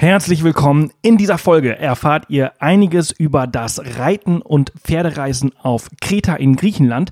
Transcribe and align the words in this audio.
Herzlich 0.00 0.44
willkommen. 0.44 0.92
In 1.02 1.16
dieser 1.16 1.38
Folge 1.38 1.76
erfahrt 1.76 2.26
ihr 2.28 2.52
einiges 2.60 3.10
über 3.10 3.48
das 3.48 3.80
Reiten 3.98 4.40
und 4.40 4.72
Pferdereisen 4.84 5.50
auf 5.60 5.88
Kreta 6.00 6.36
in 6.36 6.54
Griechenland 6.54 7.10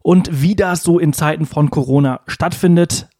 und 0.00 0.40
wie 0.40 0.56
das 0.56 0.82
so 0.82 0.98
in 0.98 1.12
Zeiten 1.12 1.44
von 1.44 1.68
Corona 1.68 2.20
stattfindet. 2.26 3.10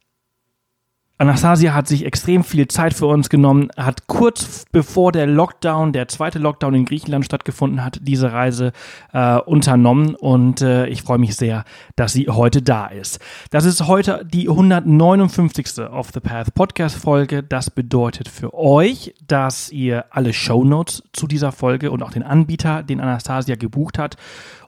Anastasia 1.21 1.75
hat 1.75 1.89
sich 1.89 2.07
extrem 2.07 2.45
viel 2.45 2.69
Zeit 2.69 2.95
für 2.95 3.07
uns 3.07 3.29
genommen, 3.29 3.71
hat 3.77 4.07
kurz 4.07 4.67
bevor 4.71 5.11
der 5.11 5.27
Lockdown, 5.27 5.93
der 5.93 6.07
zweite 6.07 6.39
Lockdown 6.39 6.75
in 6.75 6.85
Griechenland 6.85 7.25
stattgefunden 7.25 7.85
hat, 7.85 7.99
diese 8.03 8.33
Reise 8.33 8.71
äh, 9.13 9.39
unternommen 9.41 10.15
und 10.15 10.63
äh, 10.63 10.87
ich 10.87 11.03
freue 11.03 11.19
mich 11.19 11.35
sehr, 11.35 11.65
dass 11.97 12.13
sie 12.13 12.29
heute 12.29 12.63
da 12.63 12.87
ist. 12.87 13.19
Das 13.51 13.65
ist 13.65 13.89
heute 13.89 14.25
die 14.33 14.49
159. 14.49 15.81
Off 15.91 16.11
the 16.15 16.21
Path 16.21 16.55
Podcast 16.55 16.95
Folge. 16.95 17.43
Das 17.43 17.71
bedeutet 17.71 18.29
für 18.29 18.55
euch, 18.55 19.13
dass 19.27 19.71
ihr 19.71 20.05
alle 20.11 20.33
Show 20.33 20.63
Notes 20.63 21.03
zu 21.13 21.27
dieser 21.27 21.51
Folge 21.51 21.91
und 21.91 22.05
auch 22.05 22.13
den 22.13 22.23
Anbieter, 22.23 22.85
den 22.85 23.01
Anastasia 23.01 23.57
gebucht 23.57 23.99
hat, 23.99 24.17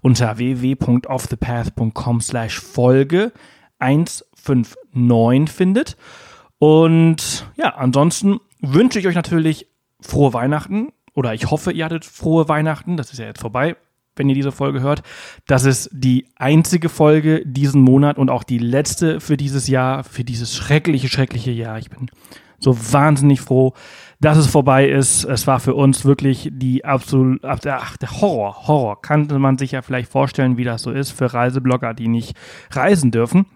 unter 0.00 0.36
www.offthepath.com 0.38 2.20
slash 2.20 2.58
Folge 2.58 3.30
159 3.78 5.48
findet. 5.48 5.96
Und 6.60 7.50
ja, 7.56 7.74
ansonsten 7.76 8.38
wünsche 8.60 8.98
ich 8.98 9.06
euch 9.06 9.14
natürlich 9.14 9.66
frohe 9.98 10.34
Weihnachten 10.34 10.88
oder 11.14 11.32
ich 11.32 11.50
hoffe, 11.50 11.72
ihr 11.72 11.86
hattet 11.86 12.04
frohe 12.04 12.50
Weihnachten. 12.50 12.98
Das 12.98 13.12
ist 13.12 13.18
ja 13.18 13.24
jetzt 13.24 13.40
vorbei, 13.40 13.76
wenn 14.14 14.28
ihr 14.28 14.34
diese 14.34 14.52
Folge 14.52 14.82
hört. 14.82 15.02
Das 15.46 15.64
ist 15.64 15.88
die 15.90 16.26
einzige 16.36 16.90
Folge 16.90 17.42
diesen 17.46 17.80
Monat 17.80 18.18
und 18.18 18.28
auch 18.28 18.44
die 18.44 18.58
letzte 18.58 19.20
für 19.20 19.38
dieses 19.38 19.68
Jahr, 19.68 20.04
für 20.04 20.22
dieses 20.22 20.54
schreckliche, 20.54 21.08
schreckliche 21.08 21.50
Jahr. 21.50 21.78
Ich 21.78 21.88
bin 21.88 22.10
so 22.58 22.76
wahnsinnig 22.92 23.40
froh, 23.40 23.72
dass 24.20 24.36
es 24.36 24.46
vorbei 24.46 24.86
ist. 24.86 25.24
Es 25.24 25.46
war 25.46 25.60
für 25.60 25.74
uns 25.74 26.04
wirklich 26.04 26.50
die 26.52 26.84
absolut, 26.84 27.42
ach, 27.42 27.60
der 27.60 28.20
Horror, 28.20 28.68
Horror. 28.68 29.00
Kannte 29.00 29.38
man 29.38 29.56
sich 29.56 29.72
ja 29.72 29.80
vielleicht 29.80 30.12
vorstellen, 30.12 30.58
wie 30.58 30.64
das 30.64 30.82
so 30.82 30.90
ist 30.90 31.10
für 31.10 31.32
Reiseblogger, 31.32 31.94
die 31.94 32.08
nicht 32.08 32.36
reisen 32.70 33.12
dürfen. 33.12 33.46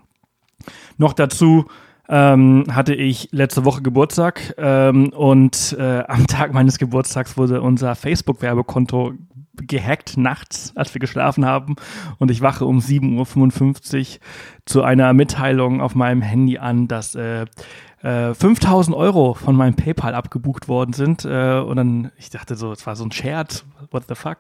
Noch 0.97 1.13
dazu 1.13 1.67
ähm, 2.09 2.65
hatte 2.71 2.95
ich 2.95 3.29
letzte 3.33 3.65
Woche 3.65 3.83
Geburtstag 3.83 4.55
ähm, 4.59 5.09
und 5.11 5.77
äh, 5.79 6.05
am 6.07 6.27
Tag 6.27 6.53
meines 6.53 6.79
Geburtstags 6.79 7.37
wurde 7.37 7.63
unser 7.63 7.95
Facebook-Werbekonto 7.95 9.15
gehackt 9.57 10.17
nachts, 10.17 10.73
als 10.75 10.95
wir 10.95 10.99
geschlafen 10.99 11.45
haben. 11.45 11.77
Und 12.19 12.31
ich 12.31 12.41
wache 12.41 12.67
um 12.67 12.79
7.55 12.79 14.17
Uhr 14.17 14.21
zu 14.67 14.83
einer 14.83 15.13
Mitteilung 15.13 15.81
auf 15.81 15.95
meinem 15.95 16.23
Handy 16.23 16.59
an, 16.59 16.89
dass 16.89 17.15
äh, 17.15 17.47
äh, 18.03 18.35
5000 18.35 18.97
Euro 18.97 19.35
von 19.35 19.57
meinem 19.57 19.75
PayPal 19.75 20.15
abgebucht 20.15 20.69
worden 20.69 20.93
sind. 20.93 21.25
Äh, 21.25 21.61
und 21.61 21.77
dann, 21.77 22.11
ich 22.19 22.31
dachte 22.31 22.57
so, 22.57 22.73
es 22.73 22.87
war 22.87 22.97
so 22.97 23.05
ein 23.05 23.13
Scherz, 23.13 23.65
what 23.91 24.05
the 24.09 24.15
fuck? 24.15 24.39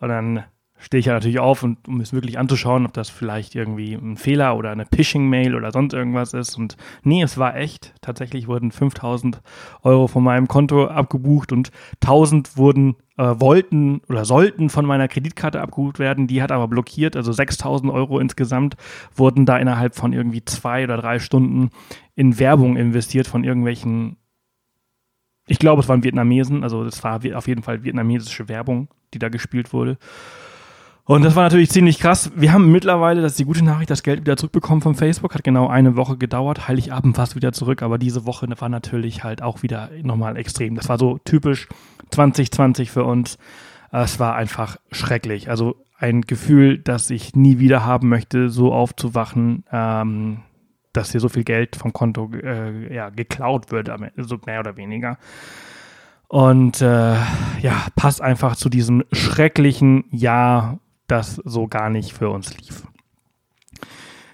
Und 0.00 0.08
dann 0.08 0.44
stehe 0.84 0.98
ich 0.98 1.06
ja 1.06 1.14
natürlich 1.14 1.38
auf, 1.38 1.62
und, 1.62 1.88
um 1.88 2.00
es 2.02 2.12
wirklich 2.12 2.38
anzuschauen, 2.38 2.84
ob 2.84 2.92
das 2.92 3.08
vielleicht 3.08 3.54
irgendwie 3.54 3.94
ein 3.94 4.18
Fehler 4.18 4.54
oder 4.56 4.70
eine 4.70 4.84
Phishing-Mail 4.84 5.54
oder 5.54 5.72
sonst 5.72 5.94
irgendwas 5.94 6.34
ist. 6.34 6.56
Und 6.56 6.76
nee, 7.02 7.22
es 7.22 7.38
war 7.38 7.56
echt. 7.56 7.94
Tatsächlich 8.02 8.48
wurden 8.48 8.70
5000 8.70 9.40
Euro 9.82 10.08
von 10.08 10.22
meinem 10.22 10.46
Konto 10.46 10.84
abgebucht 10.84 11.52
und 11.52 11.70
1000 12.02 12.58
wurden, 12.58 12.96
äh, 13.16 13.34
wollten 13.38 14.02
oder 14.10 14.26
sollten 14.26 14.68
von 14.68 14.84
meiner 14.84 15.08
Kreditkarte 15.08 15.62
abgebucht 15.62 15.98
werden. 15.98 16.26
Die 16.26 16.42
hat 16.42 16.52
aber 16.52 16.68
blockiert. 16.68 17.16
Also 17.16 17.32
6000 17.32 17.90
Euro 17.90 18.18
insgesamt 18.18 18.76
wurden 19.16 19.46
da 19.46 19.56
innerhalb 19.56 19.94
von 19.94 20.12
irgendwie 20.12 20.44
zwei 20.44 20.84
oder 20.84 20.98
drei 20.98 21.18
Stunden 21.18 21.70
in 22.14 22.38
Werbung 22.38 22.76
investiert 22.76 23.26
von 23.26 23.42
irgendwelchen 23.42 24.18
ich 25.46 25.58
glaube, 25.58 25.82
es 25.82 25.88
waren 25.90 26.02
Vietnamesen, 26.02 26.62
also 26.62 26.84
es 26.84 27.04
war 27.04 27.20
auf 27.34 27.48
jeden 27.48 27.62
Fall 27.62 27.84
vietnamesische 27.84 28.48
Werbung, 28.48 28.88
die 29.12 29.18
da 29.18 29.28
gespielt 29.28 29.74
wurde. 29.74 29.98
Und 31.06 31.22
das 31.22 31.36
war 31.36 31.42
natürlich 31.42 31.70
ziemlich 31.70 31.98
krass. 31.98 32.32
Wir 32.34 32.52
haben 32.52 32.72
mittlerweile, 32.72 33.20
das 33.20 33.32
ist 33.32 33.38
die 33.38 33.44
gute 33.44 33.62
Nachricht, 33.62 33.90
das 33.90 34.02
Geld 34.02 34.20
wieder 34.20 34.38
zurückbekommen 34.38 34.80
von 34.80 34.94
Facebook. 34.94 35.34
Hat 35.34 35.44
genau 35.44 35.68
eine 35.68 35.96
Woche 35.96 36.16
gedauert. 36.16 36.66
Heiligabend 36.66 37.16
fast 37.16 37.36
wieder 37.36 37.52
zurück. 37.52 37.82
Aber 37.82 37.98
diese 37.98 38.24
Woche 38.24 38.48
war 38.58 38.68
natürlich 38.70 39.22
halt 39.22 39.42
auch 39.42 39.62
wieder 39.62 39.90
nochmal 40.02 40.38
extrem. 40.38 40.76
Das 40.76 40.88
war 40.88 40.96
so 40.96 41.18
typisch 41.18 41.68
2020 42.10 42.90
für 42.90 43.04
uns. 43.04 43.36
Es 43.92 44.18
war 44.18 44.34
einfach 44.34 44.78
schrecklich. 44.92 45.50
Also 45.50 45.76
ein 45.98 46.22
Gefühl, 46.22 46.78
das 46.78 47.10
ich 47.10 47.36
nie 47.36 47.58
wieder 47.58 47.84
haben 47.84 48.08
möchte, 48.08 48.48
so 48.48 48.72
aufzuwachen, 48.72 49.64
ähm, 49.70 50.38
dass 50.94 51.12
hier 51.12 51.20
so 51.20 51.28
viel 51.28 51.44
Geld 51.44 51.76
vom 51.76 51.92
Konto 51.92 52.30
äh, 52.32 52.94
ja, 52.94 53.10
geklaut 53.10 53.70
wird, 53.70 53.90
so 54.16 54.38
mehr 54.46 54.60
oder 54.60 54.78
weniger. 54.78 55.18
Und 56.28 56.80
äh, 56.80 57.14
ja, 57.60 57.86
passt 57.94 58.22
einfach 58.22 58.56
zu 58.56 58.68
diesem 58.68 59.04
schrecklichen 59.12 60.04
Jahr 60.10 60.78
das 61.06 61.36
so 61.44 61.66
gar 61.66 61.90
nicht 61.90 62.12
für 62.12 62.30
uns 62.30 62.56
lief. 62.56 62.86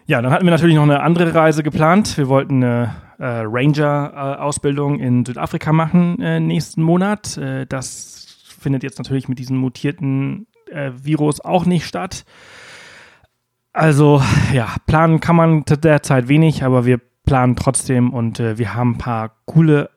Ja, 0.06 0.20
dann 0.20 0.32
hatten 0.32 0.44
wir 0.44 0.50
natürlich 0.50 0.74
noch 0.74 0.82
eine 0.82 1.00
andere 1.00 1.34
Reise 1.34 1.62
geplant. 1.62 2.18
Wir 2.18 2.28
wollten 2.28 2.64
eine 2.64 2.96
äh, 3.18 3.42
Ranger-Ausbildung 3.44 4.98
in 4.98 5.24
Südafrika 5.24 5.72
machen 5.72 6.20
äh, 6.20 6.40
nächsten 6.40 6.82
Monat. 6.82 7.36
Äh, 7.36 7.66
das 7.66 8.56
findet 8.58 8.82
jetzt 8.82 8.98
natürlich 8.98 9.28
mit 9.28 9.38
diesem 9.38 9.56
mutierten 9.56 10.46
äh, 10.70 10.90
Virus 10.94 11.40
auch 11.40 11.64
nicht 11.64 11.86
statt. 11.86 12.24
Also 13.72 14.20
ja, 14.52 14.74
planen 14.86 15.20
kann 15.20 15.36
man 15.36 15.64
derzeit 15.64 16.26
wenig, 16.26 16.64
aber 16.64 16.86
wir 16.86 17.00
planen 17.24 17.54
trotzdem 17.54 18.12
und 18.12 18.40
äh, 18.40 18.58
wir 18.58 18.74
haben 18.74 18.92
ein 18.92 18.98
paar 18.98 19.36
coole 19.44 19.90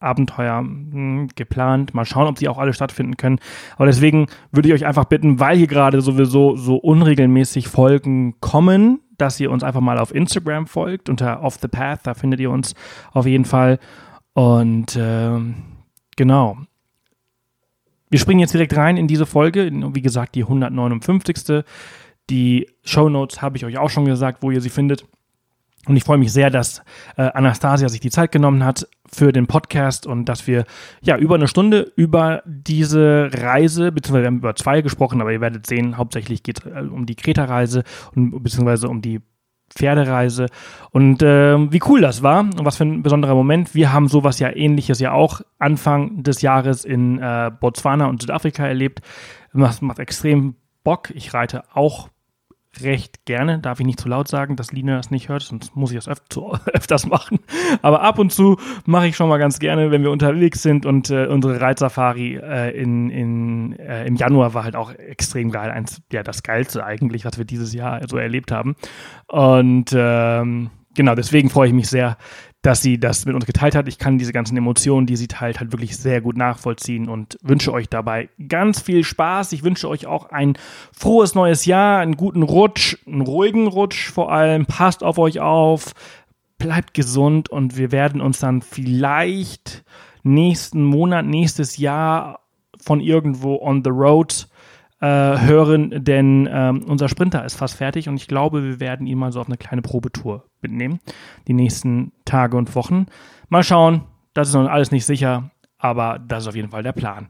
Abenteuer 0.00 0.58
hm, 0.58 1.28
geplant. 1.34 1.94
Mal 1.94 2.04
schauen, 2.04 2.26
ob 2.26 2.36
die 2.36 2.48
auch 2.48 2.58
alle 2.58 2.72
stattfinden 2.72 3.16
können. 3.16 3.38
Aber 3.76 3.86
deswegen 3.86 4.26
würde 4.50 4.68
ich 4.68 4.74
euch 4.74 4.86
einfach 4.86 5.04
bitten, 5.04 5.38
weil 5.38 5.56
hier 5.56 5.66
gerade 5.66 6.00
sowieso 6.00 6.56
so 6.56 6.76
unregelmäßig 6.76 7.68
Folgen 7.68 8.40
kommen, 8.40 9.00
dass 9.18 9.38
ihr 9.38 9.50
uns 9.50 9.62
einfach 9.62 9.80
mal 9.80 9.98
auf 9.98 10.14
Instagram 10.14 10.66
folgt 10.66 11.08
unter 11.08 11.42
Off 11.42 11.58
the 11.60 11.68
Path. 11.68 12.00
Da 12.04 12.14
findet 12.14 12.40
ihr 12.40 12.50
uns 12.50 12.74
auf 13.12 13.26
jeden 13.26 13.44
Fall. 13.44 13.78
Und 14.32 14.96
äh, 14.96 15.38
genau. 16.16 16.56
Wir 18.08 18.18
springen 18.18 18.40
jetzt 18.40 18.54
direkt 18.54 18.76
rein 18.76 18.96
in 18.96 19.06
diese 19.06 19.26
Folge. 19.26 19.70
Wie 19.70 20.02
gesagt, 20.02 20.34
die 20.34 20.42
159. 20.42 21.64
Die 22.28 22.66
Show 22.82 23.08
Notes 23.08 23.42
habe 23.42 23.56
ich 23.56 23.64
euch 23.64 23.78
auch 23.78 23.90
schon 23.90 24.04
gesagt, 24.04 24.42
wo 24.42 24.50
ihr 24.50 24.60
sie 24.60 24.70
findet. 24.70 25.04
Und 25.86 25.96
ich 25.96 26.04
freue 26.04 26.18
mich 26.18 26.32
sehr, 26.32 26.50
dass 26.50 26.82
äh, 27.16 27.22
Anastasia 27.22 27.88
sich 27.88 28.00
die 28.00 28.10
Zeit 28.10 28.32
genommen 28.32 28.64
hat 28.64 28.86
für 29.12 29.32
den 29.32 29.46
Podcast 29.46 30.06
und 30.06 30.26
dass 30.26 30.46
wir 30.46 30.64
ja 31.02 31.16
über 31.16 31.34
eine 31.34 31.48
Stunde 31.48 31.92
über 31.96 32.42
diese 32.46 33.30
Reise, 33.32 33.92
beziehungsweise 33.92 34.22
wir 34.22 34.26
haben 34.28 34.38
über 34.38 34.54
zwei 34.54 34.80
gesprochen, 34.82 35.20
aber 35.20 35.32
ihr 35.32 35.40
werdet 35.40 35.66
sehen, 35.66 35.96
hauptsächlich 35.96 36.42
geht 36.42 36.60
es 36.60 36.66
äh, 36.66 36.80
um 36.80 37.06
die 37.06 37.16
Kreta-Reise 37.16 37.84
und 38.14 38.42
beziehungsweise 38.42 38.88
um 38.88 39.02
die 39.02 39.20
Pferdereise 39.74 40.46
und 40.90 41.22
äh, 41.22 41.56
wie 41.72 41.80
cool 41.86 42.00
das 42.00 42.22
war 42.22 42.40
und 42.40 42.64
was 42.64 42.76
für 42.76 42.84
ein 42.84 43.02
besonderer 43.02 43.34
Moment. 43.34 43.74
Wir 43.74 43.92
haben 43.92 44.08
sowas 44.08 44.38
ja 44.38 44.54
ähnliches 44.54 44.98
ja 44.98 45.12
auch 45.12 45.42
Anfang 45.58 46.22
des 46.22 46.42
Jahres 46.42 46.84
in 46.84 47.18
äh, 47.18 47.50
Botswana 47.60 48.06
und 48.06 48.20
Südafrika 48.20 48.66
erlebt. 48.66 49.00
Das 49.52 49.80
macht 49.80 49.98
extrem 49.98 50.56
Bock. 50.82 51.10
Ich 51.10 51.34
reite 51.34 51.62
auch 51.72 52.08
recht 52.82 53.24
gerne, 53.24 53.58
darf 53.58 53.80
ich 53.80 53.86
nicht 53.86 54.00
zu 54.00 54.08
laut 54.08 54.28
sagen, 54.28 54.56
dass 54.56 54.72
Lina 54.72 54.96
das 54.96 55.10
nicht 55.10 55.28
hört, 55.28 55.42
sonst 55.42 55.76
muss 55.76 55.90
ich 55.90 55.96
das 55.96 56.08
öf 56.08 56.20
öfters 56.72 57.06
machen. 57.06 57.38
Aber 57.82 58.02
ab 58.02 58.18
und 58.18 58.32
zu 58.32 58.56
mache 58.86 59.08
ich 59.08 59.16
schon 59.16 59.28
mal 59.28 59.38
ganz 59.38 59.58
gerne, 59.58 59.90
wenn 59.90 60.02
wir 60.02 60.10
unterwegs 60.10 60.62
sind 60.62 60.86
und 60.86 61.10
äh, 61.10 61.26
unsere 61.26 61.60
Reitsafari 61.60 62.36
äh, 62.36 62.70
in, 62.70 63.10
in, 63.10 63.78
äh, 63.78 64.06
im 64.06 64.16
Januar 64.16 64.54
war 64.54 64.64
halt 64.64 64.76
auch 64.76 64.92
extrem 64.92 65.50
geil. 65.50 65.70
Eins, 65.70 66.02
ja, 66.12 66.22
das 66.22 66.42
Geilste 66.42 66.84
eigentlich, 66.84 67.24
was 67.24 67.38
wir 67.38 67.44
dieses 67.44 67.72
Jahr 67.74 68.00
so 68.08 68.16
erlebt 68.16 68.52
haben. 68.52 68.76
Und 69.26 69.92
ähm, 69.94 70.70
genau, 70.94 71.14
deswegen 71.14 71.50
freue 71.50 71.68
ich 71.68 71.74
mich 71.74 71.88
sehr, 71.88 72.16
dass 72.62 72.82
sie 72.82 72.98
das 72.98 73.24
mit 73.24 73.34
uns 73.34 73.46
geteilt 73.46 73.74
hat. 73.74 73.88
Ich 73.88 73.98
kann 73.98 74.18
diese 74.18 74.32
ganzen 74.32 74.56
Emotionen, 74.56 75.06
die 75.06 75.16
sie 75.16 75.28
teilt, 75.28 75.60
halt 75.60 75.72
wirklich 75.72 75.96
sehr 75.96 76.20
gut 76.20 76.36
nachvollziehen 76.36 77.08
und 77.08 77.38
wünsche 77.42 77.72
euch 77.72 77.88
dabei 77.88 78.28
ganz 78.48 78.82
viel 78.82 79.02
Spaß. 79.02 79.52
Ich 79.52 79.64
wünsche 79.64 79.88
euch 79.88 80.06
auch 80.06 80.26
ein 80.26 80.58
frohes 80.92 81.34
neues 81.34 81.64
Jahr, 81.64 82.00
einen 82.00 82.16
guten 82.16 82.42
Rutsch, 82.42 82.98
einen 83.06 83.22
ruhigen 83.22 83.66
Rutsch 83.66 84.10
vor 84.10 84.30
allem. 84.30 84.66
Passt 84.66 85.02
auf 85.02 85.16
euch 85.16 85.40
auf, 85.40 85.94
bleibt 86.58 86.92
gesund 86.92 87.48
und 87.48 87.78
wir 87.78 87.92
werden 87.92 88.20
uns 88.20 88.40
dann 88.40 88.60
vielleicht 88.60 89.82
nächsten 90.22 90.84
Monat, 90.84 91.24
nächstes 91.24 91.78
Jahr 91.78 92.40
von 92.78 93.00
irgendwo 93.00 93.56
on 93.56 93.82
the 93.82 93.90
road 93.90 94.48
äh, 95.00 95.06
hören, 95.06 96.04
denn 96.04 96.48
ähm, 96.50 96.84
unser 96.86 97.08
Sprinter 97.08 97.44
ist 97.44 97.56
fast 97.56 97.76
fertig 97.76 98.08
und 98.08 98.16
ich 98.16 98.28
glaube, 98.28 98.62
wir 98.62 98.80
werden 98.80 99.06
ihn 99.06 99.18
mal 99.18 99.32
so 99.32 99.40
auf 99.40 99.46
eine 99.46 99.56
kleine 99.56 99.82
Probetour 99.82 100.44
mitnehmen, 100.60 101.00
die 101.48 101.54
nächsten 101.54 102.12
Tage 102.24 102.56
und 102.56 102.74
Wochen. 102.74 103.06
Mal 103.48 103.62
schauen, 103.62 104.04
das 104.34 104.48
ist 104.48 104.54
noch 104.54 104.68
alles 104.68 104.90
nicht 104.90 105.06
sicher, 105.06 105.50
aber 105.78 106.18
das 106.18 106.44
ist 106.44 106.48
auf 106.48 106.56
jeden 106.56 106.70
Fall 106.70 106.82
der 106.82 106.92
Plan. 106.92 107.28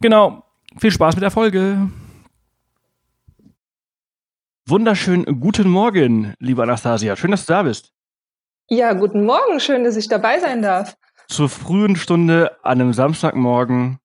Genau, 0.00 0.44
viel 0.76 0.90
Spaß 0.90 1.16
mit 1.16 1.22
der 1.22 1.30
Folge. 1.30 1.88
Wunderschönen 4.66 5.40
guten 5.40 5.70
Morgen, 5.70 6.34
liebe 6.40 6.62
Anastasia. 6.62 7.16
Schön, 7.16 7.30
dass 7.30 7.46
du 7.46 7.54
da 7.54 7.62
bist. 7.62 7.94
Ja, 8.68 8.92
guten 8.92 9.24
Morgen. 9.24 9.60
Schön, 9.60 9.82
dass 9.82 9.96
ich 9.96 10.08
dabei 10.08 10.40
sein 10.40 10.60
darf. 10.60 10.94
zur 11.28 11.48
frühen 11.48 11.96
Stunde 11.96 12.52
an 12.62 12.80
einem 12.80 12.92
Samstagmorgen, 12.92 13.98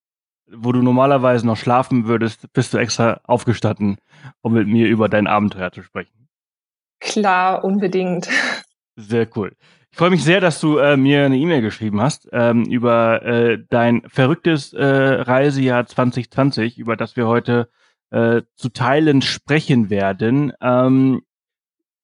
wo 0.51 0.71
du 0.71 0.81
normalerweise 0.81 1.45
noch 1.45 1.57
schlafen 1.57 2.05
würdest, 2.05 2.51
bist 2.53 2.73
du 2.73 2.77
extra 2.77 3.21
aufgestanden, 3.23 3.97
um 4.41 4.53
mit 4.53 4.67
mir 4.67 4.87
über 4.87 5.09
dein 5.09 5.27
Abenteuer 5.27 5.71
zu 5.71 5.83
sprechen. 5.83 6.27
Klar, 6.99 7.63
unbedingt. 7.63 8.29
Sehr 8.95 9.27
cool. 9.35 9.55
Ich 9.91 9.97
freue 9.97 10.09
mich 10.09 10.23
sehr, 10.23 10.41
dass 10.41 10.59
du 10.59 10.77
äh, 10.77 10.97
mir 10.97 11.25
eine 11.25 11.37
E-Mail 11.37 11.61
geschrieben 11.61 12.01
hast 12.01 12.27
ähm, 12.31 12.63
über 12.63 13.21
äh, 13.23 13.59
dein 13.69 14.01
verrücktes 14.07 14.73
äh, 14.73 14.83
Reisejahr 14.83 15.85
2020, 15.85 16.79
über 16.79 16.95
das 16.95 17.15
wir 17.15 17.27
heute 17.27 17.69
äh, 18.09 18.41
zu 18.55 18.69
Teilen 18.69 19.21
sprechen 19.21 19.89
werden. 19.89 20.53
Ähm, 20.61 21.21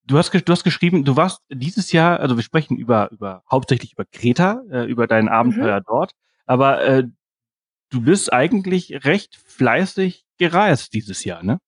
du 0.05 0.17
hast, 0.17 0.33
du 0.33 0.51
hast 0.51 0.63
geschrieben, 0.63 1.03
du 1.03 1.15
warst 1.15 1.41
dieses 1.49 1.91
Jahr, 1.91 2.19
also 2.19 2.35
wir 2.35 2.43
sprechen 2.43 2.77
über, 2.77 3.09
über 3.11 3.43
hauptsächlich 3.49 3.93
über 3.93 4.05
Kreta, 4.05 4.61
äh, 4.69 4.83
über 4.85 5.07
dein 5.07 5.27
Abenteuer 5.27 5.79
mhm. 5.79 5.85
dort, 5.87 6.13
aber 6.45 6.83
äh, 6.83 7.03
du 7.89 8.01
bist 8.01 8.31
eigentlich 8.31 9.05
recht 9.05 9.37
fleißig 9.45 10.25
gereist 10.37 10.93
dieses 10.93 11.23
Jahr, 11.23 11.43
ne? 11.43 11.59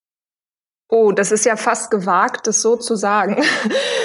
Oh, 0.94 1.14
das 1.14 1.32
ist 1.32 1.46
ja 1.46 1.56
fast 1.56 1.90
gewagt, 1.90 2.48
das 2.48 2.62
so 2.62 2.76
zu 2.76 2.98
sagen. 2.98 3.42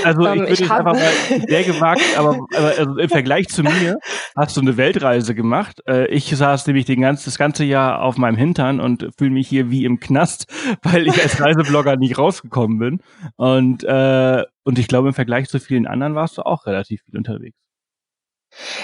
Also 0.04 0.20
ich 0.20 0.28
ähm, 0.28 0.38
würde 0.38 0.52
ich 0.52 0.70
einfach 0.70 0.92
mal 0.92 1.10
sehr 1.48 1.64
gewagt, 1.64 2.00
aber, 2.16 2.38
aber 2.56 2.78
also 2.78 2.96
im 2.96 3.08
Vergleich 3.08 3.48
zu 3.48 3.64
mir 3.64 3.98
hast 4.36 4.56
du 4.56 4.60
eine 4.60 4.76
Weltreise 4.76 5.34
gemacht. 5.34 5.80
Äh, 5.88 6.06
ich 6.14 6.30
saß 6.30 6.64
nämlich 6.68 6.84
den 6.84 7.00
ganzen, 7.00 7.24
das 7.24 7.38
ganze 7.38 7.64
Jahr 7.64 8.02
auf 8.02 8.19
meinem 8.19 8.36
Hintern 8.36 8.78
und 8.78 9.08
fühle 9.19 9.32
mich 9.32 9.48
hier 9.48 9.69
wie 9.69 9.84
im 9.84 9.98
Knast, 9.98 10.46
weil 10.82 11.08
ich 11.08 11.20
als 11.20 11.40
Reiseblogger 11.40 11.96
nicht 11.96 12.19
rausgekommen 12.19 12.78
bin. 12.78 13.00
Und, 13.34 13.82
äh, 13.82 14.44
und 14.62 14.78
ich 14.78 14.86
glaube, 14.86 15.08
im 15.08 15.14
Vergleich 15.14 15.48
zu 15.48 15.58
vielen 15.58 15.88
anderen 15.88 16.14
warst 16.14 16.38
du 16.38 16.42
auch 16.42 16.66
relativ 16.66 17.02
viel 17.02 17.16
unterwegs. 17.16 17.65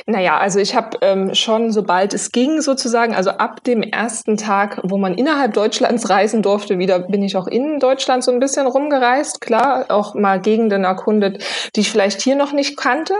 Naja, 0.06 0.38
also 0.38 0.58
ich 0.58 0.74
habe 0.74 0.98
ähm, 1.00 1.34
schon, 1.34 1.72
sobald 1.72 2.14
es 2.14 2.32
ging 2.32 2.60
sozusagen, 2.60 3.14
also 3.14 3.30
ab 3.30 3.64
dem 3.64 3.82
ersten 3.82 4.36
Tag, 4.36 4.80
wo 4.82 4.98
man 4.98 5.14
innerhalb 5.14 5.54
Deutschlands 5.54 6.10
reisen 6.10 6.42
durfte, 6.42 6.78
wieder 6.78 6.98
bin 6.98 7.22
ich 7.22 7.36
auch 7.36 7.46
in 7.46 7.78
Deutschland 7.78 8.24
so 8.24 8.32
ein 8.32 8.40
bisschen 8.40 8.66
rumgereist, 8.66 9.40
klar, 9.40 9.86
auch 9.88 10.14
mal 10.14 10.40
Gegenden 10.40 10.84
erkundet, 10.84 11.44
die 11.74 11.80
ich 11.80 11.90
vielleicht 11.90 12.20
hier 12.20 12.36
noch 12.36 12.52
nicht 12.52 12.76
kannte. 12.76 13.14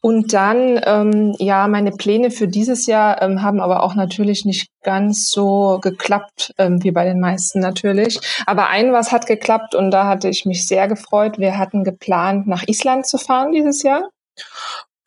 Und 0.00 0.32
dann, 0.32 0.80
ähm, 0.84 1.34
ja, 1.38 1.68
meine 1.68 1.92
Pläne 1.92 2.30
für 2.30 2.48
dieses 2.48 2.86
Jahr 2.86 3.20
ähm, 3.22 3.42
haben 3.42 3.60
aber 3.60 3.82
auch 3.82 3.94
natürlich 3.94 4.44
nicht 4.44 4.70
ganz 4.82 5.28
so 5.28 5.78
geklappt, 5.82 6.54
ähm, 6.58 6.82
wie 6.82 6.92
bei 6.92 7.04
den 7.04 7.20
meisten 7.20 7.60
natürlich. 7.60 8.18
Aber 8.46 8.68
ein 8.68 8.92
was 8.92 9.12
hat 9.12 9.26
geklappt 9.26 9.74
und 9.74 9.90
da 9.90 10.06
hatte 10.06 10.28
ich 10.28 10.44
mich 10.44 10.66
sehr 10.66 10.88
gefreut. 10.88 11.38
Wir 11.38 11.58
hatten 11.58 11.84
geplant, 11.84 12.46
nach 12.46 12.66
Island 12.66 13.06
zu 13.06 13.18
fahren 13.18 13.52
dieses 13.52 13.82
Jahr. 13.82 14.08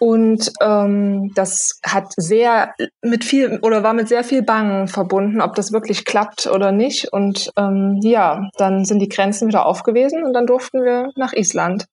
Und 0.03 0.51
ähm, 0.61 1.31
das 1.35 1.79
hat 1.85 2.11
sehr 2.17 2.73
mit 3.03 3.23
viel 3.23 3.59
oder 3.61 3.83
war 3.83 3.93
mit 3.93 4.07
sehr 4.07 4.23
viel 4.23 4.41
Bangen 4.41 4.87
verbunden, 4.87 5.41
ob 5.41 5.53
das 5.53 5.71
wirklich 5.71 6.05
klappt 6.05 6.47
oder 6.47 6.71
nicht. 6.71 7.13
Und 7.13 7.51
ähm, 7.55 7.99
ja, 8.01 8.49
dann 8.57 8.83
sind 8.83 8.97
die 8.97 9.09
Grenzen 9.09 9.47
wieder 9.47 9.67
aufgewesen 9.67 10.23
und 10.23 10.33
dann 10.33 10.47
durften 10.47 10.83
wir 10.83 11.11
nach 11.15 11.33
Island. 11.33 11.85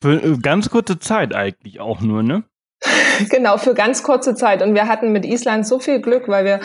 Für 0.00 0.22
äh, 0.22 0.38
ganz 0.40 0.70
kurze 0.70 1.00
Zeit 1.00 1.34
eigentlich 1.34 1.80
auch 1.80 2.00
nur, 2.02 2.22
ne? 2.22 2.44
genau, 3.30 3.56
für 3.56 3.74
ganz 3.74 4.02
kurze 4.02 4.34
Zeit. 4.34 4.62
Und 4.62 4.74
wir 4.74 4.88
hatten 4.88 5.12
mit 5.12 5.24
Island 5.24 5.66
so 5.66 5.78
viel 5.78 6.00
Glück, 6.00 6.28
weil 6.28 6.44
wir 6.44 6.60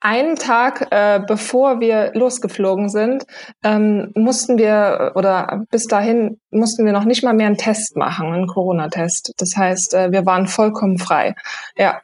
einen 0.00 0.36
Tag, 0.36 0.88
äh, 0.90 1.20
bevor 1.26 1.80
wir 1.80 2.12
losgeflogen 2.14 2.88
sind, 2.88 3.24
ähm, 3.62 4.12
mussten 4.14 4.58
wir, 4.58 5.12
oder 5.14 5.64
bis 5.70 5.86
dahin 5.86 6.40
mussten 6.50 6.84
wir 6.84 6.92
noch 6.92 7.04
nicht 7.04 7.22
mal 7.22 7.34
mehr 7.34 7.46
einen 7.46 7.56
Test 7.56 7.96
machen, 7.96 8.32
einen 8.32 8.46
Corona-Test. 8.46 9.34
Das 9.38 9.56
heißt, 9.56 9.94
äh, 9.94 10.12
wir 10.12 10.26
waren 10.26 10.46
vollkommen 10.46 10.98
frei. 10.98 11.34
Ja. 11.76 12.00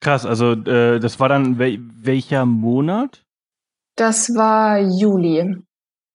Krass, 0.00 0.26
also 0.26 0.52
äh, 0.52 0.98
das 0.98 1.20
war 1.20 1.28
dann 1.28 1.58
wel 1.58 1.78
welcher 1.80 2.44
Monat? 2.44 3.24
Das 3.96 4.34
war 4.34 4.78
Juli. 4.78 5.62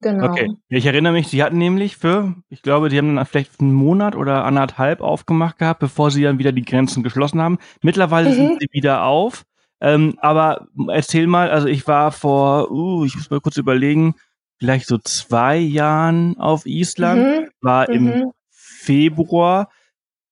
Genau. 0.02 0.30
Okay. 0.30 0.48
Ich 0.70 0.86
erinnere 0.86 1.14
mich, 1.14 1.28
sie 1.28 1.42
hatten 1.42 1.58
nämlich 1.58 1.98
für, 1.98 2.36
ich 2.50 2.62
glaube, 2.62 2.90
die 2.90 2.98
haben 2.98 3.16
dann 3.16 3.26
vielleicht 3.26 3.60
einen 3.60 3.74
Monat 3.74 4.16
oder 4.16 4.46
anderthalb 4.46 5.02
aufgemacht 5.02 5.58
gehabt, 5.58 5.80
bevor 5.80 6.12
sie 6.12 6.22
dann 6.22 6.38
wieder 6.38 6.52
die 6.52 6.66
Grenzen 6.66 7.02
geschlossen 7.02 7.42
haben. 7.42 7.58
Mittlerweile 7.82 8.30
mhm. 8.30 8.34
sind 8.34 8.62
sie 8.62 8.68
wieder 8.72 9.04
auf. 9.04 9.44
Ähm, 9.80 10.18
aber 10.22 10.68
erzähl 10.90 11.28
mal, 11.28 11.50
also 11.50 11.68
ich 11.68 11.88
war 11.88 12.12
vor, 12.12 12.72
uh, 12.72 13.06
ich 13.06 13.16
muss 13.16 13.30
mal 13.30 13.42
kurz 13.42 13.58
überlegen, 13.58 14.16
vielleicht 14.60 14.88
so 14.88 14.98
zwei 14.98 15.58
Jahren 15.58 16.38
auf 16.38 16.66
Island, 16.66 17.22
mhm. 17.22 17.50
war 17.62 17.90
mhm. 17.90 17.96
im 17.96 18.32
Februar 18.50 19.70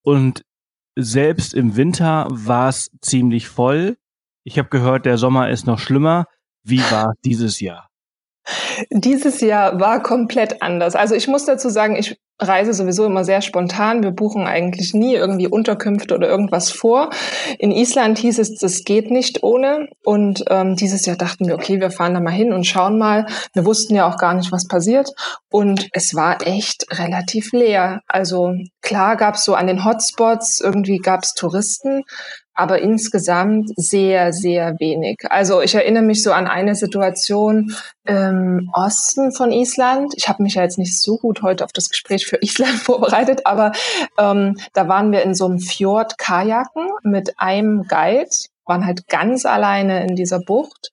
und 0.02 0.44
selbst 0.96 1.54
im 1.54 1.76
Winter 1.76 2.26
war 2.30 2.68
es 2.68 2.90
ziemlich 3.00 3.48
voll. 3.48 3.96
Ich 4.44 4.58
habe 4.58 4.68
gehört, 4.68 5.06
der 5.06 5.18
Sommer 5.18 5.50
ist 5.50 5.66
noch 5.66 5.78
schlimmer. 5.78 6.26
Wie 6.62 6.80
war 6.90 7.14
dieses 7.24 7.60
Jahr? 7.60 7.90
Dieses 8.90 9.40
Jahr 9.40 9.80
war 9.80 10.02
komplett 10.02 10.62
anders. 10.62 10.94
Also 10.94 11.14
ich 11.14 11.28
muss 11.28 11.44
dazu 11.44 11.68
sagen, 11.68 11.96
ich 11.96 12.18
reise 12.38 12.74
sowieso 12.74 13.06
immer 13.06 13.24
sehr 13.24 13.40
spontan. 13.40 14.02
Wir 14.02 14.10
buchen 14.10 14.46
eigentlich 14.46 14.92
nie 14.92 15.14
irgendwie 15.14 15.48
Unterkünfte 15.48 16.14
oder 16.14 16.28
irgendwas 16.28 16.70
vor. 16.70 17.10
In 17.58 17.70
Island 17.70 18.18
hieß 18.18 18.38
es, 18.38 18.56
das 18.58 18.84
geht 18.84 19.10
nicht 19.10 19.42
ohne. 19.42 19.88
Und 20.04 20.44
ähm, 20.50 20.76
dieses 20.76 21.06
Jahr 21.06 21.16
dachten 21.16 21.46
wir, 21.46 21.54
okay, 21.54 21.80
wir 21.80 21.90
fahren 21.90 22.14
da 22.14 22.20
mal 22.20 22.30
hin 22.30 22.52
und 22.52 22.66
schauen 22.66 22.98
mal. 22.98 23.26
Wir 23.54 23.64
wussten 23.64 23.94
ja 23.94 24.06
auch 24.06 24.18
gar 24.18 24.34
nicht, 24.34 24.52
was 24.52 24.68
passiert. 24.68 25.10
Und 25.48 25.88
es 25.92 26.14
war 26.14 26.46
echt 26.46 26.86
relativ 26.98 27.52
leer. 27.52 28.02
Also 28.06 28.54
klar 28.82 29.16
gab 29.16 29.36
es 29.36 29.44
so 29.44 29.54
an 29.54 29.66
den 29.66 29.84
Hotspots, 29.84 30.60
irgendwie 30.60 30.98
gab 30.98 31.22
es 31.22 31.32
Touristen, 31.32 32.02
aber 32.56 32.80
insgesamt 32.80 33.70
sehr, 33.76 34.32
sehr 34.32 34.80
wenig. 34.80 35.18
Also 35.28 35.60
ich 35.60 35.74
erinnere 35.74 36.02
mich 36.02 36.22
so 36.22 36.32
an 36.32 36.46
eine 36.46 36.74
Situation 36.74 37.74
im 38.04 38.70
Osten 38.72 39.32
von 39.32 39.52
Island. 39.52 40.14
Ich 40.16 40.28
habe 40.28 40.42
mich 40.42 40.54
ja 40.54 40.62
jetzt 40.62 40.78
nicht 40.78 41.00
so 41.00 41.18
gut 41.18 41.42
heute 41.42 41.64
auf 41.64 41.72
das 41.72 41.90
Gespräch 41.90 42.26
für 42.26 42.42
Island 42.42 42.74
vorbereitet, 42.82 43.42
aber 43.44 43.72
ähm, 44.18 44.56
da 44.72 44.88
waren 44.88 45.12
wir 45.12 45.22
in 45.22 45.34
so 45.34 45.44
einem 45.44 45.58
Fjord 45.58 46.18
Kajaken 46.18 46.88
mit 47.02 47.38
einem 47.38 47.84
Guide, 47.84 48.30
waren 48.64 48.86
halt 48.86 49.06
ganz 49.06 49.44
alleine 49.44 50.04
in 50.06 50.16
dieser 50.16 50.40
Bucht. 50.40 50.92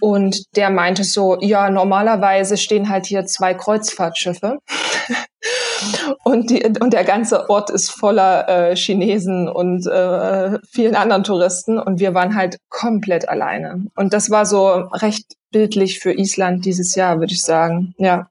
Und 0.00 0.56
der 0.56 0.70
meinte 0.70 1.04
so, 1.04 1.38
ja, 1.40 1.70
normalerweise 1.70 2.56
stehen 2.56 2.88
halt 2.88 3.06
hier 3.06 3.24
zwei 3.26 3.54
Kreuzfahrtschiffe. 3.54 4.58
und, 6.24 6.50
die, 6.50 6.64
und 6.80 6.92
der 6.92 7.04
ganze 7.04 7.48
Ort 7.50 7.70
ist 7.70 7.90
voller 7.90 8.48
äh, 8.48 8.76
Chinesen 8.76 9.48
und 9.48 9.86
äh, 9.86 10.58
vielen 10.70 10.94
anderen 10.94 11.24
Touristen 11.24 11.78
und 11.78 12.00
wir 12.00 12.14
waren 12.14 12.34
halt 12.34 12.58
komplett 12.68 13.28
alleine. 13.28 13.86
Und 13.96 14.12
das 14.12 14.30
war 14.30 14.46
so 14.46 14.68
recht 14.68 15.34
bildlich 15.50 16.00
für 16.00 16.12
Island 16.12 16.64
dieses 16.64 16.94
Jahr, 16.94 17.18
würde 17.18 17.32
ich 17.32 17.42
sagen. 17.42 17.94
Ja. 17.98 18.28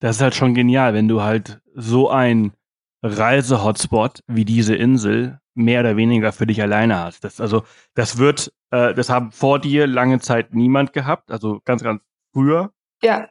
Das 0.00 0.16
ist 0.16 0.22
halt 0.22 0.34
schon 0.34 0.54
genial, 0.54 0.94
wenn 0.94 1.08
du 1.08 1.22
halt 1.22 1.60
so 1.74 2.10
ein 2.10 2.52
Reise-Hotspot 3.02 4.20
wie 4.26 4.44
diese 4.44 4.74
Insel 4.74 5.38
mehr 5.54 5.80
oder 5.80 5.96
weniger 5.96 6.32
für 6.32 6.46
dich 6.46 6.62
alleine 6.62 6.98
hast. 6.98 7.24
Das, 7.24 7.40
also, 7.40 7.64
das 7.94 8.18
wird, 8.18 8.52
äh, 8.70 8.94
das 8.94 9.10
haben 9.10 9.32
vor 9.32 9.58
dir 9.58 9.86
lange 9.86 10.20
Zeit 10.20 10.54
niemand 10.54 10.92
gehabt, 10.92 11.30
also 11.30 11.60
ganz, 11.64 11.82
ganz 11.82 12.00
früher. 12.32 12.72
Ja. 13.02 13.28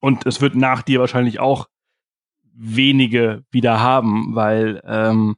Und 0.00 0.26
es 0.26 0.40
wird 0.40 0.54
nach 0.54 0.82
dir 0.82 1.00
wahrscheinlich 1.00 1.38
auch 1.40 1.68
wenige 2.54 3.44
wieder 3.50 3.80
haben, 3.80 4.34
weil 4.34 4.82
ähm, 4.84 5.36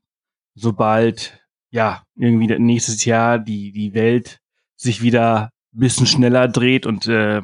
sobald 0.54 1.40
ja 1.70 2.04
irgendwie 2.16 2.46
nächstes 2.58 3.04
Jahr 3.04 3.38
die 3.38 3.72
die 3.72 3.94
Welt 3.94 4.40
sich 4.76 5.02
wieder 5.02 5.50
ein 5.74 5.80
bisschen 5.80 6.06
schneller 6.06 6.48
dreht 6.48 6.86
und 6.86 7.06
äh, 7.06 7.42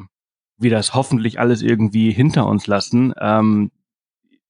wir 0.57 0.69
das 0.69 0.93
hoffentlich 0.93 1.39
alles 1.39 1.61
irgendwie 1.61 2.11
hinter 2.11 2.45
uns 2.45 2.67
lassen, 2.67 3.13
ähm, 3.19 3.71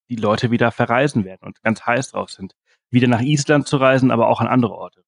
die 0.10 0.16
Leute 0.16 0.52
wieder 0.52 0.72
verreisen 0.72 1.24
werden 1.24 1.46
und 1.46 1.62
ganz 1.62 1.86
heiß 1.86 2.12
drauf 2.12 2.32
sind, 2.32 2.56
wieder 2.90 3.08
nach 3.08 3.22
Island 3.22 3.68
zu 3.68 3.78
reisen, 3.78 4.12
aber 4.12 4.28
auch 4.28 4.42
an 4.42 4.48
andere 4.48 4.74
Orte. 4.74 5.04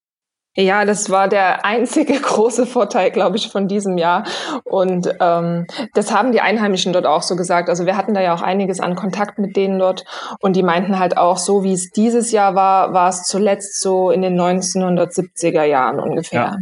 Ja, 0.54 0.84
das 0.84 1.08
war 1.08 1.28
der 1.28 1.64
einzige 1.64 2.12
große 2.20 2.66
Vorteil, 2.66 3.10
glaube 3.10 3.36
ich, 3.36 3.48
von 3.48 3.68
diesem 3.68 3.96
Jahr. 3.96 4.24
Und 4.64 5.08
ähm, 5.18 5.66
das 5.94 6.12
haben 6.12 6.32
die 6.32 6.42
Einheimischen 6.42 6.92
dort 6.92 7.06
auch 7.06 7.22
so 7.22 7.36
gesagt. 7.36 7.70
Also 7.70 7.86
wir 7.86 7.96
hatten 7.96 8.12
da 8.12 8.20
ja 8.20 8.34
auch 8.34 8.42
einiges 8.42 8.80
an 8.80 8.94
Kontakt 8.94 9.38
mit 9.38 9.56
denen 9.56 9.78
dort. 9.78 10.04
Und 10.40 10.54
die 10.54 10.62
meinten 10.62 10.98
halt 10.98 11.16
auch, 11.16 11.38
so 11.38 11.64
wie 11.64 11.72
es 11.72 11.90
dieses 11.90 12.32
Jahr 12.32 12.54
war, 12.54 12.92
war 12.92 13.08
es 13.08 13.22
zuletzt 13.22 13.80
so 13.80 14.10
in 14.10 14.20
den 14.20 14.38
1970er 14.38 15.64
Jahren 15.64 15.98
ungefähr. 15.98 16.40
Ja. 16.40 16.56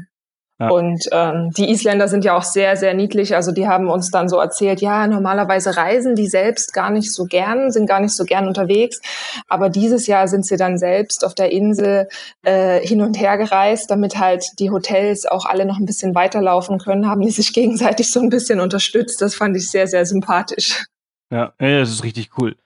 Und 0.68 1.08
ähm, 1.10 1.50
die 1.56 1.70
Isländer 1.70 2.06
sind 2.06 2.22
ja 2.22 2.36
auch 2.36 2.42
sehr, 2.42 2.76
sehr 2.76 2.92
niedlich. 2.92 3.34
Also 3.34 3.50
die 3.50 3.66
haben 3.66 3.88
uns 3.88 4.10
dann 4.10 4.28
so 4.28 4.38
erzählt, 4.38 4.82
ja, 4.82 5.06
normalerweise 5.06 5.76
reisen 5.76 6.14
die 6.14 6.26
selbst 6.26 6.74
gar 6.74 6.90
nicht 6.90 7.14
so 7.14 7.24
gern, 7.24 7.70
sind 7.70 7.86
gar 7.86 8.00
nicht 8.00 8.14
so 8.14 8.24
gern 8.24 8.46
unterwegs. 8.46 9.00
Aber 9.48 9.70
dieses 9.70 10.06
Jahr 10.06 10.28
sind 10.28 10.44
sie 10.44 10.58
dann 10.58 10.76
selbst 10.76 11.24
auf 11.24 11.34
der 11.34 11.50
Insel 11.50 12.08
äh, 12.42 12.86
hin 12.86 13.00
und 13.00 13.18
her 13.18 13.38
gereist, 13.38 13.90
damit 13.90 14.18
halt 14.18 14.44
die 14.58 14.70
Hotels 14.70 15.24
auch 15.24 15.46
alle 15.46 15.64
noch 15.64 15.78
ein 15.78 15.86
bisschen 15.86 16.14
weiterlaufen 16.14 16.78
können, 16.78 17.08
haben 17.08 17.22
die 17.22 17.30
sich 17.30 17.54
gegenseitig 17.54 18.10
so 18.10 18.20
ein 18.20 18.28
bisschen 18.28 18.60
unterstützt. 18.60 19.22
Das 19.22 19.34
fand 19.34 19.56
ich 19.56 19.70
sehr, 19.70 19.86
sehr 19.86 20.04
sympathisch. 20.04 20.84
Ja, 21.30 21.54
ja 21.58 21.78
das 21.80 21.90
ist 21.90 22.04
richtig 22.04 22.30
cool. 22.38 22.56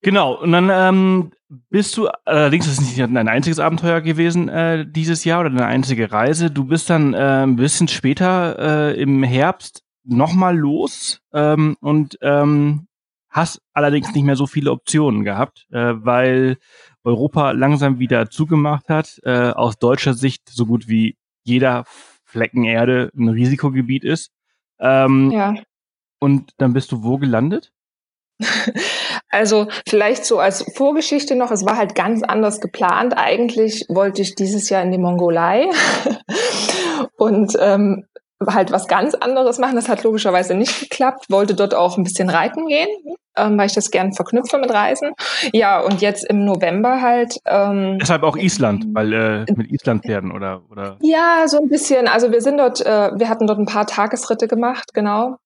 Genau, 0.00 0.34
und 0.34 0.52
dann 0.52 0.70
ähm, 0.72 1.32
bist 1.48 1.96
du, 1.96 2.08
allerdings 2.24 2.66
ist 2.66 2.80
es 2.80 2.80
nicht 2.80 2.98
dein 2.98 3.28
einziges 3.28 3.60
Abenteuer 3.60 4.00
gewesen 4.00 4.48
äh, 4.48 4.84
dieses 4.86 5.24
Jahr 5.24 5.40
oder 5.40 5.50
deine 5.50 5.66
einzige 5.66 6.10
Reise. 6.10 6.50
Du 6.50 6.64
bist 6.64 6.90
dann 6.90 7.14
äh, 7.14 7.44
ein 7.44 7.56
bisschen 7.56 7.88
später 7.88 8.92
äh, 8.94 9.00
im 9.00 9.22
Herbst 9.22 9.84
nochmal 10.04 10.56
los 10.56 11.20
ähm, 11.32 11.76
und 11.80 12.18
ähm, 12.22 12.86
hast 13.28 13.60
allerdings 13.72 14.14
nicht 14.14 14.24
mehr 14.24 14.36
so 14.36 14.46
viele 14.46 14.72
Optionen 14.72 15.24
gehabt, 15.24 15.66
äh, 15.70 15.94
weil 15.96 16.56
Europa 17.04 17.52
langsam 17.52 17.98
wieder 17.98 18.30
zugemacht 18.30 18.88
hat, 18.88 19.20
äh, 19.24 19.50
aus 19.50 19.78
deutscher 19.78 20.14
Sicht 20.14 20.48
so 20.48 20.66
gut 20.66 20.88
wie 20.88 21.16
jeder 21.44 21.84
Flecken 22.24 22.64
Erde 22.64 23.10
ein 23.16 23.28
Risikogebiet 23.28 24.04
ist. 24.04 24.32
Ähm, 24.80 25.30
ja. 25.30 25.54
Und 26.18 26.52
dann 26.58 26.72
bist 26.72 26.90
du 26.92 27.04
wo 27.04 27.18
gelandet? 27.18 27.72
Also 29.30 29.66
vielleicht 29.88 30.24
so 30.24 30.38
als 30.38 30.64
Vorgeschichte 30.74 31.34
noch, 31.34 31.50
es 31.50 31.64
war 31.66 31.76
halt 31.76 31.94
ganz 31.94 32.22
anders 32.22 32.60
geplant. 32.60 33.14
Eigentlich 33.16 33.84
wollte 33.88 34.22
ich 34.22 34.34
dieses 34.34 34.68
Jahr 34.68 34.82
in 34.82 34.92
die 34.92 34.98
Mongolei 34.98 35.68
und 37.16 37.56
ähm, 37.60 38.04
halt 38.46 38.70
was 38.70 38.86
ganz 38.86 39.14
anderes 39.14 39.58
machen. 39.58 39.76
Das 39.76 39.88
hat 39.88 40.04
logischerweise 40.04 40.54
nicht 40.54 40.80
geklappt. 40.80 41.26
Wollte 41.30 41.54
dort 41.54 41.74
auch 41.74 41.96
ein 41.96 42.04
bisschen 42.04 42.28
reiten 42.28 42.66
gehen, 42.66 42.88
ähm, 43.36 43.58
weil 43.58 43.66
ich 43.66 43.74
das 43.74 43.90
gern 43.90 44.12
verknüpfe 44.12 44.58
mit 44.58 44.70
Reisen. 44.70 45.12
Ja, 45.52 45.80
und 45.80 46.02
jetzt 46.02 46.24
im 46.28 46.44
November 46.44 47.00
halt. 47.00 47.38
Ähm, 47.46 47.98
Deshalb 48.00 48.22
auch 48.22 48.36
Island, 48.36 48.86
weil 48.92 49.12
äh, 49.12 49.52
mit 49.54 49.72
Island 49.72 50.06
werden 50.06 50.30
oder 50.32 50.62
oder. 50.70 50.98
Ja, 51.00 51.44
so 51.46 51.58
ein 51.58 51.68
bisschen. 51.68 52.08
Also 52.08 52.30
wir 52.30 52.42
sind 52.42 52.58
dort, 52.58 52.84
äh, 52.84 53.10
wir 53.16 53.28
hatten 53.28 53.46
dort 53.46 53.58
ein 53.58 53.66
paar 53.66 53.86
Tagesritte 53.86 54.48
gemacht, 54.48 54.92
genau. 54.92 55.36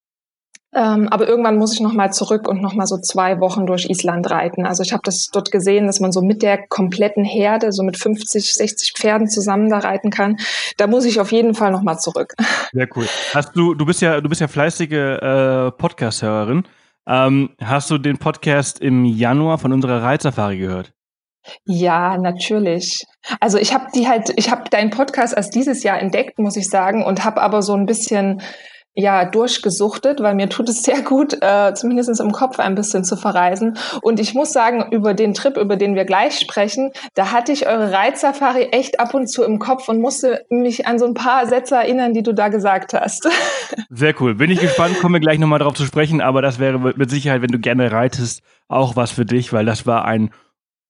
Ähm, 0.72 1.08
aber 1.08 1.26
irgendwann 1.26 1.56
muss 1.56 1.74
ich 1.74 1.80
nochmal 1.80 2.12
zurück 2.12 2.46
und 2.46 2.62
nochmal 2.62 2.86
so 2.86 2.96
zwei 2.98 3.40
Wochen 3.40 3.66
durch 3.66 3.90
Island 3.90 4.30
reiten. 4.30 4.66
Also 4.66 4.84
ich 4.84 4.92
habe 4.92 5.02
das 5.04 5.26
dort 5.32 5.50
gesehen, 5.50 5.86
dass 5.86 5.98
man 5.98 6.12
so 6.12 6.22
mit 6.22 6.42
der 6.42 6.64
kompletten 6.68 7.24
Herde, 7.24 7.72
so 7.72 7.82
mit 7.82 7.96
50, 7.96 8.54
60 8.54 8.92
Pferden 8.96 9.28
zusammen 9.28 9.68
da 9.68 9.78
reiten 9.78 10.10
kann. 10.10 10.36
Da 10.76 10.86
muss 10.86 11.04
ich 11.04 11.18
auf 11.18 11.32
jeden 11.32 11.54
Fall 11.54 11.72
nochmal 11.72 11.98
zurück. 11.98 12.34
Sehr 12.72 12.86
cool. 12.94 13.06
Hast 13.34 13.56
du, 13.56 13.74
du 13.74 13.84
bist 13.84 14.00
ja, 14.00 14.20
du 14.20 14.28
bist 14.28 14.40
ja 14.40 14.46
fleißige 14.46 14.92
äh, 14.92 15.70
Podcast-Hörerin. 15.72 16.62
Ähm, 17.08 17.50
hast 17.60 17.90
du 17.90 17.98
den 17.98 18.18
Podcast 18.18 18.78
im 18.78 19.04
Januar 19.04 19.58
von 19.58 19.72
unserer 19.72 20.02
Reitsafari 20.02 20.58
gehört? 20.58 20.92
Ja, 21.64 22.16
natürlich. 22.16 23.04
Also 23.40 23.58
ich 23.58 23.74
habe 23.74 23.86
die 23.94 24.06
halt, 24.06 24.32
ich 24.36 24.50
habe 24.50 24.70
deinen 24.70 24.90
Podcast 24.90 25.34
erst 25.36 25.54
dieses 25.54 25.82
Jahr 25.82 25.98
entdeckt, 25.98 26.38
muss 26.38 26.56
ich 26.56 26.68
sagen, 26.68 27.02
und 27.02 27.24
habe 27.24 27.40
aber 27.42 27.62
so 27.62 27.74
ein 27.74 27.86
bisschen 27.86 28.40
ja 29.00 29.24
durchgesuchtet, 29.24 30.22
weil 30.22 30.34
mir 30.34 30.48
tut 30.48 30.68
es 30.68 30.82
sehr 30.82 31.02
gut, 31.02 31.36
äh, 31.40 31.74
zumindest 31.74 32.20
im 32.20 32.32
Kopf 32.32 32.58
ein 32.58 32.74
bisschen 32.74 33.04
zu 33.04 33.16
verreisen. 33.16 33.76
Und 34.02 34.20
ich 34.20 34.34
muss 34.34 34.52
sagen, 34.52 34.92
über 34.92 35.14
den 35.14 35.34
Trip, 35.34 35.56
über 35.56 35.76
den 35.76 35.94
wir 35.94 36.04
gleich 36.04 36.38
sprechen, 36.38 36.92
da 37.14 37.32
hatte 37.32 37.52
ich 37.52 37.66
eure 37.66 37.92
Reitsafari 37.92 38.68
echt 38.72 39.00
ab 39.00 39.14
und 39.14 39.28
zu 39.28 39.42
im 39.42 39.58
Kopf 39.58 39.88
und 39.88 40.00
musste 40.00 40.44
mich 40.50 40.86
an 40.86 40.98
so 40.98 41.06
ein 41.06 41.14
paar 41.14 41.46
Sätze 41.46 41.76
erinnern, 41.76 42.14
die 42.14 42.22
du 42.22 42.32
da 42.32 42.48
gesagt 42.48 42.94
hast. 42.94 43.28
Sehr 43.90 44.14
cool. 44.20 44.34
Bin 44.34 44.50
ich 44.50 44.60
gespannt, 44.60 44.98
kommen 45.00 45.14
wir 45.14 45.20
gleich 45.20 45.38
nochmal 45.38 45.58
drauf 45.58 45.74
zu 45.74 45.84
sprechen, 45.84 46.20
aber 46.20 46.42
das 46.42 46.58
wäre 46.58 46.78
mit 46.78 47.10
Sicherheit, 47.10 47.42
wenn 47.42 47.50
du 47.50 47.58
gerne 47.58 47.90
reitest, 47.90 48.42
auch 48.68 48.96
was 48.96 49.10
für 49.10 49.24
dich, 49.24 49.52
weil 49.52 49.64
das 49.64 49.86
war 49.86 50.04
ein 50.04 50.30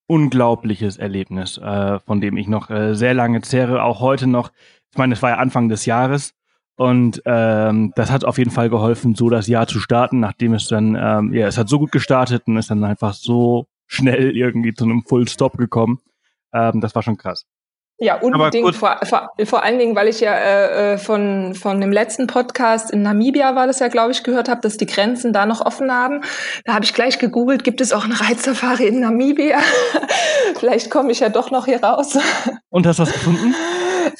unglaubliches 0.06 0.96
Erlebnis, 0.96 1.56
äh, 1.58 2.00
von 2.00 2.20
dem 2.20 2.36
ich 2.36 2.48
noch 2.48 2.68
äh, 2.68 2.94
sehr 2.94 3.14
lange 3.14 3.42
zehre, 3.42 3.84
auch 3.84 4.00
heute 4.00 4.26
noch. 4.26 4.50
Ich 4.90 4.98
meine, 4.98 5.14
es 5.14 5.22
war 5.22 5.30
ja 5.30 5.36
Anfang 5.36 5.68
des 5.68 5.86
Jahres 5.86 6.34
und 6.80 7.20
ähm, 7.26 7.92
das 7.94 8.10
hat 8.10 8.24
auf 8.24 8.38
jeden 8.38 8.50
Fall 8.50 8.70
geholfen, 8.70 9.14
so 9.14 9.28
das 9.28 9.48
Jahr 9.48 9.66
zu 9.66 9.80
starten, 9.80 10.18
nachdem 10.18 10.54
es 10.54 10.66
dann, 10.66 10.96
ähm, 10.98 11.34
ja, 11.34 11.46
es 11.46 11.58
hat 11.58 11.68
so 11.68 11.78
gut 11.78 11.92
gestartet 11.92 12.44
und 12.46 12.56
ist 12.56 12.70
dann 12.70 12.84
einfach 12.84 13.12
so 13.12 13.66
schnell 13.86 14.34
irgendwie 14.34 14.72
zu 14.72 14.84
einem 14.84 15.02
Full 15.06 15.28
Stop 15.28 15.58
gekommen. 15.58 15.98
Ähm, 16.54 16.80
das 16.80 16.94
war 16.94 17.02
schon 17.02 17.18
krass. 17.18 17.44
Ja, 17.98 18.14
unbedingt. 18.14 18.74
Vor, 18.74 18.98
vor, 19.02 19.28
vor 19.44 19.62
allen 19.62 19.78
Dingen, 19.78 19.94
weil 19.94 20.08
ich 20.08 20.20
ja 20.20 20.32
äh, 20.32 20.94
äh, 20.94 20.98
von, 20.98 21.54
von 21.54 21.82
dem 21.82 21.92
letzten 21.92 22.26
Podcast 22.26 22.90
in 22.90 23.02
Namibia 23.02 23.54
war 23.54 23.66
das 23.66 23.80
ja, 23.80 23.88
glaube 23.88 24.12
ich, 24.12 24.22
gehört 24.22 24.48
habe, 24.48 24.62
dass 24.62 24.78
die 24.78 24.86
Grenzen 24.86 25.34
da 25.34 25.44
noch 25.44 25.60
offen 25.60 25.92
haben. 25.92 26.22
Da 26.64 26.72
habe 26.72 26.86
ich 26.86 26.94
gleich 26.94 27.18
gegoogelt, 27.18 27.62
gibt 27.62 27.82
es 27.82 27.92
auch 27.92 28.06
eine 28.06 28.18
Reitsafari 28.18 28.86
in 28.86 29.00
Namibia? 29.00 29.58
Vielleicht 30.58 30.90
komme 30.90 31.12
ich 31.12 31.20
ja 31.20 31.28
doch 31.28 31.50
noch 31.50 31.66
hier 31.66 31.84
raus. 31.84 32.18
Und 32.70 32.86
hast 32.86 33.00
du 33.00 33.02
was 33.02 33.12
gefunden? 33.12 33.54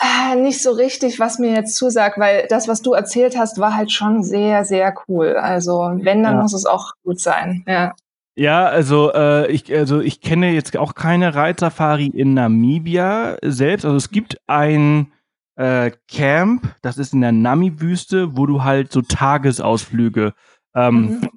Äh, 0.00 0.37
nicht 0.37 0.62
so 0.62 0.71
richtig, 0.73 1.21
was 1.21 1.38
mir 1.38 1.52
jetzt 1.52 1.76
zusagt, 1.76 2.19
weil 2.19 2.47
das, 2.49 2.69
was 2.69 2.80
du 2.80 2.95
erzählt 2.95 3.37
hast, 3.37 3.59
war 3.59 3.76
halt 3.76 3.92
schon 3.92 4.23
sehr, 4.23 4.64
sehr 4.64 4.95
cool. 5.07 5.37
Also 5.37 5.90
wenn, 5.95 6.23
dann 6.23 6.37
ja. 6.37 6.42
muss 6.42 6.54
es 6.54 6.64
auch 6.64 6.92
gut 7.04 7.21
sein. 7.21 7.64
Ja. 7.66 7.95
Ja, 8.37 8.64
also 8.66 9.12
äh, 9.12 9.50
ich 9.50 9.71
also 9.75 10.00
ich 10.00 10.23
kenne 10.23 10.52
jetzt 10.52 10.75
auch 10.76 10.95
keine 10.95 11.35
Reitsafari 11.35 12.07
in 12.07 12.33
Namibia 12.33 13.37
selbst. 13.42 13.85
Also 13.85 13.97
es 13.99 14.11
gibt 14.11 14.38
ein 14.47 15.12
äh, 15.57 15.90
Camp, 16.09 16.75
das 16.80 16.97
ist 16.97 17.12
in 17.12 17.21
der 17.21 17.33
Nami-Wüste, 17.33 18.38
wo 18.38 18.47
du 18.47 18.64
halt 18.64 18.92
so 18.92 19.02
Tagesausflüge. 19.02 20.33
Ähm, 20.75 20.95
mhm. 20.95 21.28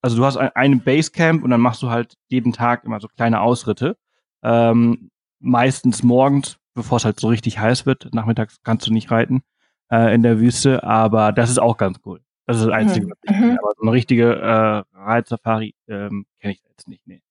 Also 0.00 0.16
du 0.16 0.24
hast 0.24 0.36
ein, 0.36 0.50
ein 0.54 0.80
Basecamp 0.80 1.44
und 1.44 1.50
dann 1.50 1.60
machst 1.60 1.80
du 1.82 1.90
halt 1.90 2.16
jeden 2.26 2.52
Tag 2.52 2.82
immer 2.84 2.98
so 2.98 3.06
kleine 3.06 3.40
Ausritte. 3.40 3.96
Ähm, 4.42 5.10
meistens 5.38 6.02
morgens, 6.02 6.58
bevor 6.74 6.96
es 6.96 7.04
halt 7.04 7.20
so 7.20 7.28
richtig 7.28 7.58
heiß 7.58 7.86
wird. 7.86 8.12
Nachmittags 8.14 8.62
kannst 8.62 8.86
du 8.86 8.92
nicht 8.92 9.10
reiten 9.10 9.42
äh, 9.90 10.14
in 10.14 10.22
der 10.22 10.40
Wüste, 10.40 10.84
aber 10.84 11.32
das 11.32 11.50
ist 11.50 11.58
auch 11.58 11.76
ganz 11.76 11.98
cool. 12.04 12.20
Das 12.46 12.56
ist 12.56 12.66
das 12.66 12.72
Einzige, 12.72 13.06
mhm. 13.06 13.10
was 13.10 13.18
ich 13.22 13.38
kenne. 13.38 13.58
Aber 13.62 13.72
so 13.76 13.82
eine 13.82 13.92
richtige 13.92 14.34
äh, 14.34 14.98
Reitsafari 14.98 15.74
ähm, 15.88 16.26
kenne 16.40 16.54
ich 16.54 16.62
jetzt 16.68 16.88
nicht. 16.88 17.06
Nee. 17.06 17.22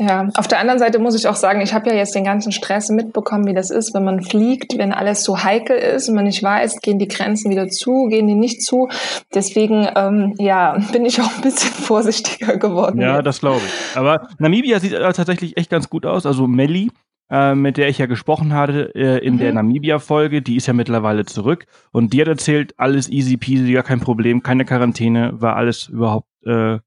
Ja, 0.00 0.28
auf 0.36 0.46
der 0.46 0.60
anderen 0.60 0.78
Seite 0.78 1.00
muss 1.00 1.16
ich 1.16 1.26
auch 1.26 1.34
sagen, 1.34 1.60
ich 1.60 1.74
habe 1.74 1.90
ja 1.90 1.96
jetzt 1.96 2.14
den 2.14 2.22
ganzen 2.22 2.52
Stress 2.52 2.88
mitbekommen, 2.88 3.46
wie 3.46 3.54
das 3.54 3.70
ist, 3.70 3.94
wenn 3.94 4.04
man 4.04 4.22
fliegt, 4.22 4.78
wenn 4.78 4.92
alles 4.92 5.24
so 5.24 5.42
heikel 5.42 5.76
ist 5.76 6.08
und 6.08 6.14
man 6.14 6.24
nicht 6.24 6.42
weiß, 6.42 6.80
gehen 6.80 7.00
die 7.00 7.08
Grenzen 7.08 7.50
wieder 7.50 7.68
zu, 7.68 8.06
gehen 8.06 8.28
die 8.28 8.36
nicht 8.36 8.62
zu. 8.62 8.88
Deswegen, 9.34 9.88
ähm, 9.96 10.34
ja, 10.38 10.78
bin 10.92 11.04
ich 11.04 11.20
auch 11.20 11.34
ein 11.34 11.42
bisschen 11.42 11.72
vorsichtiger 11.72 12.58
geworden. 12.58 13.00
Ja, 13.00 13.16
jetzt. 13.16 13.26
das 13.26 13.40
glaube 13.40 13.62
ich. 13.66 13.96
Aber 13.96 14.28
Namibia 14.38 14.78
sieht 14.78 14.92
tatsächlich 14.92 15.56
echt 15.56 15.70
ganz 15.70 15.90
gut 15.90 16.06
aus. 16.06 16.26
Also 16.26 16.46
Melli, 16.46 16.90
äh, 17.30 17.54
mit 17.54 17.76
der 17.76 17.88
ich 17.88 17.98
ja 17.98 18.06
gesprochen 18.06 18.54
hatte 18.54 18.94
äh, 18.94 19.18
in 19.24 19.34
mhm. 19.34 19.38
der 19.38 19.52
Namibia-Folge, 19.52 20.42
die 20.42 20.56
ist 20.56 20.66
ja 20.66 20.72
mittlerweile 20.72 21.24
zurück 21.24 21.66
und 21.92 22.12
die 22.12 22.20
hat 22.20 22.28
erzählt, 22.28 22.74
alles 22.78 23.08
easy 23.08 23.36
peasy, 23.36 23.72
gar 23.72 23.82
kein 23.82 24.00
Problem, 24.00 24.42
keine 24.42 24.64
Quarantäne, 24.64 25.32
war 25.40 25.56
alles 25.56 25.88
überhaupt, 25.88 26.28
äh, 26.44 26.78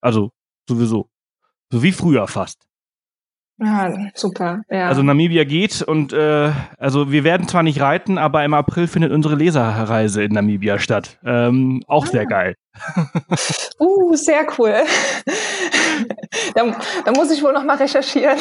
also 0.00 0.30
sowieso. 0.68 1.08
So 1.70 1.82
wie 1.82 1.92
früher 1.92 2.26
fast. 2.26 2.66
Ja, 3.62 3.92
super. 4.14 4.62
Ja. 4.70 4.88
Also 4.88 5.02
Namibia 5.02 5.44
geht 5.44 5.82
und 5.82 6.14
äh, 6.14 6.50
also 6.78 7.12
wir 7.12 7.24
werden 7.24 7.46
zwar 7.46 7.62
nicht 7.62 7.80
reiten, 7.80 8.16
aber 8.16 8.42
im 8.42 8.54
April 8.54 8.86
findet 8.86 9.12
unsere 9.12 9.34
Leserreise 9.34 10.22
in 10.22 10.32
Namibia 10.32 10.78
statt. 10.78 11.18
Ähm, 11.24 11.82
auch 11.86 12.06
ah. 12.06 12.08
sehr 12.08 12.26
geil. 12.26 12.54
Uh, 13.82 14.14
sehr 14.14 14.46
cool. 14.58 14.74
da, 16.54 16.76
da, 17.04 17.12
muss 17.12 17.30
ich 17.30 17.42
wohl 17.42 17.52
noch 17.52 17.64
mal 17.64 17.76
recherchieren. 17.76 18.38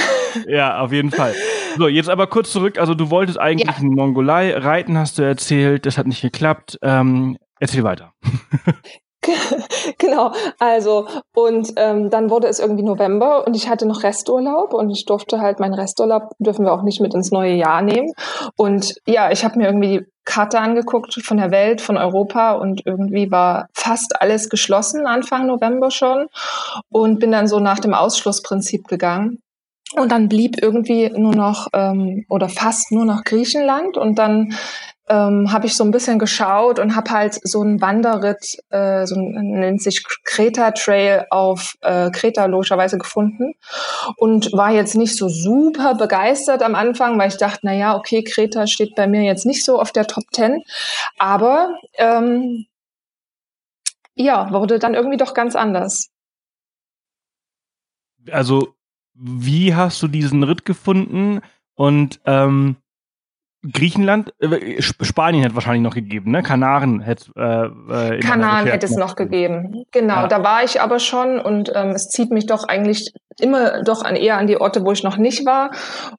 Ja, 0.48 0.80
auf 0.80 0.92
jeden 0.92 1.12
Fall. 1.12 1.34
So, 1.78 1.88
jetzt 1.88 2.10
aber 2.10 2.28
kurz 2.28 2.52
zurück. 2.52 2.78
Also 2.78 2.94
du 2.94 3.10
wolltest 3.10 3.40
eigentlich 3.40 3.70
ja. 3.70 3.82
in 3.82 3.90
Mongolei 3.90 4.56
reiten, 4.56 4.98
hast 4.98 5.18
du 5.18 5.24
erzählt. 5.24 5.86
Das 5.86 5.98
hat 5.98 6.08
nicht 6.08 6.22
geklappt. 6.22 6.78
Ähm, 6.82 7.38
erzähl 7.60 7.84
weiter. 7.84 8.14
genau, 9.98 10.32
also 10.60 11.08
und 11.34 11.74
ähm, 11.76 12.10
dann 12.10 12.30
wurde 12.30 12.48
es 12.48 12.60
irgendwie 12.60 12.84
November 12.84 13.46
und 13.46 13.56
ich 13.56 13.70
hatte 13.70 13.86
noch 13.86 14.04
Resturlaub 14.04 14.74
und 14.74 14.90
ich 14.90 15.06
durfte 15.06 15.42
halt 15.42 15.60
meinen 15.60 15.74
Resturlaub 15.74 16.32
dürfen 16.40 16.66
wir 16.66 16.74
auch 16.74 16.84
nicht 16.84 17.02
mit 17.02 17.14
ins 17.14 17.32
neue 17.32 17.54
Jahr 17.54 17.82
nehmen. 17.82 18.14
Und 18.56 18.96
ja, 19.06 19.32
ich 19.32 19.44
habe 19.44 19.58
mir 19.58 19.66
irgendwie 19.66 20.00
die 20.00 20.06
Karte 20.26 20.60
angeguckt 20.60 21.14
von 21.24 21.38
der 21.38 21.52
Welt, 21.52 21.82
von 21.82 21.98
Europa 21.98 22.54
und 22.54 22.86
irgendwie 22.86 23.32
war 23.32 23.68
fast 23.74 24.22
alles 24.22 24.50
geschlossen 24.50 25.08
Anfang 25.08 25.48
November 25.48 25.92
schon 25.92 26.28
und 26.90 27.20
bin 27.20 27.32
dann 27.32 27.48
so 27.48 27.60
nach 27.60 27.80
dem 27.80 27.94
Ausschlussprinzip 27.94 28.88
gegangen. 28.88 29.40
Und 29.96 30.12
dann 30.12 30.30
blieb 30.30 30.62
irgendwie 30.62 31.10
nur 31.10 31.34
noch 31.34 31.68
ähm, 31.74 32.26
oder 32.30 32.48
fast 32.48 32.92
nur 32.92 33.06
noch 33.06 33.24
Griechenland 33.24 33.98
und 33.98 34.20
dann 34.20 34.54
ähm, 35.10 35.52
habe 35.52 35.66
ich 35.66 35.76
so 35.76 35.84
ein 35.84 35.92
bisschen 35.92 36.20
geschaut 36.20 36.78
und 36.78 36.96
habe 36.96 37.10
halt 37.10 37.40
so 37.44 37.62
einen 37.62 37.82
Wanderritt, 37.82 38.58
äh, 38.70 39.08
so 39.08 39.16
ein, 39.16 39.32
nennt 39.60 39.82
sich 39.82 40.04
Kreta 40.24 40.72
Trail 40.72 41.26
auf 41.32 41.74
äh, 41.82 42.12
Kreta 42.12 42.46
logischerweise 42.46 43.00
gefunden 43.00 43.54
und 44.18 44.54
war 44.54 44.72
jetzt 44.72 44.96
nicht 44.96 45.18
so 45.18 45.28
super 45.28 45.96
begeistert 45.96 46.62
am 46.62 46.76
Anfang, 46.76 47.18
weil 47.18 47.30
ich 47.30 47.38
dachte, 47.38 47.62
na 47.64 47.74
ja, 47.74 47.96
okay, 47.96 48.24
Kreta 48.24 48.68
steht 48.68 48.96
bei 48.96 49.08
mir 49.08 49.24
jetzt 49.24 49.48
nicht 49.48 49.66
so 49.66 49.80
auf 49.82 49.92
der 49.92 50.06
Top 50.06 50.26
Ten, 50.32 50.62
aber 51.18 51.76
ähm, 51.98 52.68
ja, 54.14 54.52
wurde 54.52 54.78
dann 54.78 54.94
irgendwie 54.94 55.18
doch 55.18 55.34
ganz 55.34 55.56
anders. 55.56 56.10
Also, 58.32 58.76
wie 59.14 59.74
hast 59.74 60.02
du 60.04 60.08
diesen 60.08 60.44
Ritt 60.44 60.66
gefunden 60.66 61.42
und 61.74 62.20
ähm, 62.26 62.76
Griechenland, 63.62 64.34
äh, 64.40 64.82
Spanien 64.82 65.44
hätte 65.44 65.56
wahrscheinlich 65.56 65.84
noch 65.84 65.96
gegeben, 65.96 66.32
ne? 66.32 66.44
Kanaren 66.44 67.02
hätte 67.02 67.32
äh, 67.36 68.16
äh 68.16 68.20
Kanaren 68.20 68.68
hätte 68.68 68.86
es 68.86 68.96
noch 68.96 69.16
gegeben. 69.16 69.84
Genau, 69.92 70.22
ja. 70.22 70.28
da 70.28 70.44
war 70.44 70.64
ich 70.64 70.82
aber 70.82 71.00
schon 71.00 71.40
und 71.40 71.72
ähm, 71.76 71.90
es 71.90 72.08
zieht 72.08 72.32
mich 72.32 72.46
doch 72.46 72.64
eigentlich 72.64 73.14
immer 73.40 73.84
doch 73.84 74.04
an 74.04 74.16
eher 74.16 74.38
an 74.38 74.48
die 74.48 74.60
Orte, 74.60 74.86
wo 74.86 74.92
ich 74.92 75.04
noch 75.04 75.18
nicht 75.18 75.46
war. 75.46 75.72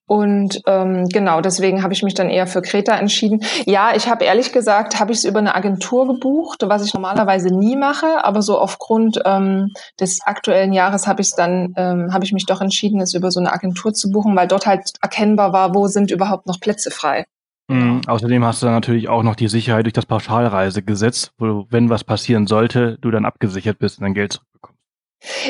Und 0.07 0.61
ähm, 0.67 1.09
genau, 1.09 1.41
deswegen 1.41 1.83
habe 1.83 1.93
ich 1.93 2.03
mich 2.03 2.15
dann 2.15 2.31
eher 2.31 2.47
für 2.47 2.63
Kreta 2.63 2.95
entschieden. 2.95 3.43
Ja, 3.67 3.95
ich 3.95 4.09
habe 4.09 4.25
ehrlich 4.25 4.53
gesagt, 4.53 4.99
habe 5.01 5.13
ich 5.13 5.19
es 5.19 5.25
über 5.25 5.39
eine 5.39 5.55
Agentur 5.55 6.07
gebucht, 6.07 6.63
was 6.67 6.85
ich 6.85 6.95
normalerweise 6.95 7.49
nie 7.49 7.77
mache, 7.77 8.25
aber 8.25 8.43
so 8.43 8.59
aufgrund 8.59 9.21
ähm, 9.25 9.69
des 9.99 10.21
aktuellen 10.25 10.73
Jahres 10.73 11.07
habe 11.07 11.23
ich 11.23 11.29
es 11.29 11.35
dann, 11.35 11.75
ähm, 11.77 12.13
habe 12.13 12.25
ich 12.25 12.33
mich 12.33 12.47
doch 12.47 12.61
entschieden, 12.61 13.01
es 13.01 13.15
über 13.15 13.31
so 13.31 13.41
eine 13.41 13.53
Agentur 13.53 13.93
zu 13.93 14.11
buchen, 14.11 14.37
weil 14.37 14.49
dort 14.49 14.67
halt 14.67 14.93
erkennbar 15.03 15.53
war, 15.53 15.75
wo 15.75 15.87
sind 15.87 16.11
überhaupt 16.11 16.47
noch 16.47 16.61
Plätze 16.61 16.91
frei. 16.91 17.25
Mhm. 17.71 18.01
Außerdem 18.07 18.45
hast 18.45 18.63
du 18.63 18.67
dann 18.67 18.75
natürlich 18.75 19.09
auch 19.09 19.23
noch 19.23 19.37
die 19.37 19.47
Sicherheit 19.47 19.87
durch 19.87 19.93
das 19.93 20.07
Pauschalreisegesetz, 20.07 21.31
wo 21.39 21.47
du, 21.47 21.67
wenn 21.71 21.89
was 21.89 22.03
passieren 22.03 22.49
sollte, 22.49 22.99
du 23.01 23.13
dann 23.13 23.25
abgesichert 23.25 23.79
bist 23.79 23.99
und 23.99 24.05
dein 24.05 24.15
Geld. 24.15 24.41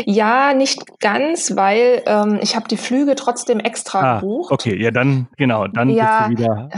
Ja, 0.05 0.53
nicht 0.55 0.99
ganz, 0.99 1.57
weil 1.57 2.03
ähm, 2.07 2.41
ich 2.43 2.57
habe 2.57 2.69
die 2.69 2.77
Flüge 2.77 3.15
trotzdem 3.15 3.61
extra 3.61 4.01
ah, 4.01 4.21
gebucht. 4.21 4.53
Okay, 4.53 4.77
ja 4.77 4.91
dann 4.91 5.29
genau, 5.37 5.69
dann 5.69 5.89
ja, 5.91 6.29
bist 6.29 6.41
du 6.41 6.43
wieder. 6.43 6.71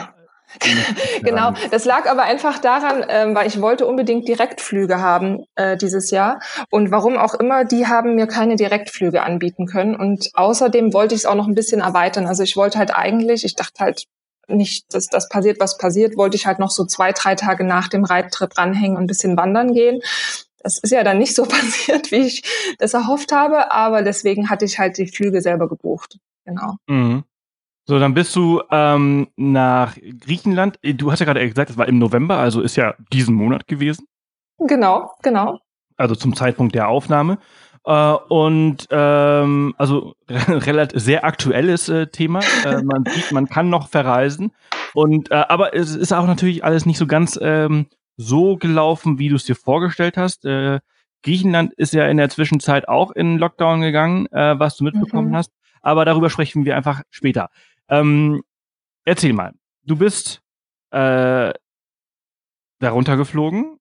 genau, 1.22 1.52
das 1.70 1.86
lag 1.86 2.10
aber 2.10 2.24
einfach 2.24 2.58
daran, 2.58 3.04
ähm, 3.08 3.34
weil 3.34 3.46
ich 3.46 3.60
wollte 3.62 3.86
unbedingt 3.86 4.28
Direktflüge 4.28 5.00
haben 5.00 5.44
äh, 5.54 5.78
dieses 5.78 6.10
Jahr 6.10 6.40
und 6.70 6.90
warum 6.90 7.16
auch 7.16 7.34
immer, 7.34 7.64
die 7.64 7.86
haben 7.86 8.14
mir 8.14 8.26
keine 8.26 8.56
Direktflüge 8.56 9.22
anbieten 9.22 9.66
können 9.66 9.96
und 9.96 10.28
außerdem 10.34 10.92
wollte 10.92 11.14
ich 11.14 11.22
es 11.22 11.26
auch 11.26 11.34
noch 11.34 11.48
ein 11.48 11.54
bisschen 11.54 11.80
erweitern. 11.80 12.26
Also 12.26 12.42
ich 12.42 12.56
wollte 12.56 12.78
halt 12.78 12.94
eigentlich, 12.94 13.44
ich 13.44 13.54
dachte 13.54 13.82
halt, 13.82 14.04
nicht, 14.48 14.92
dass 14.92 15.06
das 15.06 15.28
passiert, 15.28 15.60
was 15.60 15.78
passiert, 15.78 16.16
wollte 16.16 16.36
ich 16.36 16.46
halt 16.46 16.58
noch 16.58 16.70
so 16.70 16.84
zwei, 16.84 17.12
drei 17.12 17.34
Tage 17.34 17.64
nach 17.64 17.88
dem 17.88 18.04
Reittrip 18.04 18.58
ranhängen 18.58 18.96
und 18.96 19.04
ein 19.04 19.06
bisschen 19.06 19.36
wandern 19.36 19.72
gehen. 19.72 20.00
Das 20.62 20.78
ist 20.78 20.90
ja 20.90 21.04
dann 21.04 21.18
nicht 21.18 21.34
so 21.34 21.42
passiert, 21.46 22.10
wie 22.12 22.26
ich 22.26 22.42
das 22.78 22.94
erhofft 22.94 23.32
habe, 23.32 23.72
aber 23.72 24.02
deswegen 24.02 24.50
hatte 24.50 24.64
ich 24.64 24.78
halt 24.78 24.98
die 24.98 25.08
Flüge 25.08 25.40
selber 25.40 25.68
gebucht. 25.68 26.18
Genau. 26.44 26.76
Mhm. 26.86 27.24
So, 27.84 27.98
dann 27.98 28.14
bist 28.14 28.34
du 28.36 28.62
ähm, 28.70 29.28
nach 29.36 29.96
Griechenland. 29.96 30.78
Du 30.82 31.10
hast 31.10 31.18
ja 31.18 31.26
gerade 31.26 31.46
gesagt, 31.48 31.70
es 31.70 31.76
war 31.76 31.88
im 31.88 31.98
November, 31.98 32.38
also 32.38 32.60
ist 32.60 32.76
ja 32.76 32.94
diesen 33.12 33.34
Monat 33.34 33.66
gewesen. 33.66 34.06
Genau, 34.58 35.10
genau. 35.22 35.58
Also 35.96 36.14
zum 36.14 36.36
Zeitpunkt 36.36 36.74
der 36.76 36.88
Aufnahme. 36.88 37.38
Äh, 37.84 38.12
und 38.28 38.86
ähm, 38.90 39.74
also 39.78 40.14
relativ 40.28 41.00
sehr 41.00 41.24
aktuelles 41.24 41.88
äh, 41.88 42.06
Thema. 42.06 42.40
Äh, 42.64 42.82
man 42.82 43.04
sieht, 43.04 43.32
man 43.32 43.48
kann 43.48 43.68
noch 43.68 43.88
verreisen. 43.88 44.52
Und 44.94 45.30
äh, 45.30 45.44
aber 45.48 45.74
es 45.74 45.96
ist 45.96 46.12
auch 46.12 46.26
natürlich 46.26 46.64
alles 46.64 46.86
nicht 46.86 46.98
so 46.98 47.06
ganz 47.06 47.38
ähm, 47.42 47.86
so 48.22 48.56
gelaufen, 48.56 49.18
wie 49.18 49.28
du 49.28 49.36
es 49.36 49.44
dir 49.44 49.56
vorgestellt 49.56 50.16
hast. 50.16 50.44
Äh, 50.44 50.80
Griechenland 51.22 51.72
ist 51.74 51.92
ja 51.92 52.06
in 52.06 52.16
der 52.16 52.30
Zwischenzeit 52.30 52.88
auch 52.88 53.10
in 53.12 53.38
Lockdown 53.38 53.80
gegangen, 53.80 54.26
äh, 54.32 54.58
was 54.58 54.76
du 54.76 54.84
mitbekommen 54.84 55.30
mhm. 55.30 55.36
hast. 55.36 55.52
Aber 55.82 56.04
darüber 56.04 56.30
sprechen 56.30 56.64
wir 56.64 56.76
einfach 56.76 57.02
später. 57.10 57.50
Ähm, 57.88 58.42
erzähl 59.04 59.32
mal, 59.32 59.52
du 59.84 59.96
bist 59.96 60.42
äh, 60.90 61.52
darunter 62.78 63.16
geflogen 63.16 63.78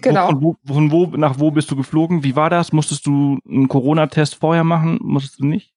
Genau. 0.00 0.26
Von 0.26 0.42
wo, 0.42 0.56
von 0.66 0.90
wo 0.90 1.06
nach 1.16 1.38
wo 1.38 1.50
bist 1.50 1.70
du 1.70 1.76
geflogen? 1.76 2.24
Wie 2.24 2.34
war 2.34 2.48
das? 2.48 2.72
Musstest 2.72 3.06
du 3.06 3.38
einen 3.46 3.68
Corona-Test 3.68 4.36
vorher 4.36 4.64
machen? 4.64 4.98
Musstest 5.02 5.40
du 5.40 5.46
nicht? 5.46 5.74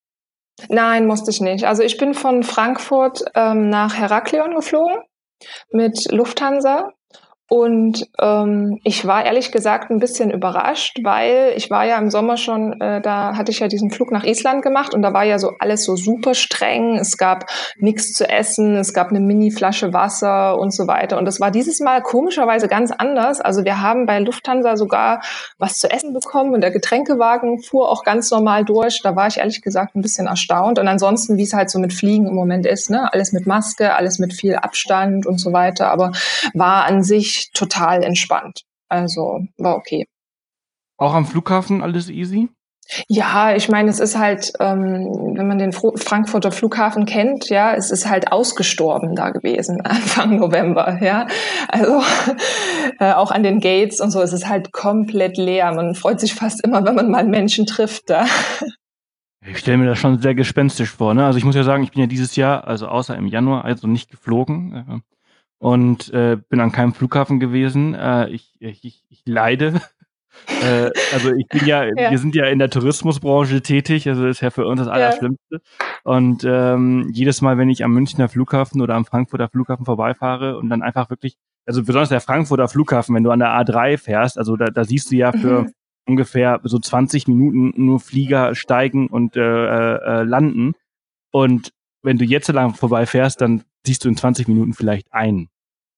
Nein, 0.70 1.06
musste 1.06 1.32
ich 1.32 1.42
nicht. 1.42 1.66
Also 1.66 1.84
ich 1.84 1.98
bin 1.98 2.14
von 2.14 2.44
Frankfurt 2.44 3.26
ähm, 3.36 3.70
nach 3.70 3.96
Heraklion 3.96 4.56
geflogen 4.56 5.00
mit 5.70 6.10
Lufthansa 6.12 6.92
und 7.48 8.10
ähm, 8.20 8.80
ich 8.84 9.06
war 9.06 9.24
ehrlich 9.24 9.52
gesagt 9.52 9.92
ein 9.92 10.00
bisschen 10.00 10.32
überrascht, 10.32 10.98
weil 11.04 11.54
ich 11.56 11.70
war 11.70 11.86
ja 11.86 12.00
im 12.00 12.10
Sommer 12.10 12.38
schon, 12.38 12.82
äh, 12.82 13.02
da 13.02 13.36
hatte 13.38 13.52
ich 13.52 13.60
ja 13.60 13.68
diesen 13.68 13.92
Flug 13.92 14.12
nach 14.12 14.24
Island 14.24 14.64
gemacht 14.64 14.96
und 14.96 15.04
da 15.04 15.14
war 15.14 15.26
ja 15.26 15.38
so 15.38 15.52
alles 15.60 15.86
so 15.86 15.96
super 15.96 16.34
streng. 16.34 16.98
Es 16.98 17.18
gab 17.18 17.46
nichts 17.78 18.14
zu 18.14 18.28
essen, 18.28 18.76
es 18.78 18.96
gab 18.96 19.10
eine 19.10 19.20
Mini-Flasche 19.20 19.94
Wasser 19.94 20.58
und 20.58 20.74
so 20.74 20.88
weiter. 20.88 21.20
Und 21.20 21.26
das 21.26 21.40
war 21.40 21.52
dieses 21.52 21.80
Mal 21.82 22.02
komischerweise 22.02 22.68
ganz 22.68 22.90
anders. 22.92 23.42
Also 23.42 23.64
wir 23.64 23.80
haben 23.80 24.08
bei 24.08 24.18
Lufthansa 24.18 24.76
sogar 24.76 25.22
was 25.60 25.78
zu 25.78 25.88
essen 25.92 26.14
bekommen 26.14 26.56
und 26.56 26.62
der 26.62 26.72
Getränkewagen 26.72 27.62
fuhr 27.62 27.92
auch 27.92 28.04
ganz 28.04 28.32
normal 28.32 28.66
durch. 28.66 29.02
Da 29.04 29.16
war 29.16 29.28
ich 29.28 29.38
ehrlich 29.38 29.62
gesagt 29.62 29.96
ein 29.96 30.02
bisschen 30.02 30.26
erstaunt. 30.26 30.80
Und 30.80 30.88
ansonsten, 30.88 31.38
wie 31.38 31.44
es 31.44 31.54
halt 31.54 31.70
so 31.70 31.78
mit 31.78 31.94
Fliegen 31.94 32.26
im 32.26 32.34
Moment 32.34 32.66
ist, 32.66 32.90
ne, 32.90 33.14
alles 33.14 33.34
mit 33.34 33.46
Maske, 33.46 33.94
alles 33.94 34.18
mit 34.18 34.34
viel 34.34 34.56
Abstand 34.56 35.28
und 35.28 35.38
so 35.38 35.54
weiter. 35.54 35.92
Aber 35.92 36.12
war 36.56 36.86
an 36.86 37.04
sich 37.04 37.35
total 37.54 38.04
entspannt. 38.04 38.62
Also 38.88 39.42
war 39.58 39.76
okay. 39.76 40.06
Auch 40.98 41.14
am 41.14 41.26
Flughafen 41.26 41.82
alles 41.82 42.10
easy? 42.10 42.50
Ja, 43.08 43.56
ich 43.56 43.68
meine, 43.68 43.90
es 43.90 44.00
ist 44.00 44.18
halt, 44.18 44.54
ähm, 44.60 45.34
wenn 45.36 45.48
man 45.48 45.58
den 45.58 45.72
Frankfurter 45.72 46.52
Flughafen 46.52 47.08
kennt, 47.08 47.50
ja, 47.50 47.74
es 47.74 47.90
ist 47.90 48.08
halt 48.08 48.32
ausgestorben 48.32 49.16
da 49.16 49.32
gewesen 49.32 49.82
Anfang 49.84 50.38
November, 50.38 51.00
ja. 51.02 51.28
Also 51.68 52.04
äh, 53.00 53.14
auch 53.14 53.32
an 53.32 53.42
den 53.42 53.60
Gates 53.60 54.02
und 54.02 54.12
so, 54.12 54.22
es 54.22 54.34
ist 54.34 54.48
halt 54.48 54.72
komplett 54.72 55.38
leer. 55.38 55.74
Man 55.74 55.96
freut 55.96 56.20
sich 56.20 56.36
fast 56.36 56.64
immer, 56.64 56.86
wenn 56.86 56.96
man 56.96 57.10
mal 57.10 57.26
Menschen 57.26 57.66
trifft 57.66 58.10
da. 58.10 58.26
Ich 59.48 59.60
stelle 59.60 59.78
mir 59.78 59.86
das 59.86 60.00
schon 60.00 60.20
sehr 60.20 60.36
gespenstisch 60.36 60.92
vor. 60.92 61.14
Ne? 61.14 61.26
Also 61.26 61.38
ich 61.38 61.46
muss 61.46 61.56
ja 61.56 61.64
sagen, 61.64 61.84
ich 61.84 61.92
bin 61.92 62.02
ja 62.02 62.08
dieses 62.08 62.36
Jahr, 62.36 62.68
also 62.68 62.88
außer 62.88 63.16
im 63.16 63.28
Januar, 63.28 63.66
also 63.66 63.88
nicht 63.88 64.10
geflogen 64.10 65.04
und 65.60 66.14
äh, 66.14 66.38
bin 66.50 66.60
an 66.60 66.72
keinem 66.72 66.94
Flughafen 66.94 67.40
gewesen. 67.40 67.94
Äh, 67.94 68.30
ich, 68.30 68.56
ich, 68.60 69.04
ich 69.10 69.22
leide. 69.26 69.82
äh, 70.62 70.92
also 71.14 71.32
ich 71.34 71.48
bin 71.48 71.66
ja, 71.66 71.86
ja, 71.86 72.12
wir 72.12 72.18
sind 72.18 72.36
ja 72.36 72.46
in 72.46 72.60
der 72.60 72.70
Tourismusbranche 72.70 73.62
tätig, 73.62 74.08
also 74.08 74.28
ist 74.28 74.42
ja 74.42 74.50
für 74.50 74.66
uns 74.66 74.80
das 74.80 74.88
Allerschlimmste. 74.88 75.56
Ja. 75.56 75.60
Und 76.04 76.44
ähm, 76.46 77.10
jedes 77.14 77.42
Mal, 77.42 77.58
wenn 77.58 77.70
ich 77.70 77.84
am 77.84 77.94
Münchner 77.94 78.30
Flughafen 78.30 78.82
oder 78.82 78.96
am 78.96 79.06
Frankfurter 79.06 79.50
Flughafen 79.50 79.86
vorbeifahre 79.86 80.58
und 80.58 80.70
dann 80.70 80.82
einfach 80.82 81.10
wirklich, 81.10 81.38
also 81.66 81.84
besonders 81.84 82.10
der 82.10 82.22
Frankfurter 82.22 82.68
Flughafen, 82.68 83.16
wenn 83.16 83.24
du 83.24 83.32
an 83.32 83.40
der 83.40 83.50
A3 83.50 83.98
fährst, 83.98 84.38
also 84.38 84.56
da, 84.56 84.66
da 84.66 84.84
siehst 84.84 85.12
du 85.12 85.16
ja 85.16 85.32
für 85.32 85.64
mhm. 85.64 85.74
ungefähr 86.06 86.60
so 86.64 86.80
20 86.80 87.28
Minuten 87.28 87.74
nur 87.76 88.00
Flieger 88.00 88.56
steigen 88.56 89.08
und 89.08 89.36
äh, 89.36 89.42
äh, 89.42 90.24
landen. 90.24 90.74
Und 91.32 91.72
wenn 92.06 92.18
du 92.18 92.26
jetzt 92.26 92.48
so 92.48 92.54
lang 92.54 92.74
vorbeifährst, 92.74 93.42
dann 93.42 93.64
siehst 93.86 94.06
du 94.06 94.10
in 94.10 94.16
20 94.16 94.48
Minuten 94.48 94.74
vielleicht 94.74 95.12
einen. 95.12 95.50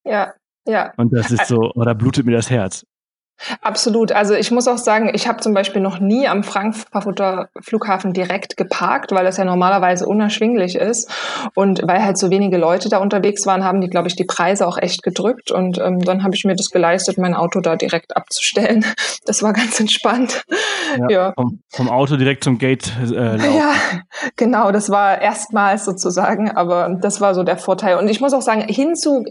Ja, 0.04 0.34
ja. 0.66 0.92
Und 0.96 1.12
das 1.12 1.30
ist 1.30 1.46
so, 1.46 1.72
oder 1.74 1.94
blutet 1.94 2.26
mir 2.26 2.32
das 2.32 2.50
Herz. 2.50 2.84
Absolut. 3.60 4.12
Also 4.12 4.34
ich 4.34 4.50
muss 4.50 4.66
auch 4.66 4.78
sagen, 4.78 5.10
ich 5.14 5.28
habe 5.28 5.40
zum 5.40 5.54
Beispiel 5.54 5.80
noch 5.80 6.00
nie 6.00 6.26
am 6.26 6.42
Frankfurter 6.42 7.48
Flughafen 7.60 8.12
direkt 8.12 8.56
geparkt, 8.56 9.12
weil 9.12 9.24
das 9.24 9.36
ja 9.36 9.44
normalerweise 9.44 10.06
unerschwinglich 10.06 10.74
ist. 10.76 11.10
Und 11.54 11.82
weil 11.84 12.04
halt 12.04 12.18
so 12.18 12.30
wenige 12.30 12.58
Leute 12.58 12.88
da 12.88 12.98
unterwegs 12.98 13.46
waren, 13.46 13.64
haben 13.64 13.80
die, 13.80 13.88
glaube 13.88 14.08
ich, 14.08 14.16
die 14.16 14.24
Preise 14.24 14.66
auch 14.66 14.78
echt 14.78 15.02
gedrückt. 15.02 15.50
Und 15.50 15.78
ähm, 15.78 16.00
dann 16.00 16.24
habe 16.24 16.34
ich 16.34 16.44
mir 16.44 16.56
das 16.56 16.70
geleistet, 16.70 17.18
mein 17.18 17.34
Auto 17.34 17.60
da 17.60 17.76
direkt 17.76 18.16
abzustellen. 18.16 18.84
Das 19.26 19.42
war 19.42 19.52
ganz 19.52 19.78
entspannt. 19.78 20.42
Ja, 20.96 21.10
ja. 21.10 21.32
Vom, 21.34 21.60
vom, 21.68 21.90
Auto 21.90 22.16
direkt 22.16 22.44
zum 22.44 22.56
Gate 22.56 22.90
äh, 23.02 23.36
laufen. 23.36 23.56
Ja, 23.56 23.74
genau. 24.36 24.72
Das 24.72 24.88
war 24.88 25.20
erstmals 25.20 25.84
sozusagen, 25.84 26.50
aber 26.50 26.96
das 27.00 27.20
war 27.20 27.34
so 27.34 27.42
der 27.42 27.58
Vorteil. 27.58 27.98
Und 27.98 28.08
ich 28.08 28.22
muss 28.22 28.32
auch 28.32 28.40
sagen, 28.40 28.62
hinzu 28.62 29.24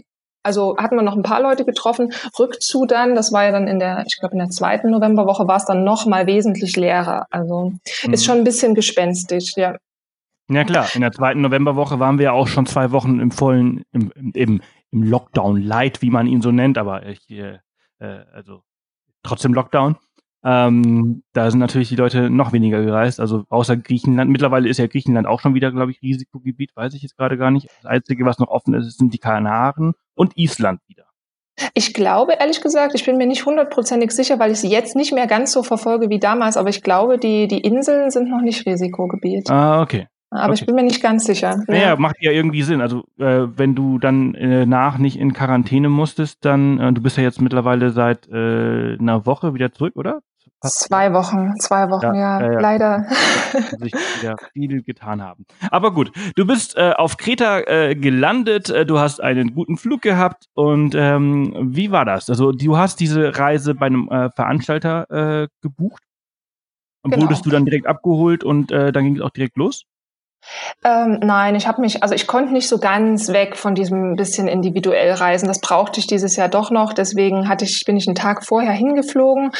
also 0.48 0.78
hatten 0.78 0.96
wir 0.96 1.02
noch 1.02 1.14
ein 1.14 1.22
paar 1.22 1.42
Leute 1.42 1.66
getroffen. 1.66 2.10
Rückzu 2.38 2.86
dann, 2.86 3.14
das 3.14 3.34
war 3.34 3.44
ja 3.44 3.52
dann 3.52 3.68
in 3.68 3.78
der, 3.78 4.04
ich 4.06 4.18
glaube 4.18 4.32
in 4.32 4.38
der 4.38 4.48
zweiten 4.48 4.90
Novemberwoche 4.90 5.46
war 5.46 5.58
es 5.58 5.66
dann 5.66 5.84
noch 5.84 6.06
mal 6.06 6.26
wesentlich 6.26 6.74
leerer. 6.74 7.26
Also 7.30 7.74
mhm. 8.04 8.12
ist 8.14 8.24
schon 8.24 8.38
ein 8.38 8.44
bisschen 8.44 8.74
gespenstisch, 8.74 9.52
ja. 9.56 9.76
Ja 10.50 10.64
klar, 10.64 10.86
in 10.94 11.02
der 11.02 11.12
zweiten 11.12 11.42
Novemberwoche 11.42 12.00
waren 12.00 12.16
wir 12.16 12.24
ja 12.24 12.32
auch 12.32 12.48
schon 12.48 12.64
zwei 12.64 12.90
Wochen 12.90 13.20
im 13.20 13.30
vollen, 13.30 13.84
im, 13.92 14.10
im, 14.32 14.62
im 14.90 15.02
Lockdown 15.02 15.60
Light, 15.60 16.00
wie 16.00 16.08
man 16.08 16.26
ihn 16.26 16.40
so 16.40 16.50
nennt, 16.50 16.78
aber 16.78 17.04
ich, 17.04 17.28
äh, 17.28 17.58
äh 17.98 18.24
also 18.32 18.62
trotzdem 19.22 19.52
Lockdown. 19.52 19.96
Ähm, 20.44 21.24
da 21.32 21.50
sind 21.50 21.60
natürlich 21.60 21.88
die 21.88 21.96
Leute 21.96 22.30
noch 22.30 22.52
weniger 22.52 22.82
gereist, 22.82 23.18
also 23.18 23.44
außer 23.48 23.76
Griechenland. 23.76 24.30
Mittlerweile 24.30 24.68
ist 24.68 24.78
ja 24.78 24.86
Griechenland 24.86 25.26
auch 25.26 25.40
schon 25.40 25.54
wieder, 25.54 25.72
glaube 25.72 25.90
ich, 25.90 26.00
Risikogebiet, 26.00 26.76
weiß 26.76 26.94
ich 26.94 27.02
jetzt 27.02 27.16
gerade 27.16 27.36
gar 27.36 27.50
nicht. 27.50 27.68
Das 27.82 27.86
Einzige, 27.86 28.24
was 28.24 28.38
noch 28.38 28.48
offen 28.48 28.74
ist, 28.74 28.98
sind 28.98 29.12
die 29.12 29.18
Kanaren 29.18 29.94
und 30.14 30.36
Island 30.36 30.80
wieder. 30.86 31.04
Ich 31.74 31.92
glaube, 31.92 32.34
ehrlich 32.38 32.60
gesagt, 32.60 32.94
ich 32.94 33.04
bin 33.04 33.16
mir 33.16 33.26
nicht 33.26 33.44
hundertprozentig 33.44 34.12
sicher, 34.12 34.38
weil 34.38 34.52
ich 34.52 34.58
sie 34.58 34.68
jetzt 34.68 34.94
nicht 34.94 35.12
mehr 35.12 35.26
ganz 35.26 35.52
so 35.52 35.64
verfolge 35.64 36.08
wie 36.08 36.20
damals, 36.20 36.56
aber 36.56 36.68
ich 36.68 36.82
glaube, 36.82 37.18
die, 37.18 37.48
die 37.48 37.60
Inseln 37.60 38.10
sind 38.10 38.30
noch 38.30 38.40
nicht 38.40 38.64
Risikogebiet. 38.64 39.50
Ah, 39.50 39.82
okay. 39.82 40.06
Aber 40.30 40.52
okay. 40.52 40.60
ich 40.60 40.66
bin 40.66 40.74
mir 40.74 40.82
nicht 40.82 41.02
ganz 41.02 41.24
sicher. 41.24 41.62
Naja, 41.66 41.88
ja. 41.88 41.96
macht 41.96 42.16
ja 42.20 42.30
irgendwie 42.32 42.62
Sinn. 42.62 42.80
Also 42.80 43.04
äh, 43.18 43.46
wenn 43.56 43.74
du 43.74 43.98
dann 43.98 44.34
äh, 44.34 44.66
nach 44.66 44.98
nicht 44.98 45.18
in 45.18 45.32
Quarantäne 45.32 45.88
musstest, 45.88 46.44
dann, 46.44 46.78
äh, 46.78 46.92
du 46.92 47.00
bist 47.00 47.16
ja 47.16 47.22
jetzt 47.22 47.40
mittlerweile 47.40 47.90
seit 47.90 48.28
äh, 48.28 48.98
einer 48.98 49.24
Woche 49.24 49.54
wieder 49.54 49.72
zurück, 49.72 49.96
oder? 49.96 50.20
Zwei 50.60 51.12
Wochen, 51.12 51.54
zwei 51.60 51.88
Wochen, 51.88 52.16
ja, 52.16 52.40
ja, 52.40 52.52
ja. 52.52 52.60
leider. 52.60 53.06
sich 53.78 53.92
wieder 53.92 54.36
viel 54.52 54.82
getan 54.82 55.22
haben. 55.22 55.46
Aber 55.70 55.94
gut, 55.94 56.10
du 56.34 56.46
bist 56.46 56.76
äh, 56.76 56.94
auf 56.96 57.16
Kreta 57.16 57.60
äh, 57.60 57.94
gelandet, 57.94 58.68
äh, 58.68 58.84
du 58.84 58.98
hast 58.98 59.22
einen 59.22 59.54
guten 59.54 59.76
Flug 59.76 60.02
gehabt 60.02 60.46
und 60.54 60.96
ähm, 60.96 61.54
wie 61.74 61.92
war 61.92 62.04
das? 62.04 62.28
Also 62.28 62.50
du 62.50 62.76
hast 62.76 62.98
diese 62.98 63.38
Reise 63.38 63.76
bei 63.76 63.86
einem 63.86 64.08
äh, 64.08 64.30
Veranstalter 64.30 65.42
äh, 65.42 65.48
gebucht? 65.62 66.02
Genau. 67.04 67.22
Wurdest 67.22 67.46
du 67.46 67.50
dann 67.50 67.64
direkt 67.64 67.86
abgeholt 67.86 68.42
und 68.42 68.72
äh, 68.72 68.90
dann 68.90 69.04
ging 69.04 69.16
es 69.16 69.22
auch 69.22 69.30
direkt 69.30 69.56
los? 69.56 69.84
Ähm, 70.84 71.18
nein, 71.22 71.54
ich 71.54 71.66
habe 71.66 71.80
mich, 71.80 72.02
also 72.02 72.14
ich 72.14 72.26
konnte 72.26 72.52
nicht 72.52 72.68
so 72.68 72.78
ganz 72.78 73.28
weg 73.28 73.56
von 73.56 73.74
diesem 73.74 74.16
bisschen 74.16 74.48
individuell 74.48 75.12
reisen. 75.12 75.48
Das 75.48 75.60
brauchte 75.60 76.00
ich 76.00 76.06
dieses 76.06 76.36
Jahr 76.36 76.48
doch 76.48 76.70
noch. 76.70 76.92
Deswegen 76.92 77.48
hatte 77.48 77.64
ich, 77.64 77.84
bin 77.84 77.96
ich 77.96 78.06
einen 78.06 78.14
Tag 78.14 78.44
vorher 78.44 78.72
hingeflogen 78.72 79.50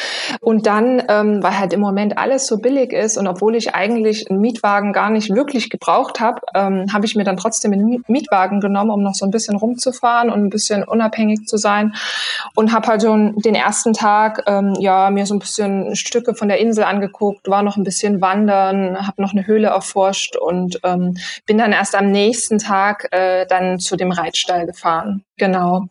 und 0.41 0.65
dann, 0.65 1.03
ähm, 1.09 1.43
weil 1.43 1.59
halt 1.59 1.73
im 1.73 1.81
Moment 1.81 2.17
alles 2.17 2.47
so 2.47 2.57
billig 2.57 2.93
ist 2.93 3.17
und 3.17 3.27
obwohl 3.27 3.55
ich 3.55 3.75
eigentlich 3.75 4.29
einen 4.29 4.39
Mietwagen 4.39 4.93
gar 4.93 5.09
nicht 5.09 5.33
wirklich 5.33 5.69
gebraucht 5.69 6.19
habe, 6.19 6.41
ähm, 6.55 6.85
habe 6.93 7.05
ich 7.05 7.15
mir 7.15 7.23
dann 7.23 7.37
trotzdem 7.37 7.73
einen 7.73 8.03
Mietwagen 8.07 8.59
genommen, 8.59 8.91
um 8.91 9.03
noch 9.03 9.15
so 9.15 9.25
ein 9.25 9.31
bisschen 9.31 9.55
rumzufahren 9.55 10.29
und 10.29 10.45
ein 10.45 10.49
bisschen 10.49 10.83
unabhängig 10.83 11.45
zu 11.45 11.57
sein 11.57 11.93
und 12.55 12.73
habe 12.73 12.87
halt 12.87 13.03
schon 13.03 13.35
den 13.37 13.55
ersten 13.55 13.93
Tag 13.93 14.43
ähm, 14.47 14.75
ja 14.79 15.09
mir 15.09 15.25
so 15.25 15.35
ein 15.35 15.39
bisschen 15.39 15.95
Stücke 15.95 16.33
von 16.33 16.47
der 16.47 16.59
Insel 16.59 16.83
angeguckt, 16.83 17.47
war 17.49 17.63
noch 17.63 17.77
ein 17.77 17.83
bisschen 17.83 18.21
wandern, 18.21 19.05
habe 19.05 19.21
noch 19.21 19.33
eine 19.33 19.45
Höhle 19.45 19.67
erforscht 19.67 20.35
und 20.35 20.78
und 20.83 20.89
ähm, 20.89 21.17
bin 21.45 21.57
dann 21.57 21.71
erst 21.71 21.95
am 21.95 22.11
nächsten 22.11 22.57
Tag 22.57 23.07
äh, 23.11 23.45
dann 23.45 23.79
zu 23.79 23.95
dem 23.95 24.11
Reitstall 24.11 24.65
gefahren. 24.65 25.23
Genau. 25.37 25.87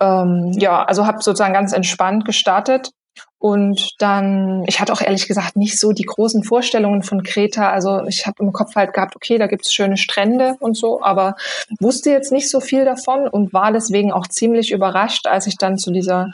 Ähm, 0.00 0.52
ja, 0.52 0.82
also 0.84 1.06
habe 1.06 1.22
sozusagen 1.22 1.54
ganz 1.54 1.72
entspannt 1.72 2.24
gestartet. 2.24 2.90
Und 3.38 3.90
dann, 3.98 4.64
ich 4.66 4.80
hatte 4.80 4.90
auch 4.90 5.02
ehrlich 5.02 5.28
gesagt 5.28 5.56
nicht 5.56 5.78
so 5.78 5.92
die 5.92 6.06
großen 6.06 6.44
Vorstellungen 6.44 7.02
von 7.02 7.22
Kreta. 7.22 7.70
Also 7.70 8.02
ich 8.06 8.26
habe 8.26 8.42
im 8.42 8.52
Kopf 8.52 8.74
halt 8.74 8.94
gehabt, 8.94 9.16
okay, 9.16 9.36
da 9.36 9.46
gibt's 9.46 9.70
schöne 9.70 9.98
Strände 9.98 10.56
und 10.60 10.78
so, 10.78 11.02
aber 11.02 11.36
wusste 11.78 12.10
jetzt 12.10 12.32
nicht 12.32 12.50
so 12.50 12.60
viel 12.60 12.86
davon 12.86 13.28
und 13.28 13.52
war 13.52 13.70
deswegen 13.70 14.12
auch 14.12 14.26
ziemlich 14.28 14.72
überrascht, 14.72 15.26
als 15.26 15.46
ich 15.46 15.58
dann 15.58 15.76
zu 15.76 15.90
dieser 15.90 16.30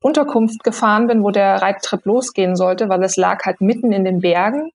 Unterkunft 0.00 0.64
gefahren 0.64 1.06
bin, 1.06 1.22
wo 1.22 1.30
der 1.30 1.60
Reittrip 1.60 2.06
losgehen 2.06 2.56
sollte, 2.56 2.88
weil 2.88 3.02
es 3.02 3.16
lag 3.16 3.44
halt 3.44 3.60
mitten 3.60 3.92
in 3.92 4.04
den 4.04 4.20
Bergen. 4.20 4.70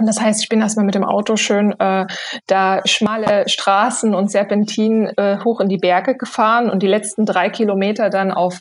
Und 0.00 0.06
das 0.06 0.18
heißt, 0.18 0.42
ich 0.42 0.48
bin 0.48 0.62
erstmal 0.62 0.86
mit 0.86 0.94
dem 0.94 1.04
Auto 1.04 1.36
schön 1.36 1.78
äh, 1.78 2.06
da 2.46 2.80
schmale 2.86 3.46
Straßen 3.46 4.14
und 4.14 4.30
Serpentinen 4.30 5.08
äh, 5.18 5.38
hoch 5.44 5.60
in 5.60 5.68
die 5.68 5.76
Berge 5.76 6.16
gefahren 6.16 6.70
und 6.70 6.82
die 6.82 6.86
letzten 6.86 7.26
drei 7.26 7.50
Kilometer 7.50 8.08
dann 8.08 8.30
auf 8.30 8.60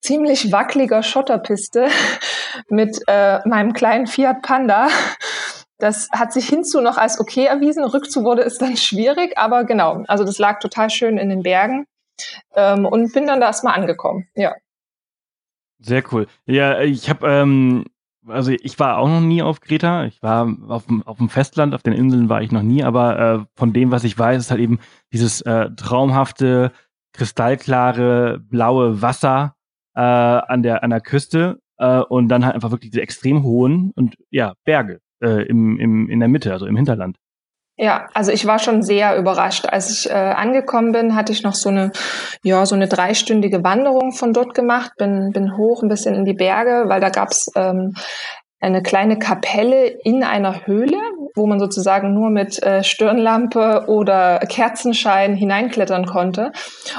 ziemlich 0.00 0.50
wackeliger 0.50 1.04
Schotterpiste 1.04 1.86
mit 2.68 3.00
äh, 3.06 3.38
meinem 3.48 3.72
kleinen 3.72 4.08
Fiat 4.08 4.42
Panda. 4.42 4.88
Das 5.78 6.08
hat 6.10 6.32
sich 6.32 6.48
hinzu 6.48 6.80
noch 6.80 6.98
als 6.98 7.20
okay 7.20 7.44
erwiesen. 7.44 7.84
Rückzu 7.84 8.24
wurde 8.24 8.42
es 8.42 8.58
dann 8.58 8.76
schwierig, 8.76 9.38
aber 9.38 9.62
genau, 9.62 10.02
also 10.08 10.24
das 10.24 10.38
lag 10.38 10.58
total 10.58 10.90
schön 10.90 11.18
in 11.18 11.30
den 11.30 11.44
Bergen 11.44 11.86
ähm, 12.56 12.84
und 12.84 13.12
bin 13.12 13.28
dann 13.28 13.38
da 13.38 13.46
erstmal 13.46 13.78
angekommen. 13.78 14.26
Ja. 14.34 14.56
Sehr 15.78 16.02
cool. 16.10 16.26
Ja, 16.46 16.80
ich 16.80 17.08
habe 17.08 17.28
ähm, 17.28 17.84
also 18.26 18.52
ich 18.52 18.78
war 18.78 18.98
auch 18.98 19.08
noch 19.08 19.20
nie 19.20 19.42
auf 19.42 19.60
Kreta. 19.60 20.04
Ich 20.04 20.22
war 20.22 20.48
auf 20.68 20.86
dem, 20.86 21.02
auf 21.04 21.18
dem 21.18 21.28
Festland, 21.28 21.74
auf 21.74 21.82
den 21.82 21.92
Inseln 21.92 22.28
war 22.28 22.42
ich 22.42 22.52
noch 22.52 22.62
nie, 22.62 22.82
aber 22.82 23.18
äh, 23.18 23.44
von 23.54 23.72
dem, 23.72 23.90
was 23.90 24.04
ich 24.04 24.18
weiß, 24.18 24.38
ist 24.38 24.50
halt 24.50 24.60
eben 24.60 24.78
dieses 25.12 25.40
äh, 25.42 25.70
traumhafte, 25.76 26.72
kristallklare, 27.12 28.38
blaue 28.38 29.02
Wasser 29.02 29.56
äh, 29.94 30.00
an, 30.00 30.62
der, 30.62 30.82
an 30.82 30.90
der 30.90 31.00
Küste 31.00 31.60
äh, 31.78 32.00
und 32.00 32.28
dann 32.28 32.44
halt 32.44 32.54
einfach 32.54 32.70
wirklich 32.70 32.90
diese 32.90 33.02
extrem 33.02 33.42
hohen 33.42 33.92
und 33.94 34.16
ja, 34.30 34.54
Berge 34.64 35.00
äh, 35.22 35.46
im, 35.46 35.78
im, 35.78 36.08
in 36.08 36.20
der 36.20 36.28
Mitte, 36.28 36.52
also 36.52 36.66
im 36.66 36.76
Hinterland. 36.76 37.16
Ja, 37.82 38.08
also 38.12 38.30
ich 38.30 38.46
war 38.46 38.58
schon 38.58 38.82
sehr 38.82 39.16
überrascht. 39.16 39.64
Als 39.64 39.90
ich 39.90 40.10
äh, 40.10 40.12
angekommen 40.12 40.92
bin, 40.92 41.16
hatte 41.16 41.32
ich 41.32 41.42
noch 41.42 41.54
so 41.54 41.70
eine, 41.70 41.92
ja, 42.42 42.66
so 42.66 42.74
eine 42.74 42.88
dreistündige 42.88 43.64
Wanderung 43.64 44.12
von 44.12 44.34
dort 44.34 44.54
gemacht, 44.54 44.92
bin, 44.98 45.30
bin 45.32 45.56
hoch 45.56 45.82
ein 45.82 45.88
bisschen 45.88 46.14
in 46.14 46.26
die 46.26 46.34
Berge, 46.34 46.90
weil 46.90 47.00
da 47.00 47.08
gab's 47.08 47.50
ähm, 47.56 47.94
eine 48.60 48.82
kleine 48.82 49.18
Kapelle 49.18 49.86
in 49.86 50.22
einer 50.22 50.66
Höhle, 50.66 50.98
wo 51.34 51.46
man 51.46 51.60
sozusagen 51.60 52.14
nur 52.14 52.30
mit 52.30 52.62
äh, 52.62 52.82
Stirnlampe 52.82 53.84
oder 53.86 54.38
Kerzenschein 54.40 55.34
hineinklettern 55.34 56.06
konnte. 56.06 56.52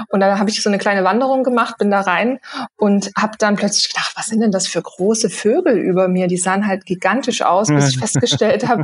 Und 0.09 0.19
da 0.19 0.39
habe 0.39 0.49
ich 0.49 0.61
so 0.61 0.69
eine 0.69 0.77
kleine 0.77 1.03
Wanderung 1.03 1.43
gemacht, 1.43 1.77
bin 1.77 1.91
da 1.91 2.01
rein 2.01 2.39
und 2.77 3.11
habe 3.17 3.33
dann 3.37 3.55
plötzlich 3.55 3.89
gedacht, 3.89 4.13
was 4.15 4.27
sind 4.27 4.41
denn 4.41 4.51
das 4.51 4.67
für 4.67 4.81
große 4.81 5.29
Vögel 5.29 5.77
über 5.77 6.07
mir? 6.07 6.27
Die 6.27 6.37
sahen 6.37 6.67
halt 6.67 6.85
gigantisch 6.85 7.41
aus, 7.41 7.67
bis 7.67 7.89
ich 7.89 7.99
festgestellt 7.99 8.67
habe, 8.67 8.83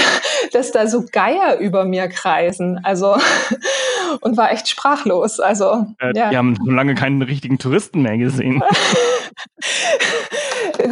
dass 0.52 0.72
da 0.72 0.86
so 0.86 1.04
Geier 1.10 1.58
über 1.58 1.84
mir 1.84 2.08
kreisen. 2.08 2.80
Also 2.82 3.16
und 4.20 4.36
war 4.36 4.52
echt 4.52 4.68
sprachlos. 4.68 5.40
Also 5.40 5.86
äh, 6.00 6.12
ja. 6.16 6.30
Wir 6.30 6.38
haben 6.38 6.56
schon 6.56 6.74
lange 6.74 6.94
keinen 6.94 7.22
richtigen 7.22 7.58
Touristen 7.58 8.02
mehr 8.02 8.18
gesehen. 8.18 8.62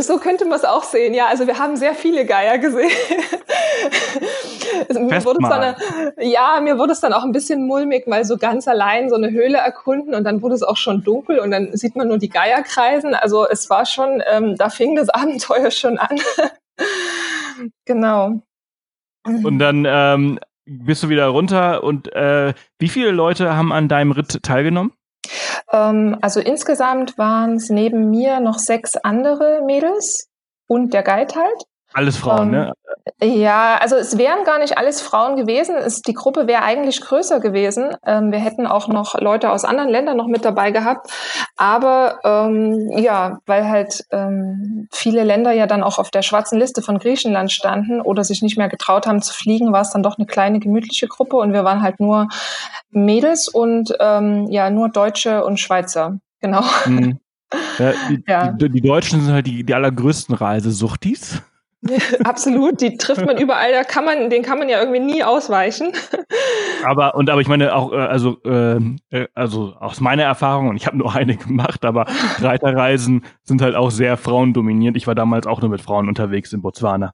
so 0.01 0.19
könnte 0.19 0.45
man 0.45 0.59
es 0.59 0.65
auch 0.65 0.85
sehen, 0.85 1.15
ja. 1.15 1.27
Also 1.27 1.47
wir 1.47 1.59
haben 1.59 1.77
sehr 1.77 1.95
viele 1.95 2.25
Geier 2.27 2.59
gesehen. 2.59 2.91
mir 4.89 5.25
wurde 5.25 5.39
es 5.43 5.49
dann, 5.49 5.75
ja, 6.19 6.61
mir 6.61 6.79
wurde 6.79 6.93
es 6.93 7.01
dann 7.01 7.13
auch 7.13 7.25
ein 7.25 7.33
bisschen 7.33 7.67
mulmig, 7.67 8.05
weil 8.07 8.25
so 8.25 8.37
ganz 8.37 8.69
allein 8.69 9.09
so 9.09 9.17
eine 9.17 9.31
Höhle 9.31 9.59
erkunden 9.59 10.15
und 10.15 10.25
dann 10.25 10.43
wurde 10.43 10.55
es 10.55 10.63
auch 10.63 10.77
schon 10.77 11.03
dunkel 11.03 11.39
und 11.39 11.51
dann 11.51 11.77
sieht 11.77 11.97
man 11.97 12.09
nur 12.09 12.19
die 12.19 12.29
Geier 12.29 12.63
kreisen. 12.63 13.15
Also 13.15 13.47
es 13.49 13.71
war 13.71 13.87
schon, 13.87 14.23
ähm, 14.31 14.57
da 14.57 14.69
fing 14.69 14.97
das 14.97 15.09
Abenteuer 15.11 15.71
schon 15.71 15.99
an. 15.99 16.19
genau. 17.85 18.41
Und 19.25 19.59
dann 19.59 19.85
ähm, 19.89 20.39
bist 20.67 21.03
du 21.03 21.09
wieder 21.09 21.27
runter 21.27 21.83
und 21.83 22.13
äh, 22.13 22.55
wie 22.79 22.89
viele 22.89 23.11
Leute 23.11 23.57
haben 23.57 23.73
an 23.73 23.89
deinem 23.89 24.13
Ritt 24.13 24.43
teilgenommen? 24.43 24.93
Ähm, 25.73 26.17
also 26.21 26.41
insgesamt 26.41 27.19
waren 27.19 27.57
es 27.57 27.71
neben 27.71 28.11
mir 28.11 28.41
noch 28.41 28.59
sechs 28.59 28.97
andere 28.97 29.63
Mädels 29.65 30.29
und 30.67 30.95
der 30.95 31.03
Guide 31.03 31.35
halt. 31.35 31.65
Alles 31.97 32.19
Frauen, 32.19 32.51
ne? 32.51 32.59
ähm, 32.59 32.65
ne? 33.23 33.37
Ja, 33.37 33.79
also 33.81 33.97
es 33.97 34.19
wären 34.19 34.45
gar 34.45 34.59
nicht 34.59 34.77
alles 34.77 35.01
Frauen 35.01 35.37
gewesen. 35.37 35.77
Es, 35.77 36.03
die 36.03 36.13
Gruppe 36.13 36.47
wäre 36.47 36.63
eigentlich 36.63 37.01
größer 37.01 37.41
gewesen. 37.41 37.97
Ähm, 38.05 38.33
wir 38.33 38.39
hätten 38.39 38.67
auch 38.67 38.89
noch 38.89 39.19
Leute 39.19 39.51
aus 39.51 39.65
anderen 39.65 39.89
Ländern 39.89 40.19
noch 40.19 40.27
mit 40.27 40.45
dabei 40.45 40.73
gehabt. 40.73 41.11
Aber 41.57 42.19
ähm, 42.23 42.91
ja, 42.99 43.39
weil 43.47 43.67
halt 43.67 44.05
ähm, 44.11 44.89
viele 44.93 45.25
Länder 45.25 45.53
ja 45.53 45.67
dann 45.67 45.83
auch 45.83 45.99
auf 45.99 46.11
der 46.11 46.21
schwarzen 46.21 46.59
Liste 46.59 46.83
von 46.83 46.99
Griechenland 46.99 47.51
standen 47.51 48.03
oder 48.03 48.25
sich 48.25 48.43
nicht 48.43 48.59
mehr 48.59 48.69
getraut 48.69 49.07
haben 49.07 49.23
zu 49.23 49.33
fliegen, 49.33 49.73
war 49.73 49.81
es 49.81 49.91
dann 49.91 50.03
doch 50.03 50.19
eine 50.19 50.27
kleine 50.27 50.61
gemütliche 50.61 51.09
Gruppe 51.09 51.37
und 51.37 51.55
wir 51.55 51.65
waren 51.65 51.81
halt 51.81 51.99
nur 51.99 52.29
Mädels 52.91 53.49
und 53.49 53.95
ähm, 54.01 54.49
ja, 54.51 54.69
nur 54.69 54.91
Deutsche 54.91 55.47
und 55.47 55.59
Schweizer. 55.59 56.19
Genau. 56.41 56.63
Mhm. 56.85 57.21
Ja, 57.79 57.93
die, 58.11 58.25
ja. 58.27 58.53
Die, 58.53 58.69
die, 58.69 58.81
Deutschen 58.81 59.21
sind 59.21 59.33
halt 59.33 59.47
die, 59.47 59.63
die 59.63 59.73
allergrößten 59.73 60.35
Reisesuchtis. 60.35 61.43
Absolut, 62.25 62.81
die 62.81 62.97
trifft 62.97 63.25
man 63.25 63.37
überall, 63.37 63.73
da 63.73 63.85
kann 63.85 64.05
man, 64.05 64.31
den 64.31 64.43
kann 64.43 64.59
man 64.59 64.69
ja 64.69 64.79
irgendwie 64.79 65.01
nie 65.01 65.23
ausweichen. 65.23 65.93
Aber 66.85 67.15
und 67.15 67.31
aber 67.31 67.41
ich 67.41 67.49
meine 67.49 67.75
auch, 67.75 67.93
äh, 67.93 67.97
also 67.97 68.39
ähm, 68.45 68.99
äh, 69.11 69.27
also 69.35 69.75
aus 69.81 70.01
meiner 70.01 70.23
Erfahrung 70.23 70.69
und 70.69 70.77
ich 70.77 70.87
habe 70.87 70.97
nur 70.97 71.15
eine 71.15 71.37
gemacht, 71.37 71.85
aber 71.85 72.07
Reiterreisen 72.39 73.25
sind 73.43 73.63
halt 73.63 73.75
auch 73.75 73.91
sehr 73.91 74.17
frauendominiert. 74.17 74.97
Ich 74.97 75.07
war 75.07 75.15
damals 75.15 75.47
auch 75.47 75.61
nur 75.61 75.71
mit 75.71 75.81
Frauen 75.81 76.09
unterwegs 76.09 76.53
in 76.53 76.63
Botswana 76.63 77.13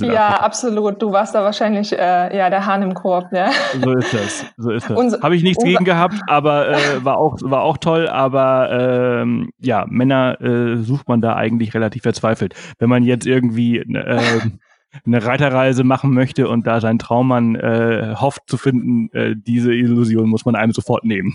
ja, 0.00 0.40
absolut. 0.40 1.02
Du 1.02 1.12
warst 1.12 1.34
da 1.34 1.42
wahrscheinlich 1.42 1.92
äh, 1.92 2.36
ja 2.36 2.50
der 2.50 2.66
Hahn 2.66 2.82
im 2.82 2.94
Korb. 2.94 3.32
Ja. 3.32 3.50
So 3.80 3.92
ist 3.92 4.14
das. 4.14 4.46
So 4.56 4.70
ist 4.70 4.88
das. 4.88 5.22
Habe 5.22 5.34
ich 5.34 5.42
nichts 5.42 5.64
gegen 5.64 5.84
gehabt, 5.84 6.20
aber 6.28 6.68
äh, 6.68 6.76
war 7.04 7.18
auch 7.18 7.38
war 7.42 7.62
auch 7.62 7.78
toll. 7.78 8.08
Aber 8.08 8.70
ähm, 8.70 9.50
ja, 9.58 9.84
Männer 9.88 10.40
äh, 10.40 10.76
sucht 10.76 11.08
man 11.08 11.20
da 11.20 11.34
eigentlich 11.34 11.74
relativ 11.74 12.02
verzweifelt. 12.02 12.54
Wenn 12.78 12.88
man 12.88 13.02
jetzt 13.02 13.26
irgendwie 13.26 13.78
äh, 13.78 14.20
eine 15.06 15.24
Reiterreise 15.24 15.84
machen 15.84 16.12
möchte 16.12 16.48
und 16.48 16.66
da 16.66 16.80
seinen 16.80 16.98
Traummann 16.98 17.56
äh, 17.56 18.14
hofft 18.16 18.42
zu 18.46 18.58
finden, 18.58 19.10
äh, 19.12 19.34
diese 19.36 19.74
Illusion 19.74 20.28
muss 20.28 20.44
man 20.44 20.54
einem 20.54 20.72
sofort 20.72 21.04
nehmen. 21.04 21.34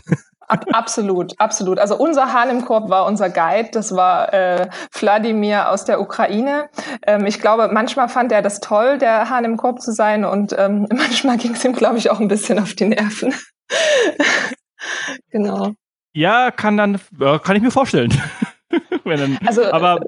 Ab, 0.50 0.66
absolut, 0.72 1.38
absolut. 1.40 1.78
Also 1.78 1.98
unser 1.98 2.32
Hahn 2.32 2.50
im 2.50 2.64
Korb 2.64 2.90
war 2.90 3.06
unser 3.06 3.30
Guide. 3.30 3.70
Das 3.74 3.94
war 3.94 4.34
äh, 4.34 4.70
Wladimir 4.94 5.70
aus 5.70 5.84
der 5.84 6.00
Ukraine. 6.00 6.70
Ähm, 7.06 7.26
ich 7.26 7.40
glaube, 7.40 7.70
manchmal 7.72 8.08
fand 8.08 8.32
er 8.32 8.42
das 8.42 8.62
toll, 8.62 8.98
der 8.98 9.30
Hahn 9.30 9.44
im 9.44 9.58
Korb 9.58 9.82
zu 9.82 9.92
sein, 9.92 10.24
und 10.24 10.56
ähm, 10.58 10.88
manchmal 10.94 11.38
ging 11.38 11.52
es 11.52 11.66
ihm, 11.66 11.74
glaube 11.74 11.98
ich, 11.98 12.10
auch 12.10 12.22
ein 12.22 12.30
bisschen 12.30 12.60
auf 12.60 12.74
die 12.74 12.86
Nerven. 12.86 13.34
genau. 15.32 15.74
Ja, 16.14 16.50
kann 16.52 16.78
dann, 16.78 17.00
kann 17.44 17.56
ich 17.58 17.62
mir 17.62 17.72
vorstellen. 17.72 18.14
dann, 19.06 19.38
also, 19.46 19.64
aber 19.72 20.02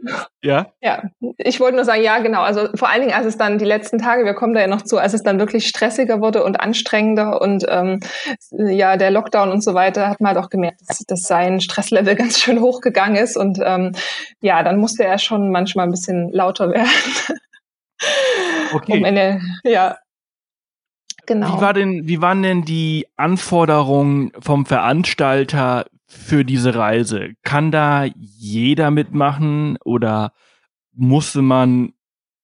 ja. 0.43 0.67
Ja, 0.82 1.04
ich 1.38 1.60
wollte 1.60 1.76
nur 1.76 1.86
sagen, 1.86 2.04
ja, 2.04 2.19
genau. 2.19 2.41
Also 2.41 2.67
vor 2.76 2.89
allen 2.89 3.02
Dingen, 3.02 3.13
als 3.13 3.26
es 3.26 3.38
dann 3.38 3.58
die 3.58 3.65
letzten 3.65 4.00
Tage, 4.00 4.26
wir 4.26 4.34
kommen 4.34 4.54
da 4.54 4.62
ja 4.62 4.67
noch 4.67 4.82
zu, 4.82 4.98
als 4.98 5.13
es 5.13 5.24
dann 5.24 5.39
wirklich 5.39 5.67
stressiger 5.67 6.22
wurde 6.22 6.43
und 6.43 6.60
anstrengender 6.60 7.41
und 7.41 7.65
ähm, 7.69 8.00
ja, 8.52 8.98
der 8.98 9.12
Lockdown 9.12 9.52
und 9.52 9.63
so 9.63 9.74
weiter, 9.74 10.10
hat 10.10 10.19
man 10.19 10.36
halt 10.36 10.43
auch 10.43 10.50
gemerkt, 10.50 10.82
dass, 10.88 11.00
dass 11.00 11.22
sein 11.24 11.62
Stresslevel 11.62 12.15
ganz 12.17 12.39
schön 12.39 12.60
hochgegangen 12.60 13.15
ist. 13.15 13.38
Und 13.38 13.60
ähm, 13.63 13.93
ja, 14.41 14.63
dann 14.63 14.78
musste 14.78 15.04
er 15.04 15.17
schon 15.19 15.52
manchmal 15.52 15.88
ein 15.88 15.91
bisschen 15.91 16.30
lauter 16.32 16.69
werden. 16.74 16.89
Okay. 18.74 18.98
Um 18.98 19.04
eine, 19.06 19.41
ja, 19.63 19.98
Genau. 21.30 21.58
Wie, 21.58 21.62
war 21.62 21.74
denn, 21.76 22.08
wie 22.08 22.22
waren 22.24 22.41
denn 22.41 22.63
die 22.63 23.06
Anforderungen 23.15 24.32
vom 24.39 24.65
Veranstalter 24.65 25.86
für 26.10 26.43
diese 26.43 26.76
Reise? 26.76 27.34
Kann 27.43 27.72
da 27.72 28.06
jeder 28.15 28.89
mitmachen 28.91 29.78
oder 29.86 30.34
musste 30.93 31.41
man 31.41 31.93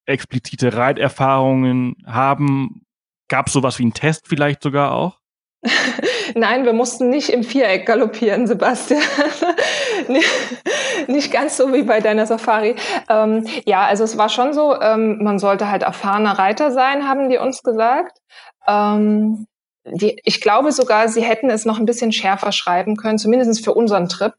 explizite 0.06 0.76
Reiterfahrungen 0.76 1.96
haben? 2.06 2.86
Gab 3.28 3.48
es 3.48 3.52
sowas 3.52 3.78
wie 3.78 3.82
einen 3.82 3.92
Test 3.92 4.28
vielleicht 4.28 4.62
sogar 4.62 4.92
auch? 4.92 5.18
Nein, 6.34 6.64
wir 6.64 6.72
mussten 6.72 7.10
nicht 7.10 7.30
im 7.30 7.42
Viereck 7.42 7.86
galoppieren, 7.86 8.46
Sebastian. 8.46 9.02
nicht 11.08 11.32
ganz 11.32 11.56
so 11.56 11.72
wie 11.72 11.82
bei 11.82 12.00
deiner 12.00 12.26
Safari. 12.26 12.76
Ähm, 13.08 13.46
ja, 13.64 13.84
also 13.84 14.04
es 14.04 14.16
war 14.16 14.28
schon 14.28 14.52
so, 14.52 14.80
ähm, 14.80 15.22
man 15.24 15.40
sollte 15.40 15.68
halt 15.68 15.82
erfahrener 15.82 16.38
Reiter 16.38 16.70
sein, 16.70 17.08
haben 17.08 17.30
die 17.30 17.38
uns 17.38 17.62
gesagt. 17.62 18.18
Ähm, 18.68 19.46
die, 19.86 20.20
ich 20.24 20.40
glaube 20.40 20.72
sogar, 20.72 21.08
sie 21.08 21.22
hätten 21.22 21.50
es 21.50 21.64
noch 21.64 21.78
ein 21.78 21.86
bisschen 21.86 22.12
schärfer 22.12 22.52
schreiben 22.52 22.96
können, 22.96 23.18
zumindest 23.18 23.64
für 23.64 23.74
unseren 23.74 24.08
Trip. 24.08 24.34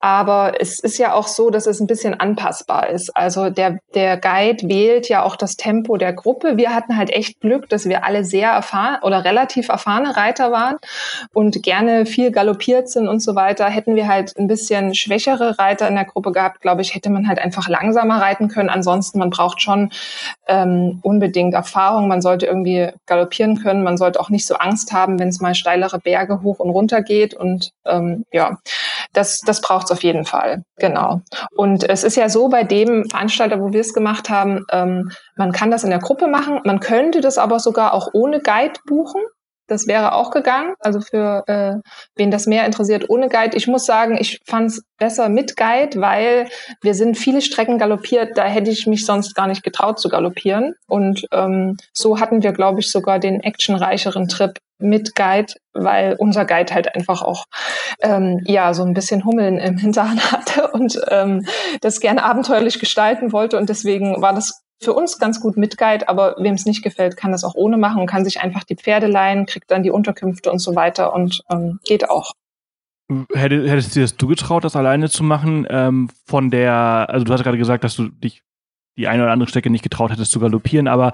Aber 0.00 0.60
es 0.60 0.78
ist 0.78 0.98
ja 0.98 1.12
auch 1.12 1.26
so, 1.26 1.50
dass 1.50 1.66
es 1.66 1.80
ein 1.80 1.86
bisschen 1.86 2.18
anpassbar 2.18 2.88
ist. 2.88 3.16
Also 3.16 3.50
der, 3.50 3.78
der 3.94 4.16
Guide 4.16 4.68
wählt 4.68 5.08
ja 5.08 5.24
auch 5.24 5.34
das 5.34 5.56
Tempo 5.56 5.96
der 5.96 6.12
Gruppe. 6.12 6.56
Wir 6.56 6.74
hatten 6.74 6.96
halt 6.96 7.10
echt 7.10 7.40
Glück, 7.40 7.68
dass 7.68 7.86
wir 7.86 8.04
alle 8.04 8.24
sehr 8.24 8.50
erfahren 8.50 8.98
oder 9.02 9.24
relativ 9.24 9.68
erfahrene 9.68 10.16
Reiter 10.16 10.52
waren 10.52 10.76
und 11.32 11.62
gerne 11.62 12.06
viel 12.06 12.30
galoppiert 12.30 12.88
sind 12.88 13.08
und 13.08 13.20
so 13.20 13.34
weiter. 13.34 13.66
Hätten 13.66 13.96
wir 13.96 14.06
halt 14.06 14.36
ein 14.38 14.46
bisschen 14.46 14.94
schwächere 14.94 15.58
Reiter 15.58 15.88
in 15.88 15.96
der 15.96 16.04
Gruppe 16.04 16.32
gehabt, 16.32 16.60
glaube 16.60 16.82
ich, 16.82 16.94
hätte 16.94 17.10
man 17.10 17.26
halt 17.26 17.40
einfach 17.40 17.68
langsamer 17.68 18.20
reiten 18.20 18.48
können. 18.48 18.70
Ansonsten, 18.70 19.18
man 19.18 19.30
braucht 19.30 19.60
schon 19.60 19.90
ähm, 20.46 21.00
unbedingt 21.02 21.54
Erfahrung. 21.54 22.08
Man 22.08 22.22
sollte 22.22 22.46
irgendwie 22.46 22.88
galoppieren 23.06 23.62
können. 23.62 23.82
Man 23.82 23.96
sollte 23.96 24.20
auch 24.20 24.30
nicht 24.30 24.46
so 24.46 24.54
Angst 24.54 24.92
haben, 24.92 25.18
wenn 25.18 25.28
es 25.28 25.40
mal 25.40 25.54
steilere 25.54 25.98
Berge 25.98 26.42
hoch 26.42 26.60
und 26.60 26.70
runter 26.70 27.02
geht. 27.02 27.34
Und 27.34 27.72
ähm, 27.84 28.24
ja, 28.32 28.58
das, 29.12 29.40
das 29.40 29.60
braucht 29.60 29.86
es 29.86 29.92
auf 29.92 30.02
jeden 30.02 30.24
Fall. 30.24 30.62
Genau. 30.76 31.20
Und 31.56 31.88
es 31.88 32.04
ist 32.04 32.16
ja 32.16 32.28
so 32.28 32.48
bei 32.48 32.64
dem 32.64 33.08
Veranstalter, 33.08 33.60
wo 33.60 33.72
wir 33.72 33.80
es 33.80 33.94
gemacht 33.94 34.30
haben, 34.30 34.64
ähm, 34.70 35.10
man 35.36 35.52
kann 35.52 35.70
das 35.70 35.84
in 35.84 35.90
der 35.90 35.98
Gruppe 35.98 36.28
machen. 36.28 36.60
Man 36.64 36.80
könnte 36.80 37.20
das 37.20 37.38
aber 37.38 37.58
sogar 37.58 37.94
auch 37.94 38.08
ohne 38.12 38.40
Guide 38.40 38.78
buchen. 38.86 39.22
Das 39.68 39.86
wäre 39.86 40.12
auch 40.12 40.30
gegangen. 40.30 40.74
Also 40.80 41.00
für 41.00 41.44
äh, 41.46 41.74
wen 42.16 42.30
das 42.30 42.46
mehr 42.46 42.64
interessiert, 42.64 43.10
ohne 43.10 43.28
Guide. 43.28 43.56
Ich 43.56 43.66
muss 43.66 43.84
sagen, 43.84 44.16
ich 44.18 44.40
fand 44.46 44.70
es 44.70 44.82
besser 44.98 45.28
mit 45.28 45.56
Guide, 45.56 46.00
weil 46.00 46.48
wir 46.80 46.94
sind 46.94 47.18
viele 47.18 47.42
Strecken 47.42 47.78
galoppiert. 47.78 48.38
Da 48.38 48.44
hätte 48.44 48.70
ich 48.70 48.86
mich 48.86 49.04
sonst 49.04 49.34
gar 49.34 49.46
nicht 49.46 49.62
getraut 49.62 50.00
zu 50.00 50.08
galoppieren. 50.08 50.74
Und 50.86 51.26
ähm, 51.32 51.76
so 51.92 52.18
hatten 52.18 52.42
wir, 52.42 52.52
glaube 52.52 52.80
ich, 52.80 52.90
sogar 52.90 53.18
den 53.18 53.40
actionreicheren 53.40 54.28
Trip 54.28 54.58
mit 54.78 55.14
Guide, 55.14 55.54
weil 55.72 56.16
unser 56.18 56.44
Guide 56.44 56.74
halt 56.74 56.94
einfach 56.94 57.22
auch 57.22 57.44
ähm, 58.00 58.40
ja 58.44 58.74
so 58.74 58.84
ein 58.84 58.94
bisschen 58.94 59.24
Hummeln 59.24 59.58
im 59.58 59.78
Hintern 59.78 60.18
hatte 60.32 60.68
und 60.72 61.00
ähm, 61.08 61.46
das 61.80 62.00
gerne 62.00 62.24
abenteuerlich 62.24 62.78
gestalten 62.78 63.32
wollte 63.32 63.58
und 63.58 63.68
deswegen 63.68 64.20
war 64.22 64.34
das 64.34 64.62
für 64.80 64.92
uns 64.92 65.18
ganz 65.18 65.40
gut 65.40 65.56
mit 65.56 65.76
Guide, 65.76 66.08
aber 66.08 66.36
wem 66.38 66.54
es 66.54 66.64
nicht 66.64 66.82
gefällt, 66.82 67.16
kann 67.16 67.32
das 67.32 67.44
auch 67.44 67.54
ohne 67.54 67.76
machen 67.76 68.00
und 68.00 68.06
kann 68.06 68.24
sich 68.24 68.40
einfach 68.40 68.64
die 68.64 68.76
Pferde 68.76 69.08
leihen, 69.08 69.46
kriegt 69.46 69.70
dann 69.70 69.82
die 69.82 69.90
Unterkünfte 69.90 70.52
und 70.52 70.60
so 70.60 70.76
weiter 70.76 71.12
und 71.12 71.42
ähm, 71.50 71.80
geht 71.84 72.08
auch. 72.08 72.32
Hättest 73.34 73.96
du 73.96 74.00
dir 74.00 74.04
das 74.04 74.16
zugetraut, 74.16 74.64
das 74.64 74.76
alleine 74.76 75.08
zu 75.08 75.24
machen? 75.24 75.66
Ähm, 75.70 76.10
von 76.26 76.50
der, 76.50 77.06
also 77.08 77.24
du 77.24 77.32
hast 77.32 77.42
gerade 77.42 77.58
gesagt, 77.58 77.82
dass 77.82 77.96
du 77.96 78.08
dich 78.08 78.42
die 78.98 79.08
eine 79.08 79.22
oder 79.22 79.32
andere 79.32 79.48
Strecke 79.48 79.70
nicht 79.70 79.84
getraut 79.84 80.10
hättest 80.10 80.32
zu 80.32 80.40
galoppieren, 80.40 80.88
aber 80.88 81.12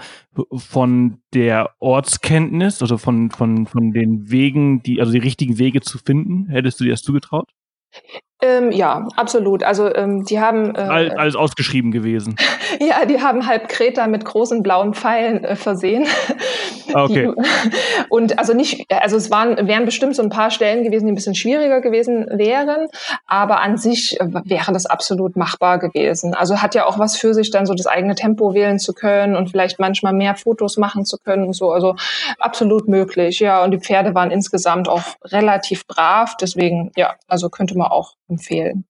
von 0.57 1.18
der 1.35 1.75
Ortskenntnis, 1.79 2.81
also 2.81 2.97
von, 2.97 3.31
von, 3.31 3.66
von 3.66 3.92
den 3.92 4.31
Wegen, 4.31 4.83
die, 4.83 5.01
also 5.01 5.12
die 5.12 5.18
richtigen 5.18 5.59
Wege 5.59 5.83
zu 5.83 5.99
finden, 5.99 6.49
hättest 6.49 6.81
du 6.81 6.85
dir 6.85 6.90
das 6.90 7.03
zugetraut? 7.03 7.51
Ähm, 8.42 8.73
ja, 8.73 9.07
absolut. 9.16 9.62
Also 9.62 9.94
ähm, 9.94 10.25
die 10.25 10.40
haben 10.40 10.75
äh, 10.75 10.81
alles, 10.81 11.16
alles 11.16 11.37
ausgeschrieben 11.37 11.92
gewesen. 11.92 12.37
ja, 12.81 13.05
die 13.07 13.23
haben 13.23 13.47
halb 13.47 13.68
Kreta 13.68 14.07
mit 14.07 14.25
großen 14.25 14.62
blauen 14.62 14.92
Pfeilen 14.92 15.44
äh, 15.44 15.57
versehen. 15.57 16.07
Ah, 16.92 17.05
okay. 17.05 17.33
Die, 17.35 17.70
und 18.09 18.38
also 18.38 18.53
nicht, 18.53 18.87
also 18.92 19.16
es 19.16 19.31
waren 19.31 19.66
wären 19.68 19.85
bestimmt 19.85 20.16
so 20.16 20.23
ein 20.23 20.31
paar 20.31 20.51
Stellen 20.51 20.85
gewesen, 20.85 21.07
die 21.07 21.12
ein 21.12 21.14
bisschen 21.14 21.35
schwieriger 21.35 21.81
gewesen 21.81 22.27
wären, 22.31 22.88
aber 23.27 23.61
an 23.61 23.79
sich 23.79 24.20
äh, 24.20 24.27
wäre 24.44 24.73
das 24.73 24.87
absolut 24.87 25.37
machbar 25.37 25.79
gewesen. 25.79 26.35
Also 26.35 26.61
hat 26.61 26.75
ja 26.75 26.87
auch 26.87 26.99
was 26.99 27.16
für 27.16 27.35
sich, 27.35 27.51
dann 27.51 27.66
so 27.66 27.75
das 27.75 27.87
eigene 27.87 28.14
Tempo 28.14 28.53
wählen 28.53 28.79
zu 28.79 28.92
können 28.92 29.37
und 29.37 29.51
vielleicht 29.51 29.79
manchmal 29.79 30.12
mehr 30.12 30.35
Fotos 30.35 30.77
machen 30.77 31.05
zu 31.05 31.18
können 31.18 31.47
und 31.47 31.53
so. 31.55 31.70
Also 31.73 31.94
absolut 32.38 32.88
möglich. 32.88 33.40
Ja, 33.40 33.64
und 33.64 33.70
die 33.70 33.81
Pferde 33.81 34.14
waren 34.14 34.31
insgesamt 34.31 34.88
auch 34.88 35.03
relativ 35.25 35.87
brav, 35.87 36.37
deswegen 36.37 36.90
ja, 36.97 37.14
also 37.29 37.49
könnte 37.49 37.79
man 37.79 37.88
auch 37.88 38.14
empfehlen. 38.28 38.84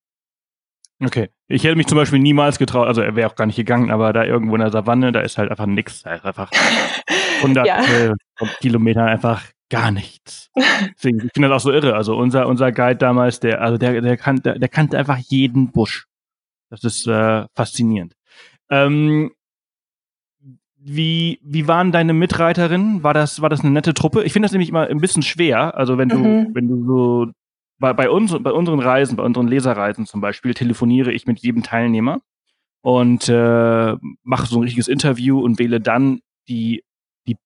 Okay. 1.03 1.29
Ich 1.49 1.64
hätte 1.64 1.77
mich 1.77 1.87
zum 1.87 1.99
Beispiel 1.99 2.18
niemals 2.18 2.59
getraut, 2.59 2.87
also 2.87 3.03
er 3.03 3.16
wäre 3.16 3.31
auch 3.31 3.35
gar 3.35 3.47
nicht 3.47 3.57
gegangen, 3.57 3.90
aber 3.90 4.12
da 4.12 4.25
irgendwo 4.25 4.55
in 4.55 4.61
der 4.61 4.70
Savanne, 4.70 5.12
da 5.12 5.20
ist 5.20 5.38
halt 5.38 5.51
einfach 5.51 5.66
nichts. 5.66 6.03
Da 6.03 6.14
ist 6.14 6.25
einfach 6.25 6.51
100 7.42 7.66
ja. 7.66 8.14
Kilometer 8.61 9.05
einfach 9.05 9.44
gar 9.70 9.90
nichts. 9.90 10.51
Deswegen, 10.97 11.18
ich 11.18 11.31
finde 11.35 11.49
das 11.49 11.62
auch 11.62 11.66
so 11.66 11.73
irre. 11.73 11.94
Also 11.94 12.16
unser, 12.16 12.47
unser 12.47 12.73
Guide 12.73 12.97
damals, 12.97 13.40
der, 13.40 13.61
also 13.61 13.77
der, 13.77 14.01
der, 14.01 14.16
kannte, 14.16 14.42
der, 14.42 14.59
der 14.59 14.68
kannte 14.68 14.99
einfach 14.99 15.18
jeden 15.18 15.73
Busch. 15.73 16.07
Das 16.70 16.85
ist 16.85 17.07
äh, 17.07 17.44
faszinierend. 17.55 18.14
Ähm, 18.70 19.33
wie, 20.77 21.40
wie 21.42 21.66
waren 21.66 21.92
deine 21.92 22.12
Mitreiterinnen? 22.12 23.03
War 23.03 23.14
das, 23.14 23.40
war 23.40 23.49
das 23.49 23.61
eine 23.61 23.70
nette 23.70 23.94
Truppe? 23.94 24.23
Ich 24.25 24.33
finde 24.33 24.47
das 24.47 24.53
nämlich 24.53 24.68
immer 24.68 24.87
ein 24.87 25.01
bisschen 25.01 25.23
schwer. 25.23 25.77
Also 25.77 25.99
wenn 25.99 26.09
du, 26.09 26.18
mhm. 26.18 26.55
wenn 26.55 26.68
du 26.68 26.85
so 26.85 27.33
bei, 27.79 27.93
bei, 27.93 28.11
uns, 28.11 28.37
bei 28.41 28.53
unseren 28.53 28.81
Reisen, 28.81 29.17
bei 29.17 29.23
unseren 29.23 29.49
Leserreisen 29.49 30.07
zum 30.07 30.21
Beispiel, 30.21 30.55
telefoniere 30.55 31.13
ich 31.13 31.27
mit 31.27 31.41
jedem 31.41 31.63
Teilnehmer 31.63 32.21
und 32.83 33.29
äh, 33.29 33.97
mache 34.23 34.47
so 34.47 34.59
ein 34.59 34.63
richtiges 34.63 34.89
Interview 34.89 35.41
und 35.41 35.59
wähle 35.59 35.81
dann 35.81 36.21
die, 36.49 36.85
die, 37.27 37.37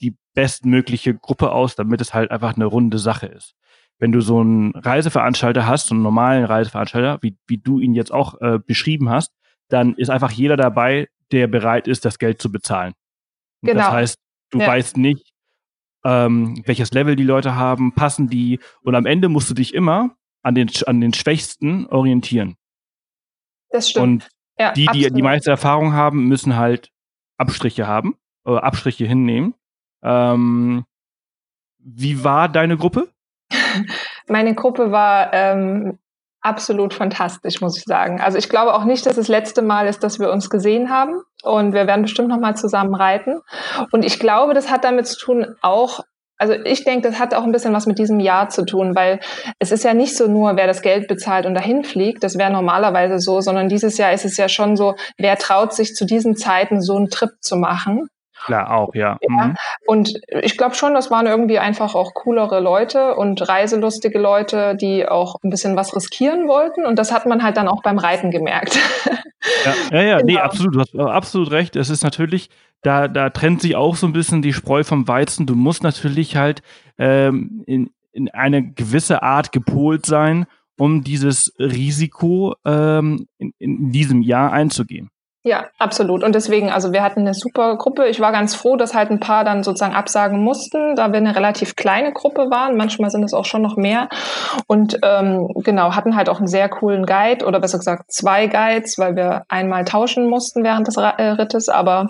die 0.00 0.16
bestmögliche 0.34 1.14
Gruppe 1.14 1.52
aus, 1.52 1.76
damit 1.76 2.00
es 2.00 2.14
halt 2.14 2.30
einfach 2.30 2.56
eine 2.56 2.64
runde 2.64 2.98
Sache 2.98 3.26
ist. 3.26 3.54
Wenn 3.98 4.12
du 4.12 4.20
so 4.20 4.40
einen 4.40 4.72
Reiseveranstalter 4.74 5.66
hast, 5.66 5.86
so 5.86 5.94
einen 5.94 6.02
normalen 6.02 6.44
Reiseveranstalter, 6.44 7.18
wie, 7.22 7.36
wie 7.46 7.58
du 7.58 7.78
ihn 7.78 7.94
jetzt 7.94 8.12
auch 8.12 8.40
äh, 8.40 8.58
beschrieben 8.58 9.08
hast, 9.08 9.32
dann 9.68 9.94
ist 9.94 10.10
einfach 10.10 10.30
jeder 10.30 10.56
dabei, 10.56 11.08
der 11.32 11.46
bereit 11.46 11.88
ist, 11.88 12.04
das 12.04 12.18
Geld 12.18 12.40
zu 12.40 12.52
bezahlen. 12.52 12.92
Genau. 13.62 13.80
Das 13.80 13.90
heißt, 13.90 14.18
du 14.50 14.60
ja. 14.60 14.66
weißt 14.66 14.96
nicht, 14.96 15.32
ähm, 16.04 16.62
welches 16.66 16.92
Level 16.92 17.16
die 17.16 17.24
Leute 17.24 17.54
haben, 17.54 17.92
passen 17.92 18.28
die 18.28 18.60
und 18.82 18.94
am 18.94 19.06
Ende 19.06 19.28
musst 19.28 19.50
du 19.50 19.54
dich 19.54 19.74
immer 19.74 20.16
an 20.42 20.54
den, 20.54 20.70
an 20.86 21.00
den 21.00 21.12
Schwächsten 21.12 21.86
orientieren. 21.86 22.56
Das 23.70 23.90
stimmt. 23.90 24.02
Und 24.02 24.28
ja, 24.58 24.72
die, 24.72 24.86
die 24.92 25.10
die 25.10 25.22
meiste 25.22 25.50
Erfahrung 25.50 25.92
haben, 25.92 26.28
müssen 26.28 26.56
halt 26.56 26.90
Abstriche 27.36 27.86
haben, 27.86 28.16
oder 28.46 28.64
Abstriche 28.64 29.06
hinnehmen. 29.06 29.54
Ähm, 30.02 30.84
wie 31.78 32.24
war 32.24 32.48
deine 32.48 32.76
Gruppe? 32.76 33.08
Meine 34.28 34.54
Gruppe 34.54 34.90
war 34.90 35.32
ähm, 35.32 35.98
absolut 36.46 36.94
fantastisch, 36.94 37.60
muss 37.60 37.76
ich 37.76 37.84
sagen. 37.84 38.20
Also 38.20 38.38
ich 38.38 38.48
glaube 38.48 38.74
auch 38.74 38.84
nicht, 38.84 39.04
dass 39.04 39.16
das 39.16 39.28
letzte 39.28 39.62
Mal 39.62 39.88
ist, 39.88 40.02
dass 40.02 40.18
wir 40.20 40.30
uns 40.30 40.48
gesehen 40.48 40.90
haben 40.90 41.20
und 41.42 41.74
wir 41.74 41.86
werden 41.86 42.02
bestimmt 42.02 42.28
noch 42.28 42.38
mal 42.38 42.56
zusammen 42.56 42.94
reiten. 42.94 43.40
Und 43.90 44.04
ich 44.04 44.18
glaube, 44.18 44.54
das 44.54 44.70
hat 44.70 44.84
damit 44.84 45.06
zu 45.06 45.18
tun, 45.18 45.56
auch 45.60 46.00
also 46.38 46.52
ich 46.52 46.84
denke, 46.84 47.08
das 47.08 47.18
hat 47.18 47.34
auch 47.34 47.44
ein 47.44 47.52
bisschen 47.52 47.72
was 47.72 47.86
mit 47.86 47.98
diesem 47.98 48.20
Jahr 48.20 48.50
zu 48.50 48.66
tun, 48.66 48.94
weil 48.94 49.20
es 49.58 49.72
ist 49.72 49.84
ja 49.84 49.94
nicht 49.94 50.14
so 50.14 50.26
nur, 50.26 50.54
wer 50.56 50.66
das 50.66 50.82
Geld 50.82 51.08
bezahlt 51.08 51.46
und 51.46 51.54
dahin 51.54 51.82
fliegt, 51.82 52.22
das 52.22 52.36
wäre 52.36 52.52
normalerweise 52.52 53.18
so, 53.18 53.40
sondern 53.40 53.70
dieses 53.70 53.96
Jahr 53.96 54.12
ist 54.12 54.26
es 54.26 54.36
ja 54.36 54.48
schon 54.48 54.76
so, 54.76 54.96
wer 55.16 55.36
traut 55.38 55.72
sich 55.72 55.94
zu 55.94 56.04
diesen 56.04 56.36
Zeiten 56.36 56.82
so 56.82 56.94
einen 56.94 57.08
Trip 57.08 57.30
zu 57.40 57.56
machen. 57.56 58.08
Klar, 58.44 58.70
auch, 58.70 58.94
ja. 58.94 59.18
ja. 59.20 59.46
Mhm. 59.46 59.56
Und 59.86 60.20
ich 60.28 60.56
glaube 60.56 60.74
schon, 60.74 60.94
das 60.94 61.10
waren 61.10 61.26
irgendwie 61.26 61.58
einfach 61.58 61.94
auch 61.94 62.14
coolere 62.14 62.60
Leute 62.60 63.14
und 63.16 63.48
reiselustige 63.48 64.18
Leute, 64.18 64.76
die 64.76 65.08
auch 65.08 65.36
ein 65.42 65.50
bisschen 65.50 65.76
was 65.76 65.96
riskieren 65.96 66.46
wollten. 66.46 66.84
Und 66.84 66.98
das 66.98 67.12
hat 67.12 67.26
man 67.26 67.42
halt 67.42 67.56
dann 67.56 67.68
auch 67.68 67.82
beim 67.82 67.98
Reiten 67.98 68.30
gemerkt. 68.30 68.78
Ja, 69.64 69.74
ja, 69.90 70.02
ja 70.02 70.16
genau. 70.18 70.26
nee, 70.26 70.38
absolut. 70.38 70.74
Du 70.74 70.80
hast 70.80 70.94
absolut 70.96 71.50
recht. 71.50 71.76
Es 71.76 71.90
ist 71.90 72.02
natürlich, 72.02 72.50
da, 72.82 73.08
da 73.08 73.30
trennt 73.30 73.62
sich 73.62 73.76
auch 73.76 73.96
so 73.96 74.06
ein 74.06 74.12
bisschen 74.12 74.42
die 74.42 74.52
Spreu 74.52 74.84
vom 74.84 75.08
Weizen. 75.08 75.46
Du 75.46 75.54
musst 75.54 75.82
natürlich 75.82 76.36
halt 76.36 76.62
ähm, 76.98 77.62
in, 77.66 77.90
in 78.12 78.28
eine 78.30 78.72
gewisse 78.72 79.22
Art 79.22 79.52
gepolt 79.52 80.06
sein, 80.06 80.46
um 80.78 81.04
dieses 81.04 81.54
Risiko 81.58 82.54
ähm, 82.64 83.28
in, 83.38 83.52
in 83.58 83.90
diesem 83.92 84.22
Jahr 84.22 84.52
einzugehen. 84.52 85.10
Ja, 85.46 85.66
absolut. 85.78 86.24
Und 86.24 86.34
deswegen, 86.34 86.70
also 86.70 86.92
wir 86.92 87.04
hatten 87.04 87.20
eine 87.20 87.32
super 87.32 87.76
Gruppe. 87.76 88.08
Ich 88.08 88.18
war 88.18 88.32
ganz 88.32 88.56
froh, 88.56 88.76
dass 88.76 88.94
halt 88.94 89.12
ein 89.12 89.20
paar 89.20 89.44
dann 89.44 89.62
sozusagen 89.62 89.94
absagen 89.94 90.42
mussten, 90.42 90.96
da 90.96 91.12
wir 91.12 91.18
eine 91.18 91.36
relativ 91.36 91.76
kleine 91.76 92.12
Gruppe 92.12 92.50
waren. 92.50 92.76
Manchmal 92.76 93.10
sind 93.10 93.22
es 93.22 93.32
auch 93.32 93.44
schon 93.44 93.62
noch 93.62 93.76
mehr. 93.76 94.08
Und 94.66 94.98
ähm, 95.04 95.48
genau, 95.62 95.94
hatten 95.94 96.16
halt 96.16 96.28
auch 96.28 96.38
einen 96.38 96.48
sehr 96.48 96.68
coolen 96.68 97.06
Guide 97.06 97.44
oder 97.46 97.60
besser 97.60 97.78
gesagt 97.78 98.10
zwei 98.10 98.48
Guides, 98.48 98.98
weil 98.98 99.14
wir 99.14 99.44
einmal 99.46 99.84
tauschen 99.84 100.28
mussten 100.28 100.64
während 100.64 100.88
des 100.88 100.96
äh, 100.96 101.22
Rittes. 101.22 101.68
Aber 101.68 102.08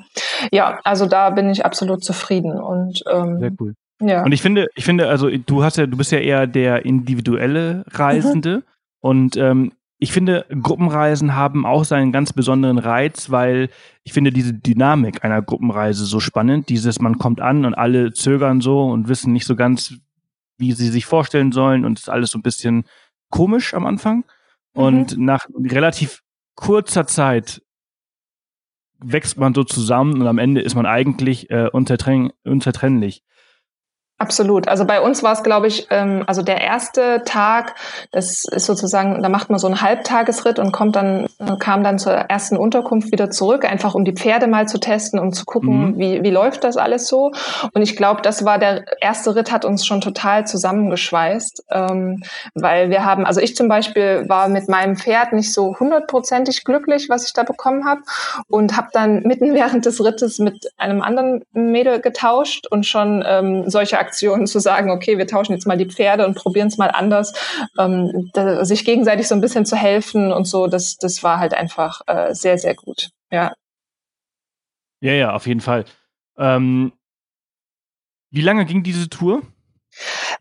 ja, 0.50 0.78
also 0.82 1.04
da 1.04 1.28
bin 1.28 1.50
ich 1.50 1.66
absolut 1.66 2.02
zufrieden. 2.02 2.58
Und 2.58 3.02
ähm, 3.12 3.38
sehr 3.38 3.52
cool. 3.60 3.74
Ja. 4.00 4.22
Und 4.24 4.32
ich 4.32 4.40
finde, 4.40 4.68
ich 4.74 4.86
finde, 4.86 5.08
also 5.10 5.28
du 5.28 5.62
hast 5.62 5.76
ja, 5.76 5.86
du 5.86 5.98
bist 5.98 6.10
ja 6.10 6.20
eher 6.20 6.46
der 6.46 6.86
individuelle 6.86 7.84
Reisende. 7.90 8.56
Mhm. 8.56 8.62
Und 9.02 9.36
ähm, 9.36 9.72
ich 9.98 10.12
finde, 10.12 10.44
Gruppenreisen 10.50 11.34
haben 11.34 11.64
auch 11.64 11.84
seinen 11.84 12.12
ganz 12.12 12.32
besonderen 12.32 12.78
Reiz, 12.78 13.30
weil 13.30 13.70
ich 14.04 14.12
finde 14.12 14.30
diese 14.30 14.52
Dynamik 14.52 15.24
einer 15.24 15.40
Gruppenreise 15.40 16.04
so 16.04 16.20
spannend. 16.20 16.68
Dieses, 16.68 17.00
man 17.00 17.18
kommt 17.18 17.40
an 17.40 17.64
und 17.64 17.74
alle 17.74 18.12
zögern 18.12 18.60
so 18.60 18.82
und 18.82 19.08
wissen 19.08 19.32
nicht 19.32 19.46
so 19.46 19.56
ganz, 19.56 19.94
wie 20.58 20.72
sie 20.72 20.88
sich 20.88 21.06
vorstellen 21.06 21.50
sollen 21.50 21.84
und 21.84 21.98
ist 21.98 22.10
alles 22.10 22.30
so 22.30 22.38
ein 22.38 22.42
bisschen 22.42 22.84
komisch 23.30 23.72
am 23.72 23.86
Anfang. 23.86 24.24
Mhm. 24.74 24.82
Und 24.82 25.18
nach 25.18 25.46
relativ 25.58 26.22
kurzer 26.56 27.06
Zeit 27.06 27.62
wächst 28.98 29.38
man 29.38 29.54
so 29.54 29.64
zusammen 29.64 30.20
und 30.20 30.26
am 30.26 30.38
Ende 30.38 30.60
ist 30.60 30.74
man 30.74 30.86
eigentlich 30.86 31.50
äh, 31.50 31.68
unzertrennlich. 31.70 33.22
Absolut. 34.18 34.66
Also 34.66 34.86
bei 34.86 35.02
uns 35.02 35.22
war 35.22 35.34
es, 35.34 35.42
glaube 35.42 35.66
ich, 35.66 35.88
ähm, 35.90 36.24
also 36.26 36.40
der 36.40 36.62
erste 36.62 37.22
Tag, 37.26 37.74
das 38.12 38.44
ist 38.44 38.64
sozusagen, 38.64 39.22
da 39.22 39.28
macht 39.28 39.50
man 39.50 39.58
so 39.58 39.66
einen 39.66 39.82
Halbtagesritt 39.82 40.58
und 40.58 40.72
kommt 40.72 40.96
dann, 40.96 41.26
kam 41.58 41.84
dann 41.84 41.98
zur 41.98 42.14
ersten 42.14 42.56
Unterkunft 42.56 43.12
wieder 43.12 43.30
zurück, 43.30 43.70
einfach 43.70 43.94
um 43.94 44.06
die 44.06 44.14
Pferde 44.14 44.46
mal 44.46 44.66
zu 44.68 44.80
testen, 44.80 45.18
um 45.18 45.34
zu 45.34 45.44
gucken, 45.44 45.90
mhm. 45.90 45.98
wie, 45.98 46.22
wie 46.22 46.30
läuft 46.30 46.64
das 46.64 46.78
alles 46.78 47.08
so. 47.08 47.32
Und 47.74 47.82
ich 47.82 47.94
glaube, 47.94 48.22
das 48.22 48.46
war 48.46 48.58
der 48.58 48.86
erste 49.02 49.36
Ritt, 49.36 49.52
hat 49.52 49.66
uns 49.66 49.84
schon 49.84 50.00
total 50.00 50.46
zusammengeschweißt, 50.46 51.64
ähm, 51.72 52.22
weil 52.54 52.88
wir 52.88 53.04
haben, 53.04 53.26
also 53.26 53.42
ich 53.42 53.54
zum 53.54 53.68
Beispiel 53.68 54.24
war 54.28 54.48
mit 54.48 54.66
meinem 54.70 54.96
Pferd 54.96 55.34
nicht 55.34 55.52
so 55.52 55.76
hundertprozentig 55.78 56.64
glücklich, 56.64 57.10
was 57.10 57.26
ich 57.26 57.34
da 57.34 57.42
bekommen 57.42 57.84
habe 57.84 58.00
und 58.48 58.78
habe 58.78 58.88
dann 58.94 59.24
mitten 59.24 59.52
während 59.54 59.84
des 59.84 60.02
Rittes 60.02 60.38
mit 60.38 60.70
einem 60.78 61.02
anderen 61.02 61.44
Mädel 61.52 62.00
getauscht 62.00 62.66
und 62.70 62.86
schon 62.86 63.22
ähm, 63.26 63.68
solche 63.68 64.05
Aktionen 64.06 64.46
zu 64.46 64.58
sagen, 64.60 64.90
okay, 64.90 65.18
wir 65.18 65.26
tauschen 65.26 65.52
jetzt 65.52 65.66
mal 65.66 65.76
die 65.76 65.88
Pferde 65.88 66.26
und 66.26 66.36
probieren 66.36 66.68
es 66.68 66.78
mal 66.78 66.90
anders, 66.90 67.32
ähm, 67.78 68.30
da, 68.32 68.64
sich 68.64 68.84
gegenseitig 68.84 69.28
so 69.28 69.34
ein 69.34 69.40
bisschen 69.40 69.66
zu 69.66 69.76
helfen 69.76 70.32
und 70.32 70.46
so, 70.46 70.66
das, 70.66 70.96
das 70.96 71.22
war 71.22 71.38
halt 71.38 71.54
einfach 71.54 72.00
äh, 72.06 72.34
sehr, 72.34 72.58
sehr 72.58 72.74
gut. 72.74 73.10
Ja. 73.30 73.52
Ja, 75.00 75.12
ja, 75.12 75.34
auf 75.34 75.46
jeden 75.46 75.60
Fall. 75.60 75.84
Ähm, 76.38 76.92
wie 78.30 78.42
lange 78.42 78.64
ging 78.64 78.82
diese 78.82 79.08
Tour? 79.08 79.42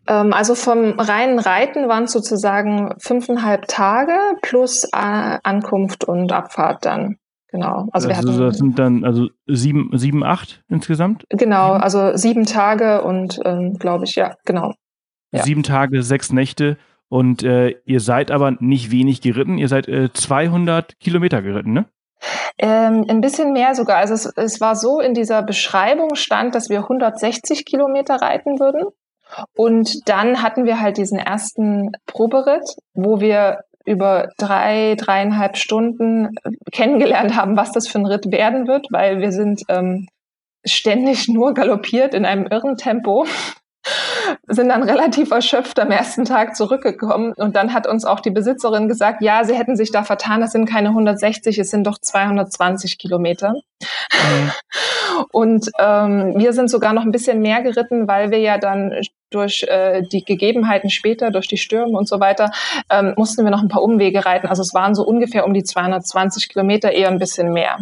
Ähm, 0.06 0.32
also 0.32 0.54
vom 0.54 0.98
reinen 0.98 1.38
Reiten 1.38 1.88
waren 1.88 2.04
es 2.04 2.12
sozusagen 2.12 2.94
fünfeinhalb 2.98 3.66
Tage 3.68 4.16
plus 4.42 4.84
äh, 4.84 5.38
Ankunft 5.42 6.04
und 6.04 6.32
Abfahrt 6.32 6.84
dann. 6.84 7.18
Genau. 7.48 7.88
Also, 7.92 8.08
wir 8.08 8.16
hatten, 8.16 8.38
das 8.38 8.58
sind 8.58 8.78
dann 8.78 9.04
also 9.04 9.28
sieben, 9.46 9.90
sieben, 9.94 10.24
acht 10.24 10.64
insgesamt? 10.68 11.24
Genau, 11.30 11.72
also 11.72 12.16
sieben 12.16 12.44
Tage 12.44 13.02
und 13.02 13.40
ähm, 13.44 13.74
glaube 13.78 14.04
ich, 14.04 14.16
ja, 14.16 14.34
genau. 14.44 14.72
Ja. 15.32 15.42
Sieben 15.42 15.62
Tage, 15.62 16.02
sechs 16.02 16.32
Nächte 16.32 16.76
und 17.08 17.42
äh, 17.42 17.76
ihr 17.84 18.00
seid 18.00 18.30
aber 18.30 18.52
nicht 18.60 18.90
wenig 18.90 19.20
geritten. 19.20 19.58
Ihr 19.58 19.68
seid 19.68 19.88
äh, 19.88 20.12
200 20.12 20.98
Kilometer 20.98 21.42
geritten, 21.42 21.72
ne? 21.72 21.86
Ähm, 22.58 23.04
ein 23.08 23.20
bisschen 23.20 23.52
mehr 23.52 23.74
sogar. 23.74 23.98
Also 23.98 24.14
es, 24.14 24.26
es 24.36 24.60
war 24.60 24.74
so, 24.74 25.00
in 25.00 25.14
dieser 25.14 25.42
Beschreibung 25.42 26.14
stand, 26.14 26.54
dass 26.54 26.68
wir 26.68 26.80
160 26.80 27.64
Kilometer 27.64 28.16
reiten 28.16 28.58
würden. 28.58 28.86
Und 29.54 30.08
dann 30.08 30.42
hatten 30.42 30.64
wir 30.64 30.80
halt 30.80 30.96
diesen 30.96 31.18
ersten 31.18 31.92
Proberitt, 32.06 32.76
wo 32.94 33.20
wir 33.20 33.60
über 33.86 34.30
drei, 34.36 34.94
dreieinhalb 34.96 35.56
Stunden 35.56 36.34
kennengelernt 36.72 37.36
haben, 37.36 37.56
was 37.56 37.72
das 37.72 37.88
für 37.88 37.98
ein 37.98 38.06
Ritt 38.06 38.30
werden 38.30 38.66
wird, 38.66 38.86
weil 38.90 39.20
wir 39.20 39.32
sind 39.32 39.62
ähm, 39.68 40.08
ständig 40.64 41.28
nur 41.28 41.54
galoppiert 41.54 42.12
in 42.12 42.24
einem 42.24 42.46
irren 42.46 42.76
Tempo 42.76 43.26
sind 44.48 44.68
dann 44.68 44.82
relativ 44.82 45.30
erschöpft 45.30 45.78
am 45.78 45.90
ersten 45.90 46.24
Tag 46.24 46.56
zurückgekommen 46.56 47.32
und 47.36 47.56
dann 47.56 47.72
hat 47.72 47.86
uns 47.86 48.04
auch 48.04 48.20
die 48.20 48.30
Besitzerin 48.30 48.88
gesagt, 48.88 49.22
ja, 49.22 49.44
sie 49.44 49.54
hätten 49.54 49.76
sich 49.76 49.92
da 49.92 50.02
vertan, 50.02 50.40
das 50.40 50.52
sind 50.52 50.66
keine 50.66 50.88
160, 50.88 51.58
es 51.58 51.70
sind 51.70 51.86
doch 51.86 51.98
220 51.98 52.98
Kilometer. 52.98 53.54
Mhm. 54.12 54.52
Und 55.32 55.70
ähm, 55.78 56.34
wir 56.36 56.52
sind 56.52 56.68
sogar 56.68 56.92
noch 56.92 57.02
ein 57.02 57.10
bisschen 57.10 57.40
mehr 57.40 57.62
geritten, 57.62 58.06
weil 58.06 58.30
wir 58.30 58.38
ja 58.38 58.58
dann 58.58 58.92
durch 59.30 59.64
äh, 59.68 60.02
die 60.02 60.24
Gegebenheiten 60.24 60.90
später, 60.90 61.30
durch 61.30 61.48
die 61.48 61.56
Stürme 61.56 61.96
und 61.98 62.08
so 62.08 62.20
weiter, 62.20 62.50
ähm, 62.90 63.14
mussten 63.16 63.44
wir 63.44 63.50
noch 63.50 63.62
ein 63.62 63.68
paar 63.68 63.82
Umwege 63.82 64.24
reiten. 64.24 64.46
Also 64.46 64.62
es 64.62 64.74
waren 64.74 64.94
so 64.94 65.02
ungefähr 65.04 65.46
um 65.46 65.54
die 65.54 65.64
220 65.64 66.48
Kilometer, 66.48 66.92
eher 66.92 67.08
ein 67.08 67.18
bisschen 67.18 67.52
mehr. 67.52 67.78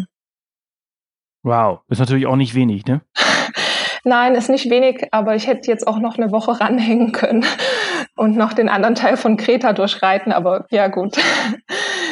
Wow, 1.42 1.80
ist 1.88 1.98
natürlich 1.98 2.26
auch 2.26 2.36
nicht 2.36 2.54
wenig, 2.54 2.86
ne? 2.86 3.02
Nein, 4.04 4.34
ist 4.34 4.50
nicht 4.50 4.68
wenig, 4.68 5.08
aber 5.12 5.34
ich 5.34 5.46
hätte 5.46 5.70
jetzt 5.70 5.86
auch 5.86 5.98
noch 5.98 6.18
eine 6.18 6.30
Woche 6.30 6.60
ranhängen 6.60 7.12
können 7.12 7.44
und 8.16 8.36
noch 8.36 8.52
den 8.52 8.68
anderen 8.68 8.94
Teil 8.94 9.16
von 9.16 9.36
Kreta 9.36 9.72
durchreiten, 9.72 10.32
aber 10.32 10.66
ja 10.70 10.88
gut. 10.88 11.16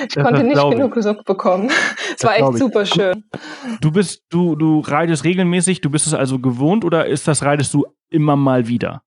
Ich 0.08 0.14
das 0.14 0.24
konnte 0.24 0.42
nicht 0.42 0.60
genug 0.60 0.94
Besuch 0.94 1.22
bekommen. 1.22 1.70
Es 2.16 2.24
war 2.24 2.36
echt 2.36 2.58
super 2.58 2.84
schön. 2.84 3.22
Du 3.80 3.92
bist, 3.92 4.24
du, 4.30 4.56
du 4.56 4.80
reitest 4.80 5.22
regelmäßig, 5.22 5.80
du 5.80 5.90
bist 5.90 6.08
es 6.08 6.12
also 6.12 6.40
gewohnt 6.40 6.84
oder 6.84 7.06
ist 7.06 7.28
das 7.28 7.44
reitest 7.44 7.72
du 7.72 7.86
immer 8.10 8.34
mal 8.34 8.66
wieder? 8.66 9.02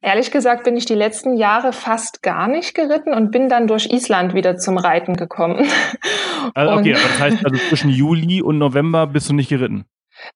Ehrlich 0.00 0.30
gesagt 0.30 0.64
bin 0.64 0.76
ich 0.76 0.86
die 0.86 0.94
letzten 0.94 1.36
Jahre 1.36 1.72
fast 1.72 2.22
gar 2.22 2.48
nicht 2.48 2.74
geritten 2.74 3.12
und 3.12 3.30
bin 3.30 3.48
dann 3.48 3.66
durch 3.66 3.86
Island 3.86 4.34
wieder 4.34 4.56
zum 4.56 4.78
Reiten 4.78 5.14
gekommen. 5.14 5.66
Also, 6.54 6.72
okay, 6.78 6.94
aber 6.94 7.02
das 7.02 7.20
heißt 7.20 7.44
also 7.44 7.56
zwischen 7.68 7.90
Juli 7.90 8.42
und 8.42 8.58
November 8.58 9.06
bist 9.06 9.28
du 9.28 9.34
nicht 9.34 9.48
geritten? 9.48 9.84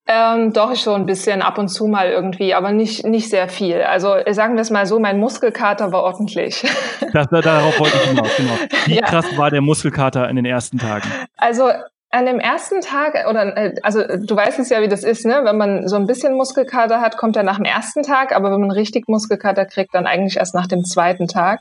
Ähm, 0.07 0.53
doch, 0.53 0.75
so 0.75 0.95
ein 0.95 1.07
bisschen 1.07 1.43
ab 1.43 1.59
und 1.59 1.69
zu 1.69 1.87
mal 1.87 2.09
irgendwie, 2.09 2.55
aber 2.55 2.73
nicht, 2.73 3.05
nicht 3.05 3.31
sehr 3.31 3.49
viel. 3.49 3.83
Also 3.83 4.15
sagen 4.31 4.55
wir 4.55 4.63
es 4.63 4.71
mal 4.71 4.87
so, 4.87 4.99
mein 4.99 5.19
Muskelkater 5.19 5.93
war 5.93 6.03
ordentlich. 6.03 6.65
Das, 7.13 7.27
darauf 7.29 7.79
wollte 7.81 7.97
ich 7.97 8.03
hinaus, 8.11 8.37
genau. 8.37 8.57
Wie 8.87 8.97
ja. 8.97 9.07
krass 9.07 9.37
war 9.37 9.51
der 9.51 9.61
Muskelkater 9.61 10.29
in 10.29 10.37
den 10.37 10.45
ersten 10.45 10.79
Tagen? 10.79 11.09
Also 11.37 11.71
an 12.13 12.27
dem 12.27 12.39
ersten 12.39 12.83
Tag, 12.83 13.27
oder 13.29 13.57
äh, 13.57 13.75
also 13.83 14.03
du 14.03 14.37
weißt 14.37 14.59
es 14.59 14.69
ja, 14.69 14.83
wie 14.83 14.89
das 14.89 15.03
ist, 15.03 15.25
ne? 15.25 15.41
Wenn 15.45 15.57
man 15.57 15.89
so 15.89 15.97
ein 15.97 16.07
bisschen 16.07 16.35
Muskelkater 16.35 17.01
hat, 17.01 17.17
kommt 17.17 17.37
er 17.37 17.43
nach 17.43 17.57
dem 17.57 17.65
ersten 17.65 18.03
Tag, 18.03 18.37
aber 18.37 18.53
wenn 18.53 18.61
man 18.61 18.71
richtig 18.71 19.09
Muskelkater 19.09 19.65
kriegt, 19.65 19.95
dann 19.95 20.07
eigentlich 20.07 20.37
erst 20.37 20.55
nach 20.55 20.67
dem 20.67 20.85
zweiten 20.85 21.27
Tag. 21.27 21.61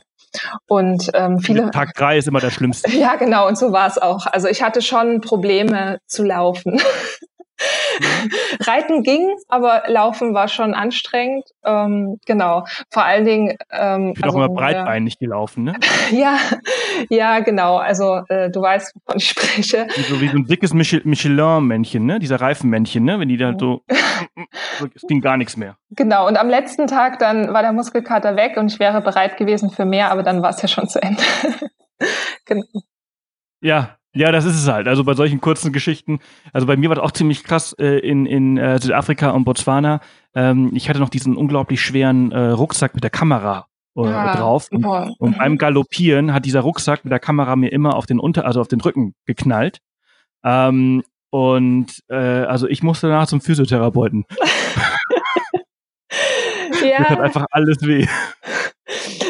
Und 0.66 1.10
ähm, 1.14 1.40
viele. 1.40 1.70
Tag 1.70 1.94
drei 1.94 2.18
ist 2.18 2.28
immer 2.28 2.40
der 2.40 2.50
schlimmste. 2.56 2.90
Ja, 2.90 3.16
genau, 3.16 3.48
und 3.48 3.56
so 3.58 3.72
war 3.72 3.86
es 3.86 3.98
auch. 3.98 4.26
Also 4.26 4.48
ich 4.48 4.62
hatte 4.62 4.82
schon 4.82 5.20
Probleme 5.20 5.98
zu 6.06 6.22
laufen. 6.22 6.80
Reiten 8.66 9.02
ging, 9.02 9.30
aber 9.48 9.84
Laufen 9.86 10.34
war 10.34 10.48
schon 10.48 10.74
anstrengend. 10.74 11.44
Ähm, 11.64 12.18
genau. 12.26 12.64
Vor 12.90 13.04
allen 13.04 13.24
Dingen. 13.24 13.56
Ähm, 13.70 14.08
ich 14.08 14.14
bin 14.14 14.24
also, 14.24 14.38
auch 14.38 14.44
immer 14.44 14.54
breitbeinig 14.54 15.14
ja. 15.14 15.26
gelaufen, 15.26 15.64
ne? 15.64 15.74
ja, 16.10 16.38
ja, 17.08 17.40
genau. 17.40 17.76
Also 17.76 18.22
äh, 18.28 18.50
du 18.50 18.60
weißt, 18.60 18.94
wovon 18.94 19.18
ich 19.18 19.28
spreche. 19.28 19.86
So 20.08 20.20
wie 20.20 20.28
so 20.28 20.36
ein 20.36 20.44
dickes 20.44 20.74
Michelin-Männchen, 20.74 22.04
ne? 22.04 22.18
Dieser 22.18 22.40
Reifenmännchen, 22.40 23.04
ne? 23.04 23.20
Wenn 23.20 23.28
die 23.28 23.36
da 23.36 23.54
so. 23.58 23.82
es 24.94 25.02
ging 25.02 25.20
gar 25.20 25.36
nichts 25.36 25.56
mehr. 25.56 25.76
Genau. 25.90 26.26
Und 26.26 26.36
am 26.36 26.48
letzten 26.48 26.86
Tag 26.86 27.18
dann 27.18 27.52
war 27.52 27.62
der 27.62 27.72
Muskelkater 27.72 28.36
weg 28.36 28.56
und 28.56 28.72
ich 28.72 28.78
wäre 28.78 29.00
bereit 29.00 29.36
gewesen 29.36 29.70
für 29.70 29.84
mehr, 29.84 30.10
aber 30.10 30.22
dann 30.22 30.42
war 30.42 30.50
es 30.50 30.62
ja 30.62 30.68
schon 30.68 30.88
zu 30.88 31.02
Ende. 31.02 31.22
genau. 32.46 32.64
Ja, 33.60 33.96
ja, 34.14 34.30
das 34.30 34.44
ist 34.44 34.56
es 34.56 34.68
halt. 34.68 34.88
Also 34.88 35.04
bei 35.04 35.14
solchen 35.14 35.40
kurzen 35.40 35.72
Geschichten. 35.72 36.20
Also 36.52 36.66
bei 36.66 36.76
mir 36.76 36.88
war 36.88 36.96
das 36.96 37.04
auch 37.04 37.12
ziemlich 37.12 37.44
krass 37.44 37.74
äh, 37.78 37.98
in, 37.98 38.26
in 38.26 38.58
äh, 38.58 38.78
Südafrika 38.78 39.30
und 39.30 39.44
Botswana. 39.44 40.00
Ähm, 40.34 40.70
ich 40.74 40.88
hatte 40.88 41.00
noch 41.00 41.08
diesen 41.08 41.36
unglaublich 41.36 41.80
schweren 41.80 42.30
äh, 42.32 42.50
Rucksack 42.50 42.94
mit 42.94 43.04
der 43.04 43.10
Kamera 43.10 43.66
äh, 43.96 44.04
ja, 44.04 44.36
drauf. 44.36 44.68
Und, 44.70 44.84
und, 44.84 45.38
beim 45.38 45.56
Galoppieren 45.56 46.34
hat 46.34 46.44
dieser 46.44 46.60
Rucksack 46.60 47.04
mit 47.04 47.12
der 47.12 47.20
Kamera 47.20 47.56
mir 47.56 47.72
immer 47.72 47.96
auf 47.96 48.06
den 48.06 48.18
Unter, 48.18 48.44
also 48.44 48.60
auf 48.60 48.68
den 48.68 48.80
Rücken 48.80 49.14
geknallt. 49.26 49.78
Ähm, 50.44 51.02
und 51.30 52.02
äh, 52.08 52.14
also 52.14 52.68
ich 52.68 52.82
musste 52.82 53.08
danach 53.08 53.28
zum 53.28 53.40
Physiotherapeuten. 53.40 54.26
ja. 56.84 56.98
Das 56.98 57.08
hat 57.10 57.20
einfach 57.20 57.46
alles 57.50 57.78
weh. 57.82 58.06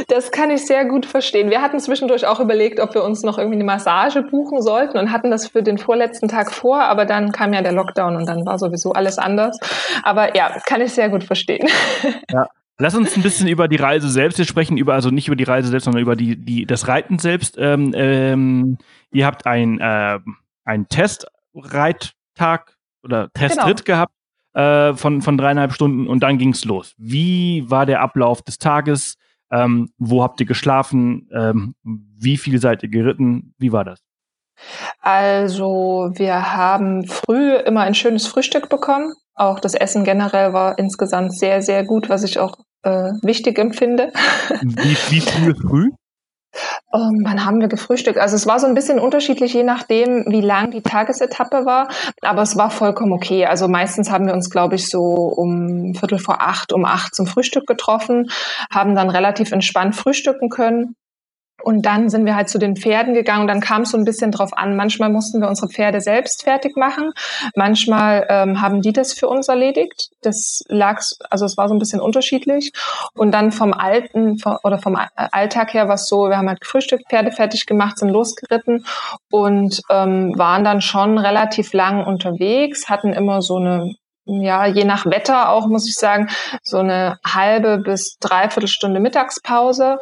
Das 0.08 0.30
kann 0.30 0.50
ich 0.50 0.66
sehr 0.66 0.84
gut 0.84 1.06
verstehen. 1.06 1.50
Wir 1.50 1.62
hatten 1.62 1.78
zwischendurch 1.78 2.26
auch 2.26 2.40
überlegt, 2.40 2.80
ob 2.80 2.94
wir 2.94 3.04
uns 3.04 3.22
noch 3.22 3.38
irgendwie 3.38 3.56
eine 3.56 3.64
Massage 3.64 4.22
buchen 4.22 4.60
sollten 4.60 4.98
und 4.98 5.12
hatten 5.12 5.30
das 5.30 5.46
für 5.48 5.62
den 5.62 5.78
vorletzten 5.78 6.28
Tag 6.28 6.52
vor, 6.52 6.82
aber 6.82 7.04
dann 7.04 7.32
kam 7.32 7.52
ja 7.52 7.62
der 7.62 7.72
Lockdown 7.72 8.16
und 8.16 8.26
dann 8.26 8.44
war 8.44 8.58
sowieso 8.58 8.92
alles 8.92 9.18
anders. 9.18 9.58
Aber 10.02 10.36
ja, 10.36 10.58
kann 10.66 10.80
ich 10.80 10.92
sehr 10.92 11.08
gut 11.08 11.24
verstehen. 11.24 11.68
Ja, 12.30 12.48
Lass 12.78 12.94
uns 12.94 13.16
ein 13.16 13.22
bisschen 13.22 13.46
über 13.46 13.68
die 13.68 13.76
Reise 13.76 14.08
selbst 14.08 14.36
hier 14.36 14.44
sprechen, 14.44 14.76
über, 14.76 14.94
also 14.94 15.10
nicht 15.10 15.28
über 15.28 15.36
die 15.36 15.44
Reise 15.44 15.68
selbst, 15.68 15.84
sondern 15.84 16.02
über 16.02 16.16
die, 16.16 16.36
die, 16.36 16.66
das 16.66 16.88
Reiten 16.88 17.18
selbst. 17.18 17.56
Ähm, 17.58 17.92
ähm, 17.94 18.78
ihr 19.12 19.26
habt 19.26 19.46
ein, 19.46 19.78
äh, 19.78 20.18
einen 20.64 20.88
Testreittag 20.88 22.76
oder 23.04 23.28
Testritt 23.34 23.84
genau. 23.84 23.96
gehabt 23.96 24.14
äh, 24.54 24.94
von, 24.94 25.22
von 25.22 25.38
dreieinhalb 25.38 25.72
Stunden 25.72 26.06
und 26.06 26.22
dann 26.22 26.38
ging's 26.38 26.64
los. 26.64 26.94
Wie 26.98 27.64
war 27.70 27.86
der 27.86 28.00
Ablauf 28.00 28.42
des 28.42 28.58
Tages? 28.58 29.16
Ähm, 29.50 29.90
wo 29.98 30.22
habt 30.22 30.40
ihr 30.40 30.46
geschlafen? 30.46 31.28
Ähm, 31.32 31.74
wie 31.82 32.36
viel 32.36 32.58
seid 32.58 32.82
ihr 32.82 32.88
geritten? 32.88 33.54
Wie 33.58 33.72
war 33.72 33.84
das? 33.84 34.00
Also 35.00 36.12
wir 36.14 36.54
haben 36.54 37.06
früh 37.06 37.56
immer 37.56 37.82
ein 37.82 37.94
schönes 37.94 38.26
Frühstück 38.26 38.68
bekommen. 38.68 39.12
Auch 39.34 39.60
das 39.60 39.74
Essen 39.74 40.04
generell 40.04 40.52
war 40.52 40.78
insgesamt 40.78 41.36
sehr, 41.36 41.62
sehr 41.62 41.84
gut, 41.84 42.08
was 42.08 42.22
ich 42.22 42.38
auch 42.38 42.56
äh, 42.82 43.12
wichtig 43.22 43.58
empfinde. 43.58 44.12
Wie, 44.60 44.96
wie 45.10 45.20
früh 45.20 45.54
früh? 45.68 45.90
Ähm, 46.94 47.22
wann 47.24 47.44
haben 47.44 47.60
wir 47.60 47.68
gefrühstückt? 47.68 48.18
Also 48.18 48.36
es 48.36 48.46
war 48.46 48.58
so 48.58 48.66
ein 48.66 48.74
bisschen 48.74 48.98
unterschiedlich, 48.98 49.54
je 49.54 49.62
nachdem, 49.62 50.24
wie 50.28 50.40
lang 50.40 50.70
die 50.70 50.82
Tagesetappe 50.82 51.64
war. 51.64 51.88
Aber 52.20 52.42
es 52.42 52.56
war 52.56 52.70
vollkommen 52.70 53.12
okay. 53.12 53.46
Also 53.46 53.68
meistens 53.68 54.10
haben 54.10 54.26
wir 54.26 54.34
uns, 54.34 54.50
glaube 54.50 54.74
ich, 54.74 54.88
so 54.88 55.02
um 55.02 55.94
Viertel 55.94 56.18
vor 56.18 56.42
acht, 56.42 56.72
um 56.72 56.84
acht 56.84 57.14
zum 57.14 57.26
Frühstück 57.26 57.66
getroffen, 57.66 58.30
haben 58.70 58.94
dann 58.94 59.10
relativ 59.10 59.52
entspannt 59.52 59.96
frühstücken 59.96 60.50
können 60.50 60.96
und 61.62 61.86
dann 61.86 62.08
sind 62.08 62.26
wir 62.26 62.34
halt 62.34 62.48
zu 62.48 62.58
den 62.58 62.76
Pferden 62.76 63.14
gegangen 63.14 63.42
und 63.42 63.48
dann 63.48 63.60
kam 63.60 63.82
es 63.82 63.90
so 63.90 63.98
ein 63.98 64.04
bisschen 64.04 64.30
drauf 64.30 64.56
an. 64.56 64.76
Manchmal 64.76 65.10
mussten 65.10 65.40
wir 65.40 65.48
unsere 65.48 65.68
Pferde 65.68 66.00
selbst 66.00 66.42
fertig 66.42 66.76
machen. 66.76 67.12
Manchmal 67.54 68.26
ähm, 68.28 68.60
haben 68.60 68.82
die 68.82 68.92
das 68.92 69.12
für 69.12 69.28
uns 69.28 69.48
erledigt. 69.48 70.10
Das 70.22 70.62
lag, 70.68 71.00
also 71.30 71.44
es 71.44 71.56
war 71.56 71.68
so 71.68 71.74
ein 71.74 71.78
bisschen 71.78 72.00
unterschiedlich. 72.00 72.72
Und 73.14 73.32
dann 73.32 73.52
vom 73.52 73.72
alten 73.72 74.38
oder 74.64 74.78
vom 74.78 74.98
Alltag 75.14 75.74
her 75.74 75.88
war 75.88 75.94
es 75.94 76.08
so, 76.08 76.28
wir 76.28 76.36
haben 76.36 76.48
halt 76.48 76.60
gefrühstückt, 76.60 77.08
Pferde 77.08 77.32
fertig 77.32 77.66
gemacht, 77.66 77.98
sind 77.98 78.08
losgeritten 78.08 78.84
und 79.30 79.80
ähm, 79.90 80.36
waren 80.36 80.64
dann 80.64 80.80
schon 80.80 81.18
relativ 81.18 81.72
lang 81.72 82.04
unterwegs, 82.04 82.88
hatten 82.88 83.12
immer 83.12 83.42
so 83.42 83.56
eine 83.56 83.94
ja, 84.24 84.66
je 84.66 84.84
nach 84.84 85.04
Wetter 85.06 85.50
auch, 85.50 85.66
muss 85.66 85.88
ich 85.88 85.94
sagen, 85.94 86.28
so 86.62 86.78
eine 86.78 87.18
halbe 87.26 87.78
bis 87.78 88.18
dreiviertel 88.18 88.68
Stunde 88.68 89.00
Mittagspause 89.00 89.98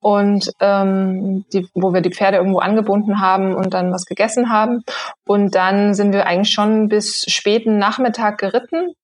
und 0.00 0.50
ähm, 0.60 1.44
die, 1.52 1.68
wo 1.74 1.92
wir 1.92 2.00
die 2.00 2.12
Pferde 2.12 2.38
irgendwo 2.38 2.60
angebunden 2.60 3.20
haben 3.20 3.54
und 3.54 3.74
dann 3.74 3.92
was 3.92 4.06
gegessen 4.06 4.50
haben. 4.50 4.84
Und 5.26 5.54
dann 5.54 5.94
sind 5.94 6.12
wir 6.12 6.26
eigentlich 6.26 6.52
schon 6.52 6.88
bis 6.88 7.24
späten 7.28 7.78
Nachmittag 7.78 8.38
geritten. 8.38 8.94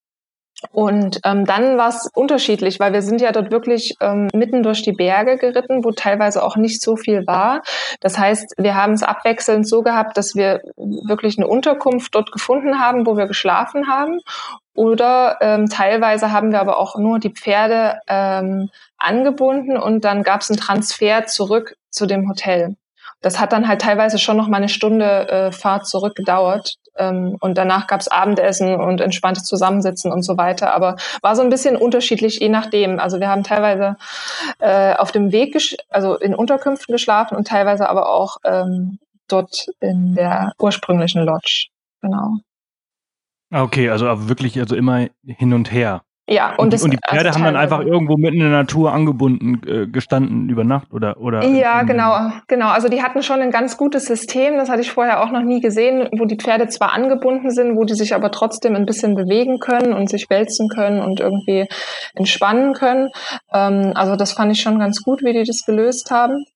Und 0.72 1.20
ähm, 1.24 1.44
dann 1.44 1.78
war 1.78 1.88
es 1.88 2.10
unterschiedlich, 2.14 2.80
weil 2.80 2.92
wir 2.92 3.02
sind 3.02 3.20
ja 3.20 3.32
dort 3.32 3.50
wirklich 3.50 3.94
ähm, 4.00 4.28
mitten 4.34 4.62
durch 4.62 4.82
die 4.82 4.92
Berge 4.92 5.36
geritten, 5.36 5.84
wo 5.84 5.90
teilweise 5.90 6.42
auch 6.42 6.56
nicht 6.56 6.82
so 6.82 6.96
viel 6.96 7.26
war. 7.26 7.62
Das 8.00 8.18
heißt, 8.18 8.54
wir 8.58 8.74
haben 8.74 8.92
es 8.92 9.02
abwechselnd 9.02 9.68
so 9.68 9.82
gehabt, 9.82 10.16
dass 10.16 10.34
wir 10.34 10.60
wirklich 10.76 11.38
eine 11.38 11.46
Unterkunft 11.46 12.14
dort 12.14 12.32
gefunden 12.32 12.80
haben, 12.80 13.06
wo 13.06 13.16
wir 13.16 13.26
geschlafen 13.26 13.88
haben. 13.88 14.20
Oder 14.74 15.38
ähm, 15.40 15.68
teilweise 15.68 16.32
haben 16.32 16.50
wir 16.50 16.60
aber 16.60 16.78
auch 16.78 16.96
nur 16.96 17.20
die 17.20 17.30
Pferde 17.30 18.00
ähm, 18.08 18.70
angebunden 18.98 19.76
und 19.76 20.04
dann 20.04 20.24
gab 20.24 20.40
es 20.40 20.50
einen 20.50 20.58
Transfer 20.58 21.26
zurück 21.26 21.76
zu 21.90 22.06
dem 22.06 22.28
Hotel. 22.28 22.76
Das 23.20 23.38
hat 23.38 23.52
dann 23.52 23.68
halt 23.68 23.80
teilweise 23.80 24.18
schon 24.18 24.36
noch 24.36 24.48
mal 24.48 24.58
eine 24.58 24.68
Stunde 24.68 25.28
äh, 25.28 25.52
Fahrt 25.52 25.86
zurück 25.86 26.14
gedauert. 26.16 26.76
Ähm, 26.96 27.36
und 27.40 27.58
danach 27.58 27.86
gab's 27.86 28.08
Abendessen 28.08 28.76
und 28.76 29.00
entspanntes 29.00 29.44
Zusammensitzen 29.44 30.12
und 30.12 30.22
so 30.22 30.36
weiter. 30.36 30.74
Aber 30.74 30.96
war 31.22 31.36
so 31.36 31.42
ein 31.42 31.50
bisschen 31.50 31.76
unterschiedlich, 31.76 32.40
je 32.40 32.48
nachdem. 32.48 32.98
Also 32.98 33.20
wir 33.20 33.28
haben 33.28 33.44
teilweise 33.44 33.96
äh, 34.58 34.94
auf 34.94 35.12
dem 35.12 35.32
Weg, 35.32 35.56
also 35.90 36.16
in 36.16 36.34
Unterkünften 36.34 36.92
geschlafen 36.92 37.36
und 37.36 37.46
teilweise 37.46 37.88
aber 37.88 38.08
auch 38.08 38.38
ähm, 38.44 38.98
dort 39.28 39.66
in 39.80 40.14
der 40.14 40.52
ursprünglichen 40.58 41.24
Lodge. 41.24 41.66
Genau. 42.00 42.38
Okay, 43.52 43.88
also 43.88 44.28
wirklich 44.28 44.58
also 44.58 44.74
immer 44.74 45.06
hin 45.24 45.52
und 45.52 45.70
her. 45.72 46.02
Ja, 46.26 46.54
und, 46.56 46.72
und, 46.72 46.82
und 46.82 46.90
die 46.92 46.98
Pferde 47.06 47.28
also 47.28 47.38
haben 47.38 47.44
dann 47.44 47.56
einfach 47.56 47.80
irgendwo 47.80 48.16
mitten 48.16 48.36
in 48.36 48.50
der 48.50 48.50
Natur 48.50 48.92
angebunden 48.92 49.60
äh, 49.66 49.86
gestanden 49.86 50.48
über 50.48 50.64
Nacht 50.64 50.90
oder 50.90 51.20
oder 51.20 51.44
Ja, 51.44 51.82
genau, 51.82 52.30
genau. 52.48 52.68
Also 52.68 52.88
die 52.88 53.02
hatten 53.02 53.22
schon 53.22 53.42
ein 53.42 53.50
ganz 53.50 53.76
gutes 53.76 54.06
System, 54.06 54.56
das 54.56 54.70
hatte 54.70 54.80
ich 54.80 54.90
vorher 54.90 55.22
auch 55.22 55.30
noch 55.30 55.42
nie 55.42 55.60
gesehen, 55.60 56.08
wo 56.18 56.24
die 56.24 56.36
Pferde 56.36 56.68
zwar 56.68 56.94
angebunden 56.94 57.50
sind, 57.50 57.76
wo 57.76 57.84
die 57.84 57.94
sich 57.94 58.14
aber 58.14 58.30
trotzdem 58.30 58.74
ein 58.74 58.86
bisschen 58.86 59.14
bewegen 59.14 59.58
können 59.58 59.92
und 59.92 60.08
sich 60.08 60.30
wälzen 60.30 60.68
können 60.70 61.02
und 61.02 61.20
irgendwie 61.20 61.66
entspannen 62.14 62.72
können. 62.72 63.10
Ähm, 63.52 63.92
also 63.94 64.16
das 64.16 64.32
fand 64.32 64.50
ich 64.50 64.62
schon 64.62 64.78
ganz 64.78 65.02
gut, 65.02 65.22
wie 65.22 65.34
die 65.34 65.44
das 65.44 65.66
gelöst 65.66 66.10
haben. 66.10 66.46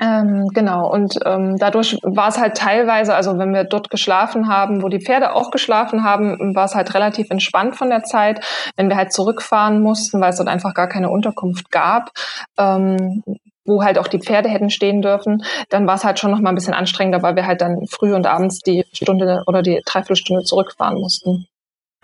Ähm, 0.00 0.48
genau, 0.52 0.92
und 0.92 1.20
ähm, 1.24 1.56
dadurch 1.56 1.98
war 2.02 2.28
es 2.28 2.38
halt 2.38 2.56
teilweise, 2.56 3.14
also 3.14 3.38
wenn 3.38 3.54
wir 3.54 3.62
dort 3.62 3.90
geschlafen 3.90 4.48
haben, 4.48 4.82
wo 4.82 4.88
die 4.88 5.00
Pferde 5.00 5.32
auch 5.34 5.52
geschlafen 5.52 6.02
haben, 6.02 6.54
war 6.56 6.64
es 6.64 6.74
halt 6.74 6.94
relativ 6.94 7.30
entspannt 7.30 7.76
von 7.76 7.90
der 7.90 8.02
Zeit. 8.02 8.44
Wenn 8.76 8.88
wir 8.88 8.96
halt 8.96 9.12
zurückfahren 9.12 9.80
mussten, 9.80 10.20
weil 10.20 10.30
es 10.30 10.36
dort 10.36 10.48
einfach 10.48 10.74
gar 10.74 10.88
keine 10.88 11.10
Unterkunft 11.10 11.70
gab, 11.70 12.10
ähm, 12.58 13.22
wo 13.64 13.84
halt 13.84 13.98
auch 13.98 14.08
die 14.08 14.18
Pferde 14.18 14.48
hätten 14.48 14.68
stehen 14.68 15.00
dürfen, 15.00 15.44
dann 15.68 15.86
war 15.86 15.94
es 15.94 16.04
halt 16.04 16.18
schon 16.18 16.32
noch 16.32 16.40
mal 16.40 16.50
ein 16.50 16.56
bisschen 16.56 16.74
anstrengender, 16.74 17.22
weil 17.22 17.36
wir 17.36 17.46
halt 17.46 17.60
dann 17.60 17.86
früh 17.86 18.14
und 18.14 18.26
abends 18.26 18.60
die 18.60 18.84
Stunde 18.92 19.42
oder 19.46 19.62
die 19.62 19.80
Dreiviertelstunde 19.86 20.42
zurückfahren 20.42 20.98
mussten. 20.98 21.46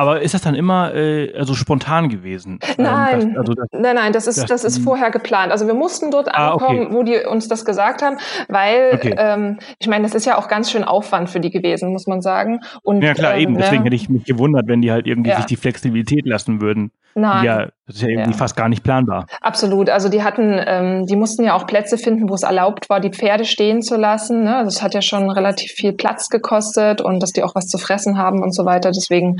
Aber 0.01 0.23
ist 0.23 0.33
das 0.33 0.41
dann 0.41 0.55
immer 0.55 0.95
äh, 0.95 1.31
also 1.37 1.53
spontan 1.53 2.09
gewesen? 2.09 2.59
Ähm, 2.63 2.85
nein, 2.85 3.35
das, 3.35 3.37
also 3.37 3.53
das, 3.53 3.67
nein, 3.73 3.97
nein, 3.97 4.13
das 4.15 4.27
ist 4.27 4.39
das, 4.39 4.49
das 4.49 4.65
ist 4.65 4.79
vorher 4.79 5.11
geplant. 5.11 5.53
Also 5.53 5.67
wir 5.67 5.75
mussten 5.75 6.11
dort 6.11 6.35
ah, 6.35 6.53
ankommen, 6.53 6.87
okay. 6.87 6.95
wo 6.95 7.03
die 7.03 7.17
uns 7.19 7.49
das 7.49 7.67
gesagt 7.67 8.01
haben, 8.01 8.17
weil 8.49 8.93
okay. 8.95 9.15
ähm, 9.19 9.59
ich 9.79 9.89
meine, 9.89 10.05
das 10.05 10.15
ist 10.15 10.25
ja 10.25 10.39
auch 10.39 10.49
ganz 10.49 10.71
schön 10.71 10.85
Aufwand 10.85 11.29
für 11.29 11.39
die 11.39 11.51
gewesen, 11.51 11.93
muss 11.93 12.07
man 12.07 12.23
sagen. 12.23 12.61
Und, 12.83 13.03
ja 13.03 13.13
klar, 13.13 13.35
ähm, 13.35 13.41
eben. 13.41 13.59
Deswegen 13.59 13.83
ne? 13.83 13.87
hätte 13.89 13.97
ich 13.97 14.09
mich 14.09 14.25
gewundert, 14.25 14.69
wenn 14.69 14.81
die 14.81 14.91
halt 14.91 15.07
irgendwie 15.07 15.31
ja. 15.31 15.37
sich 15.37 15.45
die 15.45 15.57
Flexibilität 15.57 16.25
lassen 16.25 16.63
würden. 16.63 16.93
Nein. 17.15 17.45
Ja, 17.45 17.59
das 17.87 17.97
ist 17.97 18.03
ja 18.03 18.09
irgendwie 18.09 18.31
ja. 18.31 18.37
fast 18.37 18.57
gar 18.57 18.69
nicht 18.69 18.85
planbar. 18.85 19.27
Absolut. 19.41 19.91
Also 19.91 20.09
die 20.09 20.23
hatten, 20.23 20.61
ähm, 20.65 21.07
die 21.07 21.17
mussten 21.17 21.45
ja 21.45 21.55
auch 21.55 21.67
Plätze 21.67 21.99
finden, 21.99 22.29
wo 22.29 22.35
es 22.35 22.43
erlaubt 22.43 22.89
war, 22.89 23.01
die 23.01 23.11
Pferde 23.11 23.45
stehen 23.45 23.83
zu 23.83 23.97
lassen. 23.97 24.45
Ne? 24.45 24.63
Das 24.65 24.83
hat 24.83 24.95
ja 24.95 25.03
schon 25.03 25.31
relativ 25.31 25.73
viel 25.73 25.93
Platz 25.93 26.29
gekostet 26.29 27.01
und 27.01 27.21
dass 27.21 27.33
die 27.33 27.43
auch 27.43 27.55
was 27.55 27.67
zu 27.67 27.79
fressen 27.79 28.17
haben 28.17 28.43
und 28.43 28.55
so 28.55 28.65
weiter. 28.65 28.93
Deswegen 28.93 29.39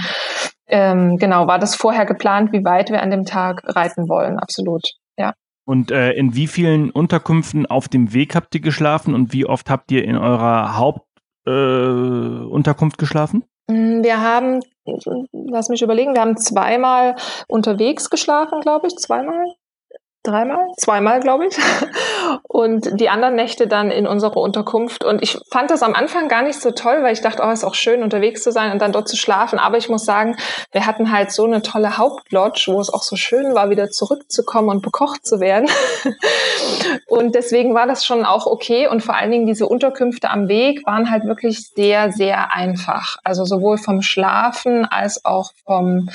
ähm, 0.67 1.17
genau 1.17 1.47
war 1.47 1.59
das 1.59 1.75
vorher 1.75 2.07
geplant, 2.07 2.53
wie 2.53 2.65
weit 2.65 2.91
wir 2.91 3.03
an 3.03 3.11
dem 3.11 3.25
Tag 3.25 3.63
reiten 3.65 4.09
wollen. 4.09 4.39
Absolut. 4.39 4.83
Ja. 5.17 5.35
Und 5.65 5.91
äh, 5.91 6.13
in 6.13 6.35
wie 6.35 6.47
vielen 6.47 6.91
Unterkünften 6.91 7.67
auf 7.67 7.89
dem 7.89 8.13
Weg 8.13 8.35
habt 8.35 8.55
ihr 8.55 8.61
geschlafen 8.61 9.15
und 9.15 9.33
wie 9.33 9.47
oft 9.47 9.71
habt 9.71 9.91
ihr 9.93 10.05
in 10.05 10.17
eurer 10.17 10.77
Hauptunterkunft 10.77 12.97
äh, 12.97 13.01
geschlafen? 13.01 13.45
Mm, 13.71 14.03
wir 14.03 14.21
haben, 14.21 14.61
lass 15.33 15.69
mich 15.69 15.83
überlegen, 15.83 16.15
wir 16.15 16.23
haben 16.23 16.37
zweimal 16.37 17.15
unterwegs 17.47 18.11
geschlafen, 18.11 18.61
glaube 18.61 18.89
ich, 18.89 18.97
zweimal 18.97 19.45
dreimal, 20.23 20.67
zweimal, 20.79 21.21
glaube 21.21 21.47
ich. 21.47 21.57
Und 22.43 23.01
die 23.01 23.09
anderen 23.09 23.35
Nächte 23.35 23.67
dann 23.67 23.91
in 23.91 24.07
unserer 24.07 24.37
Unterkunft. 24.37 25.05
Und 25.05 25.23
ich 25.23 25.39
fand 25.51 25.71
das 25.71 25.83
am 25.83 25.95
Anfang 25.95 26.29
gar 26.29 26.43
nicht 26.43 26.61
so 26.61 26.71
toll, 26.71 27.03
weil 27.03 27.13
ich 27.13 27.21
dachte, 27.21 27.43
oh, 27.45 27.51
ist 27.51 27.65
auch 27.65 27.75
schön, 27.75 28.03
unterwegs 28.03 28.43
zu 28.43 28.53
sein 28.53 28.73
und 28.73 28.81
dann 28.83 28.93
dort 28.93 29.09
zu 29.09 29.17
schlafen. 29.17 29.59
Aber 29.59 29.79
ich 29.79 29.89
muss 29.89 30.05
sagen, 30.05 30.37
wir 30.73 30.87
hatten 30.87 31.11
halt 31.11 31.33
so 31.33 31.45
eine 31.45 31.63
tolle 31.63 31.97
Hauptlodge, 31.97 32.67
wo 32.69 32.81
es 32.81 32.93
auch 32.93 33.03
so 33.03 33.17
schön 33.17 33.55
war, 33.55 33.71
wieder 33.71 33.91
zurückzukommen 33.91 34.69
und 34.69 34.83
bekocht 34.83 35.27
zu 35.27 35.41
werden. 35.41 35.69
Und 37.07 37.35
deswegen 37.35 37.75
war 37.75 37.87
das 37.87 38.05
schon 38.05 38.25
auch 38.25 38.47
okay. 38.47 38.87
Und 38.87 39.03
vor 39.03 39.17
allen 39.17 39.31
Dingen 39.31 39.47
diese 39.47 39.67
Unterkünfte 39.67 40.31
am 40.31 40.49
Weg 40.49 40.87
waren 40.87 41.11
halt 41.11 41.25
wirklich 41.25 41.69
sehr, 41.71 42.13
sehr 42.13 42.55
einfach. 42.55 43.17
Also 43.25 43.45
sowohl 43.45 43.79
vom 43.79 44.03
Schlafen 44.03 44.85
als 44.85 45.25
auch 45.25 45.53
vom 45.65 46.09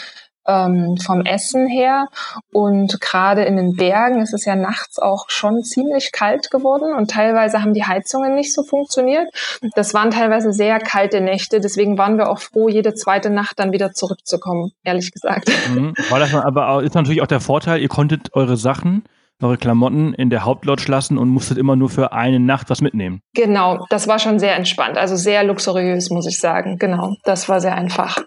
ähm, 0.47 0.97
vom 0.97 1.21
Essen 1.25 1.67
her. 1.67 2.07
Und 2.51 2.99
gerade 3.01 3.43
in 3.43 3.57
den 3.57 3.75
Bergen 3.75 4.21
ist 4.21 4.33
es 4.33 4.45
ja 4.45 4.55
nachts 4.55 4.99
auch 4.99 5.29
schon 5.29 5.63
ziemlich 5.63 6.11
kalt 6.11 6.51
geworden 6.51 6.95
und 6.95 7.11
teilweise 7.11 7.61
haben 7.61 7.73
die 7.73 7.85
Heizungen 7.85 8.35
nicht 8.35 8.53
so 8.53 8.63
funktioniert. 8.63 9.27
Das 9.75 9.93
waren 9.93 10.11
teilweise 10.11 10.53
sehr 10.53 10.79
kalte 10.79 11.21
Nächte, 11.21 11.59
deswegen 11.59 11.97
waren 11.97 12.17
wir 12.17 12.29
auch 12.29 12.39
froh, 12.39 12.69
jede 12.69 12.93
zweite 12.93 13.29
Nacht 13.29 13.59
dann 13.59 13.71
wieder 13.71 13.93
zurückzukommen, 13.93 14.71
ehrlich 14.83 15.11
gesagt. 15.11 15.49
Mhm. 15.73 15.93
War 16.09 16.19
das 16.19 16.33
aber 16.33 16.83
ist 16.83 16.95
natürlich 16.95 17.21
auch 17.21 17.27
der 17.27 17.39
Vorteil, 17.39 17.81
ihr 17.81 17.87
konntet 17.87 18.33
eure 18.33 18.57
Sachen 18.57 19.03
eure 19.41 19.57
Klamotten 19.57 20.13
in 20.13 20.29
der 20.29 20.45
Hauptlodge 20.45 20.85
lassen 20.87 21.17
und 21.17 21.29
musstet 21.29 21.57
immer 21.57 21.75
nur 21.75 21.89
für 21.89 22.13
eine 22.13 22.39
Nacht 22.39 22.69
was 22.69 22.81
mitnehmen. 22.81 23.21
Genau, 23.33 23.85
das 23.89 24.07
war 24.07 24.19
schon 24.19 24.39
sehr 24.39 24.55
entspannt, 24.55 24.97
also 24.97 25.15
sehr 25.15 25.43
luxuriös, 25.43 26.09
muss 26.09 26.25
ich 26.25 26.39
sagen. 26.39 26.77
Genau, 26.77 27.15
das 27.23 27.49
war 27.49 27.59
sehr 27.59 27.75
einfach. 27.75 28.23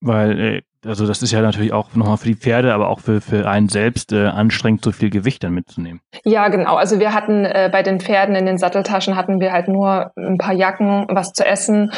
Weil 0.00 0.38
äh, 0.38 0.62
also 0.86 1.06
das 1.06 1.22
ist 1.22 1.32
ja 1.32 1.40
natürlich 1.40 1.72
auch 1.72 1.94
nochmal 1.94 2.16
für 2.16 2.28
die 2.28 2.36
Pferde, 2.36 2.72
aber 2.72 2.88
auch 2.88 3.00
für, 3.00 3.20
für 3.20 3.48
einen 3.48 3.68
selbst 3.68 4.12
äh, 4.12 4.26
anstrengend, 4.26 4.84
so 4.84 4.92
viel 4.92 5.10
Gewicht 5.10 5.42
dann 5.42 5.52
mitzunehmen. 5.52 6.00
Ja, 6.24 6.48
genau. 6.48 6.76
Also 6.76 7.00
wir 7.00 7.12
hatten 7.12 7.44
äh, 7.44 7.68
bei 7.72 7.82
den 7.82 8.00
Pferden 8.00 8.36
in 8.36 8.46
den 8.46 8.58
Satteltaschen 8.58 9.16
hatten 9.16 9.40
wir 9.40 9.52
halt 9.52 9.68
nur 9.68 10.12
ein 10.16 10.38
paar 10.38 10.54
Jacken, 10.54 11.06
was 11.10 11.32
zu 11.32 11.44
essen, 11.44 11.92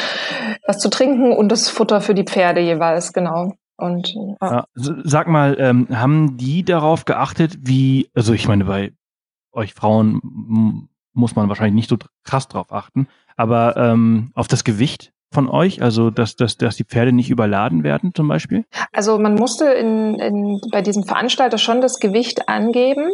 was 0.66 0.78
zu 0.78 0.90
trinken 0.90 1.32
und 1.32 1.50
das 1.50 1.68
Futter 1.68 2.00
für 2.00 2.14
die 2.14 2.24
Pferde 2.24 2.60
jeweils, 2.60 3.12
genau. 3.12 3.52
Und 3.76 4.12
ja. 4.40 4.64
sag 4.74 5.28
mal, 5.28 5.56
ähm, 5.60 5.86
haben 5.92 6.36
die 6.36 6.64
darauf 6.64 7.04
geachtet, 7.04 7.58
wie, 7.60 8.10
also 8.12 8.32
ich 8.32 8.48
meine, 8.48 8.64
bei 8.64 8.92
euch 9.52 9.72
Frauen 9.72 10.88
muss 11.12 11.36
man 11.36 11.48
wahrscheinlich 11.48 11.74
nicht 11.74 11.88
so 11.88 11.96
krass 12.24 12.48
drauf 12.48 12.72
achten, 12.72 13.06
aber 13.36 13.76
ähm, 13.76 14.32
auf 14.34 14.48
das 14.48 14.64
Gewicht 14.64 15.12
von 15.32 15.48
euch, 15.48 15.82
also 15.82 16.10
dass, 16.10 16.36
dass, 16.36 16.56
dass 16.56 16.76
die 16.76 16.84
Pferde 16.84 17.12
nicht 17.12 17.30
überladen 17.30 17.84
werden 17.84 18.12
zum 18.14 18.28
Beispiel? 18.28 18.64
Also 18.92 19.18
man 19.18 19.34
musste 19.34 19.66
in, 19.66 20.18
in, 20.18 20.60
bei 20.70 20.82
diesem 20.82 21.04
Veranstalter 21.04 21.58
schon 21.58 21.80
das 21.80 22.00
Gewicht 22.00 22.48
angeben. 22.48 23.10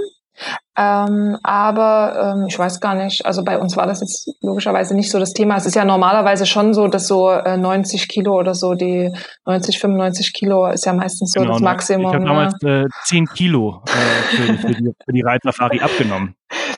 Ähm, 0.77 1.39
aber 1.43 2.35
ähm, 2.37 2.47
ich 2.49 2.59
weiß 2.59 2.81
gar 2.81 2.95
nicht, 2.95 3.25
also 3.25 3.45
bei 3.45 3.59
uns 3.59 3.77
war 3.77 3.87
das 3.87 4.01
jetzt 4.01 4.31
logischerweise 4.43 4.95
nicht 4.95 5.11
so 5.11 5.19
das 5.21 5.33
Thema. 5.33 5.57
Es 5.57 5.67
ist 5.67 5.77
ja 5.77 5.85
normalerweise 5.85 6.47
schon 6.47 6.75
so, 6.75 6.89
dass 6.89 7.07
so 7.07 7.31
äh, 7.31 7.57
90 7.57 8.09
Kilo 8.09 8.37
oder 8.37 8.55
so, 8.55 8.75
die 8.75 9.13
90, 9.47 9.79
95 9.79 10.33
Kilo 10.33 10.67
ist 10.67 10.85
ja 10.85 10.93
meistens 10.93 11.33
so 11.33 11.41
genau, 11.41 11.53
das 11.53 11.61
ne? 11.61 11.65
Maximum. 11.65 12.07
Ich 12.09 12.15
habe 12.15 12.25
damals 12.25 12.63
äh, 12.65 12.89
10 13.05 13.27
Kilo 13.27 13.83
äh, 13.87 14.37
für, 14.37 14.59
für, 14.59 14.75
die, 14.75 14.93
für 15.05 15.13
die 15.13 15.23
Reitsafari 15.23 15.81
abgenommen. 15.81 16.35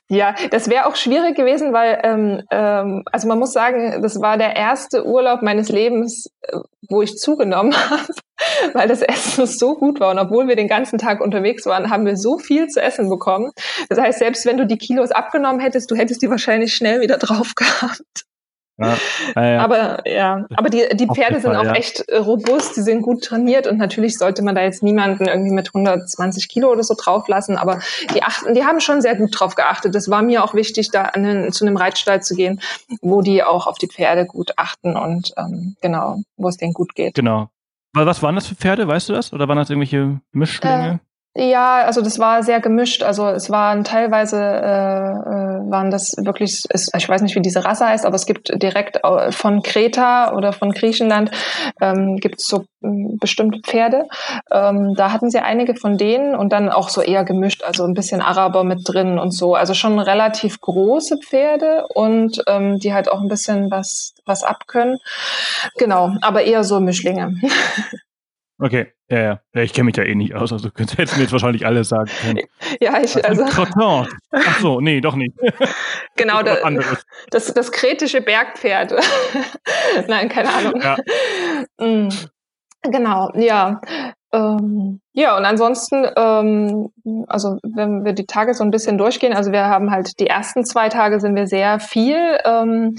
Ja, 0.09 0.37
das 0.51 0.71
wäre 0.71 0.87
auch 0.87 0.95
schwierig 0.95 1.37
gewesen, 1.37 1.73
weil, 1.73 2.01
ähm, 2.05 2.43
ähm, 2.53 3.03
also 3.11 3.27
man 3.27 3.41
muss 3.41 3.53
sagen, 3.53 4.03
das 4.03 4.21
war 4.21 4.39
der 4.39 4.55
erste 4.55 5.05
Urlaub 5.05 5.43
meines 5.43 5.69
Lebens, 5.69 6.31
äh, 6.43 6.59
wo 6.89 7.03
ich 7.03 7.17
zugenommen 7.17 7.75
habe, 7.91 8.15
weil 8.73 8.87
das 8.87 9.03
Essen 9.03 9.47
so 9.47 9.75
gut 9.75 9.99
war. 9.99 10.13
Und 10.13 10.21
obwohl 10.21 10.47
wir 10.47 10.55
den 10.55 10.69
ganzen 10.69 10.99
Tag 10.99 11.21
unterwegs 11.21 11.67
waren, 11.67 11.91
haben 11.91 12.07
wir 12.07 12.17
so 12.17 12.39
viel 12.39 12.69
zu 12.69 12.81
essen 12.81 13.09
bekommen. 13.09 13.51
Das 13.89 13.99
heißt, 13.99 14.19
selbst 14.19 14.47
wenn 14.47 14.57
du 14.57 14.67
die 14.67 14.79
Kilos 14.79 15.11
abgenommen 15.11 15.61
hättest, 15.61 15.91
du 15.91 15.97
hättest 15.97 16.23
die 16.23 16.31
wahrscheinlich 16.31 16.75
schnell 16.75 17.01
wieder 17.01 17.19
drauf 17.19 17.55
gehabt. 17.57 18.27
Ja, 18.79 18.97
ja. 19.37 19.61
Aber 19.65 20.07
ja, 20.07 20.47
aber 20.55 20.69
die, 20.69 20.85
die 20.93 21.07
Pferde 21.07 21.41
sind 21.41 21.57
auch 21.57 21.75
echt 21.75 22.07
äh, 22.11 22.19
robust, 22.19 22.77
die 22.77 22.83
sind 22.83 23.01
gut 23.01 23.25
trainiert 23.25 23.67
und 23.67 23.79
natürlich 23.79 24.19
sollte 24.19 24.43
man 24.43 24.55
da 24.55 24.63
jetzt 24.63 24.83
niemanden 24.83 25.27
irgendwie 25.27 25.55
mit 25.55 25.69
120 25.69 26.47
Kilo 26.49 26.71
oder 26.71 26.83
so 26.83 26.95
drauf 26.95 27.27
lassen, 27.27 27.57
aber 27.57 27.81
die 28.15 28.23
achten, 28.23 28.53
die 28.53 28.65
haben 28.65 28.81
schon 28.81 29.01
sehr 29.01 29.17
gut 29.17 29.31
drauf 29.33 29.55
geachtet. 29.55 29.95
Das 29.95 30.11
war 30.11 30.21
mir 30.21 30.45
auch 30.45 30.53
wichtig, 30.53 30.91
da 30.91 31.05
an 31.05 31.23
den, 31.23 31.53
zu 31.53 31.65
einem 31.65 31.79
Reitstall 31.79 32.23
zu 32.23 32.35
gehen, 32.35 32.61
wo 33.01 33.23
die 33.23 33.43
auch 33.43 33.67
auf 33.67 33.79
die 33.79 33.89
Pferde 33.89 34.27
gut 34.27 34.53
achten 34.57 34.95
und 34.95 35.33
ähm, 35.39 35.77
genau, 35.81 36.21
wo 36.37 36.49
es 36.49 36.59
denen 36.59 36.75
gut 36.75 36.95
geht. 36.95 37.15
Genau. 37.15 37.49
Was 37.95 38.23
waren 38.23 38.35
das 38.35 38.47
für 38.47 38.57
Pferde, 38.57 38.87
weißt 38.87 39.09
du 39.09 39.15
das? 39.15 39.33
Oder 39.33 39.49
waren 39.49 39.57
das 39.57 39.71
irgendwelche 39.71 40.21
Mischlinge? 40.33 41.01
Äh, 41.03 41.07
ja, 41.37 41.85
also 41.85 42.01
das 42.01 42.19
war 42.19 42.43
sehr 42.43 42.61
gemischt. 42.61 43.03
Also 43.03 43.29
es 43.29 43.51
waren 43.51 43.85
teilweise 43.85 44.37
äh, 44.39 45.11
äh, 45.11 45.71
waren 45.71 45.91
das 45.91 46.15
wirklich, 46.19 46.63
es, 46.71 46.89
ich 46.97 47.09
weiß 47.09 47.21
nicht, 47.23 47.35
wie 47.35 47.43
diese 47.43 47.65
Rasse 47.65 47.87
heißt, 47.87 48.07
aber 48.07 48.17
es 48.17 48.25
gibt 48.25 48.51
direkt 48.63 49.01
von 49.31 49.63
Kreta 49.63 50.33
oder 50.35 50.53
von 50.53 50.73
Griechenland 50.73 51.31
ähm, 51.81 52.17
gibt 52.17 52.37
es 52.41 52.47
so 52.47 52.65
ähm, 52.83 53.19
bestimmte 53.21 53.61
Pferde. 53.61 54.07
Ähm, 54.51 54.95
da 54.97 55.13
hatten 55.13 55.29
sie 55.29 55.41
einige 55.41 55.75
von 55.75 55.99
denen 55.99 56.35
und 56.35 56.53
dann 56.53 56.71
auch 56.71 56.89
so 56.89 57.03
eher 57.03 57.25
gemischt, 57.25 57.63
also 57.63 57.85
ein 57.85 57.95
bisschen 57.95 58.23
Araber 58.23 58.65
mit 58.65 58.81
drin 58.85 59.19
und 59.19 59.33
so. 59.33 59.55
Also 59.55 59.75
schon 59.75 59.99
relativ 59.99 60.61
große 60.61 61.19
Pferde 61.19 61.87
und 61.95 62.43
ähm, 62.47 62.79
die 62.79 62.95
halt 62.95 63.11
auch 63.11 63.21
ein 63.21 63.29
bisschen 63.29 63.71
was 63.71 64.15
was 64.25 64.43
abkönnen. 64.43 64.99
Genau, 65.77 66.13
aber 66.23 66.43
eher 66.43 66.65
so 66.65 66.81
Mischlinge. 66.81 67.35
Okay, 68.59 68.93
ja, 69.11 69.19
ja. 69.55 69.63
ich 69.63 69.75
kenne 69.75 69.85
mich 69.85 69.95
da 69.95 70.03
eh 70.03 70.15
nicht 70.15 70.35
aus, 70.35 70.51
also 70.53 70.71
könntest 70.71 70.99
du 71.13 71.17
mir 71.17 71.23
jetzt 71.23 71.33
wahrscheinlich 71.33 71.67
alles 71.67 71.89
sagen 71.89 72.11
können. 72.23 72.41
Ja, 72.81 73.01
ich, 73.01 73.25
also. 73.25 73.45
Croton. 73.47 74.09
Ach 74.33 74.61
so, 74.61 74.81
nee, 74.81 75.01
doch 75.01 75.15
nicht. 75.15 75.35
Genau, 76.17 76.43
das, 76.43 76.61
das, 77.31 77.55
das 77.55 77.73
kretische 77.73 78.21
Bergpferd. 78.21 78.95
Nein, 80.09 80.29
keine 80.29 80.53
Ahnung. 80.53 80.81
Ja. 80.81 80.97
Mm. 81.79 82.09
Genau, 82.83 83.31
ja. 83.35 83.81
Ähm, 84.33 85.01
ja, 85.13 85.37
und 85.37 85.45
ansonsten, 85.45 86.07
ähm, 86.17 86.91
also 87.29 87.59
wenn 87.63 88.05
wir 88.05 88.13
die 88.13 88.27
Tage 88.27 88.55
so 88.55 88.65
ein 88.65 88.71
bisschen 88.71 88.99
durchgehen, 88.99 89.33
also 89.33 89.53
wir 89.53 89.67
haben 89.67 89.91
halt 89.91 90.19
die 90.21 90.27
ersten 90.27 90.65
zwei 90.65 90.89
Tage 90.89 91.21
sind 91.21 91.37
wir 91.37 91.47
sehr 91.47 91.81
viel. 91.81 92.39
Ähm, 92.45 92.97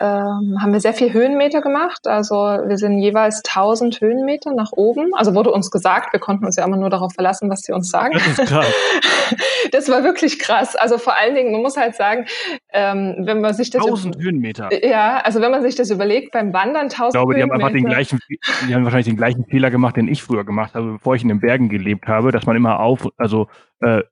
ähm, 0.00 0.58
haben 0.60 0.72
wir 0.72 0.80
sehr 0.80 0.94
viel 0.94 1.12
Höhenmeter 1.12 1.60
gemacht. 1.60 2.06
Also 2.06 2.34
wir 2.34 2.78
sind 2.78 2.98
jeweils 2.98 3.42
1000 3.44 4.00
Höhenmeter 4.00 4.52
nach 4.54 4.72
oben. 4.72 5.12
Also 5.14 5.34
wurde 5.34 5.50
uns 5.50 5.70
gesagt, 5.70 6.12
wir 6.12 6.20
konnten 6.20 6.44
uns 6.44 6.56
ja 6.56 6.64
immer 6.64 6.76
nur 6.76 6.90
darauf 6.90 7.12
verlassen, 7.14 7.50
was 7.50 7.62
sie 7.62 7.72
uns 7.72 7.90
sagen. 7.90 8.16
Das 8.36 8.36
das 9.72 9.88
war 9.88 10.04
wirklich 10.04 10.38
krass. 10.38 10.76
Also 10.76 10.98
vor 10.98 11.16
allen 11.16 11.34
Dingen, 11.34 11.52
man 11.52 11.62
muss 11.62 11.76
halt 11.76 11.96
sagen, 11.96 12.26
ähm, 12.72 13.16
wenn 13.20 13.40
man 13.40 13.54
sich 13.54 13.70
das 13.70 13.84
1000 13.84 14.18
Höhenmeter. 14.22 14.86
Ja, 14.86 15.18
also 15.18 15.40
wenn 15.40 15.50
man 15.50 15.62
sich 15.62 15.74
das 15.74 15.90
überlegt, 15.90 16.32
beim 16.32 16.52
Wandern 16.52 16.84
1000 16.84 17.08
Ich 17.08 17.12
glaube, 17.12 17.34
die 17.34 17.42
haben 17.42 17.52
einfach 17.52 17.72
den 17.72 17.84
gleichen, 17.84 18.20
die 18.68 18.74
haben 18.74 18.84
wahrscheinlich 18.84 19.08
den 19.08 19.16
gleichen 19.16 19.46
Fehler 19.46 19.70
gemacht, 19.70 19.96
den 19.96 20.06
ich 20.06 20.22
früher 20.22 20.44
gemacht 20.44 20.74
habe, 20.74 20.92
bevor 20.92 21.16
ich 21.16 21.22
in 21.22 21.28
den 21.28 21.40
Bergen 21.40 21.68
gelebt 21.68 22.06
habe, 22.06 22.30
dass 22.30 22.46
man 22.46 22.54
immer 22.54 22.78
auf, 22.80 23.08
also 23.16 23.48
äh, 23.80 24.02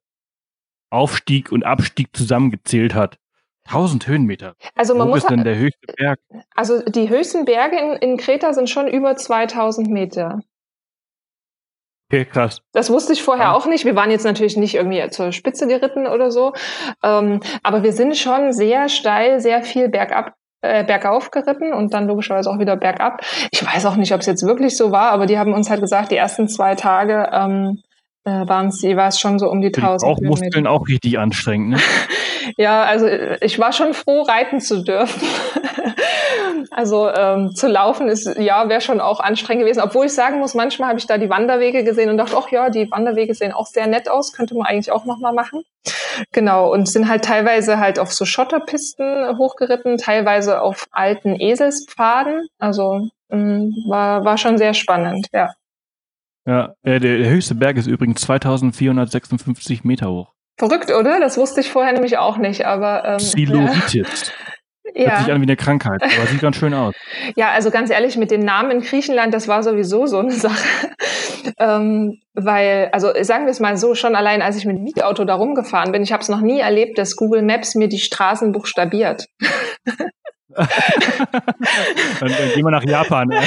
Aufstieg 0.91 1.53
und 1.53 1.65
Abstieg 1.65 2.09
zusammengezählt 2.17 2.95
hat. 2.95 3.19
1000 3.69 4.07
Höhenmeter. 4.07 4.55
Also 4.75 4.95
man 4.95 5.09
Wo 5.09 5.13
muss 5.13 5.25
ist 5.25 5.31
denn 5.31 5.45
der 5.45 5.57
höchste 5.57 5.93
Berg? 5.97 6.19
Also 6.55 6.83
die 6.83 7.09
höchsten 7.09 7.45
Berge 7.45 7.79
in, 7.79 7.93
in 8.11 8.17
Kreta 8.17 8.53
sind 8.53 8.71
schon 8.71 8.89
über 8.89 9.17
2000 9.17 9.89
Meter. 9.89 10.41
Okay, 12.09 12.25
krass. 12.25 12.63
Das 12.73 12.91
wusste 12.91 13.13
ich 13.13 13.23
vorher 13.23 13.47
ja. 13.47 13.53
auch 13.53 13.67
nicht. 13.67 13.85
Wir 13.85 13.97
waren 13.97 14.13
jetzt 14.13 14.25
natürlich 14.25 14.57
nicht 14.57 14.77
irgendwie 14.77 15.09
zur 15.11 15.33
Spitze 15.33 15.67
geritten 15.67 16.07
oder 16.07 16.31
so. 16.31 16.53
Ähm, 17.03 17.41
aber 17.65 17.83
wir 17.83 17.93
sind 17.93 18.17
schon 18.17 18.53
sehr 18.53 18.89
steil, 18.89 19.41
sehr 19.41 19.63
viel 19.63 19.89
bergab 19.89 20.35
äh, 20.63 20.85
bergauf 20.85 21.31
geritten 21.31 21.73
und 21.73 21.93
dann 21.93 22.07
logischerweise 22.07 22.51
auch 22.51 22.59
wieder 22.59 22.77
bergab. 22.77 23.21
Ich 23.51 23.65
weiß 23.65 23.87
auch 23.87 23.97
nicht, 23.97 24.13
ob 24.13 24.21
es 24.21 24.27
jetzt 24.27 24.47
wirklich 24.47 24.77
so 24.77 24.91
war, 24.91 25.11
aber 25.11 25.27
die 25.27 25.39
haben 25.39 25.53
uns 25.53 25.69
halt 25.69 25.81
gesagt, 25.81 26.11
die 26.11 26.17
ersten 26.17 26.49
zwei 26.49 26.75
Tage 26.75 27.29
ähm, 27.33 27.83
äh, 28.27 28.49
waren 28.49 28.69
es 28.69 28.83
jeweils 28.83 29.21
schon 29.21 29.39
so 29.39 29.49
um 29.49 29.61
die 29.61 29.73
1000 29.73 30.11
Auch 30.11 30.21
Muskeln 30.21 30.67
auch 30.67 30.87
richtig 30.89 31.19
anstrengend, 31.19 31.71
ne? 31.71 31.79
ja, 32.57 32.83
also 32.83 33.07
ich 33.41 33.59
war 33.59 33.73
schon 33.73 33.95
froh, 33.95 34.23
reiten 34.23 34.61
zu 34.61 34.83
dürfen. 34.83 35.23
also 36.71 37.09
ähm, 37.09 37.55
zu 37.55 37.69
laufen 37.69 38.09
ist, 38.09 38.27
ja, 38.39 38.69
wäre 38.69 38.81
schon 38.81 39.01
auch 39.01 39.21
anstrengend 39.21 39.63
gewesen. 39.63 39.81
Obwohl 39.81 40.07
ich 40.07 40.13
sagen 40.13 40.41
muss, 40.41 40.55
manchmal 40.55 40.89
habe 40.89 40.99
ich 40.99 41.07
da 41.07 41.19
die 41.19 41.31
Wanderwege 41.31 41.85
gesehen 41.85 42.11
und 42.11 42.17
dachte, 42.17 42.37
ach 42.37 42.51
ja, 42.51 42.69
die 42.69 42.91
Wanderwege 42.91 43.33
sehen 43.35 43.53
auch 43.53 43.67
sehr 43.67 43.87
nett 43.87 44.09
aus, 44.09 44.33
könnte 44.33 44.57
man 44.57 44.67
eigentlich 44.67 44.91
auch 44.91 45.05
nochmal 45.05 45.33
machen. 45.33 45.63
Genau, 46.33 46.73
und 46.73 46.89
sind 46.89 47.09
halt 47.09 47.25
teilweise 47.25 47.79
halt 47.79 48.01
auf 48.01 48.13
so 48.13 48.25
Schotterpisten 48.25 49.39
hochgeritten, 49.39 49.99
teilweise 49.99 50.61
auf 50.61 50.87
alten 50.91 51.39
Eselspfaden. 51.39 52.49
Also 52.59 53.09
mh, 53.29 53.39
mm, 53.39 53.73
war, 53.89 54.25
war 54.25 54.37
schon 54.37 54.59
sehr 54.59 54.75
spannend, 54.75 55.29
ja. 55.33 55.51
Ja, 56.47 56.75
äh, 56.85 57.01
der, 57.01 57.19
der 57.19 57.29
höchste 57.29 57.57
Berg 57.57 57.77
ist 57.77 57.87
übrigens 57.87 58.21
2456 58.23 59.83
Meter 59.85 60.11
hoch. 60.11 60.33
Verrückt, 60.59 60.91
oder? 60.93 61.21
Das 61.21 61.37
wusste 61.37 61.61
ich 61.61 61.71
vorher 61.71 61.93
nämlich 61.93 62.19
auch 62.19 62.39
nicht, 62.39 62.65
aber. 62.65 63.05
Ähm, 63.05 63.19
Xyloritis. 63.19 64.33
Ja. 64.95 65.11
Hört 65.11 65.25
sich 65.25 65.33
an 65.33 65.41
wie 65.41 65.47
eine 65.47 65.57
Krankheit, 65.57 66.03
aber 66.03 66.27
sieht 66.27 66.41
ganz 66.41 66.57
schön 66.57 66.73
aus. 66.73 66.95
Ja, 67.35 67.51
also 67.51 67.71
ganz 67.71 67.91
ehrlich, 67.91 68.17
mit 68.17 68.31
dem 68.31 68.41
Namen 68.41 68.71
in 68.71 68.81
Griechenland, 68.81 69.35
das 69.35 69.49
war 69.49 69.63
sowieso 69.65 70.07
so 70.07 70.21
eine 70.21 70.31
Sache. 70.47 70.65
ähm, 71.59 72.21
weil, 72.35 72.89
also 72.93 73.11
sagen 73.23 73.47
wir 73.47 73.51
es 73.51 73.59
mal 73.61 73.77
so, 73.77 73.95
schon 73.95 74.15
allein 74.15 74.41
als 74.43 74.57
ich 74.57 74.65
mit 74.65 74.77
dem 74.77 74.85
Mietauto 74.85 75.25
da 75.25 75.35
rumgefahren 75.35 75.91
bin, 75.91 76.03
ich 76.03 76.13
habe 76.13 76.23
es 76.23 76.29
noch 76.29 76.41
nie 76.41 76.61
erlebt, 76.61 76.99
dass 76.99 77.17
Google 77.17 77.43
Maps 77.43 77.75
mir 77.75 77.89
die 77.89 77.99
Straßen 77.99 78.53
buchstabiert. 78.53 79.27
dann, 80.55 80.69
dann 82.21 82.31
gehen 82.55 82.65
wir 82.65 82.71
nach 82.71 82.85
Japan. 82.85 83.31
Ey. 83.33 83.45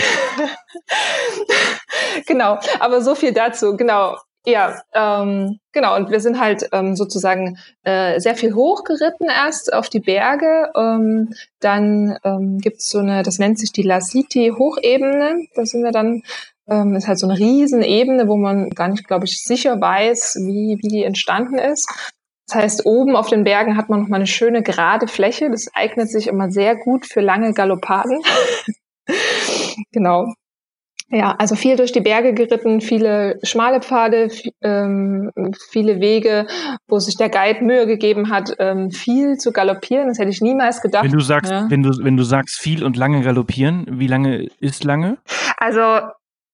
genau, 2.28 2.60
aber 2.80 3.02
so 3.02 3.16
viel 3.16 3.34
dazu. 3.34 3.76
Genau. 3.78 4.18
Ja, 4.46 4.82
ähm, 4.94 5.60
genau. 5.74 5.96
Und 5.96 6.12
wir 6.12 6.22
sind 6.22 6.40
halt 6.40 6.70
ähm, 6.72 6.96
sozusagen 6.96 7.58
äh, 7.84 8.20
sehr 8.20 8.36
viel 8.36 8.56
hochgeritten 8.56 9.28
erst 9.28 9.74
auf 9.74 9.90
die 9.90 10.00
Berge. 10.00 10.72
Ähm, 10.76 11.34
dann 11.60 12.18
ähm, 12.24 12.58
gibt 12.60 12.78
es 12.78 12.90
so 12.90 13.00
eine, 13.00 13.22
das 13.24 13.38
nennt 13.38 13.60
sich 13.60 13.72
die 13.74 13.84
Lasiti 13.84 14.54
Hochebene. 14.58 15.46
Da 15.56 15.66
sind 15.66 15.84
wir 15.84 15.92
dann, 15.92 16.24
ähm, 16.70 16.96
ist 16.96 17.08
halt 17.08 17.20
so 17.20 17.28
eine 17.28 17.38
Riesenebene, 17.38 18.28
wo 18.28 18.38
man 18.38 18.70
gar 18.70 18.88
nicht, 18.88 19.08
glaube 19.08 19.26
ich, 19.26 19.44
sicher 19.44 19.80
weiß, 19.80 20.38
wie, 20.46 20.78
wie 20.82 20.88
die 20.88 21.04
entstanden 21.04 21.58
ist. 21.58 21.88
Das 22.48 22.56
heißt, 22.56 22.86
oben 22.86 23.16
auf 23.16 23.28
den 23.28 23.44
Bergen 23.44 23.78
hat 23.78 23.90
man 23.90 24.02
noch 24.02 24.08
mal 24.08 24.16
eine 24.16 24.26
schöne 24.26 24.64
gerade 24.64 25.08
Fläche. 25.08 25.52
Das 25.52 25.68
eignet 25.74 26.10
sich 26.10 26.28
immer 26.28 26.50
sehr 26.50 26.76
gut 26.76 27.06
für 27.06 27.22
lange 27.22 27.54
Galoppaden. 27.54 28.22
genau. 29.92 30.34
Ja, 31.12 31.36
also 31.39 31.55
viel 31.55 31.76
durch 31.76 31.91
die 31.91 32.01
Berge 32.01 32.34
geritten, 32.34 32.82
viele 32.82 33.39
schmale 33.41 33.82
Pfade, 33.82 34.30
ähm, 34.62 35.32
viele 35.72 35.99
Wege, 35.99 36.45
wo 36.88 36.99
sich 36.99 37.18
der 37.18 37.30
Guide 37.30 37.64
Mühe 37.64 37.88
gegeben 37.88 38.30
hat, 38.30 38.55
ähm, 38.60 38.91
viel 38.91 39.38
zu 39.38 39.51
galoppieren. 39.51 40.07
Das 40.07 40.20
hätte 40.20 40.30
ich 40.30 40.41
niemals 40.41 40.82
gedacht. 40.82 41.03
Wenn 41.03 41.12
du 41.12 41.20
sagst, 41.20 41.51
ja. 41.51 41.66
wenn 41.70 41.82
du 41.82 41.89
wenn 42.03 42.16
du 42.16 42.24
sagst 42.24 42.60
viel 42.60 42.84
und 42.84 42.95
lange 42.95 43.22
galoppieren, 43.22 43.88
wie 43.89 44.07
lange 44.07 44.47
ist 44.60 44.84
lange? 44.84 45.18
Also 45.57 45.82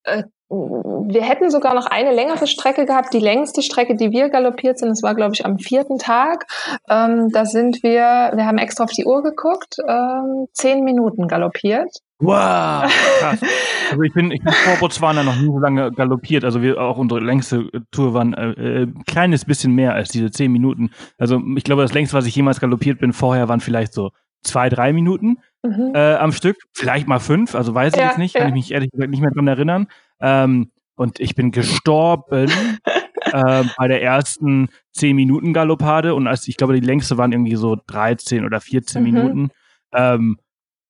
äh, 0.04 0.24
wir 0.50 1.24
hätten 1.24 1.50
sogar 1.50 1.74
noch 1.74 1.88
eine 1.88 2.14
längere 2.14 2.48
Strecke 2.48 2.86
gehabt. 2.86 3.14
Die 3.14 3.20
längste 3.20 3.62
Strecke, 3.62 3.96
die 3.96 4.12
wir 4.12 4.30
galoppiert 4.30 4.78
sind, 4.78 4.90
das 4.90 5.04
war, 5.04 5.16
glaube 5.16 5.34
ich, 5.34 5.46
am 5.46 5.58
vierten 5.58 5.98
Tag. 5.98 6.46
Ähm, 6.90 7.30
da 7.32 7.46
sind 7.46 7.84
wir, 7.84 8.32
wir 8.34 8.46
haben 8.46 8.58
extra 8.58 8.84
auf 8.84 8.92
die 8.92 9.06
Uhr 9.06 9.24
geguckt, 9.24 9.78
ähm, 9.88 10.46
zehn 10.54 10.84
Minuten 10.84 11.28
galoppiert. 11.28 11.90
Wow, 12.20 12.92
krass. 13.20 13.42
Also 13.92 14.02
ich 14.02 14.14
bin, 14.14 14.32
ich 14.32 14.42
bin 14.42 14.52
vor 14.52 14.78
Botswana 14.78 15.22
noch 15.22 15.36
nie 15.36 15.46
so 15.46 15.60
lange 15.60 15.92
galoppiert. 15.92 16.44
Also 16.44 16.64
wir 16.64 16.82
auch 16.82 16.98
unsere 16.98 17.20
längste 17.22 17.70
Tour 17.92 18.16
waren 18.16 18.34
äh, 18.34 18.82
äh, 18.82 18.88
kleines 19.06 19.46
bisschen 19.46 19.74
mehr 19.74 19.94
als 19.94 20.10
diese 20.10 20.32
zehn 20.32 20.52
Minuten. 20.52 20.90
Also 21.20 21.40
ich 21.56 21.64
glaube, 21.64 21.84
das 21.84 21.94
längste, 21.94 22.18
was 22.18 22.26
ich 22.26 22.36
jemals 22.36 22.60
galoppiert 22.60 22.98
bin 23.00 23.14
vorher, 23.14 23.48
waren 23.48 23.60
vielleicht 23.60 23.94
so 23.94 24.10
zwei, 24.42 24.70
drei 24.70 24.92
Minuten 24.92 25.38
mhm. 25.62 25.92
äh, 25.94 26.16
am 26.16 26.32
Stück. 26.32 26.58
Vielleicht 26.74 27.08
mal 27.08 27.20
fünf, 27.20 27.54
also 27.54 27.76
weiß 27.76 27.94
ich 27.94 28.00
ja, 28.00 28.08
jetzt 28.08 28.18
nicht, 28.18 28.34
ja. 28.34 28.42
kann 28.42 28.50
ich 28.50 28.56
mich 28.56 28.72
ehrlich 28.72 28.90
gesagt 28.90 29.12
nicht 29.12 29.22
mehr 29.22 29.32
dran 29.32 29.48
erinnern. 29.48 29.88
Ähm, 30.20 30.72
und 30.96 31.20
ich 31.20 31.36
bin 31.36 31.52
gestorben 31.52 32.50
äh, 33.22 33.64
bei 33.78 33.88
der 33.88 34.02
ersten 34.02 34.70
zehn 34.94 35.16
Minuten 35.16 35.54
Galoppade 35.54 36.16
und 36.16 36.26
als 36.28 36.48
ich 36.48 36.58
glaube, 36.58 36.74
die 36.74 36.86
längste 36.86 37.20
waren 37.20 37.32
irgendwie 37.32 37.56
so 37.56 37.78
13 37.88 38.46
oder 38.46 38.62
14 38.62 39.04
mhm. 39.04 39.12
Minuten. 39.12 39.50
Ähm, 39.94 40.38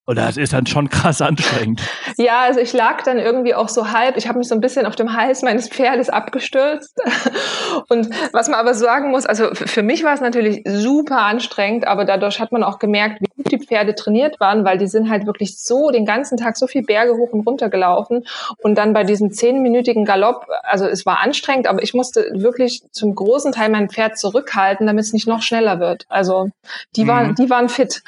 und 0.07 0.17
das 0.17 0.37
ist 0.37 0.53
dann 0.53 0.67
schon 0.67 0.89
krass 0.89 1.19
anstrengend. 1.21 1.81
Ja, 2.17 2.41
also 2.41 2.59
ich 2.59 2.73
lag 2.73 3.01
dann 3.03 3.17
irgendwie 3.17 3.55
auch 3.55 3.69
so 3.69 3.91
halb. 3.91 4.17
Ich 4.17 4.27
habe 4.27 4.37
mich 4.37 4.47
so 4.47 4.53
ein 4.53 4.61
bisschen 4.61 4.85
auf 4.85 4.95
dem 4.95 5.13
Hals 5.13 5.41
meines 5.41 5.67
Pferdes 5.67 6.09
abgestürzt. 6.09 6.95
Und 7.89 8.09
was 8.31 8.47
man 8.47 8.59
aber 8.59 8.75
sagen 8.75 9.09
muss, 9.09 9.25
also 9.25 9.53
für 9.53 9.81
mich 9.81 10.03
war 10.03 10.13
es 10.13 10.21
natürlich 10.21 10.61
super 10.65 11.21
anstrengend, 11.21 11.87
aber 11.87 12.05
dadurch 12.05 12.39
hat 12.39 12.51
man 12.51 12.63
auch 12.63 12.77
gemerkt, 12.77 13.19
wie 13.21 13.27
gut 13.35 13.51
die 13.51 13.65
Pferde 13.65 13.95
trainiert 13.95 14.39
waren, 14.39 14.63
weil 14.63 14.77
die 14.77 14.87
sind 14.87 15.09
halt 15.09 15.25
wirklich 15.25 15.57
so 15.57 15.89
den 15.89 16.05
ganzen 16.05 16.37
Tag 16.37 16.55
so 16.55 16.67
viel 16.67 16.83
Berge 16.83 17.13
hoch 17.17 17.31
und 17.31 17.41
runter 17.41 17.69
gelaufen. 17.69 18.25
Und 18.59 18.77
dann 18.77 18.93
bei 18.93 19.03
diesem 19.03 19.31
zehnminütigen 19.31 20.05
Galopp, 20.05 20.45
also 20.63 20.85
es 20.85 21.05
war 21.07 21.19
anstrengend, 21.19 21.67
aber 21.67 21.81
ich 21.81 21.95
musste 21.95 22.29
wirklich 22.33 22.83
zum 22.91 23.15
großen 23.15 23.51
Teil 23.51 23.69
mein 23.69 23.89
Pferd 23.89 24.19
zurückhalten, 24.19 24.85
damit 24.85 25.05
es 25.05 25.13
nicht 25.13 25.27
noch 25.27 25.41
schneller 25.41 25.79
wird. 25.79 26.05
Also 26.09 26.49
die 26.95 27.05
mhm. 27.05 27.07
waren, 27.07 27.35
die 27.35 27.49
waren 27.49 27.69
fit. 27.69 28.03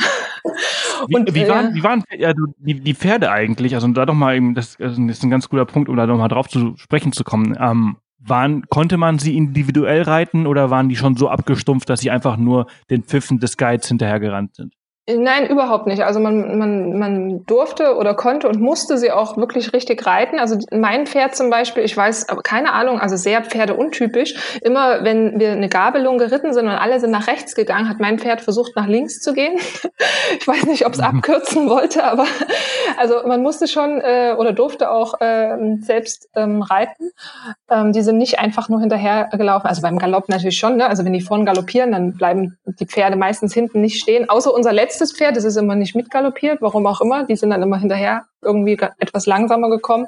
Und, 1.09 1.33
wie, 1.33 1.43
wie, 1.43 1.47
waren, 1.47 1.73
wie 1.73 1.83
waren 1.88 2.03
ja, 2.17 2.33
die, 2.59 2.79
die 2.79 2.93
Pferde 2.93 3.31
eigentlich? 3.31 3.75
Also 3.75 3.88
da 3.88 4.05
doch 4.05 4.13
mal 4.13 4.35
eben, 4.35 4.53
das, 4.53 4.77
das 4.77 4.97
ist 4.97 5.23
ein 5.23 5.29
ganz 5.29 5.49
guter 5.49 5.65
Punkt, 5.65 5.89
um 5.89 5.95
da 5.95 6.05
noch 6.05 6.17
mal 6.17 6.27
drauf 6.27 6.47
zu 6.47 6.75
sprechen 6.77 7.11
zu 7.11 7.23
kommen. 7.23 7.57
Ähm, 7.59 7.97
waren, 8.19 8.67
konnte 8.67 8.97
man 8.97 9.19
sie 9.19 9.38
individuell 9.38 10.01
reiten 10.01 10.47
oder 10.47 10.69
waren 10.69 10.89
die 10.89 10.95
schon 10.95 11.15
so 11.15 11.29
abgestumpft, 11.29 11.89
dass 11.89 12.01
sie 12.01 12.11
einfach 12.11 12.38
nur 12.38 12.67
den 12.89 13.03
Pfiffen 13.03 13.39
des 13.39 13.57
Guides 13.57 13.88
hinterhergerannt 13.88 14.55
sind? 14.55 14.73
Nein, 15.09 15.47
überhaupt 15.47 15.87
nicht. 15.87 16.03
Also 16.03 16.19
man, 16.19 16.57
man, 16.57 16.99
man 16.99 17.45
durfte 17.45 17.95
oder 17.95 18.13
konnte 18.13 18.49
und 18.49 18.59
musste 18.59 18.97
sie 18.97 19.09
auch 19.09 19.37
wirklich 19.37 19.71
richtig 19.71 20.05
reiten. 20.05 20.37
Also 20.37 20.57
mein 20.69 21.07
Pferd 21.07 21.33
zum 21.33 21.49
Beispiel, 21.49 21.85
ich 21.85 21.95
weiß, 21.95 22.27
aber 22.27 22.41
keine 22.41 22.73
Ahnung, 22.73 22.99
also 22.99 23.15
sehr 23.15 23.41
pferdeuntypisch. 23.41 24.59
Immer 24.61 25.05
wenn 25.05 25.39
wir 25.39 25.53
eine 25.53 25.69
Gabelung 25.69 26.17
geritten 26.17 26.53
sind 26.53 26.65
und 26.65 26.73
alle 26.73 26.99
sind 26.99 27.11
nach 27.11 27.27
rechts 27.27 27.55
gegangen, 27.55 27.87
hat 27.87 28.01
mein 28.01 28.19
Pferd 28.19 28.41
versucht 28.41 28.75
nach 28.75 28.85
links 28.85 29.21
zu 29.21 29.31
gehen. 29.31 29.57
ich 30.39 30.45
weiß 30.45 30.65
nicht, 30.65 30.85
ob 30.85 30.91
es 30.91 30.99
mhm. 30.99 31.05
abkürzen 31.05 31.69
wollte, 31.69 32.03
aber 32.03 32.25
also 32.97 33.25
man 33.25 33.41
musste 33.41 33.69
schon 33.69 34.01
äh, 34.01 34.35
oder 34.37 34.51
durfte 34.51 34.91
auch 34.91 35.21
äh, 35.21 35.55
selbst 35.83 36.27
ähm, 36.35 36.61
reiten. 36.61 37.11
Ähm, 37.69 37.93
die 37.93 38.01
sind 38.01 38.17
nicht 38.17 38.39
einfach 38.39 38.67
nur 38.67 38.81
hinterher 38.81 39.29
gelaufen. 39.31 39.67
Also 39.67 39.81
beim 39.81 39.99
Galopp 39.99 40.27
natürlich 40.27 40.57
schon. 40.59 40.75
Ne? 40.75 40.85
Also 40.85 41.05
wenn 41.05 41.13
die 41.13 41.21
vorne 41.21 41.45
galoppieren, 41.45 41.93
dann 41.93 42.11
bleiben 42.11 42.57
die 42.65 42.85
Pferde 42.85 43.15
meistens 43.15 43.53
hinten 43.53 43.79
nicht 43.79 44.01
stehen. 44.01 44.29
Außer 44.29 44.53
unser 44.53 44.73
letztes 44.73 44.96
letztes 44.99 45.15
Pferd, 45.15 45.37
das 45.37 45.43
ist 45.43 45.57
immer 45.57 45.75
nicht 45.75 45.95
mitgaloppiert, 45.95 46.59
warum 46.59 46.87
auch 46.87 47.01
immer. 47.01 47.23
Die 47.23 47.35
sind 47.35 47.51
dann 47.51 47.61
immer 47.61 47.77
hinterher 47.77 48.25
irgendwie 48.41 48.79
etwas 48.97 49.27
langsamer 49.27 49.69
gekommen. 49.69 50.07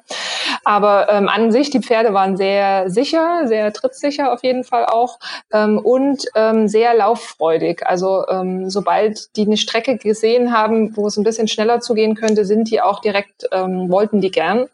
Aber 0.64 1.10
ähm, 1.10 1.30
an 1.30 1.52
sich, 1.52 1.70
die 1.70 1.80
Pferde 1.80 2.12
waren 2.14 2.38
sehr 2.38 2.90
sicher, 2.90 3.48
sehr 3.48 3.72
trittsicher 3.72 4.34
auf 4.34 4.44
jeden 4.44 4.64
Fall 4.64 4.86
auch 4.88 5.20
ähm, 5.54 5.78
und 5.78 6.26
ähm, 6.34 6.68
sehr 6.68 6.96
lauffreudig. 6.96 7.86
Also 7.86 8.26
ähm, 8.30 8.70
sobald 8.72 9.36
die 9.36 9.46
eine 9.46 9.58
Strecke 9.58 9.98
gesehen 9.98 10.54
haben, 10.54 10.98
wo 10.98 11.06
es 11.06 11.18
ein 11.18 11.24
bisschen 11.24 11.48
schneller 11.48 11.82
zugehen 11.82 12.16
könnte, 12.16 12.46
sind 12.46 12.72
die 12.72 12.82
auch 12.82 13.00
direkt, 13.00 13.48
ähm, 13.52 13.92
wollten 13.92 14.22
die 14.22 14.32
gern. 14.32 14.66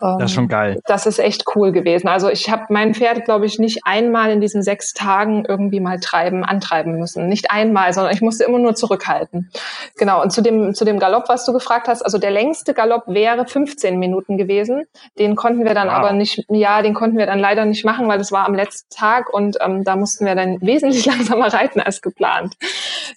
Das 0.00 0.30
ist 0.30 0.34
schon 0.34 0.44
ähm, 0.44 0.48
geil. 0.48 0.80
Das 0.86 1.06
ist 1.06 1.18
echt 1.18 1.44
cool 1.54 1.72
gewesen. 1.72 2.06
Also 2.06 2.28
ich 2.30 2.48
habe 2.50 2.66
mein 2.68 2.94
Pferd, 2.94 3.24
glaube 3.24 3.46
ich, 3.46 3.58
nicht 3.58 3.80
einmal 3.84 4.30
in 4.30 4.40
diesen 4.40 4.62
sechs 4.62 4.92
Tagen 4.92 5.44
irgendwie 5.44 5.80
mal 5.80 5.98
treiben, 5.98 6.44
antreiben 6.44 6.98
müssen. 6.98 7.28
Nicht 7.28 7.50
einmal, 7.50 7.92
sondern 7.92 8.12
ich 8.12 8.20
musste 8.20 8.44
immer 8.44 8.60
nur 8.60 8.76
zurückhalten. 8.76 9.50
Genau. 9.96 10.22
Und 10.22 10.32
zu 10.32 10.40
dem, 10.40 10.72
zu 10.74 10.84
dem 10.84 11.00
Galopp, 11.00 11.28
was 11.28 11.44
du 11.44 11.52
gefragt 11.52 11.88
hast, 11.88 12.02
also 12.02 12.18
der 12.18 12.30
längste 12.30 12.74
Galopp 12.74 13.08
wäre 13.08 13.46
15 13.46 13.98
Minuten 13.98 14.36
gewesen. 14.36 14.84
Den 15.18 15.34
konnten 15.34 15.64
wir 15.64 15.74
dann 15.74 15.88
wow. 15.88 15.94
aber 15.94 16.12
nicht, 16.12 16.44
ja, 16.48 16.82
den 16.82 16.94
konnten 16.94 17.18
wir 17.18 17.26
dann 17.26 17.40
leider 17.40 17.64
nicht 17.64 17.84
machen, 17.84 18.06
weil 18.06 18.18
das 18.18 18.30
war 18.30 18.46
am 18.46 18.54
letzten 18.54 18.94
Tag 18.94 19.32
und 19.32 19.56
ähm, 19.60 19.82
da 19.82 19.96
mussten 19.96 20.26
wir 20.26 20.36
dann 20.36 20.58
wesentlich 20.60 21.06
langsamer 21.06 21.52
reiten 21.52 21.80
als 21.80 22.02
geplant. 22.02 22.54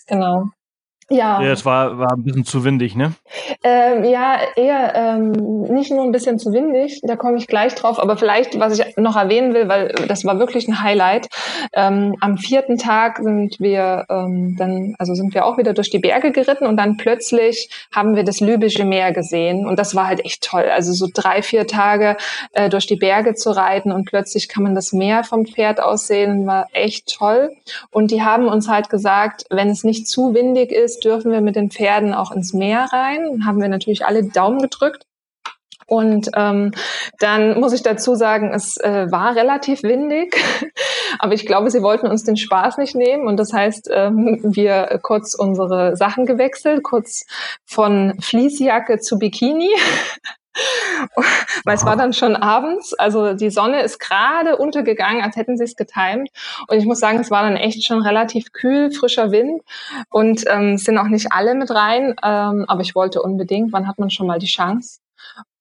Genau. 0.08 0.50
Ja. 1.12 1.42
ja. 1.42 1.52
Es 1.52 1.66
war, 1.66 2.00
war 2.00 2.14
ein 2.14 2.24
bisschen 2.24 2.46
zu 2.46 2.64
windig, 2.64 2.96
ne? 2.96 3.14
Ähm, 3.64 4.06
ja, 4.06 4.38
eher 4.56 4.96
ähm, 4.96 5.32
nicht 5.64 5.92
nur 5.92 6.04
ein 6.04 6.12
bisschen 6.12 6.40
zu 6.40 6.54
windig, 6.54 7.02
da 7.04 7.16
komme 7.18 7.38
ich 7.38 7.48
gleich 7.48 7.76
drauf, 7.76 8.00
aber 8.00 8.16
vielleicht, 8.16 8.58
was 8.60 8.80
ich 8.80 8.98
noch 8.98 9.18
erwähnen 9.18 9.54
will, 9.54 9.68
weil 9.68 9.90
das 10.08 10.24
war 10.24 10.40
wirklich 10.40 10.68
ein 10.68 10.82
Highlight. 10.82 11.28
Ähm, 11.74 12.16
am 12.22 12.38
vierten 12.38 12.78
Tag 12.78 13.18
sind 13.18 13.60
wir 13.60 14.06
ähm, 14.10 14.56
dann, 14.58 14.96
also 15.00 15.14
sind 15.14 15.34
wir 15.34 15.46
auch 15.46 15.58
wieder 15.58 15.74
durch 15.74 15.90
die 15.90 16.00
Berge 16.00 16.32
geritten 16.32 16.66
und 16.66 16.78
dann 16.78 16.96
plötzlich 16.96 17.70
haben 17.94 18.16
wir 18.16 18.24
das 18.24 18.40
Lübische 18.40 18.86
Meer 18.86 19.12
gesehen 19.12 19.68
und 19.68 19.78
das 19.78 19.96
war 19.96 20.08
halt 20.08 20.24
echt 20.24 20.44
toll. 20.44 20.66
Also 20.74 20.94
so 20.94 21.08
drei, 21.14 21.42
vier 21.42 21.68
Tage 21.68 22.16
äh, 22.54 22.70
durch 22.70 22.88
die 22.88 22.96
Berge 22.96 23.36
zu 23.36 23.52
reiten 23.52 23.92
und 23.92 24.06
plötzlich 24.06 24.48
kann 24.48 24.64
man 24.64 24.76
das 24.76 24.94
Meer 24.94 25.26
vom 25.26 25.46
Pferd 25.46 25.82
aussehen, 25.82 26.48
war 26.48 26.68
echt 26.72 27.18
toll. 27.18 27.52
Und 27.92 28.12
die 28.12 28.24
haben 28.24 28.48
uns 28.48 28.70
halt 28.70 28.90
gesagt, 28.90 29.46
wenn 29.50 29.70
es 29.70 29.84
nicht 29.84 30.08
zu 30.08 30.34
windig 30.34 30.72
ist, 30.72 31.01
dürfen 31.04 31.32
wir 31.32 31.42
mit 31.42 31.56
den 31.56 31.72
Pferden 31.72 32.14
auch 32.14 32.32
ins 32.32 32.54
Meer 32.54 32.88
rein. 32.92 33.46
Haben 33.46 33.62
wir 33.62 33.70
natürlich 33.70 34.06
alle 34.06 34.24
Daumen 34.24 34.60
gedrückt. 34.60 35.06
Und 35.92 36.30
ähm, 36.38 36.72
dann 37.20 37.60
muss 37.60 37.74
ich 37.74 37.84
dazu 37.84 38.16
sagen, 38.16 38.54
es 38.54 38.78
äh, 38.78 39.12
war 39.12 39.36
relativ 39.36 39.84
windig, 39.84 40.38
aber 41.20 41.34
ich 41.34 41.46
glaube, 41.46 41.70
sie 41.70 41.82
wollten 41.82 42.08
uns 42.08 42.24
den 42.24 42.38
Spaß 42.38 42.78
nicht 42.78 42.96
nehmen. 42.96 43.28
Und 43.28 43.36
das 43.36 43.52
heißt, 43.52 43.90
ähm, 43.92 44.40
wir 44.42 45.02
kurz 45.02 45.34
unsere 45.34 45.98
Sachen 45.98 46.26
gewechselt, 46.26 46.84
kurz 46.84 47.26
von 47.66 48.14
Fließjacke 48.22 49.00
zu 49.00 49.20
Bikini. 49.20 49.70
Weil 51.66 51.76
es 51.76 51.86
war 51.86 51.96
dann 51.96 52.14
schon 52.14 52.36
abends, 52.36 52.94
also 52.94 53.34
die 53.34 53.50
Sonne 53.50 53.82
ist 53.82 54.00
gerade 54.00 54.58
untergegangen, 54.58 55.24
als 55.24 55.36
hätten 55.36 55.58
sie 55.58 55.64
es 55.64 55.76
getimt. 55.76 56.30
Und 56.68 56.78
ich 56.78 56.86
muss 56.86 57.00
sagen, 57.00 57.20
es 57.20 57.32
war 57.32 57.44
dann 57.44 57.56
echt 57.56 57.84
schon 57.86 58.02
relativ 58.02 58.52
kühl, 58.52 58.92
frischer 58.92 59.32
Wind 59.32 59.62
und 60.10 60.44
ähm, 60.48 60.78
sind 60.78 60.98
auch 60.98 61.08
nicht 61.08 61.32
alle 61.32 61.56
mit 61.56 61.72
rein. 61.72 62.16
Ähm, 62.24 62.66
aber 62.68 62.82
ich 62.82 62.96
wollte 62.96 63.22
unbedingt, 63.22 63.72
wann 63.72 63.88
hat 63.88 64.00
man 64.00 64.10
schon 64.10 64.28
mal 64.28 64.40
die 64.40 64.48
Chance? 64.48 65.00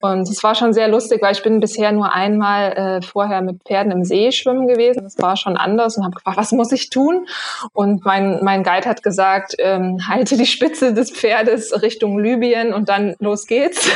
Und 0.01 0.22
es 0.22 0.42
war 0.42 0.55
schon 0.55 0.72
sehr 0.72 0.88
lustig, 0.88 1.20
weil 1.20 1.32
ich 1.32 1.42
bin 1.42 1.61
bisher 1.61 1.92
nur 1.92 2.14
einmal 2.14 2.72
äh, 2.72 3.03
vorher 3.03 3.42
mit 3.42 3.62
Pferden 3.64 3.92
im 3.92 4.03
See 4.03 4.32
schwimmen 4.32 4.66
gewesen. 4.66 5.03
Das 5.05 5.18
war 5.18 5.36
schon 5.36 5.59
anders 5.59 5.98
und 5.98 6.05
habe 6.05 6.14
gefragt, 6.14 6.38
was 6.38 6.53
muss 6.53 6.72
ich 6.72 6.88
tun? 6.88 7.26
Und 7.74 8.05
mein, 8.07 8.42
mein 8.42 8.62
Guide 8.62 8.88
hat 8.88 9.03
gesagt, 9.03 9.57
ähm, 9.59 10.09
halte 10.09 10.38
die 10.38 10.46
Spitze 10.46 10.94
des 10.94 11.11
Pferdes 11.11 11.82
Richtung 11.82 12.18
Libyen 12.18 12.72
und 12.72 12.88
dann 12.88 13.14
los 13.18 13.46
geht's. 13.46 13.90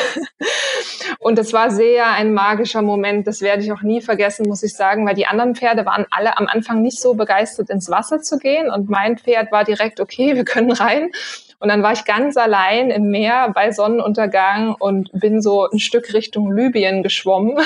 und 1.21 1.39
es 1.39 1.55
war 1.55 1.71
sehr 1.71 2.09
ein 2.09 2.35
magischer 2.35 2.83
Moment. 2.83 3.27
Das 3.27 3.41
werde 3.41 3.63
ich 3.63 3.73
auch 3.73 3.83
nie 3.83 4.03
vergessen, 4.03 4.47
muss 4.47 4.63
ich 4.63 4.75
sagen, 4.75 5.07
weil 5.07 5.15
die 5.15 5.27
anderen 5.27 5.55
Pferde 5.55 5.87
waren 5.87 6.05
alle 6.11 6.37
am 6.37 6.47
Anfang 6.49 6.83
nicht 6.83 7.01
so 7.01 7.15
begeistert, 7.15 7.71
ins 7.71 7.89
Wasser 7.89 8.21
zu 8.21 8.39
gehen. 8.39 8.71
Und 8.71 8.91
mein 8.91 9.17
Pferd 9.17 9.51
war 9.53 9.65
direkt, 9.65 10.01
okay, 10.01 10.37
wir 10.37 10.45
können 10.45 10.73
rein. 10.73 11.11
Und 11.59 11.69
dann 11.69 11.83
war 11.83 11.93
ich 11.93 12.05
ganz 12.05 12.37
allein 12.37 12.91
im 12.91 13.11
Meer 13.11 13.51
bei 13.55 13.71
Sonnenuntergang 13.71 14.75
und 14.75 15.11
bin 15.13 15.41
so 15.41 15.69
ein 15.71 15.79
Stück 15.79 16.13
Richtung 16.13 16.53
Libyen 16.53 17.03
geschwommen, 17.03 17.59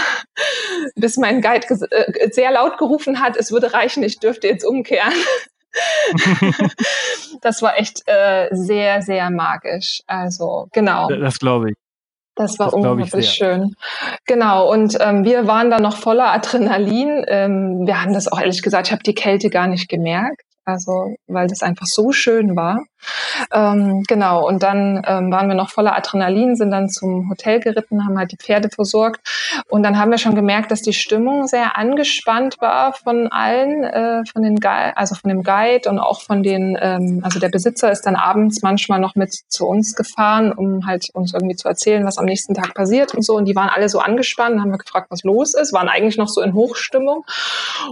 bis 0.94 1.16
mein 1.16 1.40
Guide 1.40 1.66
äh, 1.90 2.30
sehr 2.30 2.52
laut 2.52 2.78
gerufen 2.78 3.20
hat, 3.20 3.36
es 3.36 3.52
würde 3.52 3.72
reichen, 3.72 4.02
ich 4.02 4.18
dürfte 4.18 4.48
jetzt 4.48 4.64
umkehren. 4.64 5.12
das 7.42 7.62
war 7.62 7.78
echt 7.78 8.02
äh, 8.06 8.48
sehr, 8.52 9.02
sehr 9.02 9.30
magisch. 9.30 10.02
Also 10.06 10.68
genau. 10.72 11.08
Das 11.08 11.38
glaube 11.38 11.70
ich. 11.70 11.76
Das 12.38 12.58
war 12.60 12.66
das 12.66 12.74
unglaublich 12.74 13.28
schön. 13.28 13.74
Genau, 14.26 14.70
und 14.70 14.96
ähm, 15.00 15.24
wir 15.24 15.48
waren 15.48 15.70
da 15.70 15.80
noch 15.80 15.96
voller 15.96 16.32
Adrenalin. 16.32 17.24
Ähm, 17.26 17.84
wir 17.84 18.00
haben 18.00 18.12
das 18.12 18.30
auch 18.30 18.38
ehrlich 18.38 18.62
gesagt, 18.62 18.86
ich 18.86 18.92
habe 18.92 19.02
die 19.02 19.14
Kälte 19.14 19.50
gar 19.50 19.66
nicht 19.66 19.88
gemerkt. 19.88 20.42
Also, 20.64 21.16
weil 21.26 21.48
das 21.48 21.62
einfach 21.62 21.86
so 21.86 22.12
schön 22.12 22.54
war. 22.54 22.84
Ähm, 23.52 24.04
genau, 24.06 24.46
und 24.46 24.62
dann 24.62 25.02
ähm, 25.06 25.30
waren 25.30 25.48
wir 25.48 25.54
noch 25.54 25.70
voller 25.70 25.96
Adrenalin, 25.96 26.56
sind 26.56 26.70
dann 26.70 26.88
zum 26.88 27.30
Hotel 27.30 27.60
geritten, 27.60 28.04
haben 28.04 28.18
halt 28.18 28.32
die 28.32 28.36
Pferde 28.36 28.68
versorgt. 28.68 29.20
Und 29.68 29.82
dann 29.82 29.98
haben 29.98 30.10
wir 30.10 30.18
schon 30.18 30.34
gemerkt, 30.34 30.70
dass 30.70 30.82
die 30.82 30.92
Stimmung 30.92 31.46
sehr 31.46 31.76
angespannt 31.76 32.56
war 32.60 32.92
von 32.92 33.28
allen, 33.28 33.84
äh, 33.84 34.24
von 34.30 34.42
den 34.42 34.56
Guide, 34.60 34.96
also 34.96 35.14
von 35.14 35.28
dem 35.28 35.42
Guide 35.42 35.88
und 35.88 35.98
auch 35.98 36.22
von 36.22 36.42
den, 36.42 36.76
ähm, 36.80 37.20
also 37.22 37.38
der 37.38 37.48
Besitzer 37.48 37.90
ist 37.90 38.02
dann 38.02 38.16
abends 38.16 38.62
manchmal 38.62 39.00
noch 39.00 39.14
mit 39.14 39.32
zu 39.48 39.66
uns 39.66 39.94
gefahren, 39.94 40.52
um 40.52 40.86
halt 40.86 41.08
uns 41.12 41.34
irgendwie 41.34 41.56
zu 41.56 41.68
erzählen, 41.68 42.04
was 42.04 42.18
am 42.18 42.24
nächsten 42.24 42.54
Tag 42.54 42.74
passiert 42.74 43.14
und 43.14 43.22
so. 43.22 43.36
Und 43.36 43.46
die 43.46 43.56
waren 43.56 43.68
alle 43.68 43.88
so 43.88 44.00
angespannt, 44.00 44.60
haben 44.60 44.70
wir 44.70 44.78
gefragt, 44.78 45.08
was 45.10 45.22
los 45.22 45.54
ist, 45.54 45.72
waren 45.72 45.88
eigentlich 45.88 46.18
noch 46.18 46.28
so 46.28 46.40
in 46.40 46.54
Hochstimmung. 46.54 47.24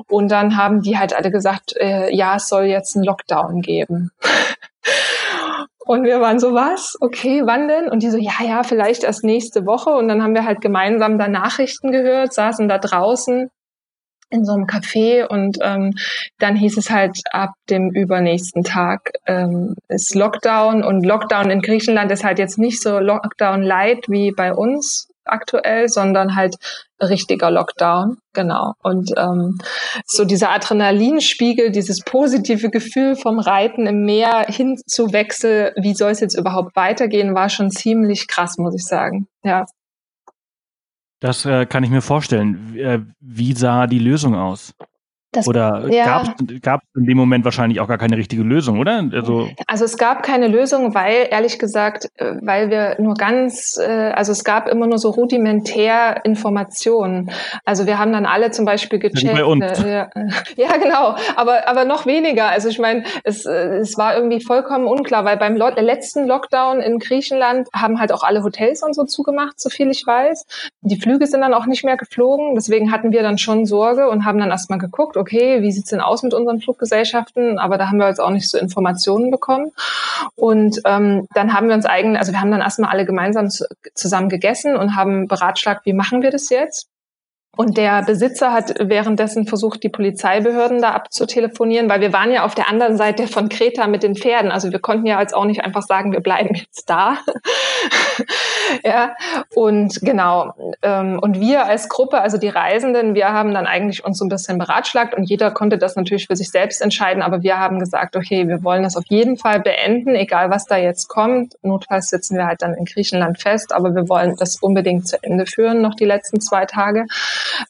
Und 0.09 0.31
dann 0.31 0.57
haben 0.57 0.83
die 0.83 0.99
halt 0.99 1.15
alle 1.15 1.31
gesagt, 1.31 1.75
äh, 1.77 2.15
ja, 2.15 2.37
es 2.37 2.49
soll 2.49 2.65
jetzt 2.65 2.97
einen 2.97 3.05
Lockdown 3.05 3.63
geben. 3.63 4.11
Und 5.87 6.03
wir 6.03 6.21
waren 6.21 6.41
so, 6.41 6.53
was? 6.53 6.97
Okay, 7.01 7.43
wann 7.45 7.69
denn? 7.69 7.89
Und 7.89 8.03
die 8.03 8.11
so, 8.11 8.19
ja, 8.19 8.33
ja, 8.45 8.63
vielleicht 8.65 9.05
erst 9.05 9.23
nächste 9.23 9.67
Woche. 9.67 9.91
Und 9.91 10.09
dann 10.09 10.23
haben 10.23 10.35
wir 10.35 10.45
halt 10.45 10.61
gemeinsam 10.61 11.17
da 11.17 11.29
Nachrichten 11.29 11.93
gehört, 11.93 12.35
saßen 12.35 12.69
da 12.69 12.79
draußen 12.79 13.49
in 14.31 14.45
so 14.45 14.53
einem 14.53 14.65
Café 14.67 15.25
und 15.27 15.59
ähm, 15.63 15.93
dann 16.39 16.57
hieß 16.57 16.77
es 16.79 16.91
halt 16.91 17.21
ab 17.31 17.53
dem 17.71 17.91
übernächsten 17.91 18.65
Tag 18.65 19.13
ähm, 19.27 19.77
ist 19.89 20.15
Lockdown 20.15 20.83
und 20.83 21.07
Lockdown 21.07 21.51
in 21.51 21.63
Griechenland 21.63 22.11
ist 22.11 22.25
halt 22.25 22.39
jetzt 22.39 22.59
nicht 22.59 22.83
so 22.83 22.99
Lockdown 22.99 23.63
light 23.63 24.09
wie 24.09 24.33
bei 24.33 24.53
uns 24.53 25.09
aktuell, 25.27 25.89
sondern 25.89 26.37
halt 26.37 26.57
richtiger 27.01 27.51
Lockdown, 27.51 28.19
genau. 28.33 28.75
Und 28.83 29.13
ähm, 29.17 29.59
so 30.07 30.25
dieser 30.25 30.51
Adrenalinspiegel, 30.51 31.71
dieses 31.71 32.01
positive 32.01 32.71
Gefühl 32.71 33.17
vom 33.17 33.39
Reiten 33.39 33.87
im 33.87 34.05
Meer 34.05 34.47
hin 34.49 34.79
zu 34.87 35.13
Wechsel, 35.13 35.73
wie 35.77 35.95
soll 35.95 36.13
es 36.13 36.21
jetzt 36.21 36.39
überhaupt 36.39 36.75
weitergehen, 36.77 37.35
war 37.35 37.49
schon 37.49 37.71
ziemlich 37.71 38.29
krass, 38.29 38.59
muss 38.59 38.75
ich 38.75 38.85
sagen. 38.85 39.29
Ja. 39.45 39.67
Das 41.21 41.45
äh, 41.45 41.67
kann 41.67 41.85
ich 41.85 41.91
mir 41.91 42.03
vorstellen. 42.03 42.73
Wie, 42.73 42.81
äh, 42.81 43.01
wie 43.21 43.53
sah 43.55 43.87
die 43.87 43.99
Lösung 43.99 44.35
aus? 44.35 44.75
Das, 45.37 45.47
oder 45.47 45.87
ja. 45.91 46.23
gab 46.63 46.83
es 46.83 47.01
in 47.01 47.07
dem 47.07 47.19
Moment 47.19 47.45
wahrscheinlich 47.45 47.81
auch 47.81 47.89
gar 47.89 47.99
keine 47.99 48.17
richtige 48.17 48.43
Lösung, 48.43 48.79
oder? 48.79 49.05
Also, 49.13 49.49
also 49.67 49.85
es 49.85 49.99
gab 49.99 50.23
keine 50.23 50.49
Lösung, 50.49 50.95
weil 50.95 51.29
ehrlich 51.31 51.59
gesagt, 51.59 52.09
äh, 52.17 52.37
weil 52.41 52.71
wir 52.71 52.97
nur 52.99 53.15
ganz, 53.15 53.79
äh, 53.79 54.13
also 54.15 54.33
es 54.33 54.45
gab 54.45 54.67
immer 54.67 54.87
nur 54.87 54.99
so 54.99 55.11
rudimentär 55.11 56.25
Informationen. 56.25 57.31
Also 57.67 57.87
wir 57.87 57.99
haben 57.99 58.13
dann 58.13 58.25
alle 58.25 58.51
zum 58.51 58.65
Beispiel 58.65 58.99
gecheckt. 58.99 59.35
Bei 59.35 59.45
uns. 59.45 59.85
Äh, 59.85 60.07
ja, 60.57 60.77
genau, 60.79 61.17
aber, 61.37 61.69
aber 61.69 61.85
noch 61.85 62.07
weniger. 62.07 62.47
Also 62.49 62.69
ich 62.69 62.79
meine, 62.79 63.05
es, 63.25 63.45
es 63.45 63.99
war 63.99 64.17
irgendwie 64.17 64.41
vollkommen 64.41 64.87
unklar, 64.87 65.27
weil 65.27 65.37
beim 65.37 65.57
letzten 65.57 66.27
Lockdown 66.27 66.81
in 66.81 66.99
Griechenland 66.99 67.69
haben 67.75 68.01
halt 68.01 68.11
auch 68.11 68.23
alle 68.23 68.43
Hotels 68.43 68.83
und 68.83 68.95
so 68.95 69.05
zugemacht, 69.05 69.61
so 69.61 69.69
viel 69.69 69.91
ich 69.91 70.07
weiß. 70.07 70.47
Die 70.81 70.99
Flüge 70.99 71.27
sind 71.27 71.43
dann 71.43 71.53
auch 71.53 71.67
nicht 71.67 71.85
mehr 71.85 71.99
geflogen. 71.99 72.55
Deswegen 72.55 72.91
hatten 72.91 73.13
wir 73.13 73.23
dann 73.23 73.37
schon 73.37 73.67
Sorge 73.67 74.09
und 74.09 74.25
haben 74.25 74.39
dann 74.39 74.51
erstmal 74.51 74.79
geguckt, 74.79 75.17
okay, 75.27 75.63
wie 75.63 75.73
sieht's 75.73 75.91
denn 75.91 76.01
aus 76.01 76.23
mit 76.23 76.35
unseren 76.35 76.61
Fluggesellschaften? 76.61 77.59
Aber 77.59 77.79
da 77.79 77.89
haben 77.89 77.99
wir 77.99 78.09
jetzt 78.09 78.21
auch 78.21 78.31
nicht 78.31 78.49
so 78.49 78.59
Informationen 78.59 79.31
bekommen. 79.31 79.73
Und 80.37 80.81
ähm, 80.85 81.27
dann 81.35 81.53
haben 81.53 81.69
wir 81.69 81.75
uns 81.75 81.85
eigentlich, 81.85 82.19
also 82.19 82.33
wir 82.33 82.41
haben 82.41 82.53
dann 82.53 82.61
erstmal 82.61 82.91
alle 82.91 83.05
gemeinsam 83.05 83.49
zusammen 83.95 84.29
gegessen 84.29 84.77
und 84.77 84.95
haben 84.95 85.27
beratschlagt, 85.27 85.85
wie 85.85 85.93
machen 85.93 86.23
wir 86.23 86.31
das 86.31 86.49
jetzt? 86.49 86.89
Und 87.57 87.79
der 87.79 88.03
Besitzer 88.03 88.53
hat 88.53 88.75
währenddessen 88.79 89.47
versucht, 89.47 89.83
die 89.83 89.89
Polizeibehörden 89.89 90.83
da 90.83 90.93
abzutelefonieren, 90.93 91.89
weil 91.89 92.01
wir 92.01 92.13
waren 92.13 92.31
ja 92.31 92.45
auf 92.45 92.55
der 92.55 92.69
anderen 92.69 92.99
Seite 92.99 93.27
von 93.27 93.49
Kreta 93.49 93.87
mit 93.87 94.03
den 94.03 94.15
Pferden. 94.15 94.51
Also 94.53 94.73
wir 94.73 94.79
konnten 94.79 95.07
ja 95.07 95.21
jetzt 95.21 95.35
auch 95.35 95.47
nicht 95.47 95.65
einfach 95.65 95.83
sagen, 95.83 96.13
wir 96.13 96.21
bleiben 96.21 96.55
jetzt 96.55 96.89
da. 96.91 97.17
ja, 98.85 99.17
und 99.55 100.01
genau. 100.03 100.53
Ähm, 100.83 101.19
und 101.19 101.41
wir 101.41 101.65
als 101.65 101.89
Gruppe, 101.89 102.21
also 102.21 102.37
die 102.37 102.49
Reisenden, 102.49 103.15
wir 103.15 103.33
haben 103.33 103.55
dann 103.55 103.67
eigentlich 103.67 104.05
uns 104.05 104.19
so 104.19 104.27
ein 104.27 104.29
bisschen 104.29 104.59
beratschlagt 104.59 105.15
und 105.15 105.25
jeder 105.25 105.51
konnte 105.51 105.79
das 105.79 105.97
natürlich 105.97 106.27
für 106.27 106.37
sich 106.37 106.51
selbst 106.51 106.83
entscheiden. 106.83 107.23
Aber 107.23 107.43
wir 107.43 107.59
haben 107.59 107.79
gesagt, 107.79 108.17
okay, 108.17 108.49
wir 108.49 108.63
wollen 108.65 108.83
das 108.83 108.97
auf 108.97 109.05
jeden 109.09 109.39
Fall 109.39 109.61
beenden, 109.61 110.15
egal 110.15 110.51
was 110.51 110.67
da 110.67 110.77
jetzt 110.77 111.09
kommt. 111.09 111.55
Notfalls 111.63 112.09
sitzen 112.09 112.37
wir 112.37 112.47
halt 112.47 112.61
dann 112.61 112.75
in 112.75 112.85
Griechenland 112.85 113.41
fest, 113.41 113.73
aber 113.73 113.95
wir 113.95 114.09
wollen 114.11 114.37
das 114.39 114.57
unbedingt 114.61 115.09
zu 115.09 115.17
Ende 115.23 115.47
führen, 115.47 115.81
noch 115.81 115.95
die 115.95 116.05
letzten 116.05 116.41
zwei 116.41 116.67
Tage. 116.67 117.07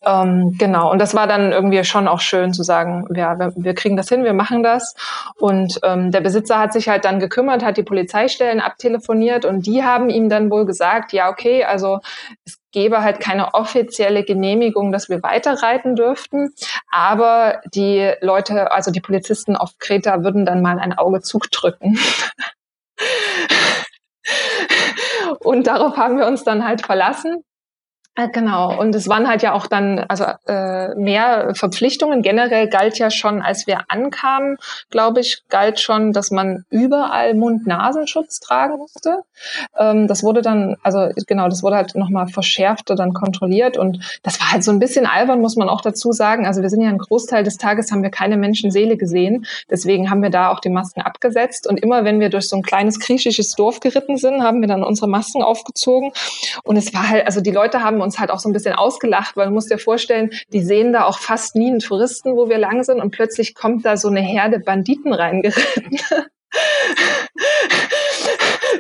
Ähm, 0.04 0.56
genau, 0.58 0.90
und 0.90 1.00
das 1.00 1.14
war 1.14 1.26
dann 1.26 1.52
irgendwie 1.52 1.82
schon 1.84 2.08
auch 2.08 2.20
schön 2.20 2.52
zu 2.52 2.62
sagen, 2.62 3.06
ja, 3.14 3.38
wir, 3.38 3.52
wir 3.56 3.74
kriegen 3.74 3.96
das 3.96 4.08
hin, 4.08 4.24
wir 4.24 4.32
machen 4.32 4.62
das. 4.62 4.94
Und 5.38 5.78
ähm, 5.82 6.10
der 6.10 6.20
Besitzer 6.20 6.58
hat 6.58 6.72
sich 6.72 6.88
halt 6.88 7.04
dann 7.04 7.20
gekümmert, 7.20 7.64
hat 7.64 7.76
die 7.76 7.82
Polizeistellen 7.82 8.60
abtelefoniert 8.60 9.44
und 9.44 9.66
die 9.66 9.84
haben 9.84 10.10
ihm 10.10 10.28
dann 10.28 10.50
wohl 10.50 10.66
gesagt, 10.66 11.12
ja, 11.12 11.28
okay, 11.30 11.64
also 11.64 12.00
es 12.44 12.58
gäbe 12.72 13.02
halt 13.02 13.20
keine 13.20 13.54
offizielle 13.54 14.22
Genehmigung, 14.22 14.92
dass 14.92 15.08
wir 15.08 15.22
weiterreiten 15.22 15.96
dürften. 15.96 16.52
Aber 16.90 17.62
die 17.74 18.12
Leute, 18.20 18.70
also 18.70 18.90
die 18.90 19.00
Polizisten 19.00 19.56
auf 19.56 19.78
Kreta 19.78 20.22
würden 20.22 20.44
dann 20.44 20.60
mal 20.60 20.78
ein 20.78 20.92
Auge 20.92 21.22
zudrücken. 21.22 21.98
Und 25.40 25.66
darauf 25.66 25.96
haben 25.96 26.18
wir 26.18 26.26
uns 26.26 26.44
dann 26.44 26.66
halt 26.66 26.84
verlassen. 26.84 27.42
Äh, 28.16 28.30
genau, 28.30 28.78
und 28.80 28.94
es 28.94 29.08
waren 29.08 29.28
halt 29.28 29.42
ja 29.42 29.52
auch 29.52 29.66
dann, 29.66 29.98
also 30.08 30.24
äh, 30.46 30.94
mehr 30.94 31.52
Verpflichtungen. 31.54 32.22
Generell 32.22 32.66
galt 32.66 32.98
ja 32.98 33.10
schon, 33.10 33.42
als 33.42 33.66
wir 33.66 33.80
ankamen, 33.88 34.56
glaube 34.90 35.20
ich, 35.20 35.42
galt 35.50 35.80
schon, 35.80 36.14
dass 36.14 36.30
man 36.30 36.64
überall 36.70 37.34
Mund-Nasenschutz 37.34 38.40
tragen 38.40 38.78
musste. 38.78 39.18
Ähm, 39.78 40.08
das 40.08 40.22
wurde 40.22 40.40
dann, 40.40 40.76
also 40.82 41.10
genau, 41.26 41.48
das 41.48 41.62
wurde 41.62 41.76
halt 41.76 41.94
nochmal 41.94 42.26
verschärft 42.28 42.90
und 42.90 42.98
dann 42.98 43.12
kontrolliert. 43.12 43.76
Und 43.76 43.98
das 44.22 44.40
war 44.40 44.52
halt 44.52 44.64
so 44.64 44.70
ein 44.70 44.78
bisschen 44.78 45.04
albern, 45.04 45.42
muss 45.42 45.56
man 45.56 45.68
auch 45.68 45.82
dazu 45.82 46.12
sagen. 46.12 46.46
Also 46.46 46.62
wir 46.62 46.70
sind 46.70 46.80
ja 46.80 46.88
einen 46.88 46.98
Großteil 46.98 47.44
des 47.44 47.58
Tages, 47.58 47.92
haben 47.92 48.02
wir 48.02 48.10
keine 48.10 48.38
Menschenseele 48.38 48.96
gesehen. 48.96 49.44
Deswegen 49.70 50.08
haben 50.08 50.22
wir 50.22 50.30
da 50.30 50.50
auch 50.50 50.60
die 50.60 50.70
Masken 50.70 51.02
abgesetzt. 51.02 51.66
Und 51.66 51.78
immer 51.82 52.04
wenn 52.04 52.18
wir 52.18 52.30
durch 52.30 52.48
so 52.48 52.56
ein 52.56 52.62
kleines 52.62 52.98
griechisches 52.98 53.52
Dorf 53.52 53.80
geritten 53.80 54.16
sind, 54.16 54.42
haben 54.42 54.62
wir 54.62 54.68
dann 54.68 54.82
unsere 54.82 55.06
Masken 55.06 55.42
aufgezogen. 55.42 56.12
Und 56.64 56.78
es 56.78 56.94
war 56.94 57.10
halt, 57.10 57.26
also 57.26 57.42
die 57.42 57.50
Leute 57.50 57.82
haben 57.82 58.05
uns 58.06 58.18
halt 58.18 58.30
auch 58.30 58.38
so 58.38 58.48
ein 58.48 58.52
bisschen 58.52 58.74
ausgelacht, 58.74 59.36
weil 59.36 59.48
du 59.48 59.52
musst 59.52 59.70
dir 59.70 59.78
vorstellen, 59.78 60.30
die 60.52 60.62
sehen 60.62 60.92
da 60.92 61.04
auch 61.04 61.18
fast 61.18 61.56
nie 61.56 61.70
einen 61.70 61.80
Touristen, 61.80 62.36
wo 62.36 62.48
wir 62.48 62.58
lang 62.58 62.82
sind 62.84 63.00
und 63.00 63.10
plötzlich 63.10 63.54
kommt 63.54 63.84
da 63.84 63.96
so 63.96 64.08
eine 64.08 64.20
Herde 64.20 64.60
Banditen 64.60 65.12
reingeritten. 65.12 65.98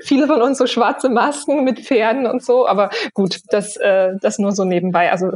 viele 0.06 0.26
von 0.26 0.42
uns 0.42 0.58
so 0.58 0.66
schwarze 0.66 1.08
Masken 1.08 1.64
mit 1.64 1.80
Pferden 1.80 2.26
und 2.26 2.42
so, 2.42 2.66
aber 2.66 2.90
gut, 3.14 3.40
das, 3.48 3.76
äh, 3.76 4.12
das 4.20 4.38
nur 4.38 4.52
so 4.52 4.64
nebenbei. 4.64 5.10
Also 5.10 5.32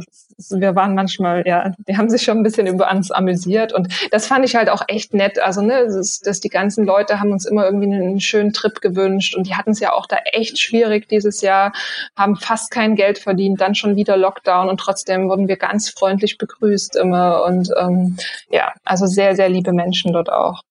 wir 0.49 0.75
waren 0.75 0.95
manchmal, 0.95 1.45
ja, 1.45 1.71
die 1.87 1.97
haben 1.97 2.09
sich 2.09 2.23
schon 2.23 2.37
ein 2.37 2.43
bisschen 2.43 2.67
über 2.67 2.89
uns 2.89 3.11
amüsiert 3.11 3.73
und 3.73 3.89
das 4.11 4.27
fand 4.27 4.45
ich 4.45 4.55
halt 4.55 4.69
auch 4.69 4.83
echt 4.87 5.13
nett. 5.13 5.39
Also, 5.39 5.61
ne, 5.61 5.85
dass, 5.85 6.19
dass 6.19 6.39
die 6.39 6.49
ganzen 6.49 6.85
Leute 6.85 7.19
haben 7.19 7.31
uns 7.31 7.45
immer 7.45 7.65
irgendwie 7.65 7.93
einen 7.93 8.19
schönen 8.19 8.53
Trip 8.53 8.81
gewünscht 8.81 9.35
und 9.35 9.47
die 9.47 9.55
hatten 9.55 9.71
es 9.71 9.79
ja 9.79 9.93
auch 9.93 10.07
da 10.07 10.17
echt 10.31 10.59
schwierig 10.59 11.07
dieses 11.09 11.41
Jahr, 11.41 11.73
haben 12.15 12.35
fast 12.35 12.71
kein 12.71 12.95
Geld 12.95 13.19
verdient, 13.19 13.61
dann 13.61 13.75
schon 13.75 13.95
wieder 13.95 14.17
Lockdown 14.17 14.69
und 14.69 14.79
trotzdem 14.79 15.29
wurden 15.29 15.47
wir 15.47 15.57
ganz 15.57 15.89
freundlich 15.89 16.37
begrüßt 16.37 16.95
immer 16.95 17.43
und 17.45 17.69
ähm, 17.79 18.17
ja, 18.49 18.73
also 18.83 19.05
sehr, 19.05 19.35
sehr 19.35 19.49
liebe 19.49 19.73
Menschen 19.73 20.13
dort 20.13 20.31
auch. 20.31 20.63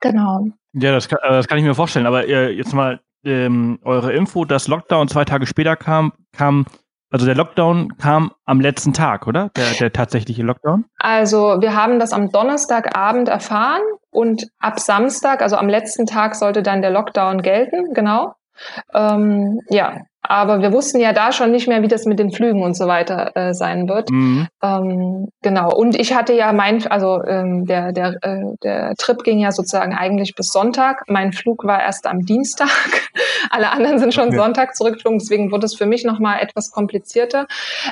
Genau. 0.00 0.46
Ja, 0.72 0.92
das 0.92 1.08
kann, 1.08 1.18
das 1.22 1.48
kann 1.48 1.58
ich 1.58 1.64
mir 1.64 1.74
vorstellen. 1.74 2.06
Aber 2.06 2.26
äh, 2.26 2.50
jetzt 2.50 2.74
mal 2.74 3.00
ähm, 3.24 3.78
eure 3.82 4.12
Info, 4.12 4.44
dass 4.44 4.68
Lockdown 4.68 5.08
zwei 5.08 5.24
Tage 5.24 5.46
später 5.46 5.76
kam, 5.76 6.12
kam, 6.32 6.66
also 7.10 7.26
der 7.26 7.34
Lockdown 7.34 7.96
kam 7.96 8.32
am 8.44 8.60
letzten 8.60 8.92
Tag, 8.92 9.26
oder? 9.26 9.50
Der, 9.56 9.70
der 9.78 9.92
tatsächliche 9.92 10.42
Lockdown? 10.42 10.84
Also 10.98 11.60
wir 11.60 11.74
haben 11.74 11.98
das 11.98 12.12
am 12.12 12.30
Donnerstagabend 12.30 13.28
erfahren 13.28 13.82
und 14.10 14.48
ab 14.58 14.80
Samstag, 14.80 15.42
also 15.42 15.56
am 15.56 15.68
letzten 15.68 16.06
Tag, 16.06 16.34
sollte 16.34 16.62
dann 16.62 16.82
der 16.82 16.90
Lockdown 16.90 17.42
gelten, 17.42 17.94
genau. 17.94 18.34
Ähm, 18.92 19.60
ja, 19.68 20.02
aber 20.26 20.62
wir 20.62 20.72
wussten 20.72 21.00
ja 21.00 21.12
da 21.12 21.32
schon 21.32 21.50
nicht 21.50 21.68
mehr, 21.68 21.82
wie 21.82 21.88
das 21.88 22.06
mit 22.06 22.18
den 22.18 22.32
Flügen 22.32 22.62
und 22.62 22.74
so 22.74 22.86
weiter 22.86 23.32
äh, 23.34 23.52
sein 23.52 23.88
wird. 23.88 24.10
Mhm. 24.10 24.48
Ähm, 24.62 25.28
genau. 25.42 25.70
Und 25.74 26.00
ich 26.00 26.14
hatte 26.14 26.32
ja 26.32 26.52
mein, 26.54 26.86
also 26.86 27.22
ähm, 27.24 27.66
der, 27.66 27.92
der, 27.92 28.16
äh, 28.22 28.42
der 28.62 28.94
Trip 28.96 29.22
ging 29.22 29.38
ja 29.38 29.52
sozusagen 29.52 29.94
eigentlich 29.94 30.34
bis 30.34 30.48
Sonntag. 30.48 31.02
Mein 31.08 31.32
Flug 31.34 31.64
war 31.64 31.82
erst 31.82 32.06
am 32.06 32.20
Dienstag. 32.20 32.68
Alle 33.50 33.70
anderen 33.70 33.98
sind 33.98 34.14
schon 34.14 34.28
okay. 34.28 34.38
Sonntag 34.38 34.74
zurückgeflogen, 34.74 35.18
deswegen 35.18 35.52
wurde 35.52 35.66
es 35.66 35.74
für 35.74 35.86
mich 35.86 36.04
nochmal 36.04 36.40
etwas 36.40 36.70
komplizierter. 36.70 37.46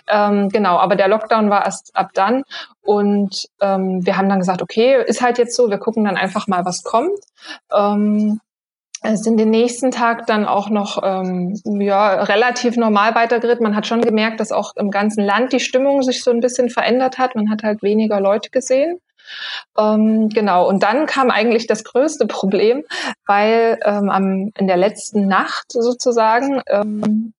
Ähm, 0.08 0.48
genau, 0.48 0.78
aber 0.78 0.96
der 0.96 1.08
Lockdown 1.08 1.50
war 1.50 1.66
erst 1.66 1.94
ab 1.94 2.12
dann. 2.14 2.44
Und 2.80 3.44
ähm, 3.60 4.00
wir 4.04 4.16
haben 4.16 4.30
dann 4.30 4.38
gesagt, 4.38 4.62
okay, 4.62 5.04
ist 5.06 5.20
halt 5.20 5.36
jetzt 5.36 5.54
so, 5.54 5.68
wir 5.68 5.78
gucken 5.78 6.04
dann 6.04 6.16
einfach 6.16 6.48
mal, 6.48 6.64
was 6.64 6.82
kommt. 6.82 7.20
Ähm, 7.70 8.40
sind 9.14 9.38
den 9.38 9.50
nächsten 9.50 9.90
Tag 9.90 10.26
dann 10.26 10.44
auch 10.46 10.70
noch 10.70 11.02
ähm, 11.02 11.54
ja, 11.64 12.22
relativ 12.22 12.76
normal 12.76 13.14
weitergeritten. 13.14 13.64
Man 13.64 13.76
hat 13.76 13.86
schon 13.86 14.00
gemerkt, 14.00 14.40
dass 14.40 14.52
auch 14.52 14.76
im 14.76 14.90
ganzen 14.90 15.24
Land 15.24 15.52
die 15.52 15.60
Stimmung 15.60 16.02
sich 16.02 16.22
so 16.22 16.30
ein 16.30 16.40
bisschen 16.40 16.70
verändert 16.70 17.18
hat. 17.18 17.34
Man 17.34 17.50
hat 17.50 17.62
halt 17.62 17.82
weniger 17.82 18.20
Leute 18.20 18.50
gesehen. 18.50 18.98
Ähm, 19.78 20.28
genau, 20.28 20.68
und 20.68 20.82
dann 20.82 21.06
kam 21.06 21.30
eigentlich 21.30 21.66
das 21.66 21.84
größte 21.84 22.26
Problem, 22.26 22.84
weil 23.26 23.78
ähm, 23.84 24.10
am, 24.10 24.50
in 24.56 24.66
der 24.66 24.76
letzten 24.76 25.26
Nacht 25.26 25.72
sozusagen 25.72 26.60
ähm, 26.68 27.32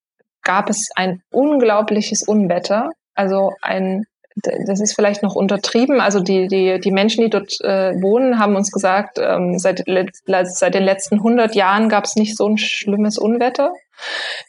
gab 0.43 0.69
es 0.69 0.89
ein 0.95 1.21
unglaubliches 1.31 2.23
Unwetter. 2.23 2.89
Also 3.15 3.51
ein 3.61 4.05
das 4.35 4.79
ist 4.81 4.95
vielleicht 4.95 5.23
noch 5.23 5.35
untertrieben. 5.35 6.01
Also 6.01 6.19
die, 6.19 6.47
die, 6.47 6.79
die 6.79 6.91
Menschen, 6.91 7.23
die 7.23 7.29
dort 7.29 7.59
äh, 7.61 7.93
wohnen, 8.01 8.39
haben 8.39 8.55
uns 8.55 8.71
gesagt, 8.71 9.19
ähm, 9.19 9.59
seit, 9.59 9.83
seit 9.85 10.73
den 10.73 10.83
letzten 10.83 11.15
100 11.15 11.55
Jahren 11.55 11.89
gab 11.89 12.05
es 12.05 12.15
nicht 12.15 12.35
so 12.35 12.47
ein 12.47 12.57
schlimmes 12.57 13.17
Unwetter. 13.17 13.73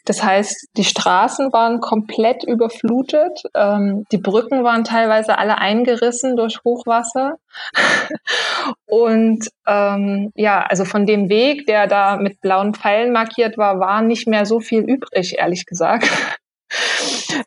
Das 0.05 0.23
heißt, 0.23 0.69
die 0.75 0.83
Straßen 0.83 1.53
waren 1.53 1.79
komplett 1.79 2.43
überflutet, 2.43 3.43
ähm, 3.53 4.05
die 4.11 4.17
Brücken 4.17 4.63
waren 4.63 4.83
teilweise 4.83 5.37
alle 5.37 5.59
eingerissen 5.59 6.35
durch 6.35 6.59
Hochwasser. 6.65 7.37
Und 8.85 9.47
ähm, 9.67 10.31
ja, 10.35 10.63
also 10.63 10.83
von 10.83 11.05
dem 11.05 11.29
Weg, 11.29 11.67
der 11.67 11.87
da 11.87 12.17
mit 12.17 12.41
blauen 12.41 12.73
Pfeilen 12.73 13.13
markiert 13.13 13.57
war, 13.57 13.79
war 13.79 14.01
nicht 14.01 14.27
mehr 14.27 14.45
so 14.45 14.59
viel 14.59 14.81
übrig, 14.81 15.37
ehrlich 15.37 15.65
gesagt. 15.65 16.09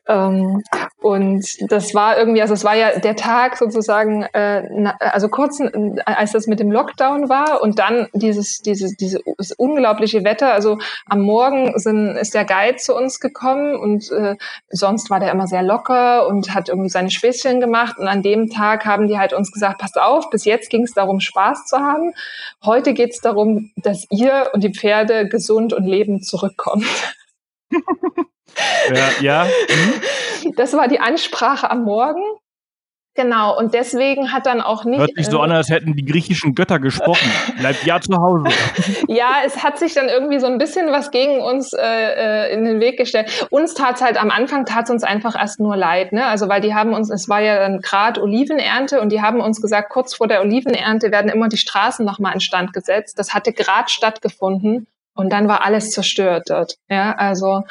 Ähm, 0.07 0.63
und 1.01 1.47
das 1.71 1.95
war 1.95 2.19
irgendwie, 2.19 2.43
also 2.43 2.55
es 2.55 2.65
war 2.65 2.75
ja 2.75 2.99
der 2.99 3.17
Tag 3.17 3.57
sozusagen, 3.57 4.23
äh, 4.33 4.69
na, 4.71 4.97
also 4.99 5.29
kurz, 5.29 5.61
als 6.05 6.33
das 6.33 6.47
mit 6.47 6.61
dem 6.61 6.73
Lockdown 6.73 7.29
war 7.29 7.63
und 7.63 7.79
dann 7.79 8.09
dieses, 8.13 8.59
dieses, 8.59 8.97
dieses 8.97 9.21
unglaubliche 9.57 10.25
Wetter. 10.25 10.53
Also 10.53 10.79
am 11.07 11.21
Morgen 11.21 11.79
sind, 11.79 12.17
ist 12.17 12.35
der 12.35 12.45
Guide 12.45 12.77
zu 12.77 12.97
uns 12.97 13.21
gekommen 13.21 13.77
und 13.77 14.11
äh, 14.11 14.37
sonst 14.71 15.11
war 15.11 15.21
der 15.21 15.33
immer 15.33 15.47
sehr 15.47 15.63
locker 15.63 16.27
und 16.27 16.55
hat 16.55 16.69
irgendwie 16.69 16.91
seine 16.91 17.11
Späßchen 17.11 17.61
gemacht. 17.61 17.99
Und 17.99 18.09
an 18.09 18.23
dem 18.23 18.51
Tag 18.51 18.85
haben 18.85 19.09
die 19.09 19.19
halt 19.19 19.33
uns 19.33 19.53
gesagt, 19.53 19.79
passt 19.79 20.01
auf, 20.01 20.31
bis 20.31 20.45
jetzt 20.45 20.71
ging 20.71 20.83
es 20.83 20.95
darum, 20.95 21.21
Spaß 21.21 21.67
zu 21.67 21.79
haben. 21.79 22.13
Heute 22.65 22.95
geht 22.95 23.11
es 23.11 23.21
darum, 23.21 23.71
dass 23.77 24.07
ihr 24.11 24.51
und 24.53 24.65
die 24.65 24.73
Pferde 24.73 25.29
gesund 25.29 25.73
und 25.73 25.87
lebend 25.87 26.27
zurückkommt. 26.27 26.87
Ja, 28.95 29.11
ja. 29.21 29.45
Mhm. 29.45 30.53
Das 30.57 30.73
war 30.73 30.89
die 30.89 31.01
Ansprache 31.01 31.71
am 31.71 31.85
Morgen. 31.85 32.23
Genau, 33.19 33.59
und 33.59 33.75
deswegen 33.75 34.33
hat 34.33 34.47
dann 34.47 34.61
auch 34.61 34.85
nicht. 34.85 35.01
Hört 35.01 35.17
sich 35.17 35.27
so 35.27 35.39
äh, 35.39 35.43
an, 35.43 35.51
als 35.51 35.71
hätten 35.71 35.97
die 35.97 36.05
griechischen 36.05 36.55
Götter 36.55 36.79
gesprochen. 36.79 37.29
Bleibt 37.59 37.85
ja 37.85 38.01
zu 38.01 38.17
Hause. 38.17 38.45
ja, 39.09 39.39
es 39.45 39.65
hat 39.65 39.77
sich 39.77 39.93
dann 39.95 40.09
irgendwie 40.09 40.39
so 40.39 40.47
ein 40.47 40.57
bisschen 40.57 40.93
was 40.93 41.11
gegen 41.11 41.41
uns 41.41 41.73
äh, 41.73 41.81
äh 41.83 42.55
in 42.55 42.65
den 42.65 42.79
Weg 42.79 42.97
gestellt. 42.97 43.49
Uns 43.51 43.75
tat 43.75 43.97
es 43.97 44.03
halt 44.03 44.23
am 44.23 44.31
Anfang, 44.31 44.67
tat 44.67 44.85
es 44.85 44.91
uns 44.91 45.03
einfach 45.03 45.35
erst 45.35 45.59
nur 45.59 45.77
leid, 45.77 46.13
ne? 46.13 46.27
Also 46.27 46.49
weil 46.49 46.61
die 46.61 46.75
haben 46.75 46.93
uns, 46.95 47.11
es 47.11 47.29
war 47.29 47.41
ja 47.41 47.59
dann 47.59 47.81
gerade 47.81 48.23
Olivenernte 48.23 49.01
und 49.01 49.11
die 49.11 49.21
haben 49.21 49.41
uns 49.41 49.61
gesagt, 49.61 49.91
kurz 49.91 50.15
vor 50.15 50.29
der 50.29 50.41
Olivenernte 50.41 51.11
werden 51.11 51.29
immer 51.29 51.49
die 51.49 51.57
Straßen 51.57 52.07
nochmal 52.07 52.35
instand 52.35 52.73
gesetzt. 52.73 53.19
Das 53.19 53.35
hatte 53.35 53.53
gerade 53.53 53.89
stattgefunden 53.89 54.87
und 55.19 55.31
dann 55.33 55.49
war 55.49 55.65
alles 55.65 55.91
zerstört 55.91 56.45
dort. 56.47 56.77
Ja, 56.89 57.13
also 57.17 57.65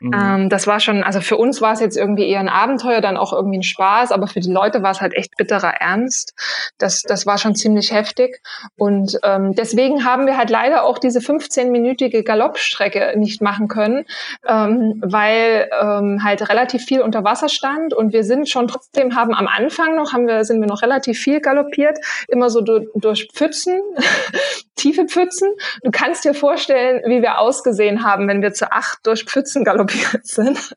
mhm. 0.00 0.12
ähm, 0.14 0.48
das 0.48 0.68
war 0.68 0.78
schon, 0.78 1.02
also 1.02 1.20
für 1.20 1.36
uns 1.36 1.60
war 1.60 1.72
es 1.72 1.80
jetzt 1.80 1.96
irgendwie 1.96 2.28
eher 2.28 2.38
ein 2.38 2.48
Abenteuer, 2.48 3.00
dann 3.00 3.16
auch 3.16 3.32
irgendwie 3.32 3.58
ein 3.58 3.64
Spaß, 3.64 4.12
aber 4.12 4.28
für 4.28 4.38
die 4.38 4.52
Leute 4.52 4.84
war 4.84 4.92
es 4.92 5.00
halt 5.00 5.12
echt 5.14 5.36
bitterer 5.36 5.80
Ernst. 5.80 6.32
Das, 6.78 7.02
das 7.02 7.26
war 7.26 7.38
schon 7.38 7.56
ziemlich 7.56 7.92
heftig. 7.92 8.40
Und 8.76 9.18
ähm, 9.24 9.52
deswegen 9.56 10.04
haben 10.04 10.26
wir 10.26 10.36
halt 10.36 10.48
leider 10.48 10.84
auch 10.84 10.98
diese 10.98 11.18
15-minütige 11.18 12.22
Galoppstrecke 12.22 13.14
nicht 13.16 13.42
machen 13.42 13.66
können, 13.66 14.04
ähm, 14.46 15.02
weil 15.04 15.68
ähm, 15.82 16.20
halt 16.22 16.48
relativ 16.48 16.84
viel 16.84 17.00
unter 17.00 17.24
Wasser 17.24 17.48
stand 17.48 17.94
und 17.94 18.12
wir 18.12 18.22
sind 18.22 18.48
schon 18.48 18.68
trotzdem 18.68 19.16
haben 19.16 19.34
am 19.34 19.48
Anfang 19.48 19.96
noch, 19.96 20.12
haben 20.12 20.28
wir, 20.28 20.44
sind 20.44 20.60
wir 20.60 20.68
noch 20.68 20.82
relativ 20.82 21.18
viel 21.18 21.40
galoppiert, 21.40 21.98
immer 22.28 22.48
so 22.48 22.60
durch, 22.60 22.86
durch 22.94 23.28
Pfützen, 23.34 23.80
tiefe 24.76 25.06
Pfützen. 25.06 25.50
Du 25.82 25.90
kannst 25.90 26.24
dir 26.24 26.34
vorstellen, 26.34 26.91
vorstellen, 26.92 27.02
wie 27.10 27.22
wir 27.22 27.38
ausgesehen 27.38 28.04
haben, 28.04 28.28
wenn 28.28 28.42
wir 28.42 28.52
zu 28.52 28.70
acht 28.72 28.98
durch 29.04 29.24
Pfützen 29.24 29.64
galoppiert 29.64 30.26
sind. 30.26 30.74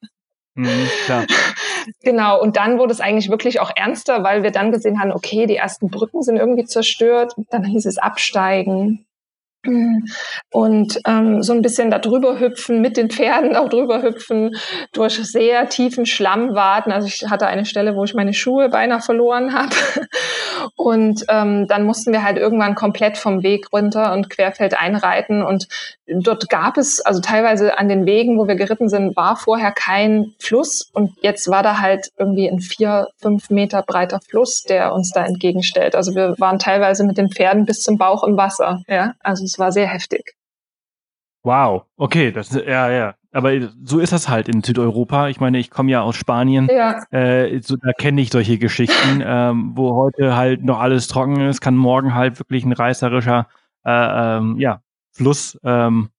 Mhm. 0.55 0.89
Genau, 2.01 2.41
und 2.41 2.55
dann 2.55 2.79
wurde 2.79 2.93
es 2.93 3.01
eigentlich 3.01 3.29
wirklich 3.29 3.59
auch 3.59 3.71
ernster, 3.75 4.23
weil 4.23 4.41
wir 4.41 4.51
dann 4.51 4.71
gesehen 4.71 5.01
haben, 5.01 5.11
okay, 5.11 5.45
die 5.47 5.57
ersten 5.57 5.89
Brücken 5.89 6.21
sind 6.21 6.37
irgendwie 6.37 6.65
zerstört. 6.65 7.33
Dann 7.49 7.65
hieß 7.65 7.85
es 7.85 7.97
absteigen, 7.97 9.05
und 10.51 10.99
ähm, 11.07 11.43
so 11.43 11.53
ein 11.53 11.61
bisschen 11.61 11.91
da 11.91 11.99
drüber 11.99 12.39
hüpfen, 12.39 12.81
mit 12.81 12.97
den 12.97 13.09
Pferden 13.09 13.55
auch 13.55 13.69
drüber 13.69 14.01
hüpfen, 14.01 14.55
durch 14.93 15.15
sehr 15.15 15.69
tiefen 15.69 16.05
Schlamm 16.05 16.55
warten. 16.55 16.91
Also 16.91 17.07
ich 17.07 17.29
hatte 17.29 17.47
eine 17.47 17.65
Stelle, 17.65 17.95
wo 17.95 18.03
ich 18.03 18.13
meine 18.13 18.33
Schuhe 18.33 18.69
beinahe 18.69 19.01
verloren 19.01 19.53
habe. 19.53 19.75
Und 20.75 21.25
ähm, 21.29 21.67
dann 21.67 21.83
mussten 21.83 22.11
wir 22.11 22.23
halt 22.23 22.37
irgendwann 22.37 22.75
komplett 22.75 23.17
vom 23.17 23.43
Weg 23.43 23.71
runter 23.71 24.13
und 24.13 24.29
querfeld 24.29 24.79
einreiten. 24.79 25.43
Und 25.43 25.67
dort 26.07 26.49
gab 26.49 26.77
es, 26.77 27.01
also 27.01 27.21
teilweise 27.21 27.77
an 27.77 27.89
den 27.89 28.05
Wegen, 28.05 28.37
wo 28.37 28.47
wir 28.47 28.55
geritten 28.55 28.89
sind, 28.89 29.15
war 29.15 29.35
vorher 29.35 29.71
kein 29.71 30.33
Fluss. 30.39 30.89
Und 30.93 31.11
jetzt 31.21 31.49
war 31.49 31.63
da 31.63 31.79
halt 31.79 32.09
irgendwie 32.17 32.47
ein 32.47 32.59
vier, 32.59 33.07
fünf 33.17 33.49
Meter 33.49 33.83
breiter 33.83 34.19
Fluss, 34.27 34.63
der 34.63 34.93
uns 34.93 35.11
da 35.11 35.25
entgegenstellt. 35.25 35.95
Also 35.95 36.15
wir 36.15 36.35
waren 36.37 36.59
teilweise 36.59 37.03
mit 37.03 37.17
den 37.17 37.29
Pferden 37.29 37.65
bis 37.65 37.81
zum 37.81 37.97
Bauch 37.97 38.23
im 38.23 38.37
Wasser. 38.37 38.81
Ja, 38.87 39.13
also 39.21 39.43
es 39.55 39.59
war 39.59 39.71
sehr 39.71 39.87
heftig. 39.87 40.35
Wow, 41.43 41.85
okay, 41.95 42.31
das 42.31 42.51
ja, 42.51 42.89
ja. 42.89 43.15
Aber 43.31 43.51
so 43.83 43.99
ist 43.99 44.11
das 44.11 44.27
halt 44.27 44.49
in 44.49 44.63
Südeuropa. 44.63 45.29
Ich 45.29 45.39
meine, 45.39 45.59
ich 45.59 45.69
komme 45.69 45.91
ja 45.91 46.01
aus 46.01 46.15
Spanien. 46.15 46.67
Ja. 46.69 47.03
Äh, 47.11 47.61
so, 47.61 47.77
da 47.77 47.93
kenne 47.93 48.19
ich 48.21 48.31
solche 48.31 48.57
Geschichten, 48.57 49.21
ähm, 49.25 49.71
wo 49.75 49.95
heute 49.95 50.35
halt 50.35 50.63
noch 50.63 50.79
alles 50.79 51.07
trocken 51.07 51.39
ist, 51.41 51.61
kann 51.61 51.77
morgen 51.77 52.13
halt 52.15 52.39
wirklich 52.39 52.65
ein 52.65 52.73
reißerischer 52.73 53.47
äh, 53.85 54.37
ähm, 54.37 54.57
ja, 54.59 54.81
Fluss 55.11 55.57
ähm, 55.63 56.09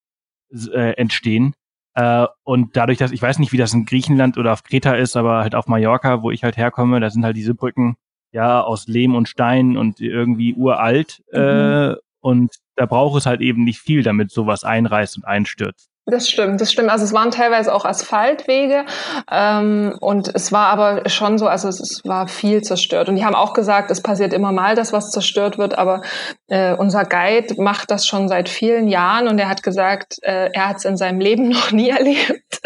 äh, 0.72 0.92
entstehen. 0.92 1.54
Äh, 1.94 2.26
und 2.44 2.76
dadurch, 2.76 2.98
dass 2.98 3.10
ich 3.10 3.20
weiß 3.20 3.38
nicht, 3.38 3.52
wie 3.52 3.58
das 3.58 3.74
in 3.74 3.84
Griechenland 3.84 4.38
oder 4.38 4.52
auf 4.52 4.62
Kreta 4.62 4.94
ist, 4.94 5.16
aber 5.16 5.40
halt 5.40 5.54
auf 5.54 5.66
Mallorca, 5.66 6.22
wo 6.22 6.30
ich 6.30 6.44
halt 6.44 6.56
herkomme, 6.56 7.00
da 7.00 7.10
sind 7.10 7.24
halt 7.24 7.36
diese 7.36 7.54
Brücken 7.54 7.96
ja 8.32 8.62
aus 8.62 8.86
Lehm 8.86 9.14
und 9.14 9.28
Stein 9.28 9.76
und 9.76 10.00
irgendwie 10.00 10.54
uralt. 10.54 11.22
Mhm. 11.32 11.38
Äh, 11.38 11.96
und 12.26 12.56
da 12.74 12.86
braucht 12.86 13.20
es 13.20 13.24
halt 13.24 13.40
eben 13.40 13.62
nicht 13.62 13.78
viel, 13.78 14.02
damit 14.02 14.32
sowas 14.32 14.64
einreißt 14.64 15.16
und 15.16 15.24
einstürzt. 15.24 15.88
Das 16.06 16.28
stimmt, 16.28 16.60
das 16.60 16.72
stimmt. 16.72 16.90
Also 16.90 17.04
es 17.04 17.12
waren 17.12 17.30
teilweise 17.30 17.72
auch 17.72 17.84
Asphaltwege 17.84 18.84
ähm, 19.30 19.96
und 20.00 20.34
es 20.34 20.50
war 20.50 20.66
aber 20.66 21.08
schon 21.08 21.38
so, 21.38 21.46
also 21.46 21.68
es, 21.68 21.78
es, 21.78 22.04
war 22.04 22.26
viel 22.26 22.62
zerstört. 22.62 23.08
Und 23.08 23.14
die 23.14 23.24
haben 23.24 23.36
auch 23.36 23.52
gesagt, 23.52 23.92
es 23.92 24.02
passiert 24.02 24.32
immer 24.32 24.50
mal, 24.50 24.74
dass 24.74 24.92
was 24.92 25.12
zerstört 25.12 25.56
wird, 25.56 25.78
aber 25.78 26.02
äh, 26.48 26.74
unser 26.74 27.04
Guide 27.04 27.62
macht 27.62 27.92
das 27.92 28.08
schon 28.08 28.26
seit 28.26 28.48
vielen 28.48 28.88
Jahren 28.88 29.28
und 29.28 29.38
er 29.38 29.48
hat 29.48 29.62
gesagt, 29.62 30.16
äh, 30.22 30.50
er 30.52 30.68
hat 30.68 30.78
es 30.78 30.84
in 30.84 30.96
seinem 30.96 31.20
Leben 31.20 31.48
noch 31.50 31.70
nie 31.70 31.90
erlebt 31.90 32.60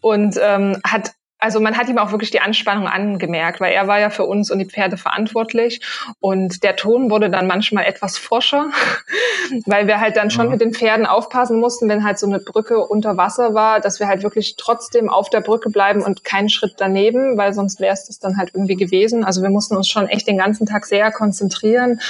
und 0.00 0.38
ähm, 0.40 0.80
hat 0.84 1.10
also 1.42 1.58
man 1.58 1.76
hat 1.76 1.88
ihm 1.88 1.98
auch 1.98 2.12
wirklich 2.12 2.30
die 2.30 2.40
Anspannung 2.40 2.86
angemerkt, 2.86 3.60
weil 3.60 3.72
er 3.72 3.88
war 3.88 3.98
ja 3.98 4.10
für 4.10 4.24
uns 4.24 4.52
und 4.52 4.60
die 4.60 4.64
Pferde 4.64 4.96
verantwortlich. 4.96 5.80
Und 6.20 6.62
der 6.62 6.76
Ton 6.76 7.10
wurde 7.10 7.30
dann 7.30 7.48
manchmal 7.48 7.84
etwas 7.84 8.16
forscher, 8.16 8.70
weil 9.66 9.88
wir 9.88 10.00
halt 10.00 10.16
dann 10.16 10.30
schon 10.30 10.46
ja. 10.46 10.50
mit 10.52 10.60
den 10.60 10.72
Pferden 10.72 11.04
aufpassen 11.04 11.58
mussten, 11.58 11.88
wenn 11.88 12.04
halt 12.04 12.20
so 12.20 12.28
eine 12.28 12.38
Brücke 12.38 12.78
unter 12.86 13.16
Wasser 13.16 13.54
war, 13.54 13.80
dass 13.80 13.98
wir 13.98 14.06
halt 14.06 14.22
wirklich 14.22 14.54
trotzdem 14.56 15.10
auf 15.10 15.30
der 15.30 15.40
Brücke 15.40 15.68
bleiben 15.68 16.02
und 16.02 16.22
keinen 16.22 16.48
Schritt 16.48 16.74
daneben, 16.78 17.36
weil 17.36 17.52
sonst 17.54 17.80
wäre 17.80 17.92
es 17.92 18.06
das 18.06 18.20
dann 18.20 18.36
halt 18.38 18.50
irgendwie 18.54 18.76
gewesen. 18.76 19.24
Also 19.24 19.42
wir 19.42 19.50
mussten 19.50 19.76
uns 19.76 19.88
schon 19.88 20.06
echt 20.06 20.28
den 20.28 20.38
ganzen 20.38 20.66
Tag 20.66 20.86
sehr 20.86 21.10
konzentrieren. 21.10 22.00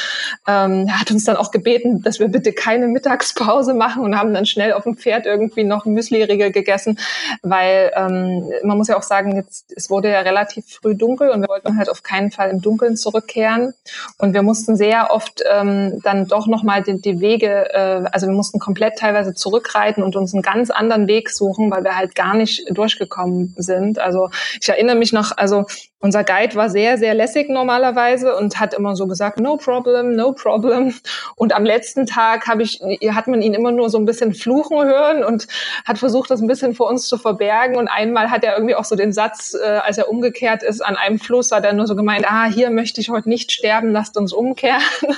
Ähm, 0.46 0.88
er 0.88 1.00
hat 1.00 1.10
uns 1.10 1.24
dann 1.24 1.36
auch 1.36 1.52
gebeten, 1.52 2.02
dass 2.02 2.20
wir 2.20 2.28
bitte 2.28 2.52
keine 2.52 2.86
Mittagspause 2.86 3.72
machen 3.72 4.04
und 4.04 4.18
haben 4.18 4.34
dann 4.34 4.44
schnell 4.44 4.74
auf 4.74 4.82
dem 4.82 4.98
Pferd 4.98 5.24
irgendwie 5.24 5.64
noch 5.64 5.86
Müsli-Riegel 5.86 6.52
gegessen, 6.52 6.98
weil 7.42 7.92
ähm, 7.96 8.50
man 8.62 8.76
muss 8.76 8.88
ja 8.88 8.98
auch 8.98 9.02
sagen, 9.02 9.21
sagen, 9.22 9.36
jetzt, 9.36 9.72
es 9.76 9.90
wurde 9.90 10.10
ja 10.10 10.20
relativ 10.20 10.66
früh 10.66 10.94
dunkel 10.94 11.30
und 11.30 11.40
wir 11.40 11.48
wollten 11.48 11.76
halt 11.78 11.88
auf 11.88 12.02
keinen 12.02 12.30
Fall 12.30 12.50
im 12.50 12.60
Dunkeln 12.60 12.96
zurückkehren. 12.96 13.74
Und 14.18 14.34
wir 14.34 14.42
mussten 14.42 14.76
sehr 14.76 15.10
oft 15.10 15.42
ähm, 15.50 16.00
dann 16.02 16.26
doch 16.26 16.46
nochmal 16.46 16.82
die, 16.82 17.00
die 17.00 17.20
Wege, 17.20 17.72
äh, 17.72 18.04
also 18.10 18.26
wir 18.26 18.34
mussten 18.34 18.58
komplett 18.58 18.98
teilweise 18.98 19.34
zurückreiten 19.34 20.02
und 20.02 20.16
uns 20.16 20.34
einen 20.34 20.42
ganz 20.42 20.70
anderen 20.70 21.06
Weg 21.06 21.30
suchen, 21.30 21.70
weil 21.70 21.84
wir 21.84 21.96
halt 21.96 22.14
gar 22.14 22.34
nicht 22.34 22.64
durchgekommen 22.70 23.54
sind. 23.56 23.98
Also 23.98 24.30
ich 24.60 24.68
erinnere 24.68 24.96
mich 24.96 25.12
noch, 25.12 25.36
also 25.36 25.66
unser 26.02 26.24
Guide 26.24 26.56
war 26.56 26.68
sehr, 26.68 26.98
sehr 26.98 27.14
lässig 27.14 27.48
normalerweise 27.48 28.36
und 28.36 28.58
hat 28.58 28.74
immer 28.74 28.96
so 28.96 29.06
gesagt, 29.06 29.38
no 29.38 29.56
problem, 29.56 30.16
no 30.16 30.32
problem. 30.32 30.94
Und 31.36 31.54
am 31.54 31.64
letzten 31.64 32.06
Tag 32.06 32.48
habe 32.48 32.64
ich, 32.64 32.80
hat 33.10 33.28
man 33.28 33.40
ihn 33.40 33.54
immer 33.54 33.70
nur 33.70 33.88
so 33.88 33.98
ein 33.98 34.04
bisschen 34.04 34.34
fluchen 34.34 34.84
hören 34.84 35.22
und 35.22 35.46
hat 35.84 35.98
versucht, 35.98 36.30
das 36.30 36.40
ein 36.40 36.48
bisschen 36.48 36.74
vor 36.74 36.90
uns 36.90 37.06
zu 37.06 37.18
verbergen. 37.18 37.76
Und 37.76 37.86
einmal 37.86 38.32
hat 38.32 38.42
er 38.42 38.54
irgendwie 38.54 38.74
auch 38.74 38.84
so 38.84 38.96
den 38.96 39.12
Satz, 39.12 39.54
äh, 39.54 39.64
als 39.64 39.96
er 39.96 40.08
umgekehrt 40.08 40.64
ist 40.64 40.80
an 40.80 40.96
einem 40.96 41.20
Fluss, 41.20 41.52
hat 41.52 41.64
er 41.64 41.72
nur 41.72 41.86
so 41.86 41.94
gemeint, 41.94 42.26
ah, 42.28 42.46
hier 42.46 42.70
möchte 42.70 43.00
ich 43.00 43.08
heute 43.08 43.28
nicht 43.28 43.52
sterben, 43.52 43.92
lasst 43.92 44.16
uns 44.16 44.32
umkehren. 44.32 44.82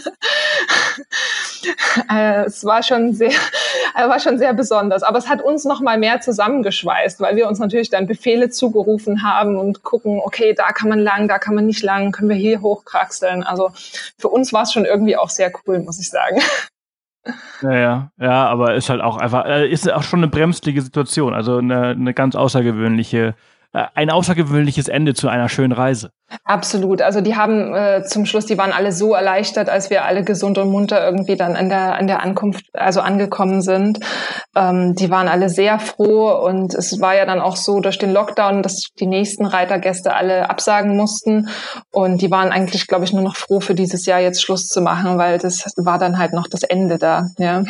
äh, 2.11 2.45
es 2.45 2.64
war 2.64 2.82
schon 2.82 3.14
sehr, 3.14 3.30
war 3.95 4.20
schon 4.20 4.38
sehr 4.38 4.53
besonders. 4.53 5.03
Aber 5.03 5.18
es 5.18 5.28
hat 5.28 5.42
uns 5.42 5.64
noch 5.64 5.80
mal 5.80 5.99
mehr 5.99 6.20
zusammengeschweißt, 6.20 7.20
weil 7.20 7.36
wir 7.36 7.49
uns 7.49 7.59
natürlich 7.59 7.90
dann 7.90 8.07
Befehle 8.07 8.51
zugerufen 8.51 9.22
haben 9.22 9.57
und 9.57 9.82
gucken, 9.82 10.20
okay, 10.22 10.55
da 10.55 10.72
kann 10.72 10.88
man 10.88 10.99
lang, 10.99 11.28
da 11.28 11.38
kann 11.38 11.55
man 11.55 11.66
nicht 11.66 11.82
lang, 11.82 12.12
können 12.12 12.28
wir 12.28 12.36
hier 12.36 12.61
hochkraxeln. 12.61 13.42
Also 13.42 13.70
für 14.18 14.28
uns 14.28 14.53
war 14.53 14.62
es 14.62 14.72
schon 14.72 14.84
irgendwie 14.84 15.16
auch 15.16 15.30
sehr 15.30 15.53
cool, 15.66 15.80
muss 15.80 16.01
ich 16.01 16.11
sagen. 16.11 16.40
Ja, 17.62 18.11
ja, 18.20 18.47
aber 18.47 18.74
ist 18.74 18.90
halt 18.90 19.01
auch 19.01 19.16
einfach, 19.16 19.47
äh, 19.47 19.66
ist 19.66 19.90
auch 19.90 20.03
schon 20.03 20.18
eine 20.20 20.28
bremslige 20.28 20.82
Situation, 20.82 21.32
also 21.32 21.57
eine, 21.57 21.90
eine 21.90 22.12
ganz 22.12 22.34
außergewöhnliche 22.34 23.34
ein 23.75 24.09
außergewöhnliches 24.09 24.87
Ende 24.87 25.14
zu 25.14 25.29
einer 25.29 25.49
schönen 25.49 25.72
Reise. 25.72 26.11
Absolut. 26.45 27.03
Also 27.03 27.20
die 27.20 27.35
haben 27.35 27.75
äh, 27.75 28.05
zum 28.05 28.25
Schluss, 28.25 28.47
die 28.47 28.57
waren 28.57 28.72
alle 28.72 28.93
so 28.93 29.14
erleichtert, 29.14 29.68
als 29.68 29.91
wir 29.91 30.05
alle 30.05 30.22
gesund 30.22 30.59
und 30.59 30.70
munter 30.70 31.05
irgendwie 31.05 31.37
dann 31.37 31.57
an 31.57 31.68
der 31.68 31.97
an 31.97 32.07
der 32.07 32.22
Ankunft, 32.22 32.66
also 32.72 33.01
angekommen 33.01 33.62
sind. 33.62 33.99
Ähm, 34.55 34.95
die 34.95 35.11
waren 35.11 35.27
alle 35.27 35.49
sehr 35.49 35.81
froh 35.81 36.31
und 36.47 36.72
es 36.72 37.01
war 37.01 37.16
ja 37.16 37.27
dann 37.27 37.41
auch 37.41 37.57
so 37.57 37.81
durch 37.81 37.99
den 37.99 38.12
Lockdown, 38.12 38.62
dass 38.62 38.91
die 38.99 39.07
nächsten 39.07 39.45
Reitergäste 39.45 40.14
alle 40.14 40.49
absagen 40.49 40.97
mussten 40.97 41.49
und 41.91 42.22
die 42.22 42.31
waren 42.31 42.53
eigentlich, 42.53 42.87
glaube 42.87 43.05
ich, 43.05 43.12
nur 43.12 43.22
noch 43.22 43.37
froh 43.37 43.59
für 43.59 43.75
dieses 43.75 44.07
Jahr 44.07 44.20
jetzt 44.20 44.41
Schluss 44.41 44.68
zu 44.68 44.83
machen, 44.83 45.18
weil 45.18 45.39
das 45.39 45.64
war 45.77 45.99
dann 45.99 46.18
halt 46.18 46.33
noch 46.33 46.47
das 46.47 46.62
Ende 46.62 46.99
da. 46.99 47.27
Ja. 47.39 47.64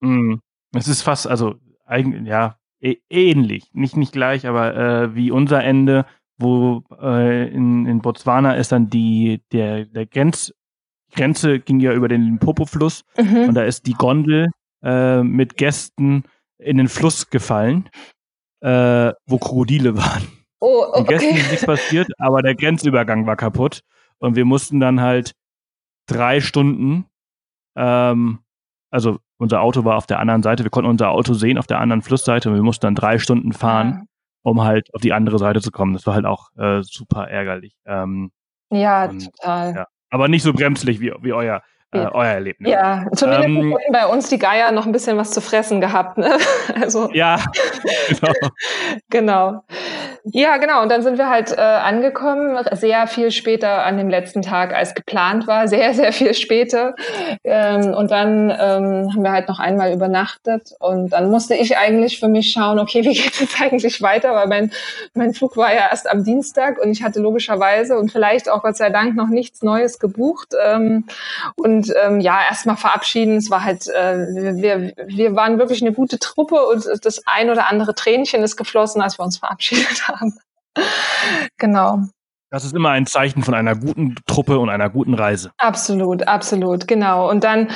Mm. 0.00 0.40
Es 0.76 0.86
ist 0.86 1.02
fast, 1.02 1.26
also 1.26 1.54
eigentlich, 1.86 2.28
ja, 2.28 2.54
ähnlich, 2.80 3.70
nicht 3.72 3.96
nicht 3.96 4.12
gleich, 4.12 4.46
aber 4.46 4.76
äh, 4.76 5.14
wie 5.14 5.30
unser 5.30 5.62
Ende, 5.62 6.06
wo 6.38 6.82
äh, 7.00 7.48
in, 7.48 7.86
in 7.86 8.00
Botswana 8.00 8.54
ist 8.54 8.72
dann 8.72 8.88
die 8.88 9.42
der 9.52 9.84
der 9.84 10.06
Grenz 10.06 10.52
Grenze 11.12 11.58
ging 11.58 11.80
ja 11.80 11.92
über 11.92 12.08
den 12.08 12.22
Limpopo-Fluss 12.22 13.04
mhm. 13.18 13.48
und 13.48 13.54
da 13.54 13.64
ist 13.64 13.86
die 13.86 13.94
Gondel 13.94 14.50
äh, 14.82 15.22
mit 15.22 15.56
Gästen 15.56 16.24
in 16.58 16.76
den 16.76 16.88
Fluss 16.88 17.30
gefallen, 17.30 17.88
äh, 18.60 19.12
wo 19.26 19.38
Krokodile 19.38 19.96
waren. 19.96 20.28
Oh, 20.60 20.84
okay. 20.92 20.98
Den 20.98 21.06
Gästen 21.06 21.36
ist 21.36 21.50
nichts 21.50 21.66
passiert, 21.66 22.08
aber 22.18 22.42
der 22.42 22.54
Grenzübergang 22.54 23.26
war 23.26 23.36
kaputt 23.36 23.82
und 24.18 24.36
wir 24.36 24.44
mussten 24.44 24.78
dann 24.78 25.00
halt 25.00 25.32
drei 26.06 26.40
Stunden, 26.40 27.06
ähm, 27.76 28.40
also 28.90 29.18
unser 29.40 29.62
Auto 29.62 29.84
war 29.84 29.96
auf 29.96 30.06
der 30.06 30.18
anderen 30.18 30.42
Seite. 30.42 30.64
Wir 30.64 30.70
konnten 30.70 30.90
unser 30.90 31.10
Auto 31.10 31.32
sehen 31.32 31.56
auf 31.56 31.66
der 31.66 31.80
anderen 31.80 32.02
Flussseite 32.02 32.50
und 32.50 32.56
wir 32.56 32.62
mussten 32.62 32.86
dann 32.86 32.94
drei 32.94 33.18
Stunden 33.18 33.52
fahren, 33.52 33.90
ja. 33.90 34.02
um 34.42 34.62
halt 34.62 34.92
auf 34.92 35.00
die 35.00 35.14
andere 35.14 35.38
Seite 35.38 35.62
zu 35.62 35.70
kommen. 35.70 35.94
Das 35.94 36.06
war 36.06 36.14
halt 36.14 36.26
auch 36.26 36.50
äh, 36.58 36.82
super 36.82 37.26
ärgerlich. 37.28 37.74
Ähm, 37.86 38.32
ja, 38.70 39.06
und, 39.06 39.24
total. 39.24 39.74
Ja. 39.74 39.86
Aber 40.10 40.28
nicht 40.28 40.42
so 40.42 40.52
bremslich 40.52 41.00
wie, 41.00 41.12
wie 41.22 41.32
euer, 41.32 41.62
äh, 41.90 42.00
euer 42.00 42.26
Erlebnis. 42.26 42.70
Ja, 42.70 43.06
zumindest 43.14 43.48
ähm, 43.48 43.76
bei 43.90 44.06
uns 44.06 44.28
die 44.28 44.38
Geier 44.38 44.72
noch 44.72 44.84
ein 44.84 44.92
bisschen 44.92 45.16
was 45.16 45.30
zu 45.30 45.40
fressen 45.40 45.80
gehabt. 45.80 46.18
Ne? 46.18 46.36
Also, 46.74 47.10
ja, 47.12 47.42
genau. 48.08 48.32
genau. 49.08 49.64
Ja, 50.24 50.58
genau. 50.58 50.82
Und 50.82 50.90
dann 50.90 51.02
sind 51.02 51.16
wir 51.16 51.30
halt 51.30 51.52
äh, 51.52 51.60
angekommen, 51.60 52.58
sehr 52.72 53.06
viel 53.06 53.30
später 53.30 53.84
an 53.86 53.96
dem 53.96 54.10
letzten 54.10 54.42
Tag, 54.42 54.74
als 54.74 54.94
geplant 54.94 55.46
war, 55.46 55.66
sehr, 55.66 55.94
sehr 56.00 56.12
viel 56.12 56.34
später. 56.34 56.94
Ähm, 57.42 57.94
und 57.94 58.10
dann 58.10 58.50
ähm, 58.50 59.10
haben 59.12 59.22
wir 59.22 59.32
halt 59.32 59.48
noch 59.48 59.58
einmal 59.58 59.92
übernachtet. 59.92 60.74
Und 60.78 61.10
dann 61.10 61.30
musste 61.30 61.54
ich 61.54 61.78
eigentlich 61.78 62.20
für 62.20 62.28
mich 62.28 62.52
schauen, 62.52 62.78
okay, 62.78 63.02
wie 63.04 63.14
geht 63.14 63.40
es 63.40 63.60
eigentlich 63.60 64.02
weiter? 64.02 64.34
Weil 64.34 64.48
mein, 64.48 64.72
mein 65.14 65.32
Flug 65.32 65.56
war 65.56 65.72
ja 65.72 65.88
erst 65.90 66.10
am 66.10 66.22
Dienstag 66.22 66.78
und 66.78 66.90
ich 66.90 67.02
hatte 67.02 67.20
logischerweise 67.20 67.98
und 67.98 68.12
vielleicht 68.12 68.50
auch 68.50 68.62
Gott 68.62 68.76
sei 68.76 68.90
Dank 68.90 69.16
noch 69.16 69.28
nichts 69.28 69.62
Neues 69.62 69.98
gebucht. 69.98 70.54
Ähm, 70.62 71.06
und 71.56 71.92
ähm, 72.04 72.20
ja, 72.20 72.40
erstmal 72.48 72.76
verabschieden. 72.76 73.36
Es 73.36 73.50
war 73.50 73.64
halt, 73.64 73.88
äh, 73.88 74.26
wir, 74.60 74.92
wir 75.06 75.34
waren 75.34 75.58
wirklich 75.58 75.80
eine 75.80 75.92
gute 75.92 76.18
Truppe 76.18 76.66
und 76.66 76.86
das 77.02 77.22
ein 77.26 77.48
oder 77.48 77.68
andere 77.68 77.94
Tränchen 77.94 78.42
ist 78.42 78.56
geflossen, 78.56 79.00
als 79.00 79.18
wir 79.18 79.24
uns 79.24 79.38
verabschiedet 79.38 80.08
haben 80.08 80.19
haben. 80.20 80.38
genau. 81.58 82.08
Das 82.50 82.64
ist 82.64 82.74
immer 82.74 82.90
ein 82.90 83.06
Zeichen 83.06 83.44
von 83.44 83.54
einer 83.54 83.76
guten 83.76 84.16
Truppe 84.26 84.58
und 84.58 84.70
einer 84.70 84.90
guten 84.90 85.14
Reise. 85.14 85.52
Absolut, 85.56 86.26
absolut, 86.26 86.88
genau. 86.88 87.30
Und 87.30 87.44
dann, 87.44 87.68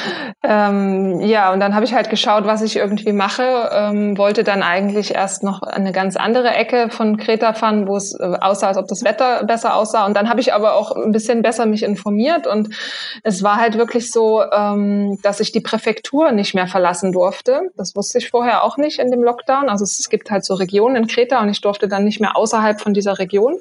ähm, 0.43 1.21
ja, 1.21 1.53
und 1.53 1.61
dann 1.61 1.77
habe 1.77 1.85
ich 1.85 1.95
halt 1.95 2.11
geschaut, 2.11 2.45
was 2.45 2.61
ich 2.61 2.75
irgendwie 2.75 3.13
mache. 3.13 3.71
Ähm, 3.73 4.19
wollte 4.19 4.43
dann 4.43 4.65
eigentlich 4.65 5.15
erst 5.15 5.45
noch 5.45 5.63
eine 5.63 5.93
ganz 5.93 6.17
andere 6.17 6.49
Ecke 6.49 6.91
von 6.91 7.19
Kreta 7.19 7.53
fahren, 7.53 7.87
wo 7.87 7.97
es 7.97 8.19
äh, 8.19 8.25
aussah, 8.41 8.67
als 8.67 8.77
ob 8.77 8.89
das 8.89 9.05
Wetter 9.05 9.45
besser 9.45 9.77
aussah. 9.77 10.07
Und 10.07 10.17
dann 10.17 10.29
habe 10.29 10.41
ich 10.41 10.53
aber 10.53 10.75
auch 10.75 10.91
ein 10.91 11.13
bisschen 11.13 11.43
besser 11.43 11.67
mich 11.67 11.85
informiert. 11.85 12.49
Und 12.49 12.75
es 13.23 13.45
war 13.45 13.59
halt 13.59 13.79
wirklich 13.79 14.11
so, 14.11 14.43
ähm, 14.51 15.21
dass 15.23 15.39
ich 15.39 15.53
die 15.53 15.61
Präfektur 15.61 16.33
nicht 16.33 16.53
mehr 16.53 16.67
verlassen 16.67 17.13
durfte. 17.13 17.71
Das 17.77 17.95
wusste 17.95 18.19
ich 18.19 18.29
vorher 18.29 18.65
auch 18.65 18.77
nicht 18.77 18.99
in 18.99 19.13
dem 19.13 19.23
Lockdown. 19.23 19.69
Also 19.69 19.85
es 19.85 20.09
gibt 20.11 20.33
halt 20.33 20.45
so 20.45 20.55
Regionen 20.55 20.97
in 20.97 21.07
Kreta 21.07 21.41
und 21.41 21.49
ich 21.49 21.61
durfte 21.61 21.87
dann 21.87 22.03
nicht 22.03 22.21
mehr 22.21 22.37
außerhalb 22.37 22.81
von 22.81 22.93
dieser 22.93 23.21
Region. 23.21 23.61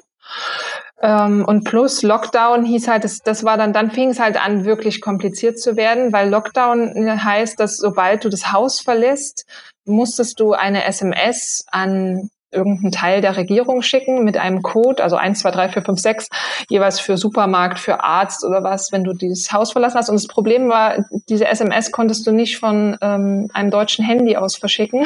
Ähm, 1.00 1.44
und 1.44 1.64
plus 1.64 2.02
Lockdown 2.02 2.64
hieß 2.64 2.88
halt, 2.88 3.04
das, 3.04 3.18
das 3.18 3.44
war 3.44 3.56
dann, 3.56 3.72
dann 3.72 3.90
fing 3.90 4.10
es 4.10 4.20
halt 4.20 4.42
an, 4.42 4.64
wirklich 4.64 5.00
kompliziert 5.00 5.58
zu 5.58 5.76
werden, 5.76 6.12
weil 6.12 6.30
Lockdown 6.30 7.24
heißt, 7.24 7.58
dass 7.58 7.76
sobald 7.76 8.24
du 8.24 8.28
das 8.28 8.52
Haus 8.52 8.80
verlässt, 8.80 9.44
musstest 9.84 10.40
du 10.40 10.52
eine 10.52 10.84
SMS 10.84 11.64
an 11.70 12.30
irgendeinen 12.54 12.92
Teil 12.92 13.20
der 13.20 13.36
Regierung 13.36 13.82
schicken 13.82 14.24
mit 14.24 14.36
einem 14.36 14.62
Code, 14.62 15.02
also 15.02 15.16
1, 15.16 15.40
2, 15.40 15.50
3, 15.50 15.68
4, 15.70 15.82
5, 15.82 16.00
6, 16.00 16.28
jeweils 16.70 17.00
für 17.00 17.16
Supermarkt, 17.16 17.80
für 17.80 18.02
Arzt 18.02 18.44
oder 18.44 18.62
was, 18.62 18.92
wenn 18.92 19.04
du 19.04 19.12
dieses 19.12 19.52
Haus 19.52 19.72
verlassen 19.72 19.98
hast. 19.98 20.08
Und 20.08 20.14
das 20.14 20.28
Problem 20.28 20.68
war, 20.68 21.04
diese 21.28 21.46
SMS 21.46 21.90
konntest 21.90 22.26
du 22.26 22.32
nicht 22.32 22.58
von 22.58 22.96
ähm, 23.02 23.50
einem 23.52 23.70
deutschen 23.70 24.04
Handy 24.04 24.36
aus 24.36 24.56
verschicken. 24.56 25.04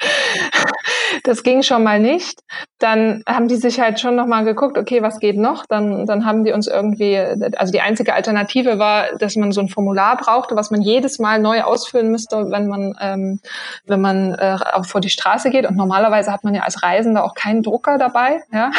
Das 1.22 1.42
ging 1.42 1.62
schon 1.62 1.82
mal 1.82 2.00
nicht. 2.00 2.40
Dann 2.78 3.22
haben 3.26 3.48
die 3.48 3.56
sich 3.56 3.80
halt 3.80 4.00
schon 4.00 4.14
nochmal 4.14 4.44
geguckt, 4.44 4.78
okay, 4.78 5.02
was 5.02 5.18
geht 5.18 5.36
noch? 5.36 5.66
Dann, 5.66 6.06
dann 6.06 6.24
haben 6.24 6.44
die 6.44 6.52
uns 6.52 6.66
irgendwie, 6.66 7.18
also 7.56 7.72
die 7.72 7.80
einzige 7.80 8.14
Alternative 8.14 8.78
war, 8.78 9.16
dass 9.18 9.36
man 9.36 9.52
so 9.52 9.60
ein 9.60 9.68
Formular 9.68 10.16
brauchte, 10.16 10.56
was 10.56 10.70
man 10.70 10.80
jedes 10.80 11.18
Mal 11.18 11.40
neu 11.40 11.62
ausfüllen 11.62 12.10
müsste, 12.10 12.50
wenn 12.50 12.68
man, 12.68 12.94
ähm, 13.00 13.40
wenn 13.86 14.00
man 14.00 14.34
äh, 14.34 14.56
auch 14.72 14.86
vor 14.86 15.00
die 15.00 15.10
Straße 15.10 15.50
geht. 15.50 15.66
Und 15.66 15.76
normalerweise 15.76 16.32
hat 16.32 16.44
man 16.44 16.54
ja 16.54 16.62
als 16.62 16.82
Reisender 16.82 17.24
auch 17.24 17.34
keinen 17.34 17.62
Drucker 17.62 17.98
dabei. 17.98 18.42
Ja? 18.52 18.70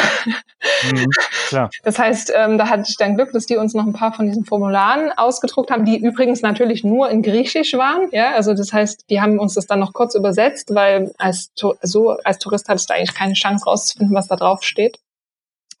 Mhm, 0.90 1.06
klar. 1.48 1.70
Das 1.82 1.98
heißt, 1.98 2.32
ähm, 2.36 2.58
da 2.58 2.68
hatte 2.68 2.84
ich 2.86 2.96
dann 2.96 3.16
Glück, 3.16 3.32
dass 3.32 3.46
die 3.46 3.56
uns 3.56 3.74
noch 3.74 3.86
ein 3.86 3.92
paar 3.92 4.12
von 4.12 4.26
diesen 4.26 4.44
Formularen 4.44 5.12
ausgedruckt 5.16 5.70
haben, 5.70 5.84
die 5.84 5.98
übrigens 5.98 6.42
natürlich 6.42 6.84
nur 6.84 7.08
in 7.08 7.22
Griechisch 7.22 7.72
waren. 7.74 8.08
Ja, 8.12 8.32
also 8.34 8.54
das 8.54 8.72
heißt, 8.72 9.06
die 9.10 9.20
haben 9.20 9.38
uns 9.38 9.54
das 9.54 9.66
dann 9.66 9.80
noch 9.80 9.92
kurz 9.92 10.14
übersetzt, 10.14 10.74
weil 10.74 11.12
als 11.18 11.50
so 11.54 12.16
als 12.24 12.38
Tourist 12.38 12.68
hattest 12.68 12.90
du 12.90 12.94
eigentlich 12.94 13.14
keine 13.14 13.34
Chance 13.34 13.64
rauszufinden, 13.64 14.14
was 14.14 14.28
da 14.28 14.36
drauf 14.36 14.62
steht. 14.62 14.98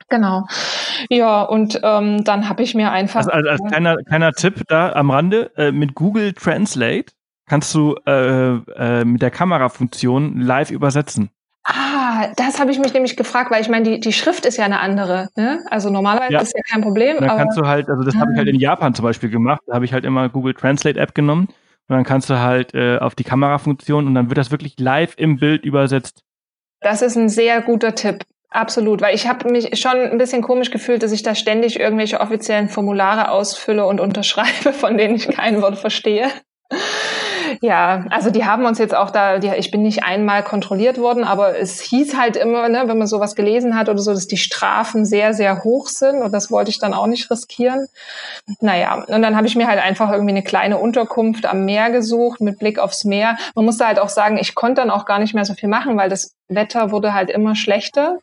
Genau. 0.08 0.46
Ja, 1.08 1.42
und 1.42 1.80
ähm, 1.82 2.24
dann 2.24 2.48
habe 2.48 2.62
ich 2.62 2.74
mir 2.74 2.90
einfach. 2.90 3.20
Also, 3.20 3.30
also 3.30 3.48
als 3.48 3.60
kleiner, 3.68 3.96
kleiner 3.98 4.32
Tipp 4.32 4.62
da 4.66 4.92
am 4.92 5.10
Rande, 5.10 5.52
äh, 5.56 5.72
mit 5.72 5.94
Google 5.94 6.32
Translate 6.32 7.12
kannst 7.46 7.74
du 7.74 7.96
äh, 8.06 8.56
äh, 8.56 9.04
mit 9.04 9.22
der 9.22 9.30
Kamerafunktion 9.30 10.40
live 10.40 10.70
übersetzen. 10.70 11.30
Ah, 11.64 12.28
das 12.36 12.58
habe 12.58 12.70
ich 12.70 12.78
mich 12.78 12.94
nämlich 12.94 13.16
gefragt, 13.16 13.50
weil 13.50 13.60
ich 13.60 13.68
meine, 13.68 13.84
die, 13.84 14.00
die 14.00 14.12
Schrift 14.12 14.46
ist 14.46 14.56
ja 14.56 14.64
eine 14.64 14.80
andere. 14.80 15.28
Ne? 15.36 15.60
Also 15.68 15.90
normalerweise 15.90 16.32
ja. 16.32 16.40
ist 16.40 16.54
ja 16.54 16.62
kein 16.68 16.80
Problem. 16.80 17.18
Dann 17.18 17.36
kannst 17.36 17.58
du 17.58 17.66
halt, 17.66 17.88
also 17.88 18.02
das 18.02 18.14
habe 18.16 18.32
ich 18.32 18.38
halt 18.38 18.48
ah. 18.48 18.50
in 18.50 18.58
Japan 18.58 18.94
zum 18.94 19.04
Beispiel 19.04 19.30
gemacht. 19.30 19.60
Da 19.66 19.74
habe 19.74 19.84
ich 19.84 19.92
halt 19.92 20.04
immer 20.04 20.28
Google 20.28 20.54
Translate 20.54 20.98
App 20.98 21.14
genommen 21.14 21.48
und 21.88 21.96
dann 21.96 22.04
kannst 22.04 22.30
du 22.30 22.38
halt 22.38 22.72
äh, 22.74 22.98
auf 22.98 23.14
die 23.14 23.24
Kamerafunktion 23.24 24.06
und 24.06 24.14
dann 24.14 24.30
wird 24.30 24.38
das 24.38 24.50
wirklich 24.50 24.78
live 24.78 25.14
im 25.16 25.36
Bild 25.36 25.64
übersetzt. 25.64 26.22
Das 26.80 27.02
ist 27.02 27.16
ein 27.16 27.28
sehr 27.28 27.60
guter 27.60 27.94
Tipp. 27.94 28.24
Absolut, 28.50 29.00
weil 29.00 29.14
ich 29.14 29.28
habe 29.28 29.48
mich 29.50 29.78
schon 29.78 29.92
ein 29.92 30.18
bisschen 30.18 30.42
komisch 30.42 30.72
gefühlt, 30.72 31.04
dass 31.04 31.12
ich 31.12 31.22
da 31.22 31.36
ständig 31.36 31.78
irgendwelche 31.78 32.20
offiziellen 32.20 32.68
Formulare 32.68 33.30
ausfülle 33.30 33.86
und 33.86 34.00
unterschreibe, 34.00 34.72
von 34.72 34.98
denen 34.98 35.14
ich 35.14 35.28
kein 35.28 35.62
Wort 35.62 35.78
verstehe. 35.78 36.28
Ja, 37.60 38.04
also 38.10 38.30
die 38.30 38.44
haben 38.44 38.64
uns 38.64 38.78
jetzt 38.78 38.94
auch 38.94 39.10
da, 39.10 39.38
die, 39.38 39.48
ich 39.48 39.70
bin 39.70 39.82
nicht 39.82 40.04
einmal 40.04 40.42
kontrolliert 40.42 40.98
worden, 40.98 41.24
aber 41.24 41.58
es 41.58 41.80
hieß 41.80 42.16
halt 42.16 42.36
immer, 42.36 42.68
ne, 42.68 42.84
wenn 42.86 42.98
man 42.98 43.06
sowas 43.06 43.34
gelesen 43.34 43.76
hat 43.76 43.88
oder 43.88 43.98
so, 43.98 44.12
dass 44.12 44.26
die 44.26 44.36
Strafen 44.36 45.04
sehr, 45.04 45.34
sehr 45.34 45.64
hoch 45.64 45.88
sind 45.88 46.22
und 46.22 46.32
das 46.32 46.50
wollte 46.50 46.70
ich 46.70 46.78
dann 46.78 46.94
auch 46.94 47.06
nicht 47.06 47.30
riskieren. 47.30 47.86
Naja, 48.60 49.04
und 49.06 49.22
dann 49.22 49.36
habe 49.36 49.46
ich 49.46 49.56
mir 49.56 49.66
halt 49.66 49.80
einfach 49.80 50.10
irgendwie 50.10 50.32
eine 50.32 50.42
kleine 50.42 50.78
Unterkunft 50.78 51.46
am 51.46 51.64
Meer 51.64 51.90
gesucht 51.90 52.40
mit 52.40 52.58
Blick 52.58 52.78
aufs 52.78 53.04
Meer. 53.04 53.36
Man 53.54 53.64
musste 53.64 53.86
halt 53.86 53.98
auch 53.98 54.08
sagen, 54.08 54.38
ich 54.38 54.54
konnte 54.54 54.80
dann 54.80 54.90
auch 54.90 55.04
gar 55.04 55.18
nicht 55.18 55.34
mehr 55.34 55.44
so 55.44 55.54
viel 55.54 55.68
machen, 55.68 55.96
weil 55.96 56.08
das 56.08 56.34
Wetter 56.48 56.90
wurde 56.90 57.14
halt 57.14 57.30
immer 57.30 57.54
schlechter. 57.54 58.18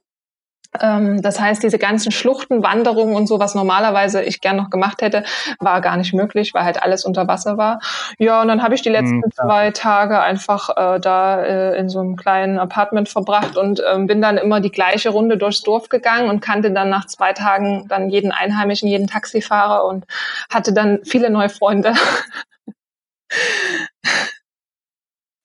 Ähm, 0.82 1.22
das 1.22 1.40
heißt, 1.40 1.64
diese 1.64 1.78
ganzen 1.78 2.12
Schluchtenwanderungen 2.12 3.16
und 3.16 3.28
so, 3.28 3.40
was 3.40 3.56
normalerweise 3.56 4.24
ich 4.24 4.42
gern 4.42 4.58
noch 4.58 4.70
gemacht 4.70 5.02
hätte, 5.02 5.24
war 5.60 5.82
gar 5.82 5.98
nicht 5.98 6.14
möglich, 6.14 6.54
weil 6.54 6.64
halt 6.64 6.82
alles 6.82 7.06
unter 7.06 7.28
Wasser 7.28 7.58
war. 7.58 7.80
Ja, 8.18 8.42
und 8.42 8.48
dann 8.48 8.64
habe 8.64 8.76
ich 8.76 8.82
die 8.82 8.90
letzten 8.90 9.18
mhm, 9.18 9.32
zwei 9.34 9.72
Tage 9.72 10.20
einfach 10.20 10.70
äh, 10.70 11.00
da 11.00 11.44
äh, 11.44 11.80
in 11.80 11.90
so 11.90 12.00
einem 12.00 12.16
kleinen 12.16 12.60
Apartment 12.60 13.10
verbracht 13.10 13.58
und 13.58 13.80
äh, 13.80 13.98
bin 14.00 14.22
dann 14.22 14.38
immer 14.38 14.60
die 14.60 14.72
gleiche 14.72 15.10
Runde 15.10 15.38
durchs 15.38 15.62
Dorf 15.62 15.90
gegangen 15.90 16.30
und 16.30 16.42
kannte 16.42 16.72
dann 16.72 16.90
nach 16.90 17.06
zwei 17.08 17.34
Tagen 17.34 17.88
dann 17.88 18.10
jeden 18.10 18.32
Einheimischen, 18.32 18.90
jeden 18.90 19.08
Taxifahrer 19.08 19.86
und 19.86 20.06
hatte 20.50 20.74
dann 20.74 21.00
viele 21.04 21.30
neue 21.30 21.50
Freunde. 21.50 21.94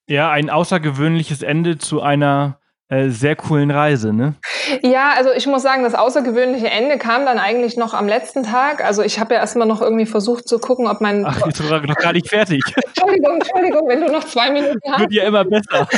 Ja, 0.09 0.31
ein 0.31 0.51
außergewöhnliches 0.51 1.43
Ende 1.43 1.79
zu 1.79 2.03
einer 2.03 2.59
äh, 2.93 3.09
sehr 3.09 3.37
coolen 3.37 3.71
Reise, 3.71 4.13
ne? 4.13 4.35
Ja, 4.83 5.15
also 5.17 5.31
ich 5.33 5.47
muss 5.47 5.63
sagen, 5.63 5.83
das 5.83 5.95
außergewöhnliche 5.95 6.69
Ende 6.69 6.99
kam 6.99 7.25
dann 7.25 7.39
eigentlich 7.39 7.79
noch 7.79 7.95
am 7.95 8.07
letzten 8.07 8.43
Tag. 8.43 8.85
Also 8.85 9.03
ich 9.03 9.19
habe 9.19 9.33
ja 9.33 9.41
erstmal 9.41 9.67
noch 9.67 9.81
irgendwie 9.81 10.05
versucht 10.05 10.47
zu 10.47 10.59
gucken, 10.59 10.87
ob 10.87 11.01
mein. 11.01 11.25
Ach, 11.25 11.47
ist 11.47 11.59
doch 11.59 11.97
gar 11.97 12.13
nicht 12.13 12.29
fertig. 12.29 12.63
Entschuldigung, 12.87 13.37
Entschuldigung, 13.37 13.89
wenn 13.89 14.03
du 14.03 14.13
noch 14.13 14.25
zwei 14.25 14.51
Minuten 14.51 14.79
hast. 14.91 15.01
Wird 15.01 15.13
ja 15.15 15.25
immer 15.25 15.43
besser. 15.45 15.89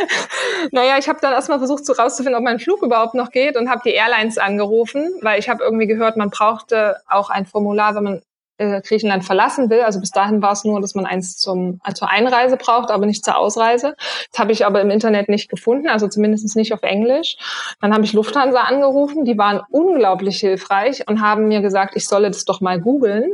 naja, 0.72 0.96
ich 0.98 1.06
habe 1.06 1.18
dann 1.20 1.34
erstmal 1.34 1.58
versucht 1.58 1.84
so 1.84 1.92
rauszufinden, 1.92 2.38
ob 2.38 2.44
mein 2.44 2.58
Flug 2.58 2.82
überhaupt 2.82 3.14
noch 3.14 3.30
geht 3.30 3.58
und 3.58 3.68
habe 3.68 3.82
die 3.84 3.92
Airlines 3.92 4.38
angerufen, 4.38 5.10
weil 5.20 5.38
ich 5.38 5.50
habe 5.50 5.62
irgendwie 5.62 5.86
gehört, 5.86 6.16
man 6.16 6.30
brauchte 6.30 6.96
auch 7.08 7.28
ein 7.28 7.44
Formular, 7.44 7.94
wenn 7.94 8.04
man 8.04 8.22
äh, 8.62 8.80
Griechenland 8.80 9.24
verlassen 9.24 9.70
will. 9.70 9.80
Also 9.80 10.00
bis 10.00 10.10
dahin 10.10 10.40
war 10.42 10.52
es 10.52 10.64
nur, 10.64 10.80
dass 10.80 10.94
man 10.94 11.06
eins 11.06 11.36
zum, 11.36 11.80
zur 11.94 12.08
Einreise 12.08 12.56
braucht, 12.56 12.90
aber 12.90 13.06
nicht 13.06 13.24
zur 13.24 13.36
Ausreise. 13.36 13.94
Das 14.30 14.38
habe 14.38 14.52
ich 14.52 14.64
aber 14.64 14.80
im 14.80 14.90
Internet 14.90 15.28
nicht 15.28 15.48
gefunden, 15.48 15.88
also 15.88 16.08
zumindest 16.08 16.56
nicht 16.56 16.72
auf 16.72 16.82
Englisch. 16.82 17.36
Dann 17.80 17.92
habe 17.92 18.04
ich 18.04 18.12
Lufthansa 18.12 18.60
angerufen, 18.60 19.24
die 19.24 19.38
waren 19.38 19.60
unglaublich 19.70 20.38
hilfreich 20.40 21.08
und 21.08 21.20
haben 21.20 21.48
mir 21.48 21.60
gesagt, 21.60 21.96
ich 21.96 22.06
solle 22.06 22.30
das 22.30 22.44
doch 22.44 22.60
mal 22.60 22.80
googeln. 22.80 23.32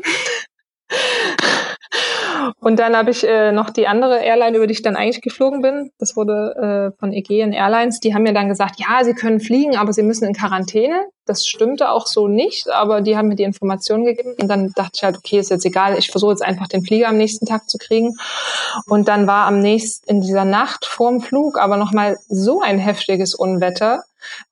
Und 2.61 2.79
dann 2.79 2.97
habe 2.97 3.11
ich 3.11 3.27
äh, 3.27 3.53
noch 3.53 3.71
die 3.71 3.87
andere 3.87 4.19
Airline, 4.19 4.57
über 4.57 4.67
die 4.67 4.73
ich 4.73 4.83
dann 4.83 4.97
eigentlich 4.97 5.21
geflogen 5.21 5.63
bin. 5.63 5.91
Das 5.99 6.17
wurde 6.17 6.93
äh, 6.95 6.99
von 6.99 7.13
Aegean 7.13 7.53
Airlines. 7.53 8.01
Die 8.01 8.15
haben 8.15 8.23
mir 8.23 8.35
dann 8.35 8.49
gesagt, 8.49 8.77
ja, 8.79 9.05
sie 9.05 9.15
können 9.15 9.41
fliegen, 9.41 9.77
aber 9.77 9.93
sie 9.93 10.03
müssen 10.03 10.25
in 10.25 10.35
Quarantäne. 10.35 11.07
Das 11.27 11.47
stimmte 11.47 11.91
auch 11.91 12.07
so 12.07 12.27
nicht, 12.27 12.71
aber 12.71 13.03
die 13.03 13.17
haben 13.17 13.29
mir 13.29 13.37
die 13.37 13.43
Information 13.43 14.05
gegeben. 14.05 14.35
Und 14.41 14.49
dann 14.49 14.73
dachte 14.75 14.93
ich 14.95 15.03
halt, 15.03 15.17
okay, 15.19 15.39
ist 15.39 15.51
jetzt 15.51 15.67
egal. 15.67 15.99
Ich 15.99 16.11
versuche 16.11 16.33
jetzt 16.33 16.43
einfach 16.43 16.69
den 16.69 16.83
Flieger 16.83 17.09
am 17.09 17.19
nächsten 17.19 17.45
Tag 17.45 17.69
zu 17.69 17.77
kriegen. 17.77 18.17
Und 18.87 19.09
dann 19.09 19.27
war 19.27 19.47
am 19.47 19.61
nächsten 19.61 20.09
in 20.09 20.21
dieser 20.23 20.47
Nacht 20.47 20.87
vorm 20.87 21.21
Flug 21.21 21.59
aber 21.59 21.77
noch 21.77 21.93
mal 21.93 22.17
so 22.29 22.61
ein 22.61 22.79
heftiges 22.79 23.35
Unwetter, 23.35 24.03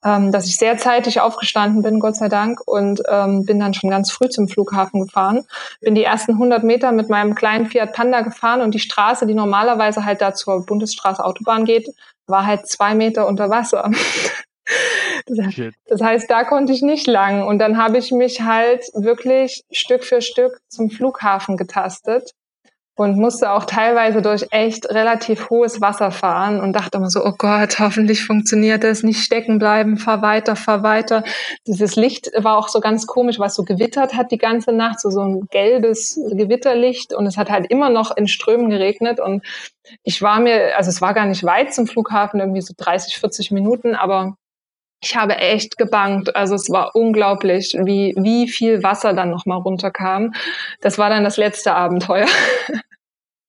ähm, 0.05 0.33
dass 0.33 0.47
ich 0.47 0.57
sehr 0.57 0.77
zeitig 0.77 1.21
aufgestanden 1.21 1.83
bin, 1.83 2.01
Gott 2.01 2.17
sei 2.17 2.29
Dank, 2.29 2.61
und 2.67 3.03
ähm, 3.09 3.45
bin 3.45 3.61
dann 3.61 3.75
schon 3.75 3.91
ganz 3.91 4.11
früh 4.11 4.29
zum 4.29 4.49
Flughafen 4.49 5.05
gefahren. 5.05 5.45
Bin 5.81 5.95
die 5.95 6.05
ersten 6.05 6.33
100 6.33 6.65
Meter 6.65 6.93
mit 6.93 7.09
meinem 7.09 7.35
kleinen 7.35 7.67
Fiat 7.67 7.93
Panda 7.93 8.21
gefahren 8.23 8.61
und 8.61 8.75
die 8.75 8.81
Straße, 8.81 9.27
die 9.27 9.35
normalerweise 9.35 10.05
halt 10.05 10.21
da 10.21 10.35
zur 10.35 10.65
Bundesstraße 10.65 11.25
Autobahn 11.25 11.65
geht, 11.65 11.89
war 12.27 12.47
halt 12.47 12.67
zwei 12.67 12.95
Meter 12.95 13.27
unter 13.27 13.51
Wasser. 13.51 13.91
Das 15.87 16.01
heißt, 16.01 16.31
da 16.31 16.45
konnte 16.45 16.73
ich 16.73 16.83
nicht 16.83 17.07
lang. 17.07 17.47
Und 17.47 17.59
dann 17.59 17.79
habe 17.79 17.99
ich 17.99 18.11
mich 18.11 18.43
halt 18.43 18.85
wirklich 18.95 19.65
Stück 19.71 20.05
für 20.05 20.21
Stück 20.21 20.59
zum 20.69 20.91
Flughafen 20.91 21.57
getastet 21.57 22.33
und 22.97 23.19
musste 23.19 23.51
auch 23.51 23.67
teilweise 23.67 24.23
durch 24.23 24.47
echt 24.51 24.89
relativ 24.89 25.51
hohes 25.51 25.83
Wasser 25.83 26.11
fahren 26.11 26.61
und 26.61 26.73
dachte 26.73 26.97
immer 26.97 27.11
so, 27.11 27.25
oh 27.25 27.35
Gott, 27.37 27.79
hoffentlich 27.79 28.25
funktioniert 28.25 28.83
das, 28.85 29.03
nicht 29.03 29.23
stecken 29.23 29.59
bleiben, 29.59 29.99
fahr 29.99 30.23
weiter, 30.23 30.57
fahr 30.57 30.83
weiter. 30.83 31.23
Dieses 31.67 31.95
Licht 31.95 32.31
war 32.39 32.57
auch 32.57 32.69
so 32.69 32.81
ganz 32.81 33.07
komisch, 33.07 33.39
was 33.39 33.55
so 33.55 33.65
gewittert 33.65 34.15
hat 34.15 34.31
die 34.31 34.39
ganze 34.39 34.73
Nacht, 34.73 35.01
so, 35.01 35.11
so 35.11 35.21
ein 35.21 35.47
gelbes 35.51 36.19
Gewitterlicht. 36.33 37.13
Und 37.13 37.27
es 37.27 37.37
hat 37.37 37.51
halt 37.51 37.71
immer 37.71 37.91
noch 37.91 38.17
in 38.17 38.29
Strömen 38.29 38.71
geregnet. 38.71 39.21
Und 39.21 39.45
ich 40.03 40.23
war 40.23 40.41
mir, 40.41 40.75
also 40.77 40.89
es 40.89 41.03
war 41.03 41.13
gar 41.13 41.27
nicht 41.27 41.45
weit 41.45 41.75
zum 41.75 41.87
Flughafen, 41.87 42.41
irgendwie 42.41 42.63
so 42.63 42.73
30, 42.77 43.19
40 43.19 43.51
Minuten, 43.51 43.95
aber 43.95 44.37
ich 45.01 45.17
habe 45.17 45.37
echt 45.37 45.77
gebankt. 45.77 46.35
Also 46.35 46.55
es 46.55 46.71
war 46.71 46.95
unglaublich, 46.95 47.77
wie, 47.79 48.15
wie 48.19 48.49
viel 48.49 48.83
Wasser 48.83 49.13
dann 49.13 49.31
nochmal 49.31 49.59
runterkam. 49.59 50.33
Das 50.81 50.99
war 50.99 51.11
dann 51.11 51.25
das 51.25 51.37
letzte 51.37 51.75
Abenteuer. 51.75 52.27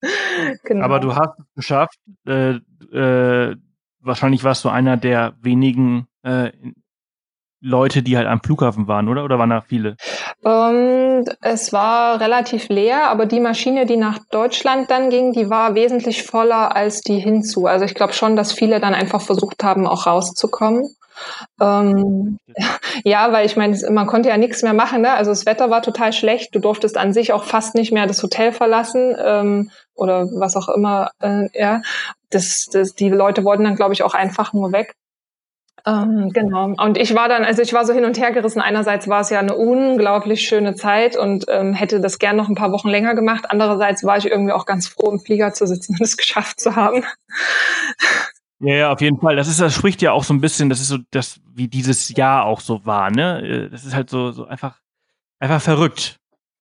genau. 0.63 0.85
Aber 0.85 0.99
du 0.99 1.15
hast 1.15 1.39
es 1.39 1.45
geschafft. 1.55 1.97
Äh, 2.25 2.59
äh, 2.93 3.55
wahrscheinlich 3.99 4.43
warst 4.43 4.63
du 4.65 4.69
einer 4.69 4.97
der 4.97 5.35
wenigen 5.41 6.07
äh, 6.23 6.51
Leute, 7.59 8.03
die 8.03 8.15
halt 8.17 8.27
am 8.27 8.41
Flughafen 8.41 8.87
waren, 8.87 9.07
oder? 9.09 9.23
Oder 9.23 9.39
waren 9.39 9.49
da 9.49 9.61
viele? 9.61 9.95
Ähm, 10.45 11.25
es 11.41 11.73
war 11.73 12.19
relativ 12.21 12.69
leer, 12.69 13.09
aber 13.09 13.25
die 13.25 13.39
Maschine, 13.39 13.85
die 13.87 13.97
nach 13.97 14.19
Deutschland 14.29 14.91
dann 14.91 15.09
ging, 15.09 15.33
die 15.33 15.49
war 15.49 15.73
wesentlich 15.73 16.23
voller 16.23 16.75
als 16.75 17.01
die 17.01 17.19
hinzu. 17.19 17.65
Also 17.65 17.85
ich 17.85 17.95
glaube 17.95 18.13
schon, 18.13 18.35
dass 18.35 18.53
viele 18.53 18.79
dann 18.79 18.93
einfach 18.93 19.21
versucht 19.21 19.63
haben, 19.63 19.87
auch 19.87 20.05
rauszukommen. 20.05 20.87
Ähm, 21.59 22.39
ja, 23.03 23.31
weil 23.31 23.45
ich 23.45 23.55
meine, 23.55 23.77
man 23.89 24.07
konnte 24.07 24.29
ja 24.29 24.37
nichts 24.37 24.63
mehr 24.63 24.73
machen. 24.73 25.01
Ne? 25.01 25.13
Also 25.13 25.31
das 25.31 25.45
Wetter 25.45 25.69
war 25.69 25.81
total 25.81 26.13
schlecht. 26.13 26.53
Du 26.53 26.59
durftest 26.59 26.97
an 26.97 27.13
sich 27.13 27.33
auch 27.33 27.43
fast 27.43 27.75
nicht 27.75 27.91
mehr 27.91 28.07
das 28.07 28.21
Hotel 28.23 28.51
verlassen 28.51 29.15
ähm, 29.23 29.71
oder 29.95 30.27
was 30.33 30.55
auch 30.55 30.69
immer. 30.69 31.11
Äh, 31.19 31.49
ja, 31.53 31.81
das, 32.29 32.67
das, 32.71 32.93
die 32.93 33.09
Leute 33.09 33.43
wollten 33.43 33.63
dann, 33.63 33.75
glaube 33.75 33.93
ich, 33.93 34.03
auch 34.03 34.13
einfach 34.13 34.53
nur 34.53 34.71
weg. 34.71 34.95
Ähm, 35.87 36.31
genau. 36.33 36.73
Und 36.77 36.97
ich 36.97 37.15
war 37.15 37.29
dann, 37.29 37.45
also 37.45 37.61
ich 37.61 37.71
war 37.71 37.85
so 37.85 37.93
hin 37.93 38.03
und 38.03 38.19
her 38.19 38.33
gerissen. 38.33 38.61
Einerseits 38.61 39.07
war 39.07 39.21
es 39.21 39.29
ja 39.29 39.39
eine 39.39 39.55
unglaublich 39.55 40.41
schöne 40.41 40.75
Zeit 40.75 41.15
und 41.15 41.45
ähm, 41.47 41.73
hätte 41.73 42.01
das 42.01 42.19
gern 42.19 42.35
noch 42.35 42.49
ein 42.49 42.55
paar 42.55 42.73
Wochen 42.73 42.89
länger 42.89 43.15
gemacht. 43.15 43.45
Andererseits 43.47 44.03
war 44.03 44.17
ich 44.17 44.25
irgendwie 44.25 44.51
auch 44.51 44.65
ganz 44.65 44.89
froh, 44.89 45.09
im 45.11 45.19
Flieger 45.19 45.53
zu 45.53 45.65
sitzen 45.65 45.93
und 45.93 46.01
es 46.01 46.17
geschafft 46.17 46.59
zu 46.59 46.75
haben. 46.75 47.05
Ja, 48.59 48.75
ja, 48.75 48.91
auf 48.91 49.01
jeden 49.01 49.19
Fall. 49.19 49.35
Das 49.35 49.47
ist, 49.47 49.59
das 49.61 49.73
spricht 49.75 50.01
ja 50.01 50.11
auch 50.11 50.23
so 50.23 50.33
ein 50.33 50.41
bisschen, 50.41 50.69
das 50.69 50.79
ist 50.79 50.87
so 50.87 50.97
das, 51.11 51.39
wie 51.53 51.67
dieses 51.67 52.09
Jahr 52.09 52.45
auch 52.45 52.59
so 52.59 52.85
war, 52.85 53.11
ne? 53.11 53.41
Äh, 53.41 53.69
das 53.69 53.85
ist 53.85 53.93
halt 53.93 54.09
so, 54.09 54.31
so 54.31 54.45
einfach, 54.47 54.81
einfach 55.39 55.61
verrückt. 55.61 56.17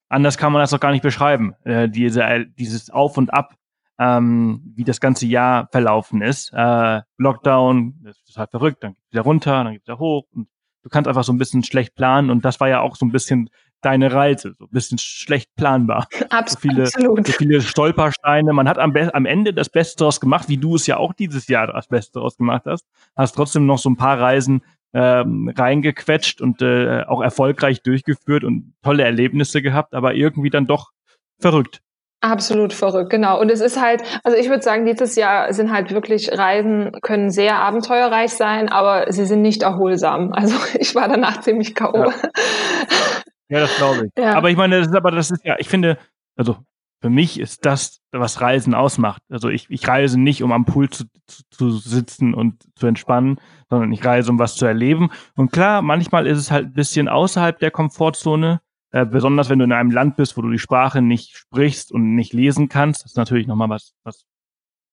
Anders 0.08 0.36
kann 0.38 0.52
man 0.52 0.60
das 0.60 0.70
doch 0.70 0.80
gar 0.80 0.92
nicht 0.92 1.02
beschreiben. 1.02 1.54
Äh, 1.64 1.88
diese, 1.88 2.22
äh, 2.22 2.46
dieses 2.58 2.90
Auf 2.90 3.16
und 3.16 3.32
Ab, 3.32 3.54
ähm, 3.98 4.62
wie 4.76 4.84
das 4.84 5.00
ganze 5.00 5.26
Jahr 5.26 5.68
verlaufen 5.72 6.20
ist. 6.20 6.52
Äh, 6.52 7.00
Lockdown, 7.16 7.94
das 8.04 8.20
ist 8.28 8.36
halt 8.36 8.50
verrückt, 8.50 8.84
dann 8.84 8.92
geht's 8.92 9.10
wieder 9.12 9.22
runter, 9.22 9.64
dann 9.64 9.72
geht's 9.72 9.86
wieder 9.86 9.98
hoch 9.98 10.26
und 10.32 10.48
du 10.82 10.90
kannst 10.90 11.08
einfach 11.08 11.24
so 11.24 11.32
ein 11.32 11.38
bisschen 11.38 11.64
schlecht 11.64 11.94
planen 11.94 12.30
und 12.30 12.44
das 12.44 12.60
war 12.60 12.68
ja 12.68 12.80
auch 12.80 12.96
so 12.96 13.06
ein 13.06 13.10
bisschen 13.12 13.48
deine 13.80 14.12
Reise, 14.12 14.54
so 14.58 14.64
ein 14.64 14.70
bisschen 14.70 14.98
schlecht 14.98 15.54
planbar. 15.56 16.08
Abs 16.30 16.52
so 16.52 16.60
viele, 16.60 16.82
absolut. 16.84 17.26
So 17.26 17.32
viele 17.32 17.60
Stolpersteine. 17.60 18.52
Man 18.52 18.68
hat 18.68 18.78
am, 18.78 18.94
am 18.96 19.26
Ende 19.26 19.54
das 19.54 19.68
Beste 19.68 19.98
daraus 19.98 20.20
gemacht, 20.20 20.48
wie 20.48 20.56
du 20.56 20.74
es 20.76 20.86
ja 20.86 20.96
auch 20.96 21.12
dieses 21.12 21.48
Jahr 21.48 21.68
das 21.68 21.88
Beste 21.88 22.14
daraus 22.14 22.36
gemacht 22.36 22.62
hast. 22.66 22.86
Hast 23.16 23.34
trotzdem 23.34 23.66
noch 23.66 23.78
so 23.78 23.90
ein 23.90 23.96
paar 23.96 24.20
Reisen 24.20 24.62
ähm, 24.92 25.52
reingequetscht 25.54 26.40
und 26.40 26.62
äh, 26.62 27.02
auch 27.06 27.20
erfolgreich 27.20 27.82
durchgeführt 27.82 28.44
und 28.44 28.72
tolle 28.82 29.04
Erlebnisse 29.04 29.62
gehabt, 29.62 29.94
aber 29.94 30.14
irgendwie 30.14 30.50
dann 30.50 30.66
doch 30.66 30.92
verrückt. 31.38 31.82
Absolut 32.22 32.72
verrückt, 32.72 33.10
genau. 33.10 33.38
Und 33.38 33.50
es 33.50 33.60
ist 33.60 33.80
halt, 33.80 34.02
also 34.24 34.38
ich 34.38 34.48
würde 34.48 34.62
sagen, 34.62 34.86
dieses 34.86 35.16
Jahr 35.16 35.52
sind 35.52 35.70
halt 35.70 35.92
wirklich 35.92 36.32
Reisen, 36.32 36.92
können 37.02 37.30
sehr 37.30 37.56
abenteuerreich 37.56 38.32
sein, 38.32 38.70
aber 38.70 39.12
sie 39.12 39.26
sind 39.26 39.42
nicht 39.42 39.62
erholsam. 39.62 40.32
Also 40.32 40.56
ich 40.78 40.94
war 40.94 41.08
danach 41.08 41.40
ziemlich 41.42 41.74
K.O. 41.74 42.06
Ja. 42.06 42.14
Ja, 43.48 43.60
das 43.60 43.76
glaube 43.76 44.06
ich. 44.06 44.12
Ja. 44.22 44.34
Aber 44.34 44.50
ich 44.50 44.56
meine, 44.56 44.78
das 44.78 44.88
ist 44.88 44.94
aber, 44.94 45.10
das 45.10 45.30
ist 45.30 45.44
ja, 45.44 45.56
ich 45.58 45.68
finde, 45.68 45.98
also 46.36 46.58
für 47.00 47.10
mich 47.10 47.38
ist 47.38 47.64
das, 47.66 48.00
was 48.10 48.40
Reisen 48.40 48.74
ausmacht. 48.74 49.22
Also 49.30 49.48
ich, 49.48 49.66
ich 49.70 49.86
reise 49.86 50.18
nicht, 50.18 50.42
um 50.42 50.52
am 50.52 50.64
Pool 50.64 50.88
zu, 50.88 51.04
zu, 51.26 51.44
zu 51.50 51.70
sitzen 51.70 52.34
und 52.34 52.64
zu 52.74 52.86
entspannen, 52.86 53.38
sondern 53.68 53.92
ich 53.92 54.04
reise, 54.04 54.30
um 54.30 54.38
was 54.38 54.56
zu 54.56 54.66
erleben. 54.66 55.10
Und 55.36 55.52
klar, 55.52 55.82
manchmal 55.82 56.26
ist 56.26 56.38
es 56.38 56.50
halt 56.50 56.66
ein 56.66 56.72
bisschen 56.72 57.08
außerhalb 57.08 57.58
der 57.58 57.70
Komfortzone, 57.70 58.60
äh, 58.92 59.04
besonders 59.04 59.50
wenn 59.50 59.58
du 59.58 59.66
in 59.66 59.72
einem 59.72 59.90
Land 59.90 60.16
bist, 60.16 60.36
wo 60.36 60.42
du 60.42 60.50
die 60.50 60.58
Sprache 60.58 61.02
nicht 61.02 61.36
sprichst 61.36 61.92
und 61.92 62.14
nicht 62.14 62.32
lesen 62.32 62.68
kannst. 62.68 63.04
Das 63.04 63.12
ist 63.12 63.16
natürlich 63.16 63.46
nochmal 63.46 63.68
was, 63.68 63.94
was 64.02 64.24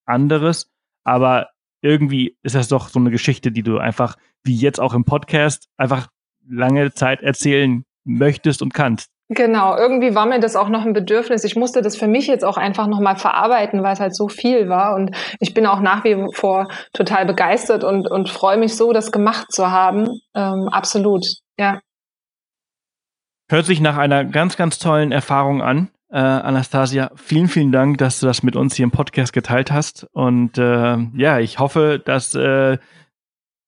anderes. 0.05 0.69
Aber 1.05 1.49
irgendwie 1.81 2.37
ist 2.43 2.55
das 2.55 2.67
doch 2.67 2.89
so 2.89 2.99
eine 2.99 3.11
Geschichte, 3.11 3.51
die 3.51 3.63
du 3.63 3.77
einfach, 3.77 4.17
wie 4.43 4.55
jetzt 4.55 4.79
auch 4.79 4.93
im 4.93 5.05
Podcast, 5.05 5.69
einfach 5.77 6.09
lange 6.45 6.93
Zeit 6.93 7.21
erzählen 7.21 7.85
möchtest 8.03 8.61
und 8.61 8.73
kannst. 8.73 9.09
Genau, 9.29 9.75
irgendwie 9.77 10.15
war 10.15 10.25
mir 10.25 10.39
das 10.39 10.55
auch 10.55 10.69
noch 10.69 10.85
ein 10.85 10.93
Bedürfnis. 10.93 11.43
Ich 11.43 11.55
musste 11.55 11.81
das 11.81 11.95
für 11.95 12.07
mich 12.07 12.27
jetzt 12.27 12.43
auch 12.43 12.57
einfach 12.57 12.87
nochmal 12.87 13.15
verarbeiten, 13.15 13.81
weil 13.81 13.93
es 13.93 13.99
halt 13.99 14.15
so 14.15 14.27
viel 14.27 14.69
war. 14.69 14.95
Und 14.95 15.15
ich 15.39 15.53
bin 15.53 15.65
auch 15.65 15.79
nach 15.79 16.03
wie 16.03 16.27
vor 16.33 16.67
total 16.93 17.25
begeistert 17.25 17.83
und, 17.83 18.09
und 18.09 18.29
freue 18.29 18.57
mich 18.57 18.75
so, 18.75 18.91
das 18.91 19.11
gemacht 19.11 19.51
zu 19.51 19.71
haben. 19.71 20.09
Ähm, 20.35 20.67
absolut, 20.69 21.25
ja. 21.57 21.79
Hört 23.49 23.65
sich 23.65 23.81
nach 23.81 23.97
einer 23.97 24.25
ganz, 24.25 24.57
ganz 24.57 24.77
tollen 24.77 25.11
Erfahrung 25.11 25.61
an. 25.61 25.89
Äh, 26.09 26.17
Anastasia, 26.17 27.09
vielen, 27.15 27.47
vielen 27.47 27.71
Dank, 27.71 27.97
dass 27.97 28.19
du 28.19 28.27
das 28.27 28.43
mit 28.43 28.55
uns 28.55 28.75
hier 28.75 28.83
im 28.83 28.91
Podcast 28.91 29.33
geteilt 29.33 29.71
hast. 29.71 30.05
Und 30.11 30.57
äh, 30.57 30.97
ja, 31.15 31.39
ich 31.39 31.59
hoffe, 31.59 31.99
dass 32.03 32.35
äh, 32.35 32.77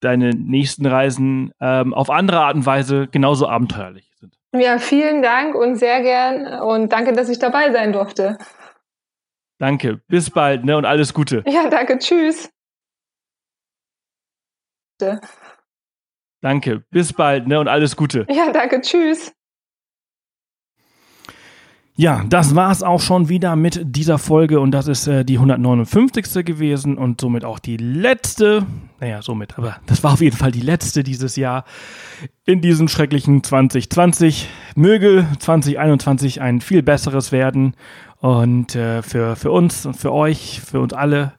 deine 0.05 0.29
nächsten 0.29 0.85
Reisen 0.85 1.51
ähm, 1.59 1.93
auf 1.93 2.09
andere 2.09 2.39
Art 2.39 2.55
und 2.55 2.65
Weise 2.65 3.07
genauso 3.07 3.47
abenteuerlich 3.47 4.09
sind. 4.19 4.37
Ja, 4.53 4.77
vielen 4.79 5.21
Dank 5.21 5.55
und 5.55 5.75
sehr 5.75 6.01
gern 6.01 6.61
und 6.61 6.93
danke, 6.93 7.11
dass 7.11 7.27
ich 7.27 7.39
dabei 7.39 7.71
sein 7.71 7.91
durfte. 7.91 8.37
Danke, 9.59 10.01
bis 10.07 10.29
bald 10.29 10.65
ne, 10.65 10.77
und 10.77 10.85
alles 10.85 11.13
Gute. 11.13 11.43
Ja, 11.47 11.69
danke, 11.69 11.97
tschüss. 11.97 12.49
Danke, 16.41 16.83
bis 16.91 17.11
bald 17.11 17.47
ne, 17.47 17.59
und 17.59 17.67
alles 17.67 17.95
Gute. 17.95 18.25
Ja, 18.29 18.51
danke, 18.51 18.81
tschüss. 18.81 19.33
Ja, 21.97 22.25
das 22.27 22.55
war's 22.55 22.83
auch 22.83 22.99
schon 22.99 23.29
wieder 23.29 23.55
mit 23.55 23.81
dieser 23.85 24.17
Folge 24.17 24.59
und 24.59 24.71
das 24.71 24.89
ist 24.89 25.07
äh, 25.07 25.23
die 25.23 25.35
159. 25.35 26.43
gewesen 26.45 26.97
und 26.97 27.21
somit 27.21 27.45
auch 27.45 27.57
die 27.57 27.77
letzte. 27.77 28.65
Naja, 28.99 29.21
somit, 29.21 29.57
aber 29.57 29.77
das 29.85 30.03
war 30.03 30.11
auf 30.11 30.19
jeden 30.19 30.35
Fall 30.35 30.51
die 30.51 30.59
letzte 30.59 31.03
dieses 31.03 31.37
Jahr 31.37 31.63
in 32.43 32.59
diesem 32.59 32.89
schrecklichen 32.89 33.43
2020. 33.43 34.49
Möge 34.75 35.25
2021 35.39 36.41
ein 36.41 36.59
viel 36.59 36.83
besseres 36.83 37.31
werden 37.31 37.75
und 38.19 38.75
äh, 38.75 39.01
für, 39.01 39.37
für 39.37 39.51
uns 39.51 39.85
und 39.85 39.95
für 39.95 40.11
euch, 40.11 40.59
für 40.59 40.81
uns 40.81 40.91
alle. 40.91 41.31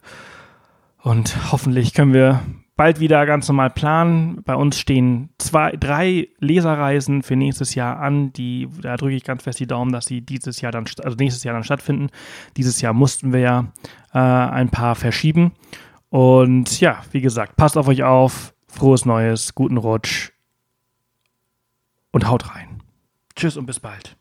Und 1.03 1.51
hoffentlich 1.51 1.93
können 1.93 2.13
wir 2.15 2.41
bald 2.77 2.99
wieder 2.99 3.25
ganz 3.25 3.47
normal 3.47 3.71
planen. 3.71 4.41
Bei 4.43 4.55
uns 4.55 4.79
stehen 4.79 5.29
zwei, 5.37 5.71
drei 5.71 6.29
Leserreisen 6.39 7.23
für 7.23 7.35
nächstes 7.35 7.75
Jahr 7.75 7.99
an. 7.99 8.31
Die, 8.33 8.69
da 8.81 8.95
drücke 8.95 9.15
ich 9.15 9.23
ganz 9.23 9.43
fest 9.43 9.59
die 9.59 9.67
Daumen, 9.67 9.91
dass 9.91 10.05
sie 10.05 10.21
dieses 10.21 10.61
Jahr 10.61 10.71
dann, 10.71 10.85
also 11.03 11.17
nächstes 11.17 11.43
Jahr 11.43 11.53
dann 11.53 11.63
stattfinden. 11.63 12.09
Dieses 12.55 12.79
Jahr 12.79 12.93
mussten 12.93 13.33
wir 13.33 13.39
ja 13.39 13.67
äh, 14.13 14.19
ein 14.19 14.69
paar 14.69 14.95
verschieben. 14.95 15.51
Und 16.09 16.79
ja, 16.79 17.01
wie 17.11 17.21
gesagt, 17.21 17.57
passt 17.57 17.77
auf 17.77 17.87
euch 17.87 18.03
auf. 18.03 18.53
Frohes 18.69 19.05
Neues, 19.05 19.55
guten 19.55 19.77
Rutsch 19.77 20.31
und 22.11 22.27
haut 22.27 22.53
rein. 22.53 22.83
Tschüss 23.35 23.57
und 23.57 23.65
bis 23.65 23.79
bald. 23.79 24.16